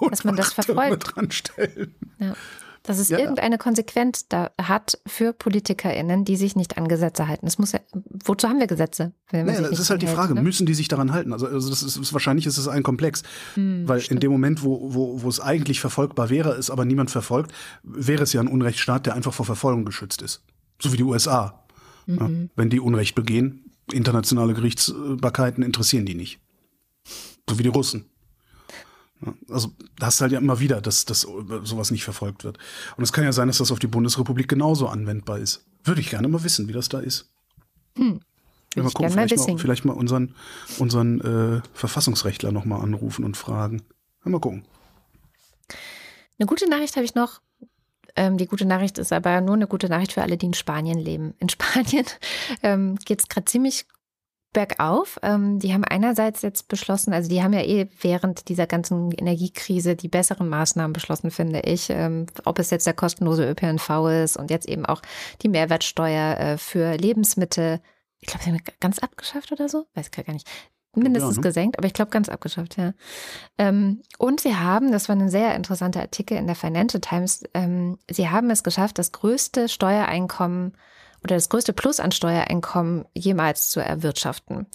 und 0.00 0.10
Dass 0.10 0.24
man 0.24 0.34
das 0.36 0.52
verfolgt. 0.52 1.16
dran 1.16 1.30
stellen? 1.30 1.94
Ja. 2.18 2.34
Dass 2.82 2.98
es 2.98 3.10
Ja. 3.10 3.18
irgendeine 3.18 3.58
Konsequenz 3.58 4.26
da 4.28 4.50
hat 4.60 4.98
für 5.06 5.32
PolitikerInnen, 5.34 6.24
die 6.24 6.36
sich 6.36 6.56
nicht 6.56 6.78
an 6.78 6.88
Gesetze 6.88 7.28
halten. 7.28 7.44
Das 7.44 7.58
muss 7.58 7.72
ja, 7.72 7.80
wozu 8.24 8.48
haben 8.48 8.58
wir 8.58 8.66
Gesetze? 8.66 9.12
Wenn 9.30 9.44
Naja, 9.46 9.60
das 9.68 9.78
ist 9.78 9.90
halt 9.90 10.00
die 10.00 10.06
Frage, 10.06 10.34
ne? 10.34 10.42
müssen 10.42 10.64
die 10.66 10.72
sich 10.74 10.88
daran 10.88 11.12
halten? 11.12 11.32
Also, 11.34 11.46
also 11.46 11.68
das 11.68 11.82
ist, 11.82 12.12
wahrscheinlich 12.14 12.46
ist 12.46 12.56
es 12.56 12.68
ein 12.68 12.82
Komplex, 12.82 13.22
Hm, 13.54 13.86
weil 13.86 14.00
in 14.08 14.18
dem 14.18 14.32
Moment, 14.32 14.62
wo, 14.64 14.94
wo, 14.94 15.22
wo 15.22 15.28
es 15.28 15.40
eigentlich 15.40 15.78
verfolgbar 15.80 16.30
wäre, 16.30 16.52
es 16.56 16.70
aber 16.70 16.84
niemand 16.86 17.10
verfolgt, 17.10 17.52
wäre 17.82 18.22
es 18.22 18.32
ja 18.32 18.40
ein 18.40 18.48
Unrechtsstaat, 18.48 19.04
der 19.04 19.14
einfach 19.14 19.34
vor 19.34 19.44
Verfolgung 19.46 19.84
geschützt 19.84 20.22
ist. 20.22 20.42
So 20.80 20.92
wie 20.92 20.96
die 20.96 21.04
USA. 21.04 21.64
Ja, 22.06 22.28
Mhm. 22.28 22.48
wenn 22.56 22.70
die 22.70 22.80
Unrecht 22.80 23.14
begehen, 23.14 23.70
internationale 23.92 24.54
Gerichtsbarkeiten 24.54 25.62
interessieren 25.62 26.06
die 26.06 26.14
nicht. 26.14 26.40
So 27.48 27.58
wie 27.58 27.62
die 27.62 27.68
Russen. 27.68 28.06
Also 29.48 29.72
da 29.98 30.06
hast 30.06 30.20
du 30.20 30.22
halt 30.22 30.32
ja 30.32 30.38
immer 30.38 30.60
wieder, 30.60 30.80
dass, 30.80 31.04
dass 31.04 31.20
sowas 31.20 31.90
nicht 31.90 32.04
verfolgt 32.04 32.44
wird. 32.44 32.58
Und 32.96 33.04
es 33.04 33.12
kann 33.12 33.24
ja 33.24 33.32
sein, 33.32 33.48
dass 33.48 33.58
das 33.58 33.70
auf 33.70 33.78
die 33.78 33.86
Bundesrepublik 33.86 34.48
genauso 34.48 34.88
anwendbar 34.88 35.38
ist. 35.38 35.64
Würde 35.84 36.00
ich 36.00 36.10
gerne 36.10 36.28
mal 36.28 36.42
wissen, 36.42 36.68
wie 36.68 36.72
das 36.72 36.88
da 36.88 37.00
ist. 37.00 37.30
Hm. 37.96 38.20
Ja, 38.76 38.82
mal 38.84 38.92
gucken, 38.92 39.10
vielleicht, 39.10 39.36
mal, 39.36 39.58
vielleicht 39.58 39.84
mal 39.84 39.92
unseren, 39.92 40.34
unseren 40.78 41.20
äh, 41.20 41.60
Verfassungsrechtler 41.74 42.52
nochmal 42.52 42.80
anrufen 42.82 43.24
und 43.24 43.36
fragen. 43.36 43.82
Ja, 44.24 44.30
mal 44.30 44.40
gucken. 44.40 44.64
Eine 46.38 46.46
gute 46.46 46.68
Nachricht 46.68 46.96
habe 46.96 47.04
ich 47.04 47.14
noch. 47.14 47.40
Ähm, 48.16 48.38
die 48.38 48.46
gute 48.46 48.64
Nachricht 48.64 48.98
ist 48.98 49.12
aber 49.12 49.40
nur 49.40 49.54
eine 49.54 49.66
gute 49.66 49.88
Nachricht 49.88 50.12
für 50.12 50.22
alle, 50.22 50.36
die 50.36 50.46
in 50.46 50.54
Spanien 50.54 50.98
leben. 50.98 51.34
In 51.38 51.48
Spanien 51.50 52.06
ähm, 52.62 52.96
geht 53.04 53.20
es 53.20 53.28
gerade 53.28 53.44
ziemlich 53.44 53.86
bergauf. 54.52 55.18
Ähm, 55.22 55.58
die 55.58 55.72
haben 55.72 55.84
einerseits 55.84 56.42
jetzt 56.42 56.68
beschlossen, 56.68 57.12
also 57.12 57.28
die 57.28 57.42
haben 57.42 57.52
ja 57.52 57.62
eh 57.62 57.88
während 58.00 58.48
dieser 58.48 58.66
ganzen 58.66 59.12
Energiekrise 59.12 59.96
die 59.96 60.08
besseren 60.08 60.48
Maßnahmen 60.48 60.92
beschlossen, 60.92 61.30
finde 61.30 61.60
ich. 61.60 61.90
Ähm, 61.90 62.26
ob 62.44 62.58
es 62.58 62.70
jetzt 62.70 62.86
der 62.86 62.94
kostenlose 62.94 63.48
ÖPNV 63.48 64.08
ist 64.24 64.36
und 64.36 64.50
jetzt 64.50 64.68
eben 64.68 64.86
auch 64.86 65.02
die 65.42 65.48
Mehrwertsteuer 65.48 66.38
äh, 66.38 66.58
für 66.58 66.96
Lebensmittel. 66.96 67.80
Ich 68.20 68.28
glaube, 68.28 68.44
sie 68.44 68.50
haben 68.50 68.60
ganz 68.80 68.98
abgeschafft 68.98 69.52
oder 69.52 69.68
so. 69.68 69.86
Weiß 69.94 70.10
ich 70.14 70.24
gar 70.24 70.32
nicht. 70.32 70.48
Mindestens 70.96 71.36
ja, 71.36 71.40
ne? 71.40 71.42
gesenkt, 71.42 71.78
aber 71.78 71.86
ich 71.86 71.94
glaube 71.94 72.10
ganz 72.10 72.28
abgeschafft, 72.28 72.76
ja. 72.76 72.94
Ähm, 73.58 74.02
und 74.18 74.40
sie 74.40 74.56
haben, 74.56 74.90
das 74.90 75.08
war 75.08 75.14
ein 75.14 75.28
sehr 75.28 75.54
interessanter 75.54 76.00
Artikel 76.00 76.36
in 76.36 76.46
der 76.46 76.56
Financial 76.56 77.00
Times, 77.00 77.44
ähm, 77.54 77.96
sie 78.10 78.28
haben 78.28 78.50
es 78.50 78.64
geschafft, 78.64 78.98
das 78.98 79.12
größte 79.12 79.68
Steuereinkommen 79.68 80.76
oder 81.22 81.36
das 81.36 81.48
größte 81.48 81.72
Plus 81.72 82.00
an 82.00 82.12
Steuereinkommen 82.12 83.06
jemals 83.14 83.70
zu 83.70 83.80
erwirtschaften 83.80 84.66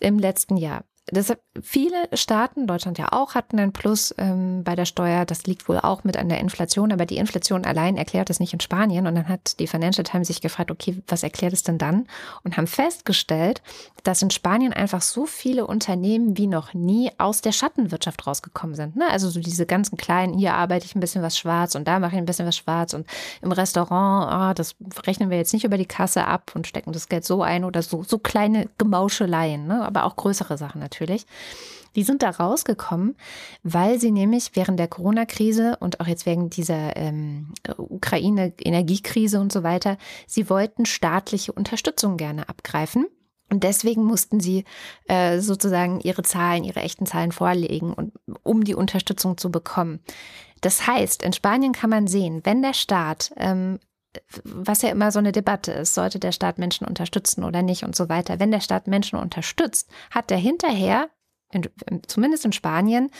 im 0.00 0.18
letzten 0.18 0.56
Jahr. 0.56 0.84
Deshalb 1.10 1.40
viele 1.60 1.96
Staaten, 2.14 2.68
Deutschland 2.68 2.96
ja 2.96 3.08
auch, 3.10 3.34
hatten 3.34 3.58
einen 3.58 3.72
Plus 3.72 4.14
ähm, 4.18 4.62
bei 4.62 4.76
der 4.76 4.84
Steuer. 4.84 5.24
Das 5.24 5.44
liegt 5.46 5.68
wohl 5.68 5.80
auch 5.80 6.04
mit 6.04 6.16
an 6.16 6.28
der 6.28 6.38
Inflation, 6.38 6.92
aber 6.92 7.06
die 7.06 7.16
Inflation 7.16 7.64
allein 7.64 7.96
erklärt 7.96 8.30
es 8.30 8.38
nicht 8.38 8.52
in 8.52 8.60
Spanien. 8.60 9.08
Und 9.08 9.16
dann 9.16 9.28
hat 9.28 9.58
die 9.58 9.66
Financial 9.66 10.04
Times 10.04 10.28
sich 10.28 10.40
gefragt, 10.40 10.70
okay, 10.70 11.02
was 11.08 11.24
erklärt 11.24 11.52
es 11.54 11.64
denn 11.64 11.76
dann? 11.76 12.06
Und 12.44 12.56
haben 12.56 12.68
festgestellt, 12.68 13.62
dass 14.04 14.22
in 14.22 14.30
Spanien 14.30 14.72
einfach 14.72 15.02
so 15.02 15.26
viele 15.26 15.66
Unternehmen 15.66 16.38
wie 16.38 16.46
noch 16.46 16.72
nie 16.72 17.10
aus 17.18 17.40
der 17.40 17.52
Schattenwirtschaft 17.52 18.24
rausgekommen 18.24 18.76
sind. 18.76 18.94
Ne? 18.94 19.08
Also 19.10 19.28
so 19.28 19.40
diese 19.40 19.66
ganzen 19.66 19.96
kleinen, 19.96 20.38
hier 20.38 20.54
arbeite 20.54 20.86
ich 20.86 20.94
ein 20.94 21.00
bisschen 21.00 21.22
was 21.22 21.36
schwarz 21.36 21.74
und 21.74 21.88
da 21.88 21.98
mache 21.98 22.12
ich 22.12 22.18
ein 22.18 22.26
bisschen 22.26 22.46
was 22.46 22.56
schwarz 22.56 22.94
und 22.94 23.06
im 23.42 23.50
Restaurant, 23.50 24.52
oh, 24.52 24.54
das 24.54 24.76
rechnen 25.04 25.30
wir 25.30 25.36
jetzt 25.36 25.52
nicht 25.52 25.64
über 25.64 25.78
die 25.78 25.86
Kasse 25.86 26.26
ab 26.26 26.52
und 26.54 26.66
stecken 26.66 26.92
das 26.92 27.08
Geld 27.08 27.24
so 27.24 27.42
ein 27.42 27.64
oder 27.64 27.82
so, 27.82 28.02
so 28.02 28.18
kleine 28.18 28.68
Gemauscheleien, 28.78 29.66
ne? 29.66 29.84
aber 29.84 30.04
auch 30.04 30.16
größere 30.16 30.56
Sachen 30.56 30.80
natürlich 30.80 30.91
natürlich. 30.92 31.26
Die 31.96 32.02
sind 32.04 32.22
da 32.22 32.30
rausgekommen, 32.30 33.16
weil 33.62 34.00
sie 34.00 34.10
nämlich 34.10 34.52
während 34.54 34.78
der 34.78 34.88
Corona-Krise 34.88 35.76
und 35.80 36.00
auch 36.00 36.06
jetzt 36.06 36.26
wegen 36.26 36.48
dieser 36.48 36.96
ähm, 36.96 37.52
Ukraine-Energiekrise 37.76 39.40
und 39.40 39.52
so 39.52 39.62
weiter, 39.62 39.98
sie 40.26 40.48
wollten 40.48 40.86
staatliche 40.86 41.52
Unterstützung 41.52 42.16
gerne 42.16 42.48
abgreifen. 42.48 43.06
Und 43.50 43.64
deswegen 43.64 44.04
mussten 44.04 44.40
sie 44.40 44.64
äh, 45.08 45.40
sozusagen 45.40 46.00
ihre 46.00 46.22
Zahlen, 46.22 46.64
ihre 46.64 46.80
echten 46.80 47.04
Zahlen 47.04 47.32
vorlegen, 47.32 47.92
und, 47.92 48.14
um 48.42 48.64
die 48.64 48.74
Unterstützung 48.74 49.36
zu 49.36 49.50
bekommen. 49.50 50.00
Das 50.62 50.86
heißt, 50.86 51.22
in 51.22 51.34
Spanien 51.34 51.72
kann 51.72 51.90
man 51.90 52.06
sehen, 52.06 52.40
wenn 52.44 52.62
der 52.62 52.72
Staat 52.72 53.34
ähm, 53.36 53.78
was 54.44 54.82
ja 54.82 54.90
immer 54.90 55.10
so 55.10 55.18
eine 55.18 55.32
Debatte 55.32 55.72
ist, 55.72 55.94
sollte 55.94 56.18
der 56.18 56.32
Staat 56.32 56.58
Menschen 56.58 56.86
unterstützen 56.86 57.44
oder 57.44 57.62
nicht 57.62 57.84
und 57.84 57.96
so 57.96 58.08
weiter. 58.08 58.40
Wenn 58.40 58.50
der 58.50 58.60
Staat 58.60 58.86
Menschen 58.86 59.18
unterstützt, 59.18 59.90
hat 60.10 60.30
er 60.30 60.38
hinterher 60.38 61.08
in, 61.52 61.68
zumindest 62.06 62.44
in 62.44 62.52
Spanien, 62.52 63.10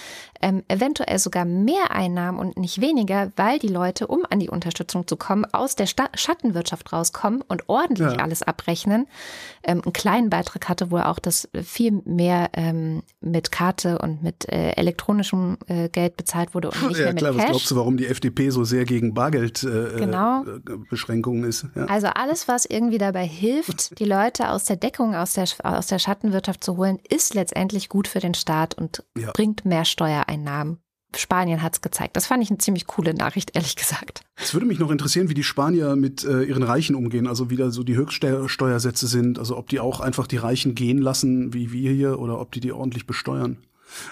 ähm, 0.40 0.62
eventuell 0.68 1.18
sogar 1.18 1.44
mehr 1.44 1.90
Einnahmen 1.90 2.38
und 2.38 2.56
nicht 2.56 2.80
weniger, 2.80 3.30
weil 3.36 3.58
die 3.58 3.68
Leute, 3.68 4.06
um 4.06 4.24
an 4.28 4.40
die 4.40 4.48
Unterstützung 4.48 5.06
zu 5.06 5.16
kommen, 5.16 5.44
aus 5.52 5.76
der 5.76 5.86
Sta 5.86 6.08
Schattenwirtschaft 6.14 6.92
rauskommen 6.92 7.42
und 7.46 7.68
ordentlich 7.68 8.12
ja. 8.12 8.18
alles 8.18 8.42
abrechnen. 8.42 9.06
Ähm, 9.62 9.82
einen 9.82 9.92
kleinen 9.92 10.30
Beitrag 10.30 10.68
hatte 10.68 10.90
wohl 10.90 11.02
auch, 11.02 11.18
dass 11.18 11.48
viel 11.62 12.02
mehr 12.04 12.50
ähm, 12.54 13.02
mit 13.20 13.52
Karte 13.52 13.98
und 13.98 14.22
mit 14.22 14.48
äh, 14.48 14.72
elektronischem 14.72 15.58
äh, 15.68 15.88
Geld 15.88 16.16
bezahlt 16.16 16.54
wurde 16.54 16.70
und 16.70 16.88
nicht 16.88 16.98
ja, 16.98 17.04
mehr 17.04 17.12
mit 17.12 17.18
klar, 17.18 17.32
Cash. 17.32 17.42
Was 17.42 17.50
glaubst 17.50 17.70
du, 17.70 17.76
warum 17.76 17.96
die 17.96 18.06
FDP 18.06 18.50
so 18.50 18.64
sehr 18.64 18.84
gegen 18.84 19.14
Bargeldbeschränkungen 19.14 21.44
äh, 21.44 21.46
genau. 21.46 21.48
ist? 21.48 21.66
Ja. 21.74 21.84
Also 21.86 22.08
alles, 22.08 22.48
was 22.48 22.64
irgendwie 22.64 22.98
dabei 22.98 23.26
hilft, 23.26 23.82
die 23.98 24.04
Leute 24.04 24.50
aus 24.50 24.64
der 24.64 24.76
Deckung, 24.76 25.14
aus 25.14 25.34
der, 25.34 25.46
aus 25.62 25.86
der 25.86 25.98
Schattenwirtschaft 25.98 26.64
zu 26.64 26.76
holen, 26.76 26.98
ist 27.08 27.34
letztendlich 27.34 27.88
gut 27.88 28.08
für 28.08 28.20
den 28.22 28.34
Staat 28.34 28.74
und 28.74 29.04
ja. 29.16 29.30
bringt 29.32 29.64
mehr 29.64 29.84
Steuereinnahmen. 29.84 30.78
Spanien 31.16 31.62
hat 31.62 31.74
es 31.74 31.80
gezeigt. 31.80 32.16
Das 32.16 32.26
fand 32.26 32.42
ich 32.42 32.50
eine 32.50 32.58
ziemlich 32.58 32.86
coole 32.86 33.14
Nachricht, 33.14 33.54
ehrlich 33.54 33.76
gesagt. 33.76 34.22
Es 34.36 34.54
würde 34.54 34.66
mich 34.66 34.78
noch 34.78 34.90
interessieren, 34.90 35.28
wie 35.28 35.34
die 35.34 35.42
Spanier 35.42 35.96
mit 35.96 36.24
äh, 36.24 36.42
ihren 36.42 36.62
Reichen 36.62 36.94
umgehen, 36.94 37.26
also 37.26 37.50
wie 37.50 37.56
da 37.56 37.70
so 37.70 37.82
die 37.82 37.96
Höchststeuersätze 37.96 39.06
sind, 39.06 39.38
also 39.38 39.56
ob 39.56 39.68
die 39.68 39.80
auch 39.80 40.00
einfach 40.00 40.26
die 40.26 40.38
Reichen 40.38 40.74
gehen 40.74 40.98
lassen, 40.98 41.52
wie 41.52 41.72
wir 41.72 41.92
hier, 41.92 42.18
oder 42.18 42.40
ob 42.40 42.52
die 42.52 42.60
die 42.60 42.72
ordentlich 42.72 43.06
besteuern. 43.06 43.58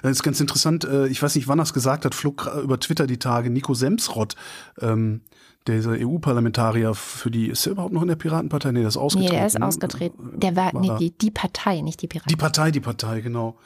Das 0.03 0.13
ist 0.13 0.23
ganz 0.23 0.41
interessant, 0.41 0.85
äh, 0.85 1.07
ich 1.09 1.23
weiß 1.23 1.35
nicht, 1.37 1.49
wann 1.49 1.59
er 1.59 1.63
es 1.63 1.73
gesagt 1.73 2.05
hat, 2.05 2.15
flog 2.15 2.51
über 2.63 2.79
Twitter 2.79 3.07
die 3.07 3.19
Tage, 3.19 3.49
Nico 3.49 3.73
Semsrott, 3.73 4.37
ähm, 4.81 5.23
dieser 5.67 5.93
EU-Parlamentarier 5.93 6.95
für 6.95 7.31
die, 7.31 7.49
ist 7.49 7.67
er 7.67 7.73
überhaupt 7.73 7.93
noch 7.93 8.03
in 8.03 8.09
der 8.09 8.17
Piratenpartei? 8.17 8.73
Nee, 8.73 8.81
der 8.81 8.89
ist 8.89 8.97
ausgetreten. 8.97 9.33
Nee, 9.33 9.39
der 9.39 9.47
ist 9.47 9.63
ausgetreten. 9.63 10.41
Der 10.41 10.57
war, 10.57 10.73
war 10.73 10.81
nee, 10.81 10.91
die, 10.99 11.17
die 11.17 11.31
Partei, 11.31 11.81
nicht 11.83 12.01
die 12.03 12.09
Piraten. 12.09 12.29
Die 12.29 12.37
Partei, 12.37 12.71
die 12.71 12.81
Partei, 12.81 13.21
genau 13.21 13.57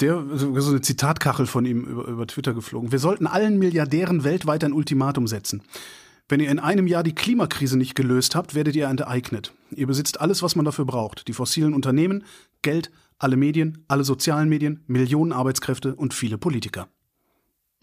der 0.00 0.24
so 0.34 0.70
eine 0.70 0.80
Zitatkachel 0.80 1.46
von 1.46 1.64
ihm 1.66 1.84
über, 1.84 2.04
über 2.06 2.26
Twitter 2.26 2.54
geflogen. 2.54 2.92
Wir 2.92 2.98
sollten 2.98 3.26
allen 3.26 3.58
Milliardären 3.58 4.24
weltweit 4.24 4.64
ein 4.64 4.72
Ultimatum 4.72 5.26
setzen. 5.26 5.62
Wenn 6.28 6.40
ihr 6.40 6.50
in 6.50 6.58
einem 6.58 6.86
Jahr 6.86 7.02
die 7.02 7.14
Klimakrise 7.14 7.78
nicht 7.78 7.94
gelöst 7.94 8.34
habt, 8.34 8.54
werdet 8.54 8.76
ihr 8.76 8.86
enteignet. 8.86 9.54
Ihr 9.70 9.86
besitzt 9.86 10.20
alles, 10.20 10.42
was 10.42 10.56
man 10.56 10.64
dafür 10.64 10.84
braucht. 10.84 11.26
Die 11.26 11.32
fossilen 11.32 11.72
Unternehmen, 11.72 12.24
Geld, 12.62 12.90
alle 13.18 13.36
Medien, 13.36 13.84
alle 13.88 14.04
sozialen 14.04 14.48
Medien, 14.48 14.84
Millionen 14.86 15.32
Arbeitskräfte 15.32 15.94
und 15.94 16.12
viele 16.14 16.36
Politiker. 16.36 16.88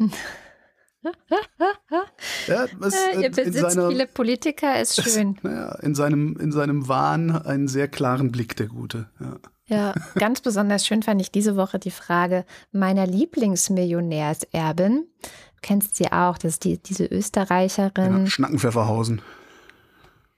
ja, 2.48 2.66
was, 2.78 2.96
äh, 2.96 3.22
ihr 3.22 3.30
besitzt 3.32 3.60
seiner, 3.60 3.90
viele 3.90 4.08
Politiker, 4.08 4.80
ist 4.80 5.02
schön. 5.10 5.38
naja, 5.42 5.76
in, 5.82 5.96
seinem, 5.96 6.38
in 6.38 6.52
seinem 6.52 6.88
Wahn 6.88 7.32
einen 7.32 7.68
sehr 7.68 7.88
klaren 7.88 8.32
Blick, 8.32 8.56
der 8.56 8.68
Gute. 8.68 9.10
Ja. 9.20 9.38
Ja, 9.68 9.94
ganz 10.16 10.42
besonders 10.42 10.86
schön 10.86 11.02
fand 11.02 11.22
ich 11.22 11.32
diese 11.32 11.56
Woche 11.56 11.80
die 11.80 11.92
Frage 11.92 12.46
meiner 12.72 13.08
Lieblingsmillionärserbin. 13.08 15.08
Du 15.22 15.62
kennst 15.62 15.96
sie 15.96 16.12
auch, 16.12 16.38
das 16.38 16.54
ist 16.54 16.66
die, 16.66 16.78
diese 16.78 17.06
Österreicherin. 17.06 18.26
Ja, 18.26 18.28
Schnackenpfefferhausen. 18.28 19.22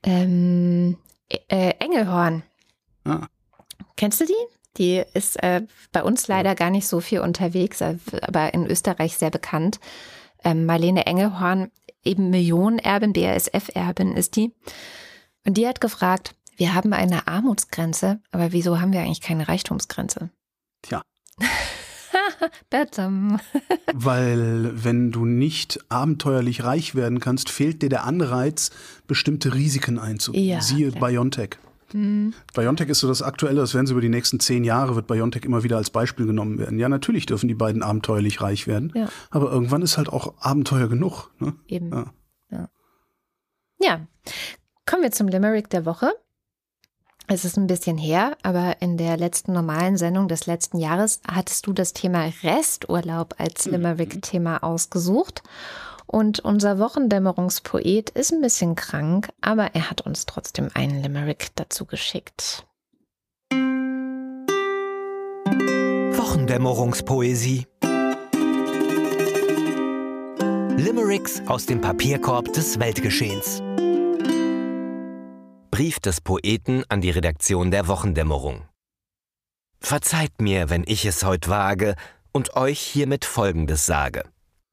Ähm, 0.03 0.97
äh, 1.49 1.73
Engelhorn. 1.79 2.43
Ah. 3.03 3.27
Kennst 3.97 4.21
du 4.21 4.25
die? 4.25 4.33
Die 4.77 5.03
ist 5.13 5.41
äh, 5.43 5.63
bei 5.91 6.03
uns 6.03 6.27
leider 6.27 6.55
gar 6.55 6.69
nicht 6.69 6.87
so 6.87 7.01
viel 7.01 7.19
unterwegs, 7.19 7.81
äh, 7.81 7.97
aber 8.21 8.53
in 8.53 8.65
Österreich 8.65 9.17
sehr 9.17 9.31
bekannt. 9.31 9.79
Ähm, 10.43 10.65
Marlene 10.65 11.05
Engelhorn, 11.05 11.71
eben 12.03 12.29
Millionenerbin, 12.29 13.11
BASF-Erbin 13.11 14.13
ist 14.13 14.35
die. 14.35 14.53
Und 15.45 15.57
die 15.57 15.67
hat 15.67 15.81
gefragt, 15.81 16.35
wir 16.57 16.73
haben 16.73 16.91
eine 16.93 17.27
Armutsgrenze, 17.27 18.19
aber 18.31 18.51
wieso 18.51 18.81
haben 18.81 18.91
wir 18.91 18.99
eigentlich 18.99 19.21
keine 19.21 19.47
Reichtumsgrenze? 19.47 20.29
Tja. 20.81 21.01
Weil 23.93 24.83
wenn 24.83 25.11
du 25.11 25.25
nicht 25.25 25.79
abenteuerlich 25.89 26.63
reich 26.63 26.95
werden 26.95 27.19
kannst, 27.19 27.49
fehlt 27.49 27.81
dir 27.81 27.89
der 27.89 28.03
Anreiz, 28.03 28.71
bestimmte 29.07 29.53
Risiken 29.53 29.99
einzugehen. 29.99 30.47
Ja, 30.47 30.61
Siehe 30.61 30.89
ja. 30.89 30.99
Biontech. 30.99 31.57
Mhm. 31.93 32.33
Biontech 32.53 32.89
ist 32.89 32.99
so 32.99 33.07
das 33.07 33.21
Aktuelle, 33.21 33.61
das 33.61 33.73
werden 33.73 33.87
sie 33.87 33.93
über 33.93 34.01
die 34.01 34.09
nächsten 34.09 34.39
zehn 34.39 34.63
Jahre, 34.63 34.95
wird 34.95 35.07
Biontech 35.07 35.45
immer 35.45 35.63
wieder 35.63 35.77
als 35.77 35.89
Beispiel 35.89 36.25
genommen 36.25 36.59
werden. 36.59 36.79
Ja, 36.79 36.89
natürlich 36.89 37.25
dürfen 37.25 37.47
die 37.47 37.55
beiden 37.55 37.81
abenteuerlich 37.81 38.41
reich 38.41 38.67
werden, 38.67 38.91
ja. 38.93 39.07
aber 39.29 39.51
irgendwann 39.51 39.81
ist 39.81 39.97
halt 39.97 40.09
auch 40.09 40.35
Abenteuer 40.39 40.89
genug. 40.89 41.31
Ne? 41.39 41.55
Eben. 41.67 41.91
Ja. 41.91 42.13
ja. 42.51 42.69
ja. 43.79 44.07
Kommen 44.85 45.03
wir 45.03 45.11
zum 45.11 45.27
Limerick 45.27 45.69
der 45.69 45.85
Woche. 45.85 46.11
Es 47.29 47.43
ist 47.43 47.57
ein 47.57 47.67
bisschen 47.67 47.97
her, 47.97 48.37
aber 48.41 48.81
in 48.81 48.95
der 48.95 49.17
letzten 49.17 49.51
normalen 49.51 49.97
Sendung 49.97 50.29
des 50.29 50.45
letzten 50.45 50.77
Jahres 50.79 51.19
hattest 51.29 51.67
du 51.67 51.73
das 51.73 51.91
Thema 51.91 52.31
Resturlaub 52.41 53.35
als 53.37 53.65
mhm. 53.65 53.73
Limerick-Thema 53.73 54.63
ausgesucht. 54.63 55.43
Und 56.05 56.39
unser 56.39 56.79
Wochendämmerungspoet 56.79 58.11
ist 58.11 58.31
ein 58.31 58.39
bisschen 58.39 58.75
krank, 58.75 59.27
aber 59.41 59.75
er 59.75 59.89
hat 59.89 59.99
uns 59.99 60.25
trotzdem 60.25 60.69
einen 60.73 61.03
Limerick 61.03 61.49
dazu 61.55 61.83
geschickt. 61.83 62.65
Wochendämmerungspoesie. 66.13 67.67
Limericks 70.77 71.41
aus 71.47 71.65
dem 71.65 71.81
Papierkorb 71.81 72.53
des 72.53 72.79
Weltgeschehens. 72.79 73.61
Brief 75.77 75.99
des 75.99 76.21
Poeten 76.21 76.83
an 76.89 77.01
die 77.01 77.11
Redaktion 77.11 77.69
der 77.69 77.87
Wochendämmerung. 77.87 78.67
Verzeiht 79.79 80.41
mir, 80.41 80.71
wenn 80.71 80.83
ich 80.87 81.05
es 81.05 81.23
heut 81.23 81.49
wage 81.49 81.93
und 82.31 82.55
euch 82.55 82.79
hiermit 82.79 83.25
Folgendes 83.25 83.85
sage. 83.85 84.23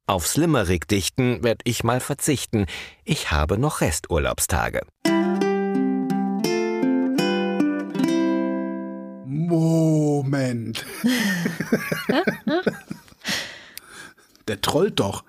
Aufs 0.07 0.39
Limerick-Dichten 0.39 1.45
werd 1.45 1.61
ich 1.65 1.85
mal 1.85 2.01
verzichten, 2.01 2.65
ich 3.05 3.31
habe 3.31 3.59
noch 3.59 3.83
Resturlaubstage. 3.83 4.81
Moment. 9.27 10.87
Der 14.49 14.63
trollt 14.63 15.01
doch. 15.01 15.23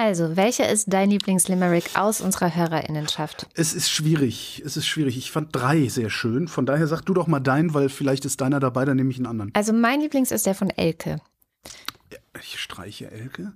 Also, 0.00 0.36
welcher 0.36 0.68
ist 0.68 0.92
dein 0.92 1.10
Lieblingslimerick 1.10 1.98
aus 1.98 2.20
unserer 2.20 2.54
Hörerinnenschaft? 2.54 3.48
Es 3.54 3.74
ist 3.74 3.90
schwierig. 3.90 4.62
Es 4.64 4.76
ist 4.76 4.86
schwierig. 4.86 5.18
Ich 5.18 5.32
fand 5.32 5.48
drei 5.50 5.88
sehr 5.88 6.08
schön. 6.08 6.46
Von 6.46 6.66
daher 6.66 6.86
sag 6.86 7.00
du 7.02 7.14
doch 7.14 7.26
mal 7.26 7.40
deinen, 7.40 7.74
weil 7.74 7.88
vielleicht 7.88 8.24
ist 8.24 8.40
deiner 8.40 8.60
dabei, 8.60 8.84
dann 8.84 8.96
nehme 8.96 9.10
ich 9.10 9.16
einen 9.16 9.26
anderen. 9.26 9.50
Also, 9.56 9.72
mein 9.72 10.00
Lieblings 10.00 10.30
ist 10.30 10.46
der 10.46 10.54
von 10.54 10.70
Elke. 10.70 11.20
Ich 12.40 12.60
streiche 12.60 13.10
Elke. 13.10 13.54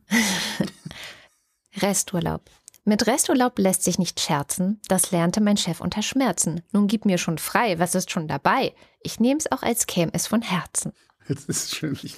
Resturlaub. 1.81 2.43
Mit 2.85 3.07
Resturlaub 3.07 3.57
lässt 3.61 3.85
sich 3.85 4.01
nicht 4.01 4.19
scherzen, 4.19 4.81
das 4.89 5.13
lernte 5.13 5.41
mein 5.41 5.57
Chef 5.57 5.81
unter 5.81 6.03
Schmerzen. 6.03 6.63
Nun 6.73 6.89
gib 6.89 7.05
mir 7.05 7.19
schon 7.19 7.39
frei, 7.39 7.79
was 7.79 7.95
ist 7.95 8.11
schon 8.11 8.27
dabei? 8.27 8.75
Ich 9.05 9.21
nehm's 9.21 9.47
auch 9.53 9.63
als 9.63 9.87
käm 9.87 10.11
es 10.13 10.27
von 10.27 10.43
Herzen. 10.43 10.93
Jetzt 11.29 11.49
ist 11.49 11.75
schön, 11.77 11.97
ich, 12.03 12.17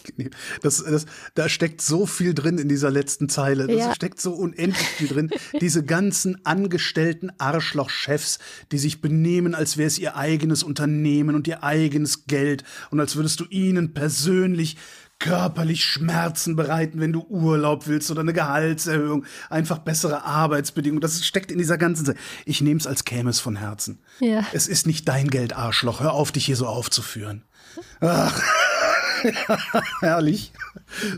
das, 0.63 0.83
das, 0.83 1.05
da 1.35 1.49
steckt 1.49 1.83
so 1.83 2.07
viel 2.07 2.33
drin 2.35 2.59
in 2.59 2.69
dieser 2.69 2.91
letzten 2.91 3.29
Zeile. 3.29 3.67
Da 3.67 3.73
Ja. 3.75 3.95
steckt 3.95 4.21
so 4.21 4.33
unendlich 4.33 4.87
viel 4.89 5.09
drin. 5.09 5.31
Diese 5.61 5.85
ganzen 5.85 6.45
angestellten 6.47 7.31
Arschlochchefs, 7.39 8.39
die 8.73 8.79
sich 8.79 9.01
benehmen, 9.03 9.55
als 9.55 9.77
wäre 9.77 9.87
es 9.89 9.99
ihr 9.99 10.17
eigenes 10.17 10.63
Unternehmen 10.63 11.35
und 11.35 11.47
ihr 11.47 11.63
eigenes 11.63 12.27
Geld 12.27 12.65
und 12.91 12.99
als 13.01 13.17
würdest 13.17 13.41
du 13.41 13.45
ihnen 13.51 13.93
persönlich 13.95 14.77
körperlich 15.21 15.85
Schmerzen 15.85 16.57
bereiten, 16.57 17.01
wenn 17.01 17.13
du 17.13 17.21
Urlaub 17.29 17.87
willst 17.87 18.11
oder 18.11 18.21
eine 18.21 18.33
Gehaltserhöhung, 18.33 19.25
einfach 19.49 19.79
bessere 19.79 20.25
Arbeitsbedingungen. 20.25 21.01
Das 21.01 21.25
steckt 21.25 21.53
in 21.53 21.59
dieser 21.59 21.79
ganzen 21.79 22.05
Zeit. 22.05 22.17
Ich 22.47 22.61
nehme 22.61 22.81
es 22.81 22.87
als 22.87 23.05
käme 23.05 23.31
es 23.31 23.39
von 23.41 23.57
Herzen. 23.57 24.01
Ja. 24.21 24.45
Es 24.53 24.67
ist 24.67 24.87
nicht 24.87 25.09
dein 25.09 25.29
Geld, 25.31 25.55
Arschloch. 25.57 26.01
Hör 26.01 26.13
auf, 26.13 26.33
dich 26.33 26.47
hier 26.47 26.57
so 26.57 26.67
aufzuführen. 26.67 27.43
Ach. 28.01 28.43
Herrlich. 30.01 30.53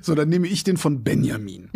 So, 0.03 0.15
dann 0.15 0.29
nehme 0.29 0.47
ich 0.47 0.65
den 0.65 0.77
von 0.77 1.03
Benjamin. 1.03 1.71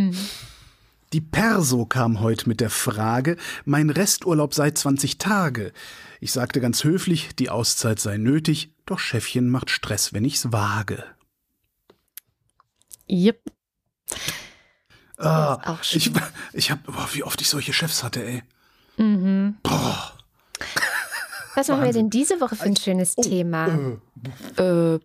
Die 1.13 1.21
Perso 1.21 1.87
kam 1.87 2.21
heute 2.21 2.49
mit 2.49 2.61
der 2.61 2.71
Frage, 2.71 3.37
mein 3.65 3.91
Resturlaub 3.91 4.55
sei 4.55 4.71
20 4.71 5.19
Tage. 5.19 5.73
Ich 6.21 6.33
sagte 6.33 6.61
ganz 6.61 6.85
höflich, 6.85 7.31
die 7.37 7.51
Auszeit 7.51 7.99
sei 7.99 8.17
nötig, 8.17 8.73
doch 8.87 8.99
Chefchen 8.99 9.49
macht 9.49 9.71
Stress, 9.71 10.13
wenn 10.13 10.25
ich's 10.25 10.53
wage. 10.53 11.05
Yep. 13.09 13.43
Ah, 15.17 15.75
auch 15.75 15.83
schön. 15.83 15.99
ich 15.99 16.13
ich 16.53 16.71
habe, 16.71 16.81
wie 17.13 17.25
oft 17.25 17.41
ich 17.41 17.49
solche 17.49 17.73
Chefs 17.73 18.03
hatte, 18.03 18.25
ey. 18.25 18.43
Mhm. 18.97 19.57
Boah. 19.63 20.20
Was 21.55 21.69
machen 21.69 21.85
wir 21.85 21.93
denn 21.93 22.11
diese 22.11 22.41
Woche 22.41 22.55
für 22.57 22.65
ein 22.65 22.77
schönes 22.77 23.15
Thema? 23.17 23.99
Äh, 24.57 24.95
Äh, 24.95 24.99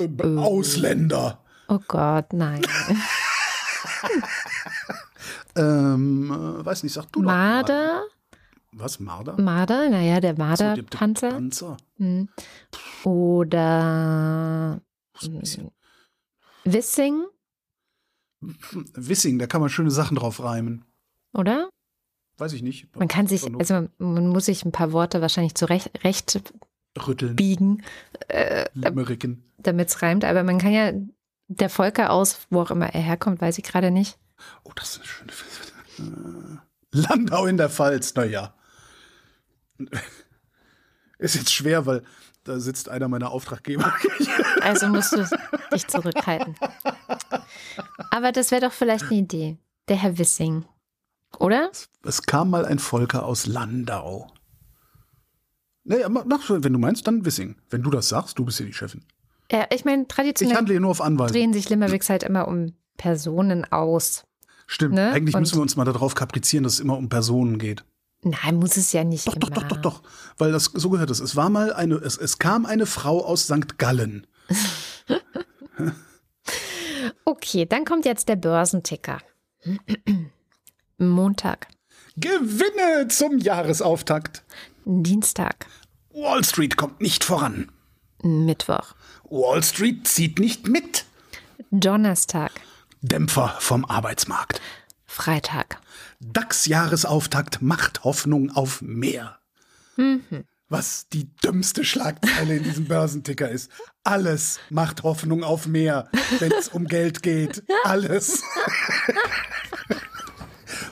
äh, 0.00 0.36
Ausländer. 0.38 1.42
oh 1.68 1.78
Gott, 1.88 2.32
nein. 2.32 2.62
Ähm, 5.56 6.30
äh, 6.60 6.64
weiß 6.64 6.82
nicht, 6.82 6.92
sag 6.92 7.10
du 7.12 7.20
doch. 7.20 7.26
Marder? 7.26 8.04
Was, 8.72 9.00
Marder? 9.00 9.40
Marder? 9.40 9.88
Naja, 9.88 10.20
der 10.20 10.32
So, 10.32 10.36
der- 10.36 10.36
der 10.36 10.46
Marderpanzer. 10.84 11.30
Panzer. 11.30 11.76
Hm. 11.96 12.28
Oder 13.04 14.80
So. 15.18 15.72
Wissing, 16.64 17.24
Wissing, 18.40 19.38
da 19.38 19.46
kann 19.46 19.62
man 19.62 19.70
schöne 19.70 19.90
Sachen 19.90 20.16
drauf 20.16 20.42
reimen. 20.42 20.84
oder? 21.32 21.70
Weiß 22.38 22.52
ich 22.52 22.62
nicht. 22.62 22.94
Man 22.96 23.08
kann 23.08 23.26
sich, 23.26 23.44
also 23.44 23.88
man 23.98 24.28
muss 24.28 24.46
sich 24.46 24.64
ein 24.64 24.72
paar 24.72 24.92
Worte 24.92 25.20
wahrscheinlich 25.22 25.54
zurecht 25.54 25.90
recht 26.04 26.42
rütteln, 27.06 27.36
biegen, 27.36 27.82
äh, 28.28 28.66
damit 29.58 29.88
es 29.88 30.02
reimt. 30.02 30.24
Aber 30.24 30.42
man 30.42 30.58
kann 30.58 30.72
ja 30.72 30.92
der 31.48 31.70
Volker 31.70 32.10
aus, 32.10 32.46
wo 32.50 32.60
auch 32.60 32.70
immer 32.70 32.86
er 32.94 33.02
herkommt, 33.02 33.40
weiß 33.40 33.58
ich 33.58 33.64
gerade 33.64 33.90
nicht. 33.90 34.18
Oh, 34.64 34.72
das 34.74 34.96
ist 34.96 34.98
eine 34.98 35.06
schöne. 35.06 35.32
Äh, 35.98 36.58
Landau 36.92 37.46
in 37.46 37.56
der 37.56 37.70
Pfalz, 37.70 38.14
naja. 38.14 38.54
Ist 41.18 41.34
jetzt 41.34 41.52
schwer, 41.52 41.86
weil 41.86 42.02
da 42.44 42.60
sitzt 42.60 42.88
einer 42.88 43.08
meiner 43.08 43.30
Auftraggeber. 43.30 43.94
Also 44.62 44.88
musst 44.88 45.12
du 45.12 45.24
dich 45.72 45.86
zurückhalten. 45.86 46.56
Aber 48.10 48.32
das 48.32 48.50
wäre 48.50 48.62
doch 48.62 48.72
vielleicht 48.72 49.04
eine 49.04 49.20
Idee. 49.20 49.58
Der 49.86 49.96
Herr 49.96 50.18
Wissing. 50.18 50.64
Oder? 51.38 51.70
Es 52.04 52.22
kam 52.22 52.50
mal 52.50 52.64
ein 52.64 52.78
Volker 52.78 53.24
aus 53.26 53.46
Landau. 53.46 54.30
Naja, 55.84 56.08
mach, 56.08 56.48
wenn 56.48 56.72
du 56.72 56.78
meinst, 56.78 57.06
dann 57.06 57.24
Wissing. 57.24 57.56
Wenn 57.70 57.82
du 57.82 57.90
das 57.90 58.08
sagst, 58.08 58.38
du 58.38 58.44
bist 58.44 58.58
ja 58.58 58.66
die 58.66 58.72
Chefin. 58.72 59.04
Ja, 59.52 59.66
ich 59.72 59.84
meine, 59.84 60.02
Ich 60.02 60.08
traditionell 60.08 60.56
handle 60.56 60.74
hier 60.74 60.80
nur 60.80 60.90
auf 60.90 61.00
Anweisung. 61.00 61.32
drehen 61.32 61.52
sich 61.52 61.68
Limericks 61.68 62.08
halt 62.08 62.22
immer 62.24 62.48
um 62.48 62.74
Personen 62.96 63.70
aus. 63.70 64.24
Stimmt. 64.66 64.94
ne? 64.94 65.12
Eigentlich 65.12 65.34
Und- 65.34 65.42
müssen 65.42 65.56
wir 65.58 65.62
uns 65.62 65.76
mal 65.76 65.84
darauf 65.84 66.14
kaprizieren, 66.16 66.64
dass 66.64 66.74
es 66.74 66.80
immer 66.80 66.96
um 66.96 67.08
Personen 67.08 67.58
geht. 67.58 67.84
Nein, 68.22 68.56
muss 68.56 68.76
es 68.76 68.92
ja 68.92 69.04
nicht 69.04 69.28
Doch, 69.28 69.34
immer. 69.36 69.46
doch, 69.50 69.62
doch, 69.62 69.68
doch, 69.68 69.80
doch. 69.80 70.02
Weil 70.38 70.50
das 70.50 70.64
so 70.74 70.90
gehört 70.90 71.10
es. 71.10 71.20
Es 71.20 71.36
war 71.36 71.50
mal 71.50 71.72
eine, 71.72 71.94
es, 71.96 72.16
es 72.16 72.38
kam 72.38 72.66
eine 72.66 72.86
Frau 72.86 73.24
aus 73.24 73.44
St. 73.44 73.78
Gallen. 73.78 74.26
Okay, 77.24 77.66
dann 77.66 77.84
kommt 77.84 78.04
jetzt 78.04 78.28
der 78.28 78.36
Börsenticker. 78.36 79.18
Montag, 80.98 81.68
Gewinne 82.16 83.08
zum 83.08 83.36
Jahresauftakt. 83.38 84.44
Dienstag, 84.86 85.66
Wall 86.10 86.42
Street 86.42 86.78
kommt 86.78 87.02
nicht 87.02 87.22
voran. 87.22 87.70
Mittwoch, 88.22 88.94
Wall 89.24 89.62
Street 89.62 90.08
zieht 90.08 90.38
nicht 90.38 90.68
mit. 90.68 91.04
Donnerstag, 91.70 92.50
Dämpfer 93.02 93.56
vom 93.58 93.84
Arbeitsmarkt. 93.84 94.62
Freitag. 95.04 95.80
DAX-Jahresauftakt 96.20 97.60
macht 97.60 98.04
Hoffnung 98.04 98.50
auf 98.50 98.80
mehr. 98.80 99.38
Was 100.68 101.08
die 101.10 101.30
dümmste 101.36 101.84
Schlagzeile 101.84 102.56
in 102.56 102.64
diesem 102.64 102.86
Börsenticker 102.86 103.48
ist. 103.50 103.70
Alles 104.02 104.60
macht 104.70 105.02
Hoffnung 105.02 105.44
auf 105.44 105.66
mehr, 105.66 106.08
wenn 106.38 106.52
es 106.52 106.68
um 106.68 106.86
Geld 106.86 107.22
geht. 107.22 107.62
Alles. 107.84 108.42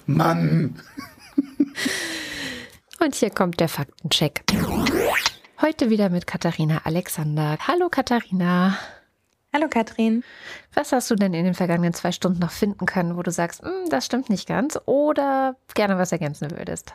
Mann. 0.07 0.81
Und 3.01 3.15
hier 3.15 3.31
kommt 3.31 3.61
der 3.61 3.69
Faktencheck. 3.69 4.45
Heute 5.61 5.91
wieder 5.91 6.11
mit 6.11 6.27
Katharina 6.27 6.83
Alexander. 6.85 7.57
Hallo 7.67 7.89
Katharina. 7.89 8.79
Hallo 9.53 9.69
Katrin. 9.69 10.25
Was 10.75 10.93
hast 10.93 11.11
du 11.11 11.15
denn 11.15 11.33
in 11.33 11.45
den 11.45 11.55
vergangenen 11.55 11.95
zwei 11.95 12.13
Stunden 12.13 12.41
noch 12.41 12.51
finden 12.51 12.87
können, 12.87 13.17
wo 13.17 13.23
du 13.23 13.31
sagst, 13.31 13.63
"Hm, 13.63 13.89
das 13.89 14.05
stimmt 14.05 14.29
nicht 14.29 14.49
ganz 14.49 14.79
oder 14.87 15.57
gerne 15.75 15.97
was 15.97 16.13
ergänzen 16.13 16.51
würdest? 16.51 16.93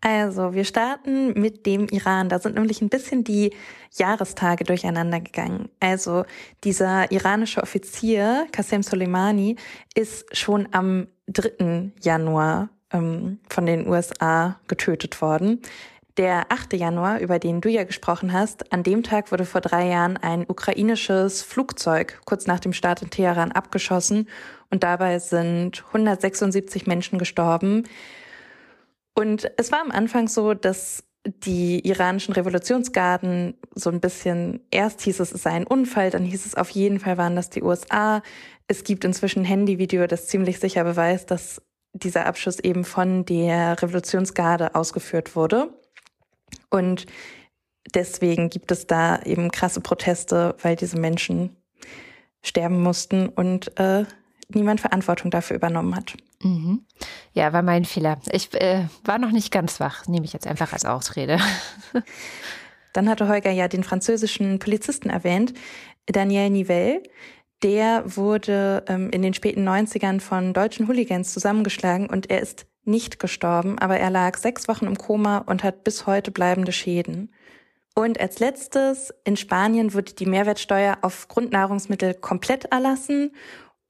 Also, 0.00 0.52
wir 0.52 0.64
starten 0.64 1.40
mit 1.40 1.64
dem 1.64 1.86
Iran. 1.86 2.28
Da 2.28 2.40
sind 2.40 2.56
nämlich 2.56 2.82
ein 2.82 2.88
bisschen 2.88 3.22
die 3.22 3.54
Jahrestage 3.92 4.64
durcheinander 4.64 5.20
gegangen. 5.20 5.68
Also, 5.78 6.24
dieser 6.64 7.12
iranische 7.12 7.62
Offizier, 7.62 8.48
Qasem 8.50 8.82
Soleimani, 8.82 9.54
ist 9.94 10.36
schon 10.36 10.66
am 10.72 11.06
3. 11.28 11.92
Januar 12.00 12.68
ähm, 12.92 13.38
von 13.48 13.66
den 13.66 13.88
USA 13.88 14.58
getötet 14.68 15.20
worden. 15.20 15.62
Der 16.18 16.52
8. 16.52 16.74
Januar, 16.74 17.20
über 17.20 17.38
den 17.38 17.62
du 17.62 17.70
ja 17.70 17.84
gesprochen 17.84 18.34
hast, 18.34 18.70
an 18.70 18.82
dem 18.82 19.02
Tag 19.02 19.32
wurde 19.32 19.46
vor 19.46 19.62
drei 19.62 19.88
Jahren 19.88 20.18
ein 20.18 20.44
ukrainisches 20.46 21.42
Flugzeug 21.42 22.20
kurz 22.26 22.46
nach 22.46 22.60
dem 22.60 22.74
Start 22.74 23.00
in 23.00 23.08
Teheran 23.08 23.50
abgeschossen 23.50 24.28
und 24.70 24.82
dabei 24.82 25.18
sind 25.18 25.84
176 25.86 26.86
Menschen 26.86 27.18
gestorben. 27.18 27.84
Und 29.14 29.50
es 29.56 29.72
war 29.72 29.80
am 29.80 29.90
Anfang 29.90 30.28
so, 30.28 30.52
dass 30.52 31.04
die 31.24 31.86
iranischen 31.86 32.34
Revolutionsgarden 32.34 33.54
so 33.74 33.90
ein 33.90 34.00
bisschen, 34.00 34.60
erst 34.70 35.02
hieß 35.02 35.20
es, 35.20 35.32
es 35.32 35.42
sei 35.42 35.50
ein 35.50 35.66
Unfall, 35.66 36.10
dann 36.10 36.24
hieß 36.24 36.46
es 36.46 36.54
auf 36.56 36.70
jeden 36.70 36.98
Fall 36.98 37.16
waren 37.16 37.36
das 37.36 37.50
die 37.50 37.62
USA. 37.62 38.22
Es 38.66 38.82
gibt 38.84 39.04
inzwischen 39.04 39.44
Handyvideo, 39.44 40.06
das 40.06 40.26
ziemlich 40.26 40.58
sicher 40.58 40.84
beweist, 40.84 41.30
dass 41.30 41.62
dieser 41.92 42.26
Abschuss 42.26 42.58
eben 42.58 42.84
von 42.84 43.24
der 43.24 43.80
Revolutionsgarde 43.80 44.74
ausgeführt 44.74 45.36
wurde. 45.36 45.72
Und 46.70 47.06
deswegen 47.94 48.50
gibt 48.50 48.72
es 48.72 48.86
da 48.86 49.20
eben 49.22 49.50
krasse 49.50 49.80
Proteste, 49.80 50.56
weil 50.62 50.74
diese 50.74 50.98
Menschen 50.98 51.56
sterben 52.42 52.82
mussten 52.82 53.28
und 53.28 53.78
äh, 53.78 54.04
niemand 54.54 54.80
Verantwortung 54.80 55.30
dafür 55.30 55.56
übernommen 55.56 55.96
hat. 55.96 56.14
Mhm. 56.42 56.84
Ja, 57.32 57.52
war 57.52 57.62
mein 57.62 57.84
Fehler. 57.84 58.18
Ich 58.30 58.52
äh, 58.54 58.86
war 59.04 59.18
noch 59.18 59.30
nicht 59.30 59.50
ganz 59.50 59.80
wach, 59.80 60.06
nehme 60.06 60.24
ich 60.24 60.32
jetzt 60.32 60.46
einfach 60.46 60.72
als 60.72 60.84
Ausrede. 60.84 61.38
Dann 62.92 63.08
hatte 63.08 63.28
Holger 63.28 63.50
ja 63.50 63.68
den 63.68 63.84
französischen 63.84 64.58
Polizisten 64.58 65.08
erwähnt, 65.08 65.54
Daniel 66.06 66.50
Nivelle. 66.50 67.02
Der 67.62 68.02
wurde 68.16 68.84
ähm, 68.88 69.10
in 69.10 69.22
den 69.22 69.34
späten 69.34 69.66
90ern 69.66 70.20
von 70.20 70.52
deutschen 70.52 70.88
Hooligans 70.88 71.32
zusammengeschlagen 71.32 72.08
und 72.08 72.28
er 72.28 72.40
ist 72.40 72.66
nicht 72.84 73.20
gestorben, 73.20 73.78
aber 73.78 73.98
er 73.98 74.10
lag 74.10 74.36
sechs 74.36 74.66
Wochen 74.66 74.86
im 74.86 74.98
Koma 74.98 75.38
und 75.38 75.62
hat 75.62 75.84
bis 75.84 76.06
heute 76.06 76.32
bleibende 76.32 76.72
Schäden. 76.72 77.32
Und 77.94 78.18
als 78.20 78.38
letztes, 78.38 79.12
in 79.24 79.36
Spanien 79.36 79.94
wurde 79.94 80.14
die 80.14 80.26
Mehrwertsteuer 80.26 80.98
auf 81.02 81.28
Grundnahrungsmittel 81.28 82.14
komplett 82.14 82.64
erlassen 82.66 83.32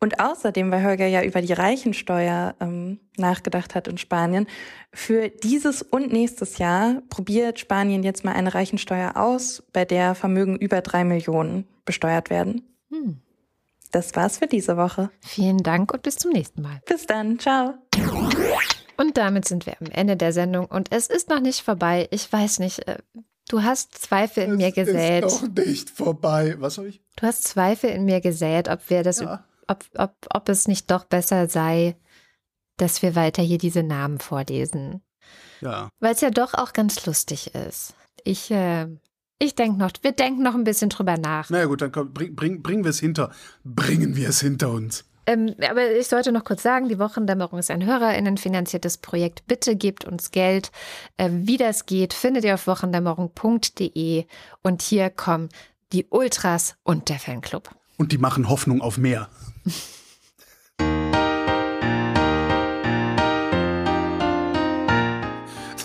Und 0.02 0.18
außerdem, 0.18 0.72
weil 0.72 0.82
Holger 0.82 1.06
ja 1.06 1.22
über 1.22 1.40
die 1.42 1.52
Reichensteuer 1.52 2.56
ähm, 2.58 2.98
nachgedacht 3.16 3.76
hat 3.76 3.86
in 3.86 3.98
Spanien, 3.98 4.48
für 4.92 5.28
dieses 5.28 5.80
und 5.80 6.12
nächstes 6.12 6.58
Jahr 6.58 7.02
probiert 7.08 7.60
Spanien 7.60 8.02
jetzt 8.02 8.24
mal 8.24 8.32
eine 8.32 8.52
Reichensteuer 8.52 9.16
aus, 9.16 9.62
bei 9.72 9.84
der 9.84 10.16
Vermögen 10.16 10.56
über 10.56 10.80
drei 10.80 11.04
Millionen 11.04 11.68
besteuert 11.84 12.30
werden. 12.30 12.66
Hm. 12.90 13.20
Das 13.92 14.16
war's 14.16 14.38
für 14.38 14.48
diese 14.48 14.76
Woche. 14.76 15.08
Vielen 15.20 15.58
Dank 15.58 15.92
und 15.92 16.02
bis 16.02 16.16
zum 16.16 16.32
nächsten 16.32 16.62
Mal. 16.62 16.80
Bis 16.84 17.06
dann, 17.06 17.38
ciao. 17.38 17.74
Und 18.96 19.16
damit 19.16 19.46
sind 19.46 19.66
wir 19.66 19.76
am 19.80 19.86
Ende 19.86 20.16
der 20.16 20.32
Sendung 20.32 20.66
und 20.66 20.88
es 20.90 21.06
ist 21.06 21.30
noch 21.30 21.40
nicht 21.40 21.60
vorbei. 21.60 22.08
Ich 22.10 22.32
weiß 22.32 22.58
nicht, 22.58 22.88
äh, 22.88 22.98
du 23.48 23.62
hast 23.62 23.96
Zweifel 23.96 24.42
in 24.42 24.50
es 24.54 24.56
mir 24.56 24.72
gesät. 24.72 25.24
Ist 25.26 25.42
noch 25.42 25.64
nicht 25.64 25.90
vorbei. 25.90 26.56
Was 26.58 26.74
soll 26.74 26.88
ich? 26.88 27.00
Du 27.14 27.24
hast 27.24 27.44
Zweifel 27.44 27.90
in 27.90 28.04
mir 28.04 28.20
gesät, 28.20 28.68
ob 28.68 28.90
wir 28.90 29.04
das 29.04 29.20
Ja. 29.20 29.44
Ob, 29.68 29.84
ob, 29.96 30.14
ob 30.32 30.48
es 30.48 30.68
nicht 30.68 30.90
doch 30.90 31.04
besser 31.04 31.48
sei, 31.48 31.96
dass 32.76 33.02
wir 33.02 33.14
weiter 33.14 33.42
hier 33.42 33.58
diese 33.58 33.82
Namen 33.82 34.18
vorlesen. 34.18 35.02
Ja. 35.60 35.88
Weil 36.00 36.14
es 36.14 36.20
ja 36.20 36.30
doch 36.30 36.54
auch 36.54 36.72
ganz 36.72 37.06
lustig 37.06 37.54
ist. 37.54 37.94
Ich, 38.24 38.50
äh, 38.50 38.86
ich 39.38 39.54
denke 39.54 39.78
noch, 39.78 39.92
wir 40.02 40.12
denken 40.12 40.42
noch 40.42 40.54
ein 40.54 40.64
bisschen 40.64 40.88
drüber 40.88 41.16
nach. 41.16 41.50
Na 41.50 41.58
ja, 41.58 41.64
gut, 41.66 41.82
dann 41.82 41.92
komm, 41.92 42.12
bring, 42.12 42.34
bring, 42.34 42.62
bringen 42.62 42.84
wir 42.84 42.90
es 42.90 43.00
hinter. 43.00 43.30
Bringen 43.64 44.16
wir 44.16 44.28
es 44.28 44.40
hinter 44.40 44.70
uns. 44.70 45.04
Ähm, 45.24 45.54
aber 45.68 45.92
ich 45.92 46.08
sollte 46.08 46.32
noch 46.32 46.44
kurz 46.44 46.62
sagen, 46.62 46.88
die 46.88 46.98
Wochendämmerung 46.98 47.58
ist 47.58 47.70
ein 47.70 47.84
HörerInnen 47.86 48.38
finanziertes 48.38 48.98
Projekt. 48.98 49.46
Bitte 49.46 49.76
gebt 49.76 50.04
uns 50.04 50.32
Geld. 50.32 50.72
Äh, 51.16 51.30
wie 51.32 51.56
das 51.56 51.86
geht, 51.86 52.12
findet 52.12 52.44
ihr 52.44 52.54
auf 52.54 52.66
wochendämmerung.de. 52.66 54.26
Und 54.62 54.82
hier 54.82 55.10
kommen 55.10 55.48
die 55.92 56.06
Ultras 56.10 56.74
und 56.82 57.08
der 57.08 57.18
Fanclub. 57.18 57.70
Und 57.98 58.10
die 58.10 58.18
machen 58.18 58.48
Hoffnung 58.48 58.80
auf 58.80 58.98
mehr. 58.98 59.28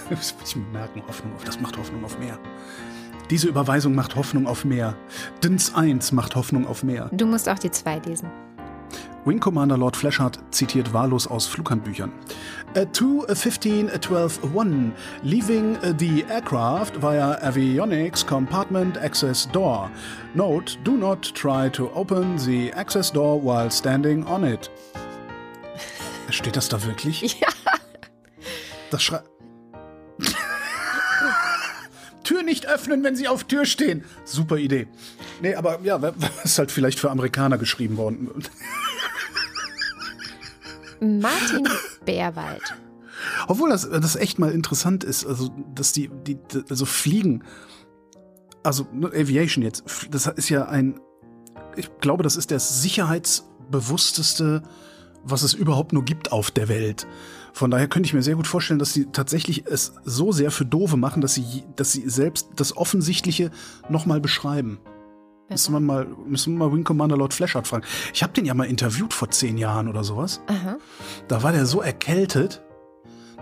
Das 0.10 0.34
muss 0.40 0.50
ich 0.50 0.56
mir 0.56 0.66
merken, 0.68 1.04
Hoffnung 1.06 1.36
auf, 1.36 1.44
das 1.44 1.60
macht 1.60 1.78
Hoffnung 1.78 2.04
auf 2.06 2.18
mehr. 2.18 2.40
Diese 3.30 3.50
Überweisung 3.50 3.94
macht 3.94 4.16
Hoffnung 4.16 4.48
auf 4.48 4.64
mehr. 4.64 4.96
Dins 5.44 5.76
1 5.76 6.14
macht 6.14 6.36
Hoffnung 6.36 6.66
auf 6.66 6.82
mehr. 6.82 7.10
Du 7.12 7.26
musst 7.26 7.50
auch 7.50 7.60
die 7.60 7.72
zwei 7.72 8.00
lesen. 8.00 8.32
Wing 9.26 9.40
Commander 9.40 9.78
Lord 9.78 9.98
Fleshard 9.98 10.40
zitiert 10.52 10.94
wahllos 10.94 11.28
aus 11.28 11.48
Flughandbüchern. 11.48 12.12
A 12.76 12.86
2, 12.86 13.26
a 13.28 13.36
15, 13.36 13.90
a 13.90 14.00
12, 14.00 14.44
a 14.44 14.48
1. 14.48 14.94
Leaving 15.24 15.78
the 15.98 16.24
aircraft 16.30 16.96
via 16.96 17.38
avionics 17.42 18.26
compartment 18.26 18.98
access 18.98 19.46
door. 19.52 19.92
Note, 20.34 20.78
do 20.84 20.96
not 20.96 21.34
try 21.34 21.70
to 21.70 21.90
open 21.94 22.38
the 22.38 22.72
access 22.74 23.12
door 23.12 23.38
while 23.42 23.70
standing 23.70 24.26
on 24.28 24.44
it. 24.44 24.70
Steht 26.30 26.56
das 26.56 26.70
da 26.70 26.82
wirklich? 26.84 27.40
Ja. 27.40 27.48
Das 28.92 29.04
schrei 29.04 29.20
Tür 32.28 32.44
nicht 32.44 32.68
öffnen, 32.68 33.06
wenn 33.06 33.16
sie 33.16 33.30
auf 33.30 33.46
Tür 33.46 33.66
stehen. 33.66 34.04
Super 34.26 34.58
Idee. 34.58 34.88
Nee, 35.42 35.56
aber 35.56 35.80
ja, 35.84 35.96
ist 36.44 36.60
halt 36.60 36.74
vielleicht 36.74 37.00
für 37.00 37.10
Amerikaner 37.10 37.58
geschrieben 37.58 37.96
worden. 37.96 38.30
Martin 41.00 41.70
Bärwald. 42.04 42.76
Obwohl 43.48 43.70
das, 43.70 43.90
das 43.90 44.18
echt 44.18 44.40
mal 44.40 44.52
interessant 44.52 45.06
ist, 45.06 45.26
also 45.26 45.50
dass 45.74 45.94
die, 45.94 46.10
die 46.10 46.38
also 46.70 46.86
Fliegen, 46.86 47.46
also 48.62 48.86
ne, 48.92 49.08
Aviation 49.08 49.64
jetzt, 49.64 49.86
das 50.12 50.28
ist 50.28 50.50
ja 50.50 50.66
ein, 50.66 51.00
ich 51.78 51.90
glaube, 52.02 52.24
das 52.24 52.36
ist 52.36 52.52
das 52.52 52.82
sicherheitsbewussteste, 52.82 54.64
was 55.24 55.44
es 55.44 55.54
überhaupt 55.54 55.94
nur 55.94 56.04
gibt 56.06 56.32
auf 56.32 56.52
der 56.52 56.68
Welt. 56.70 57.08
Von 57.54 57.72
daher 57.72 57.88
könnte 57.88 58.08
ich 58.08 58.14
mir 58.14 58.22
sehr 58.22 58.36
gut 58.36 58.48
vorstellen, 58.48 58.80
dass 58.80 58.94
sie 58.94 59.08
tatsächlich 59.12 59.66
es 59.66 59.94
so 60.04 60.32
sehr 60.32 60.52
für 60.52 60.66
Doofe 60.66 60.96
machen, 60.98 61.22
dass 61.22 61.34
sie, 61.34 61.64
dass 61.76 61.92
sie 61.92 62.08
selbst 62.10 62.50
das 62.56 62.78
Offensichtliche 62.78 63.50
nochmal 63.90 64.22
beschreiben. 64.22 64.80
Müssen 65.50 65.74
wir 65.74 65.80
mal, 65.80 66.06
müssen 66.26 66.54
wir 66.54 66.68
mal 66.68 66.74
Wing 66.74 66.84
Commander 66.84 67.18
Lord 67.18 67.34
Fleshard 67.34 67.68
fragen. 67.68 67.86
Ich 68.14 68.22
habe 68.22 68.34
den 68.34 68.46
ja 68.46 68.54
mal 68.54 68.66
interviewt 68.66 69.14
vor 69.14 69.30
zehn 69.32 69.58
Jahren 69.58 69.88
oder 69.88 70.04
sowas. 70.04 70.42
Aha. 70.48 70.78
Da 71.30 71.42
war 71.42 71.52
der 71.54 71.66
so 71.66 71.82
erkältet, 71.82 72.62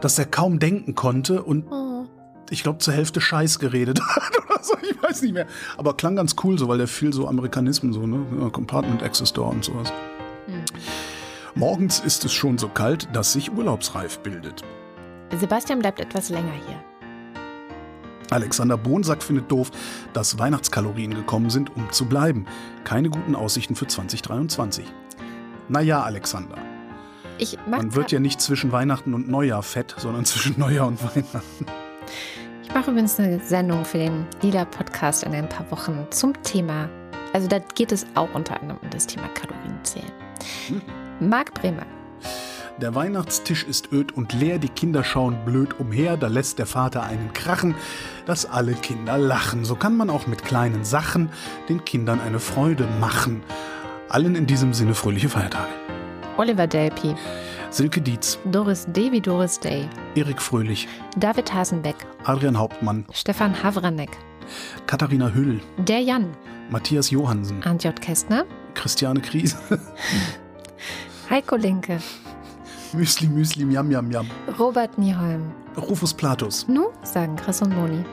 dass 0.02 0.19
er 0.19 0.26
kaum 0.26 0.60
denken 0.60 0.93
konnte 0.95 1.43
und 1.43 1.65
Oh. 1.72 2.06
ich 2.52 2.61
glaube 2.64 2.77
zur 2.77 2.93
Hälfte 2.93 3.22
Scheiß 3.22 3.60
geredet 3.60 3.99
hat 4.15 4.31
oder 4.45 4.64
so, 4.64 4.76
ich 4.81 5.02
weiß 5.02 5.23
nicht 5.23 5.34
mehr. 5.34 5.47
Aber 5.77 5.97
klang 5.97 6.15
ganz 6.15 6.35
cool 6.43 6.60
so, 6.60 6.68
weil 6.68 6.77
der 6.77 6.88
viel 6.88 7.11
so 7.11 7.27
Amerikanismen 7.27 7.91
so, 7.91 8.06
ne? 8.06 8.49
Compartment 8.52 9.02
Access 9.02 9.34
Door 9.34 9.49
und 9.49 9.65
sowas. 9.65 9.91
Morgens 11.57 12.02
ist 12.02 12.26
es 12.26 12.34
schon 12.34 12.57
so 12.57 12.68
kalt, 12.68 13.07
dass 13.14 13.32
sich 13.32 13.49
Urlaubsreif 13.49 14.19
bildet. 14.19 14.61
Sebastian 15.38 15.80
bleibt 15.80 16.02
etwas 16.02 16.30
länger 16.30 16.52
hier. 16.52 16.84
Alexander 18.30 18.76
Bonsack 18.76 19.23
findet 19.23 19.49
doof, 19.49 19.72
dass 20.11 20.38
Weihnachtskalorien 20.38 21.14
gekommen 21.14 21.49
sind, 21.49 21.73
um 21.77 21.90
zu 21.94 22.07
bleiben. 22.07 22.45
Keine 22.84 23.10
guten 23.10 23.36
Aussichten 23.36 23.76
für 23.76 23.88
2023. 23.88 24.86
Naja, 25.69 26.03
Alexander, 26.03 26.57
Ich 27.38 27.57
man 27.65 27.95
wird 27.95 28.11
ja 28.11 28.19
nicht 28.19 28.41
zwischen 28.41 28.73
Weihnachten 28.73 29.14
und 29.14 29.30
Neujahr 29.30 29.64
fett, 29.64 29.95
sondern 29.98 30.26
zwischen 30.26 30.60
Neujahr 30.60 30.88
und 30.88 31.02
Weihnachten. 31.02 31.65
ich 32.64 32.73
mache 32.73 32.91
übrigens 32.91 33.18
eine 33.18 33.40
Sendung 33.40 33.86
für 33.86 33.99
den 33.99 34.26
Lila 34.41 34.65
Podcast 34.65 35.23
in 35.23 35.34
ein 35.34 35.48
paar 35.48 35.72
Wochen 35.72 36.06
zum 36.10 36.34
Thema. 36.44 36.90
Also 37.32 37.48
da 37.48 37.60
geht 37.60 37.94
es 37.94 38.06
auch 38.15 38.34
unter 38.34 38.60
anderem 38.60 38.82
um 38.84 38.90
das 38.90 39.07
Thema 39.07 39.30
Kalorienzählen. 39.30 40.11
Marc 41.19 41.53
Bremer. 41.53 41.85
Der 42.81 42.93
Weihnachtstisch 42.93 43.63
ist 43.63 43.93
öd 43.93 44.11
und 44.11 44.33
leer, 44.33 44.59
die 44.59 44.67
Kinder 44.67 45.03
schauen 45.03 45.37
blöd 45.45 45.79
umher, 45.79 46.17
da 46.17 46.27
lässt 46.27 46.59
der 46.59 46.65
Vater 46.65 47.03
einen 47.03 47.31
krachen, 47.31 47.73
dass 48.25 48.45
alle 48.45 48.73
Kinder 48.73 49.17
lachen. 49.17 49.63
So 49.63 49.75
kann 49.75 49.95
man 49.95 50.09
auch 50.09 50.27
mit 50.27 50.43
kleinen 50.43 50.83
Sachen 50.83 51.29
den 51.69 51.85
Kindern 51.85 52.19
eine 52.19 52.39
Freude 52.39 52.85
machen. 52.99 53.43
Allen 54.09 54.35
in 54.35 54.45
diesem 54.45 54.73
Sinne 54.73 54.93
fröhliche 54.93 55.29
Feiertage. 55.29 55.69
Oliver 56.37 56.67
Delpi. 56.67 57.15
Silke 57.69 58.01
Dietz, 58.01 58.37
Doris 58.51 58.85
D. 58.89 59.11
wie 59.11 59.21
Doris 59.21 59.59
Day. 59.59 59.87
Erik 60.15 60.41
Fröhlich, 60.41 60.87
David 61.17 61.53
Hasenbeck. 61.53 61.95
Adrian 62.25 62.57
Hauptmann, 62.57 63.05
Stefan 63.13 63.63
Havranek. 63.63 64.11
Katharina 64.85 65.29
Hüll, 65.33 65.59
Der 65.77 65.99
Jan. 66.01 66.27
Matthias 66.69 67.09
Johansen, 67.09 67.61
J. 67.81 67.99
Kästner. 68.01 68.45
Christiane 68.75 69.21
Krise, 69.21 69.57
Heiko 71.30 71.56
Linke. 71.56 71.99
Müsli 72.93 73.27
Müsli 73.27 73.65
Miam 73.65 73.88
Miam 73.88 74.07
Miam, 74.07 74.30
Robert 74.60 74.97
Nieholm. 74.97 75.52
Rufus 75.77 76.14
Platus, 76.14 76.68
Nu, 76.68 76.88
sagen 77.03 77.35
Chris 77.35 77.61
und 77.61 77.76
Moni. 77.76 78.03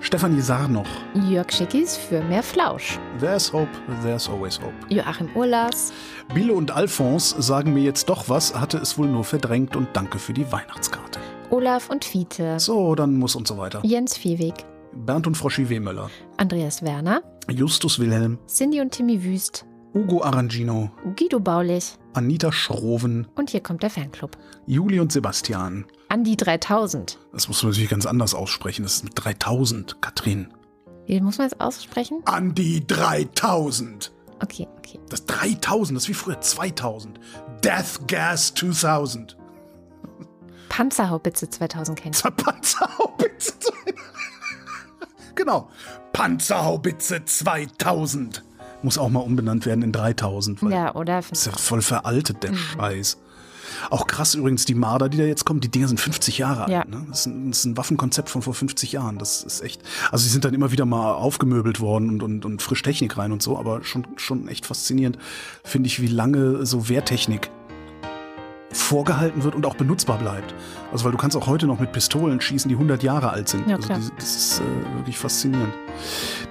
Stefanie 0.00 0.42
Sarnoch. 0.42 0.86
Jörg 1.30 1.50
Schickis 1.50 1.96
für 1.96 2.20
mehr 2.22 2.42
Flausch. 2.42 2.98
There's 3.20 3.50
hope, 3.50 3.70
there's 4.02 4.28
always 4.28 4.60
hope. 4.60 4.74
Joachim 4.90 5.30
Urlas. 5.34 5.94
Bille 6.34 6.52
und 6.52 6.70
Alphonse 6.70 7.40
sagen 7.40 7.72
mir 7.72 7.82
jetzt 7.82 8.10
doch 8.10 8.28
was, 8.28 8.54
hatte 8.54 8.76
es 8.76 8.98
wohl 8.98 9.06
nur 9.08 9.24
verdrängt 9.24 9.76
und 9.76 9.88
danke 9.94 10.18
für 10.18 10.34
die 10.34 10.50
Weihnachtskarte. 10.52 11.20
Olaf 11.48 11.88
und 11.88 12.04
Fiete. 12.04 12.60
So, 12.60 12.94
dann 12.94 13.16
muss 13.16 13.34
und 13.34 13.48
so 13.48 13.56
weiter. 13.56 13.80
Jens 13.82 14.18
Viehweg. 14.18 14.66
Bernd 14.92 15.26
und 15.26 15.36
Froschi 15.36 15.68
Wehmöller, 15.70 16.10
Andreas 16.36 16.82
Werner. 16.82 17.22
Justus 17.50 17.98
Wilhelm, 17.98 18.38
Cindy 18.46 18.80
und 18.80 18.90
Timmy 18.90 19.24
Wüst. 19.24 19.64
Ugo 19.94 20.24
Arangino, 20.24 20.90
Guido 21.14 21.38
Baulich. 21.38 21.96
Anita 22.14 22.50
Schroven, 22.50 23.28
Und 23.36 23.50
hier 23.50 23.60
kommt 23.60 23.82
der 23.84 23.90
Fanclub. 23.90 24.36
Juli 24.66 24.98
und 24.98 25.12
Sebastian. 25.12 25.84
Andi 26.08 26.36
3000. 26.36 27.18
Das 27.32 27.46
muss 27.46 27.62
man 27.62 27.70
natürlich 27.70 27.90
ganz 27.90 28.04
anders 28.04 28.34
aussprechen. 28.34 28.82
Das 28.82 28.94
ist 28.96 29.04
mit 29.04 29.12
3000, 29.16 30.02
Katrin. 30.02 30.48
Wie 31.06 31.20
muss 31.20 31.38
man 31.38 31.48
das 31.48 31.60
aussprechen? 31.60 32.22
Andi 32.24 32.84
3000. 32.84 34.12
Okay, 34.42 34.66
okay. 34.78 34.98
Das 35.10 35.26
3000, 35.26 35.96
das 35.96 36.04
ist 36.04 36.08
wie 36.08 36.14
früher 36.14 36.40
2000. 36.40 37.20
Death 37.62 38.08
Gas 38.08 38.52
2000. 38.54 39.36
Panzerhaubitze 40.68 41.48
2000 41.48 42.00
kennt. 42.00 42.20
Panzerhaubitze 42.36 43.54
2000. 43.60 43.94
genau. 45.36 45.68
Panzerhaubitze 46.12 47.24
2000. 47.24 48.42
Muss 48.84 48.98
auch 48.98 49.08
mal 49.08 49.20
umbenannt 49.20 49.64
werden 49.66 49.82
in 49.82 49.92
3000. 49.92 50.62
weil 50.62 50.72
Ja, 50.72 50.94
oder? 50.94 51.16
Das 51.22 51.30
ist 51.32 51.46
ja 51.46 51.52
voll 51.52 51.80
veraltet, 51.82 52.42
der 52.42 52.54
Scheiß. 52.54 53.16
Auch 53.90 54.06
krass 54.06 54.34
übrigens, 54.34 54.66
die 54.66 54.74
Marder, 54.74 55.08
die 55.08 55.16
da 55.16 55.24
jetzt 55.24 55.44
kommen, 55.46 55.60
die 55.60 55.70
Dinger 55.70 55.88
sind 55.88 55.98
50 55.98 56.36
Jahre 56.38 56.70
Ja. 56.70 56.80
alt. 56.80 56.90
Ne? 56.90 57.04
Das, 57.08 57.20
ist 57.20 57.26
ein, 57.26 57.50
das 57.50 57.58
ist 57.60 57.64
ein 57.64 57.76
Waffenkonzept 57.78 58.28
von 58.28 58.42
vor 58.42 58.52
50 58.54 58.92
Jahren. 58.92 59.18
Das 59.18 59.42
ist 59.42 59.62
echt. 59.62 59.80
Also, 60.12 60.24
sie 60.24 60.28
sind 60.28 60.44
dann 60.44 60.52
immer 60.54 60.70
wieder 60.70 60.84
mal 60.84 61.12
aufgemöbelt 61.14 61.80
worden 61.80 62.10
und, 62.10 62.22
und, 62.22 62.44
und 62.44 62.62
frisch 62.62 62.82
Technik 62.82 63.16
rein 63.16 63.32
und 63.32 63.42
so, 63.42 63.58
aber 63.58 63.82
schon, 63.82 64.06
schon 64.16 64.48
echt 64.48 64.66
faszinierend, 64.66 65.18
finde 65.64 65.86
ich, 65.88 66.00
wie 66.02 66.06
lange 66.06 66.64
so 66.66 66.88
Wehrtechnik 66.88 67.50
vorgehalten 68.70 69.44
wird 69.44 69.54
und 69.54 69.66
auch 69.66 69.76
benutzbar 69.76 70.18
bleibt. 70.18 70.54
Also, 70.92 71.04
weil 71.04 71.12
du 71.12 71.18
kannst 71.18 71.36
auch 71.36 71.46
heute 71.46 71.66
noch 71.66 71.80
mit 71.80 71.92
Pistolen 71.92 72.40
schießen, 72.40 72.68
die 72.68 72.74
100 72.74 73.02
Jahre 73.02 73.30
alt 73.30 73.48
sind. 73.48 73.66
Ja, 73.68 73.76
also, 73.76 73.94
diese- 73.94 74.12
das 74.16 74.36
ist 74.36 74.60
äh, 74.60 74.96
wirklich 74.98 75.16
faszinierend. 75.18 75.72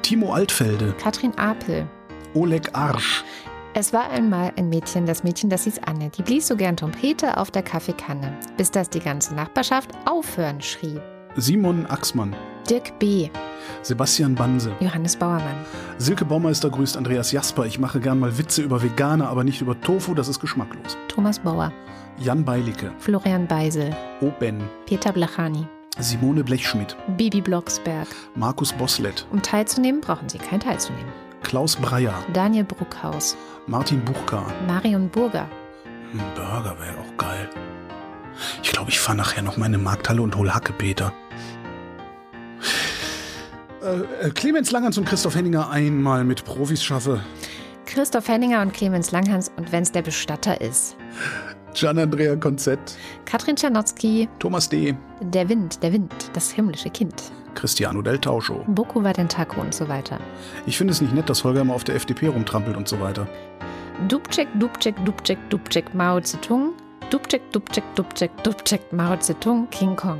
Timo 0.01 0.33
Altfelde, 0.33 0.93
Katrin 1.01 1.37
Apel. 1.37 1.85
Oleg 2.33 2.69
Arsch, 2.73 3.23
Es 3.75 3.93
war 3.93 4.09
einmal 4.09 4.51
ein 4.57 4.69
Mädchen, 4.69 5.05
das 5.05 5.23
Mädchen, 5.23 5.49
das 5.49 5.63
hieß 5.65 5.79
Anne. 5.85 6.09
Die 6.09 6.23
blies 6.23 6.47
so 6.47 6.55
gern 6.55 6.75
Trompete 6.77 7.37
auf 7.37 7.51
der 7.51 7.61
Kaffeekanne, 7.63 8.37
bis 8.57 8.71
das 8.71 8.89
die 8.89 8.99
ganze 8.99 9.35
Nachbarschaft 9.35 9.91
aufhören 10.05 10.61
schrie. 10.61 10.99
Simon 11.35 11.85
Axmann. 11.87 12.35
Dirk 12.69 12.97
B., 12.99 13.29
Sebastian 13.81 14.35
Banse. 14.35 14.71
Johannes 14.79 15.15
Bauermann, 15.15 15.65
Silke 15.97 16.25
Baumeister 16.25 16.69
grüßt 16.69 16.97
Andreas 16.97 17.31
Jasper. 17.31 17.65
Ich 17.65 17.77
mache 17.79 17.99
gern 17.99 18.19
mal 18.19 18.37
Witze 18.37 18.61
über 18.61 18.81
Veganer, 18.81 19.27
aber 19.29 19.43
nicht 19.43 19.61
über 19.61 19.79
Tofu, 19.79 20.13
das 20.13 20.27
ist 20.27 20.39
geschmacklos. 20.39 20.97
Thomas 21.07 21.39
Bauer, 21.39 21.71
Jan 22.19 22.43
Beilicke. 22.45 22.91
Florian 22.99 23.47
Beisel, 23.47 23.95
Oben. 24.21 24.63
Peter 24.85 25.11
Blachani, 25.11 25.67
Simone 25.99 26.43
Blechschmidt. 26.43 26.95
Bibi 27.17 27.41
Blocksberg. 27.41 28.07
Markus 28.35 28.71
Boslett. 28.73 29.25
Um 29.31 29.41
teilzunehmen, 29.41 29.99
brauchen 30.01 30.29
Sie 30.29 30.37
kein 30.37 30.59
teilzunehmen. 30.59 31.11
Klaus 31.43 31.75
Breyer. 31.75 32.13
Daniel 32.33 32.63
Bruckhaus, 32.63 33.37
Martin 33.67 34.03
Buchka. 34.03 34.45
Marion 34.67 35.09
Burger, 35.09 35.47
Ein 36.11 36.21
Burger 36.35 36.75
wäre 36.79 36.97
auch 36.97 37.17
geil. 37.17 37.49
Ich 38.63 38.71
glaube, 38.71 38.89
ich 38.89 38.99
fahre 38.99 39.17
nachher 39.17 39.43
noch 39.43 39.57
mal 39.57 39.67
in 39.67 39.75
eine 39.75 39.83
Markthalle 39.83 40.21
und 40.21 40.35
hol 40.35 40.51
Hackepeter. 40.51 41.13
Äh, 43.83 44.27
äh, 44.27 44.29
Clemens 44.31 44.71
Langhans 44.71 44.97
und 44.97 45.05
Christoph 45.05 45.35
Henninger 45.35 45.69
einmal 45.69 46.23
mit 46.23 46.45
Profis 46.45 46.83
schaffe. 46.83 47.21
Christoph 47.85 48.27
Henninger 48.27 48.61
und 48.61 48.73
Clemens 48.73 49.11
Langhans 49.11 49.51
und 49.57 49.71
wenn's 49.71 49.91
der 49.91 50.01
Bestatter 50.01 50.59
ist. 50.61 50.95
Gian-Andrea 51.73 52.35
Konzett. 52.35 52.97
Katrin 53.25 53.55
Czernotzki, 53.55 54.29
Thomas 54.39 54.69
D. 54.69 54.95
Der 55.21 55.49
Wind, 55.49 55.81
der 55.83 55.91
Wind, 55.91 56.13
das 56.33 56.51
himmlische 56.51 56.89
Kind. 56.89 57.31
Cristiano 57.55 58.01
del 58.01 58.19
Tauscho. 58.19 58.63
Boku 58.67 59.03
Vadentaco 59.03 59.61
und 59.61 59.73
so 59.73 59.87
weiter. 59.87 60.19
Ich 60.65 60.77
finde 60.77 60.91
es 60.93 61.01
nicht 61.01 61.13
nett, 61.13 61.29
dass 61.29 61.43
Holger 61.43 61.61
immer 61.61 61.73
auf 61.75 61.83
der 61.83 61.95
FDP 61.95 62.27
rumtrampelt 62.27 62.75
und 62.77 62.87
so 62.87 62.99
weiter. 62.99 63.27
Dubček, 64.07 64.47
Dubček, 64.59 64.95
Dubček, 65.05 65.37
Dubček, 65.49 65.93
Mao 65.93 66.19
Zedong. 66.19 66.73
Dubček, 67.09 67.41
Dubček, 67.51 67.83
Dubček, 67.95 68.31
Dubček, 68.43 68.81
Mao 68.91 69.15
Zedong, 69.17 69.69
King 69.69 69.95
Kong. 69.95 70.19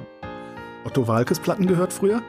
Otto 0.85 1.07
Walkes 1.07 1.39
Platten 1.39 1.65
gehört 1.68 1.91
früher? 1.93 2.22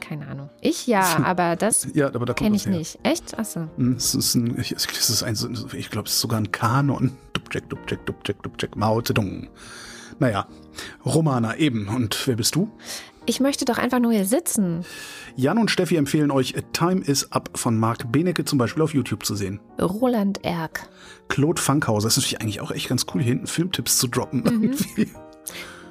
Keine 0.00 0.26
Ahnung. 0.28 0.50
Ich 0.60 0.86
ja, 0.86 1.04
aber 1.24 1.56
das 1.56 1.88
Ja, 1.94 2.06
aber 2.14 2.26
da 2.26 2.34
kenne 2.34 2.56
ich 2.56 2.66
her. 2.66 2.72
nicht. 2.76 2.98
Echt? 3.02 3.36
Achso. 3.38 3.68
Hm, 3.76 3.94
Es 3.96 4.14
ist 4.14 4.34
ein, 4.34 4.58
ich, 4.60 4.72
es 4.72 4.86
ist 5.10 5.22
ein, 5.22 5.36
ich 5.72 5.90
glaube, 5.90 6.06
es 6.08 6.14
ist 6.14 6.20
sogar 6.20 6.38
ein 6.38 6.52
Kanon. 6.52 7.16
Dubček, 7.32 7.68
Dubček, 7.68 8.04
Dubček, 8.06 8.42
Dubček, 8.42 8.76
Mao 8.76 9.00
Zedong. 9.00 9.48
Naja, 10.18 10.46
Romana 11.04 11.56
eben. 11.56 11.88
Und 11.88 12.26
wer 12.28 12.36
bist 12.36 12.54
du? 12.54 12.68
Ich 13.24 13.38
möchte 13.40 13.64
doch 13.64 13.78
einfach 13.78 14.00
nur 14.00 14.12
hier 14.12 14.24
sitzen. 14.24 14.84
Jan 15.36 15.58
und 15.58 15.70
Steffi 15.70 15.96
empfehlen 15.96 16.30
euch 16.30 16.54
Time 16.72 17.00
is 17.02 17.30
Up 17.32 17.50
von 17.54 17.78
Marc 17.78 18.10
Benecke 18.10 18.44
zum 18.44 18.58
Beispiel 18.58 18.82
auf 18.82 18.92
YouTube 18.94 19.24
zu 19.24 19.36
sehen. 19.36 19.60
Roland 19.80 20.44
Erck. 20.44 20.88
Claude 21.28 21.60
Funkhauser, 21.60 22.08
das 22.08 22.16
ist 22.16 22.24
natürlich 22.24 22.40
eigentlich 22.42 22.60
auch 22.60 22.70
echt 22.72 22.88
ganz 22.88 23.06
cool, 23.14 23.22
hier 23.22 23.30
hinten 23.30 23.46
Filmtipps 23.46 23.98
zu 23.98 24.08
droppen. 24.08 24.42
irgendwie. 24.44 25.08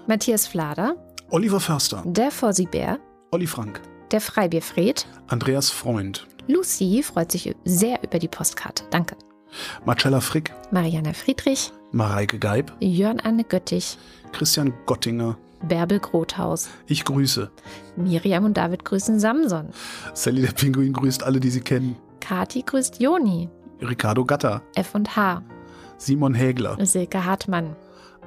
Matthias 0.07 0.47
Flader. 0.47 0.95
Oliver 1.29 1.61
Förster, 1.61 2.03
Der 2.05 2.31
Fossibär. 2.31 2.99
Olli 3.31 3.47
Frank, 3.47 3.81
Der 4.11 4.19
Freibierfred. 4.19 5.07
Andreas 5.27 5.69
Freund, 5.69 6.27
Lucy 6.47 7.01
freut 7.01 7.31
sich 7.31 7.55
sehr 7.63 8.03
über 8.03 8.19
die 8.19 8.27
Postkarte. 8.27 8.83
Danke. 8.89 9.15
Marcella 9.85 10.19
Frick, 10.19 10.51
Marianne 10.71 11.13
Friedrich. 11.13 11.71
Mareike 11.93 12.39
Geib, 12.39 12.73
Jörn 12.81 13.19
Anne 13.21 13.45
Göttich. 13.45 13.97
Christian 14.33 14.73
Gottinger. 14.85 15.37
Bärbel 15.63 15.99
Grothaus. 15.99 16.69
Ich 16.87 17.05
grüße. 17.05 17.51
Miriam 17.95 18.45
und 18.45 18.57
David 18.57 18.85
grüßen 18.85 19.19
Samson. 19.19 19.69
Sally 20.13 20.41
der 20.41 20.51
Pinguin 20.51 20.93
grüßt 20.93 21.23
alle, 21.23 21.39
die 21.39 21.49
sie 21.49 21.61
kennen. 21.61 21.95
Kati 22.19 22.63
grüßt 22.63 23.01
Joni. 23.01 23.49
Ricardo 23.81 24.25
Gatter, 24.25 24.61
F 24.75 24.93
und 24.95 25.15
H. 25.15 25.41
Simon 25.97 26.33
Hägler, 26.33 26.77
Silke 26.85 27.25
Hartmann. 27.25 27.75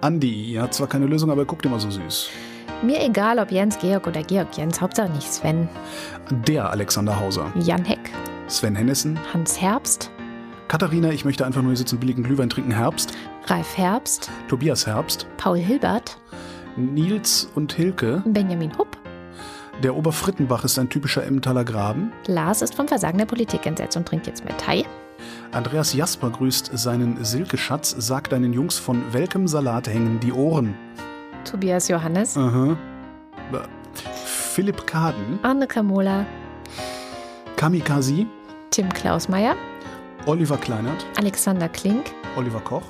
Andi, 0.01 0.55
er 0.55 0.65
hat 0.65 0.75
zwar 0.75 0.89
keine 0.89 1.07
Lösung, 1.07 1.31
aber 1.31 1.43
er 1.43 1.47
guckt 1.47 1.65
immer 1.65 1.81
so 1.81 1.91
süß. 1.91 2.29
Mir 2.83 3.03
egal, 3.03 3.39
ob 3.39 3.51
Jens 3.51 3.79
Georg 3.79 4.07
oder 4.07 4.23
Georg 4.23 4.57
Jens, 4.57 4.81
Hauptsache 4.81 5.11
nicht 5.11 5.33
Sven. 5.33 5.69
Der 6.47 6.71
Alexander 6.71 7.19
Hauser, 7.19 7.53
Jan 7.57 7.85
Heck. 7.85 8.11
Sven 8.49 8.75
Hennessen, 8.75 9.19
Hans 9.33 9.61
Herbst. 9.61 10.11
Katharina, 10.69 11.11
ich 11.11 11.25
möchte 11.25 11.47
einfach 11.47 11.63
nur 11.63 11.71
hier 11.71 11.79
sitzen, 11.79 11.99
billigen 11.99 12.25
Glühwein 12.25 12.51
trinken, 12.51 12.73
Herbst, 12.73 13.15
Ralf 13.47 13.77
Herbst. 13.77 14.31
Tobias 14.49 14.87
Herbst, 14.87 15.27
Paul 15.37 15.59
Hilbert. 15.59 16.19
Nils 16.77 17.49
und 17.55 17.73
Hilke. 17.73 18.23
Benjamin 18.27 18.77
Hupp. 18.79 18.97
Der 19.83 19.97
Oberfrittenbach 19.97 20.65
ist 20.65 20.79
ein 20.79 20.89
typischer 20.89 21.25
Emmentaler 21.25 21.65
Graben. 21.65 22.13
Lars 22.27 22.63
ist 22.63 22.75
vom 22.75 22.87
Versagen 22.89 23.19
der 23.19 23.27
Politik 23.27 23.67
entsetzt 23.67 23.97
und 23.97 24.07
trinkt 24.07 24.27
jetzt 24.27 24.45
mehr 24.45 24.57
Thai. 24.57 24.85
Andreas 25.53 25.95
Jasper 25.95 26.31
grüßt 26.31 26.71
seinen 26.75 27.25
Silkeschatz, 27.25 27.95
sagt 27.99 28.33
deinen 28.33 28.53
Jungs 28.53 28.79
von 28.79 29.03
welchem 29.13 29.47
Salat 29.49 29.89
hängen 29.89 30.21
die 30.21 30.33
Ohren. 30.33 30.75
Tobias 31.45 31.89
Johannes. 31.89 32.37
Aha. 32.37 32.77
Ba- 33.53 33.69
Philipp 34.25 34.87
Kaden, 34.87 35.39
Arne 35.43 35.67
Kamola. 35.67 36.25
Kamikaze, 37.57 38.27
Tim 38.71 38.89
Klausmeier. 38.89 39.55
Oliver 40.27 40.57
Kleinert, 40.57 41.05
Alexander 41.19 41.69
Klink. 41.69 42.13
Oliver 42.37 42.61
Koch, 42.61 42.83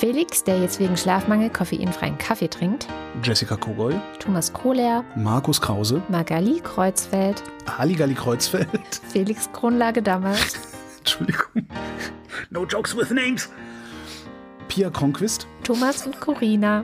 Felix, 0.00 0.42
der 0.42 0.58
jetzt 0.58 0.80
wegen 0.80 0.96
Schlafmangel 0.96 1.50
koffeinfreien 1.50 2.16
Kaffee 2.16 2.48
trinkt. 2.48 2.86
Jessica 3.22 3.54
Kogoy, 3.54 4.00
Thomas 4.18 4.50
Kohler. 4.50 5.04
Markus 5.14 5.60
Krause, 5.60 6.00
Magali 6.08 6.58
Kreuzfeld. 6.60 7.42
Halligalli 7.66 8.14
Kreuzfeld. 8.14 8.70
Felix 9.12 9.52
Kronlage 9.52 10.00
damals. 10.00 10.54
Entschuldigung. 11.00 11.66
No 12.48 12.64
jokes 12.64 12.96
with 12.96 13.10
names. 13.10 13.50
Pia 14.68 14.88
Kronquist, 14.88 15.46
Thomas 15.64 16.06
und 16.06 16.18
Corina. 16.18 16.82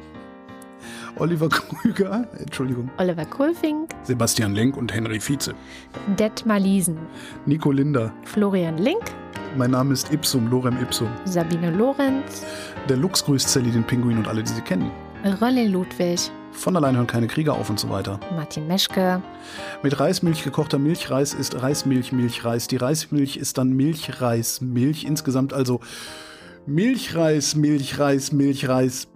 Oliver 1.18 1.48
Krüger, 1.48 2.28
Entschuldigung, 2.38 2.90
Oliver 2.98 3.24
Kulfink. 3.24 3.92
Sebastian 4.02 4.54
Lenk 4.54 4.76
und 4.76 4.92
Henry 4.92 5.20
Vize. 5.20 5.54
Detmar 6.18 6.60
Liesen. 6.60 6.98
Nico 7.46 7.72
Linder, 7.72 8.12
Florian 8.24 8.76
Link. 8.76 9.04
Mein 9.56 9.70
Name 9.70 9.92
ist 9.92 10.12
Ipsum, 10.12 10.48
Lorem 10.50 10.80
Ipsum. 10.80 11.08
Sabine 11.24 11.70
Lorenz. 11.70 12.44
Der 12.88 12.96
Lux 12.96 13.24
grüßt 13.24 13.48
Sally 13.48 13.70
den 13.70 13.84
Pinguin 13.84 14.18
und 14.18 14.28
alle, 14.28 14.42
die 14.42 14.52
sie 14.52 14.60
kennen. 14.60 14.90
Ronny 15.40 15.66
Ludwig. 15.66 16.30
Von 16.52 16.76
allein 16.76 16.96
hören 16.96 17.06
keine 17.06 17.26
Krieger 17.26 17.54
auf 17.54 17.68
und 17.68 17.78
so 17.78 17.90
weiter. 17.90 18.20
Martin 18.34 18.66
Meschke. 18.66 19.22
Mit 19.82 19.98
Reismilch 19.98 20.44
gekochter 20.44 20.78
Milchreis 20.78 21.34
ist 21.34 21.60
Reismilch 21.60 22.12
Milchreis. 22.12 22.66
Die 22.68 22.76
Reismilch 22.76 23.36
ist 23.36 23.58
dann 23.58 23.70
Milchreis 23.70 24.60
Milch. 24.60 25.04
Insgesamt 25.04 25.52
also 25.52 25.80
Milchreis, 26.66 27.54
Milchreis, 27.54 28.32
Milchreis, 28.32 29.08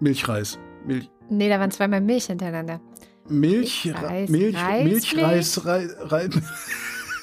Milchreis, 0.00 0.58
Milch, 0.86 1.10
Nee, 1.30 1.48
da 1.48 1.60
waren 1.60 1.70
zweimal 1.70 2.00
Milch 2.00 2.26
hintereinander. 2.26 2.80
Milch, 3.28 3.92
Reis, 3.94 4.30
Milch? 4.30 4.56
Milchreis, 4.84 5.66
Rei, 5.66 5.86
Rei, 6.00 6.28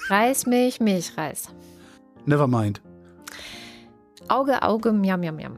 Reismilch, 0.07 0.79
Milchreis. 0.79 1.49
Never 1.49 1.64
mind. 2.25 2.81
Auge, 4.27 4.61
Auge, 4.61 4.91
miam, 4.91 5.19
miam, 5.19 5.35
miam. 5.35 5.57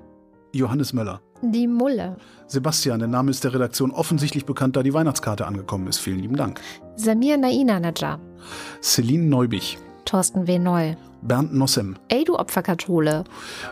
Johannes 0.54 0.94
Möller. 0.94 1.22
Die 1.42 1.68
Mulle. 1.68 2.18
Sebastian, 2.48 3.00
der 3.00 3.08
Name 3.08 3.30
ist 3.30 3.44
der 3.44 3.54
Redaktion 3.54 3.92
offensichtlich 3.92 4.46
bekannt, 4.46 4.76
da 4.76 4.84
die 4.84 4.94
Weihnachtskarte 4.94 5.46
angekommen 5.46 5.88
ist. 5.88 6.00
Vielen 6.00 6.20
lieben 6.20 6.36
Dank. 6.36 6.60
Samir 6.96 7.38
Naina 7.38 7.80
Najar. 7.80 8.20
Celine 8.82 9.26
Neubich. 9.26 9.78
Thorsten 10.06 10.48
W. 10.48 10.58
Noll. 10.58 10.98
Bernd 11.22 11.54
Nossem. 11.54 11.98
Ey, 12.08 12.24
du 12.24 12.38
Opferkathole. 12.38 13.24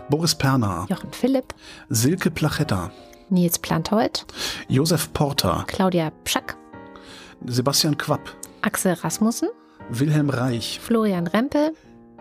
Boris 0.10 0.36
Perner. 0.36 0.86
Jochen 0.90 1.12
Philipp. 1.12 1.54
Silke 1.90 2.30
Plachetta. 2.30 2.92
Nils 3.30 3.58
Plantold. 3.58 4.26
Josef 4.68 5.12
Porter. 5.14 5.64
Claudia 5.68 6.12
Pschack. 6.24 6.56
Sebastian 7.46 7.98
Quapp. 7.98 8.22
Axel 8.62 8.94
Rasmussen. 8.94 9.50
Wilhelm 9.90 10.30
Reich. 10.30 10.80
Florian 10.80 11.28
Rempel. 11.28 11.72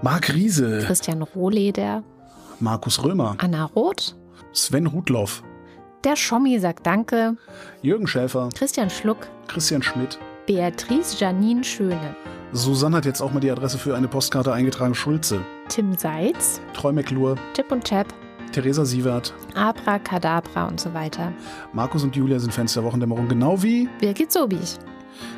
Marc 0.02 0.32
Riese. 0.34 0.80
Christian 0.86 1.22
Rohleder. 1.22 2.02
Markus 2.60 3.02
Römer. 3.02 3.36
Anna 3.38 3.64
Roth. 3.64 4.16
Sven 4.52 4.86
Rudloff. 4.86 5.42
Der 6.04 6.16
Schommi 6.16 6.58
sagt 6.58 6.86
Danke. 6.86 7.36
Jürgen 7.82 8.06
Schäfer. 8.06 8.50
Christian 8.54 8.90
Schluck. 8.90 9.26
Christian 9.48 9.82
Schmidt. 9.82 10.18
Beatrice 10.46 11.18
Janine 11.18 11.64
Schöne. 11.64 12.14
Susanne 12.52 12.98
hat 12.98 13.06
jetzt 13.06 13.20
auch 13.22 13.32
mal 13.32 13.40
die 13.40 13.50
Adresse 13.50 13.78
für 13.78 13.96
eine 13.96 14.06
Postkarte 14.06 14.52
eingetragen. 14.52 14.94
Schulze. 14.94 15.40
Tim 15.68 15.96
Seitz. 15.96 16.60
Treu 16.74 16.92
McClure. 16.92 17.36
Chip 17.54 17.72
und 17.72 17.84
Chap. 17.84 18.06
Theresa 18.52 18.84
Sievert. 18.84 19.34
Abracadabra 19.54 20.68
und 20.68 20.78
so 20.78 20.92
weiter. 20.94 21.32
Markus 21.72 22.04
und 22.04 22.14
Julia 22.14 22.38
sind 22.38 22.52
Fans 22.52 22.74
der 22.74 22.84
Wochendämmerung. 22.84 23.26
Genau 23.26 23.60
wie 23.62 23.88
Birgit 23.98 24.30
Sobich. 24.30 24.76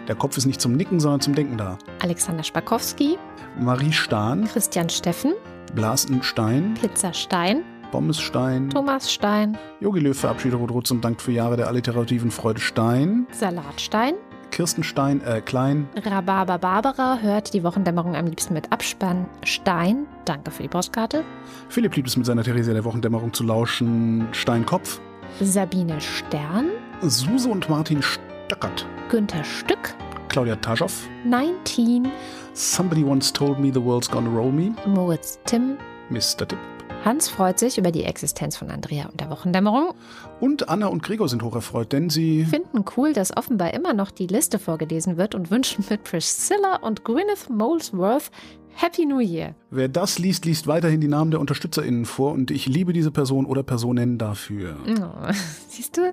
Der 0.08 0.14
Kopf 0.14 0.36
ist 0.36 0.46
nicht 0.46 0.60
zum 0.60 0.72
Nicken, 0.76 1.00
sondern 1.00 1.20
zum 1.20 1.34
Denken 1.34 1.56
da. 1.56 1.78
Alexander 2.02 2.42
Spakowski. 2.42 3.18
Marie 3.58 3.92
Stahn. 3.92 4.44
Christian 4.46 4.88
Steffen. 4.88 5.34
Blasenstein. 5.74 6.74
Pizza 6.80 7.12
Stein. 7.12 7.62
Bommesstein. 7.92 8.70
Thomas 8.70 9.12
Stein. 9.12 9.56
Jogi 9.80 10.00
Löw 10.00 10.18
verabschiedet 10.18 10.58
Rot-Rot 10.58 10.90
und 10.90 11.04
dankt 11.04 11.22
für 11.22 11.32
Jahre 11.32 11.56
der 11.56 11.68
alliterativen 11.68 12.30
Freude 12.30 12.60
Stein. 12.60 13.26
Salatstein. 13.32 14.14
Kirstenstein, 14.50 15.20
äh, 15.22 15.40
Klein. 15.40 15.88
Rhabarber 16.02 16.58
Barbara 16.58 17.18
hört 17.20 17.52
die 17.52 17.62
Wochendämmerung 17.62 18.16
am 18.16 18.26
liebsten 18.26 18.54
mit 18.54 18.72
Abspann. 18.72 19.26
Stein, 19.44 20.06
danke 20.24 20.50
für 20.50 20.62
die 20.62 20.68
Postkarte. 20.68 21.24
Philipp 21.68 21.94
liebt 21.96 22.08
es 22.08 22.16
mit 22.16 22.26
seiner 22.26 22.42
Theresia 22.42 22.72
der 22.72 22.84
Wochendämmerung 22.84 23.32
zu 23.32 23.44
lauschen. 23.44 24.26
Steinkopf. 24.32 25.00
Sabine 25.40 26.00
Stern. 26.00 26.70
Suse 27.02 27.48
und 27.48 27.68
Martin 27.68 28.02
Stöckert. 28.46 28.86
Günther 29.10 29.42
Stück. 29.42 29.96
Claudia 30.28 30.54
Taschow. 30.54 30.92
19. 31.24 32.06
Somebody 32.54 33.02
once 33.02 33.32
told 33.32 33.58
me 33.58 33.72
the 33.72 33.82
world's 33.82 34.08
gonna 34.08 34.30
roll 34.30 34.52
me. 34.52 34.72
Moritz 34.86 35.40
Tim. 35.46 35.76
Mr. 36.10 36.46
Tipp. 36.46 36.58
Hans 37.04 37.28
freut 37.28 37.58
sich 37.58 37.76
über 37.76 37.90
die 37.90 38.04
Existenz 38.04 38.56
von 38.56 38.70
Andrea 38.70 39.06
und 39.06 39.20
der 39.20 39.30
Wochendämmerung. 39.30 39.94
Und 40.38 40.68
Anna 40.68 40.86
und 40.86 41.02
Gregor 41.02 41.28
sind 41.28 41.42
hocherfreut, 41.42 41.92
denn 41.92 42.08
sie 42.08 42.44
Finden 42.44 42.84
cool, 42.96 43.12
dass 43.12 43.36
offenbar 43.36 43.74
immer 43.74 43.94
noch 43.94 44.12
die 44.12 44.28
Liste 44.28 44.60
vorgelesen 44.60 45.16
wird 45.16 45.34
und 45.34 45.50
wünschen 45.50 45.84
mit 45.90 46.04
Priscilla 46.04 46.76
und 46.82 47.02
Gwyneth 47.02 47.50
Molesworth 47.50 48.30
Happy 48.74 49.06
New 49.06 49.20
Year. 49.20 49.56
Wer 49.70 49.88
das 49.88 50.20
liest, 50.20 50.44
liest 50.44 50.68
weiterhin 50.68 51.00
die 51.00 51.08
Namen 51.08 51.32
der 51.32 51.40
UnterstützerInnen 51.40 52.04
vor 52.04 52.32
und 52.32 52.52
ich 52.52 52.66
liebe 52.66 52.92
diese 52.92 53.10
Person 53.10 53.46
oder 53.46 53.64
Personen 53.64 54.18
dafür. 54.18 54.76
Oh, 54.86 55.32
siehst 55.68 55.96
du, 55.96 56.12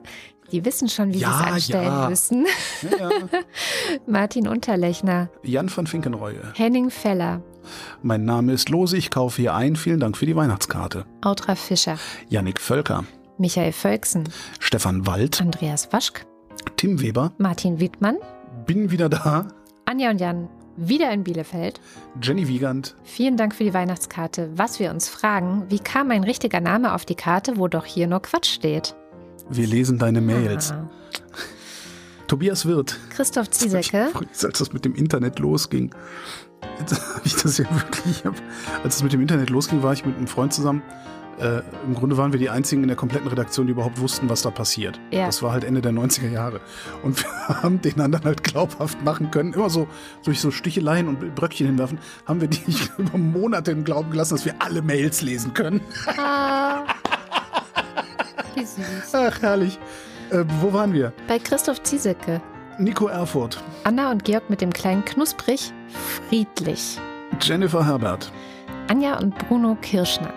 die 0.53 0.63
wissen 0.63 0.87
schon, 0.87 1.13
wie 1.13 1.17
Ja, 1.17 1.33
sie 1.33 1.43
es 1.43 1.51
anstellen 1.53 1.85
ja. 1.85 2.09
müssen. 2.09 2.45
Ja. 2.99 3.09
Martin 4.07 4.47
Unterlechner, 4.47 5.29
Jan 5.43 5.69
van 5.75 5.87
Finkenreue. 5.87 6.39
Henning 6.55 6.89
Feller, 6.89 7.41
Mein 8.01 8.23
Name 8.25 8.53
ist 8.53 8.69
Lose, 8.69 8.95
ich 8.95 9.09
kaufe 9.09 9.41
hier 9.41 9.53
ein. 9.55 9.75
Vielen 9.75 9.99
Dank 9.99 10.15
für 10.17 10.25
die 10.25 10.35
Weihnachtskarte. 10.35 11.05
Autra 11.21 11.55
Fischer, 11.55 11.97
Yannick 12.29 12.61
Völker, 12.61 13.03
Michael 13.37 13.71
Völksen, 13.73 14.29
Stefan 14.59 15.05
Wald, 15.07 15.41
Andreas 15.41 15.91
Waschk, 15.91 16.25
Tim 16.77 17.01
Weber, 17.01 17.31
Martin 17.37 17.79
Wittmann, 17.79 18.17
bin 18.65 18.91
wieder 18.91 19.09
da, 19.09 19.47
Anja 19.85 20.11
und 20.11 20.21
Jan, 20.21 20.49
wieder 20.77 21.11
in 21.11 21.23
Bielefeld. 21.23 21.81
Jenny 22.21 22.47
Wiegand, 22.47 22.95
Vielen 23.03 23.37
Dank 23.37 23.55
für 23.55 23.63
die 23.63 23.73
Weihnachtskarte. 23.73 24.51
Was 24.55 24.79
wir 24.79 24.91
uns 24.91 25.09
fragen, 25.09 25.65
wie 25.69 25.79
kam 25.79 26.11
ein 26.11 26.23
richtiger 26.23 26.61
Name 26.61 26.93
auf 26.93 27.05
die 27.05 27.15
Karte, 27.15 27.57
wo 27.57 27.67
doch 27.67 27.85
hier 27.85 28.07
nur 28.07 28.21
Quatsch 28.21 28.49
steht? 28.53 28.95
Wir 29.49 29.67
lesen 29.67 29.97
deine 29.99 30.21
Mails. 30.21 30.71
Ah. 30.71 30.89
Tobias 32.27 32.65
Wirth, 32.65 32.97
Christoph 33.09 33.49
Ziesecke, 33.51 34.09
als 34.19 34.39
das 34.39 34.73
mit 34.73 34.85
dem 34.85 34.95
Internet 34.95 35.39
losging, 35.39 35.93
ich 37.23 37.35
das 37.35 37.57
ja 37.57 37.65
wirklich, 37.69 38.23
als 38.83 38.97
es 38.97 39.03
mit 39.03 39.13
dem 39.13 39.21
Internet 39.21 39.49
losging, 39.49 39.83
war 39.83 39.93
ich 39.93 40.05
mit 40.05 40.17
einem 40.17 40.27
Freund 40.27 40.53
zusammen. 40.53 40.81
Äh, 41.39 41.61
Im 41.87 41.95
Grunde 41.95 42.15
waren 42.17 42.31
wir 42.31 42.39
die 42.39 42.49
einzigen 42.49 42.83
in 42.83 42.87
der 42.87 42.95
kompletten 42.95 43.27
Redaktion, 43.27 43.65
die 43.65 43.71
überhaupt 43.71 43.99
wussten, 43.99 44.29
was 44.29 44.43
da 44.43 44.51
passiert. 44.51 44.99
Ja. 45.11 45.25
Das 45.25 45.41
war 45.41 45.51
halt 45.51 45.63
Ende 45.63 45.81
der 45.81 45.91
90er 45.91 46.29
Jahre. 46.29 46.61
Und 47.01 47.23
wir 47.23 47.63
haben 47.63 47.81
den 47.81 47.99
anderen 47.99 48.23
halt 48.23 48.43
glaubhaft 48.43 49.03
machen 49.03 49.31
können, 49.31 49.53
immer 49.53 49.69
so 49.69 49.87
durch 50.23 50.39
so 50.39 50.51
Sticheleien 50.51 51.07
und 51.07 51.33
Bröckchen 51.33 51.65
hinwerfen, 51.65 51.97
haben 52.25 52.39
wir 52.39 52.47
die 52.47 52.61
über 52.97 53.17
Monate 53.17 53.71
im 53.71 53.83
Glauben 53.83 54.11
gelassen, 54.11 54.35
dass 54.35 54.45
wir 54.45 54.55
alle 54.59 54.81
Mails 54.83 55.21
lesen 55.21 55.53
können. 55.53 55.81
Ah. 56.17 56.85
Wie 58.55 58.65
süß. 58.65 59.13
Ach, 59.13 59.41
herrlich. 59.41 59.79
Äh, 60.29 60.43
wo 60.61 60.71
waren 60.73 60.93
wir? 60.93 61.13
Bei 61.27 61.39
Christoph 61.39 61.81
Ziesecke. 61.83 62.41
Nico 62.79 63.05
Erfurt, 63.07 63.61
Anna 63.83 64.09
und 64.09 64.23
Georg 64.25 64.49
mit 64.49 64.59
dem 64.61 64.73
kleinen 64.73 65.05
Knusprig. 65.05 65.71
Friedlich. 66.29 66.99
Jennifer 67.39 67.85
Herbert, 67.85 68.31
Anja 68.87 69.19
und 69.19 69.37
Bruno 69.37 69.77
Kirschner. 69.81 70.33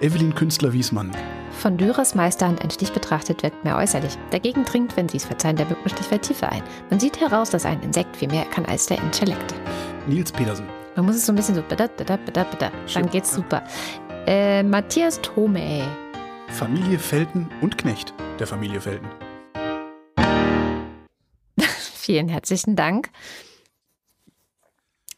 Evelyn 0.00 0.34
Künstler-Wiesmann, 0.34 1.12
Von 1.52 1.76
Dürers 1.76 2.14
Meisterhand 2.16 2.62
ein 2.64 2.70
Stich 2.70 2.92
betrachtet 2.92 3.42
wirkt 3.42 3.64
mehr 3.64 3.76
äußerlich. 3.76 4.16
Dagegen 4.30 4.64
dringt, 4.64 4.96
wenn 4.96 5.08
Sie 5.08 5.18
es 5.18 5.24
verzeihen, 5.24 5.56
der 5.56 5.66
Mückenstich 5.66 6.10
weit 6.10 6.22
tiefer 6.22 6.50
ein. 6.50 6.62
Man 6.90 6.98
sieht 6.98 7.20
heraus, 7.20 7.50
dass 7.50 7.64
ein 7.64 7.80
Insekt 7.82 8.16
viel 8.16 8.28
mehr 8.28 8.44
kann 8.46 8.64
als 8.66 8.86
der 8.86 8.98
Intellekt. 8.98 9.54
Nils 10.06 10.32
Petersen, 10.32 10.66
Man 10.96 11.04
muss 11.06 11.16
es 11.16 11.26
so 11.26 11.32
ein 11.32 11.36
bisschen 11.36 11.54
so 11.54 11.62
bada, 11.62 11.86
bada, 11.96 12.16
bada. 12.44 12.70
Dann 12.92 13.10
geht's 13.10 13.32
super. 13.34 13.62
Äh, 14.26 14.62
Matthias 14.64 15.20
Thome. 15.20 15.82
Familie 16.50 16.98
Felten 16.98 17.48
und 17.60 17.78
Knecht 17.78 18.14
der 18.38 18.46
Familie 18.46 18.80
Felten. 18.80 19.08
Vielen 21.94 22.28
herzlichen 22.28 22.74
Dank. 22.76 23.10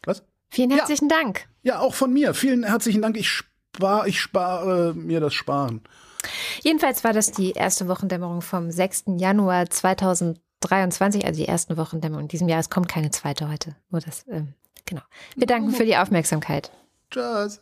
Was? 0.03 0.23
Vielen 0.49 0.71
Ja. 0.71 0.77
herzlichen 0.77 1.09
Dank. 1.09 1.47
Ja, 1.63 1.79
auch 1.79 1.93
von 1.93 2.11
mir. 2.13 2.33
Vielen 2.33 2.63
herzlichen 2.63 3.01
Dank. 3.01 3.17
Ich 3.17 3.29
spare, 3.29 4.07
ich 4.07 4.19
spare 4.19 4.93
mir 4.93 5.19
das 5.19 5.33
Sparen. 5.33 5.81
Jedenfalls 6.61 7.03
war 7.03 7.13
das 7.13 7.31
die 7.31 7.51
erste 7.53 7.87
Wochendämmerung 7.87 8.41
vom 8.41 8.69
6. 8.69 9.03
Januar 9.17 9.69
2023, 9.69 11.25
also 11.25 11.39
die 11.41 11.47
ersten 11.47 11.77
Wochendämmerung 11.77 12.23
in 12.23 12.27
diesem 12.27 12.47
Jahr. 12.49 12.59
Es 12.59 12.69
kommt 12.69 12.87
keine 12.87 13.09
zweite 13.11 13.49
heute. 13.49 13.75
Nur 13.89 14.01
das, 14.01 14.25
ähm, 14.29 14.53
genau. 14.85 15.01
Wir 15.35 15.47
danken 15.47 15.71
für 15.71 15.85
die 15.85 15.97
Aufmerksamkeit. 15.97 16.71
Tschüss. 17.09 17.61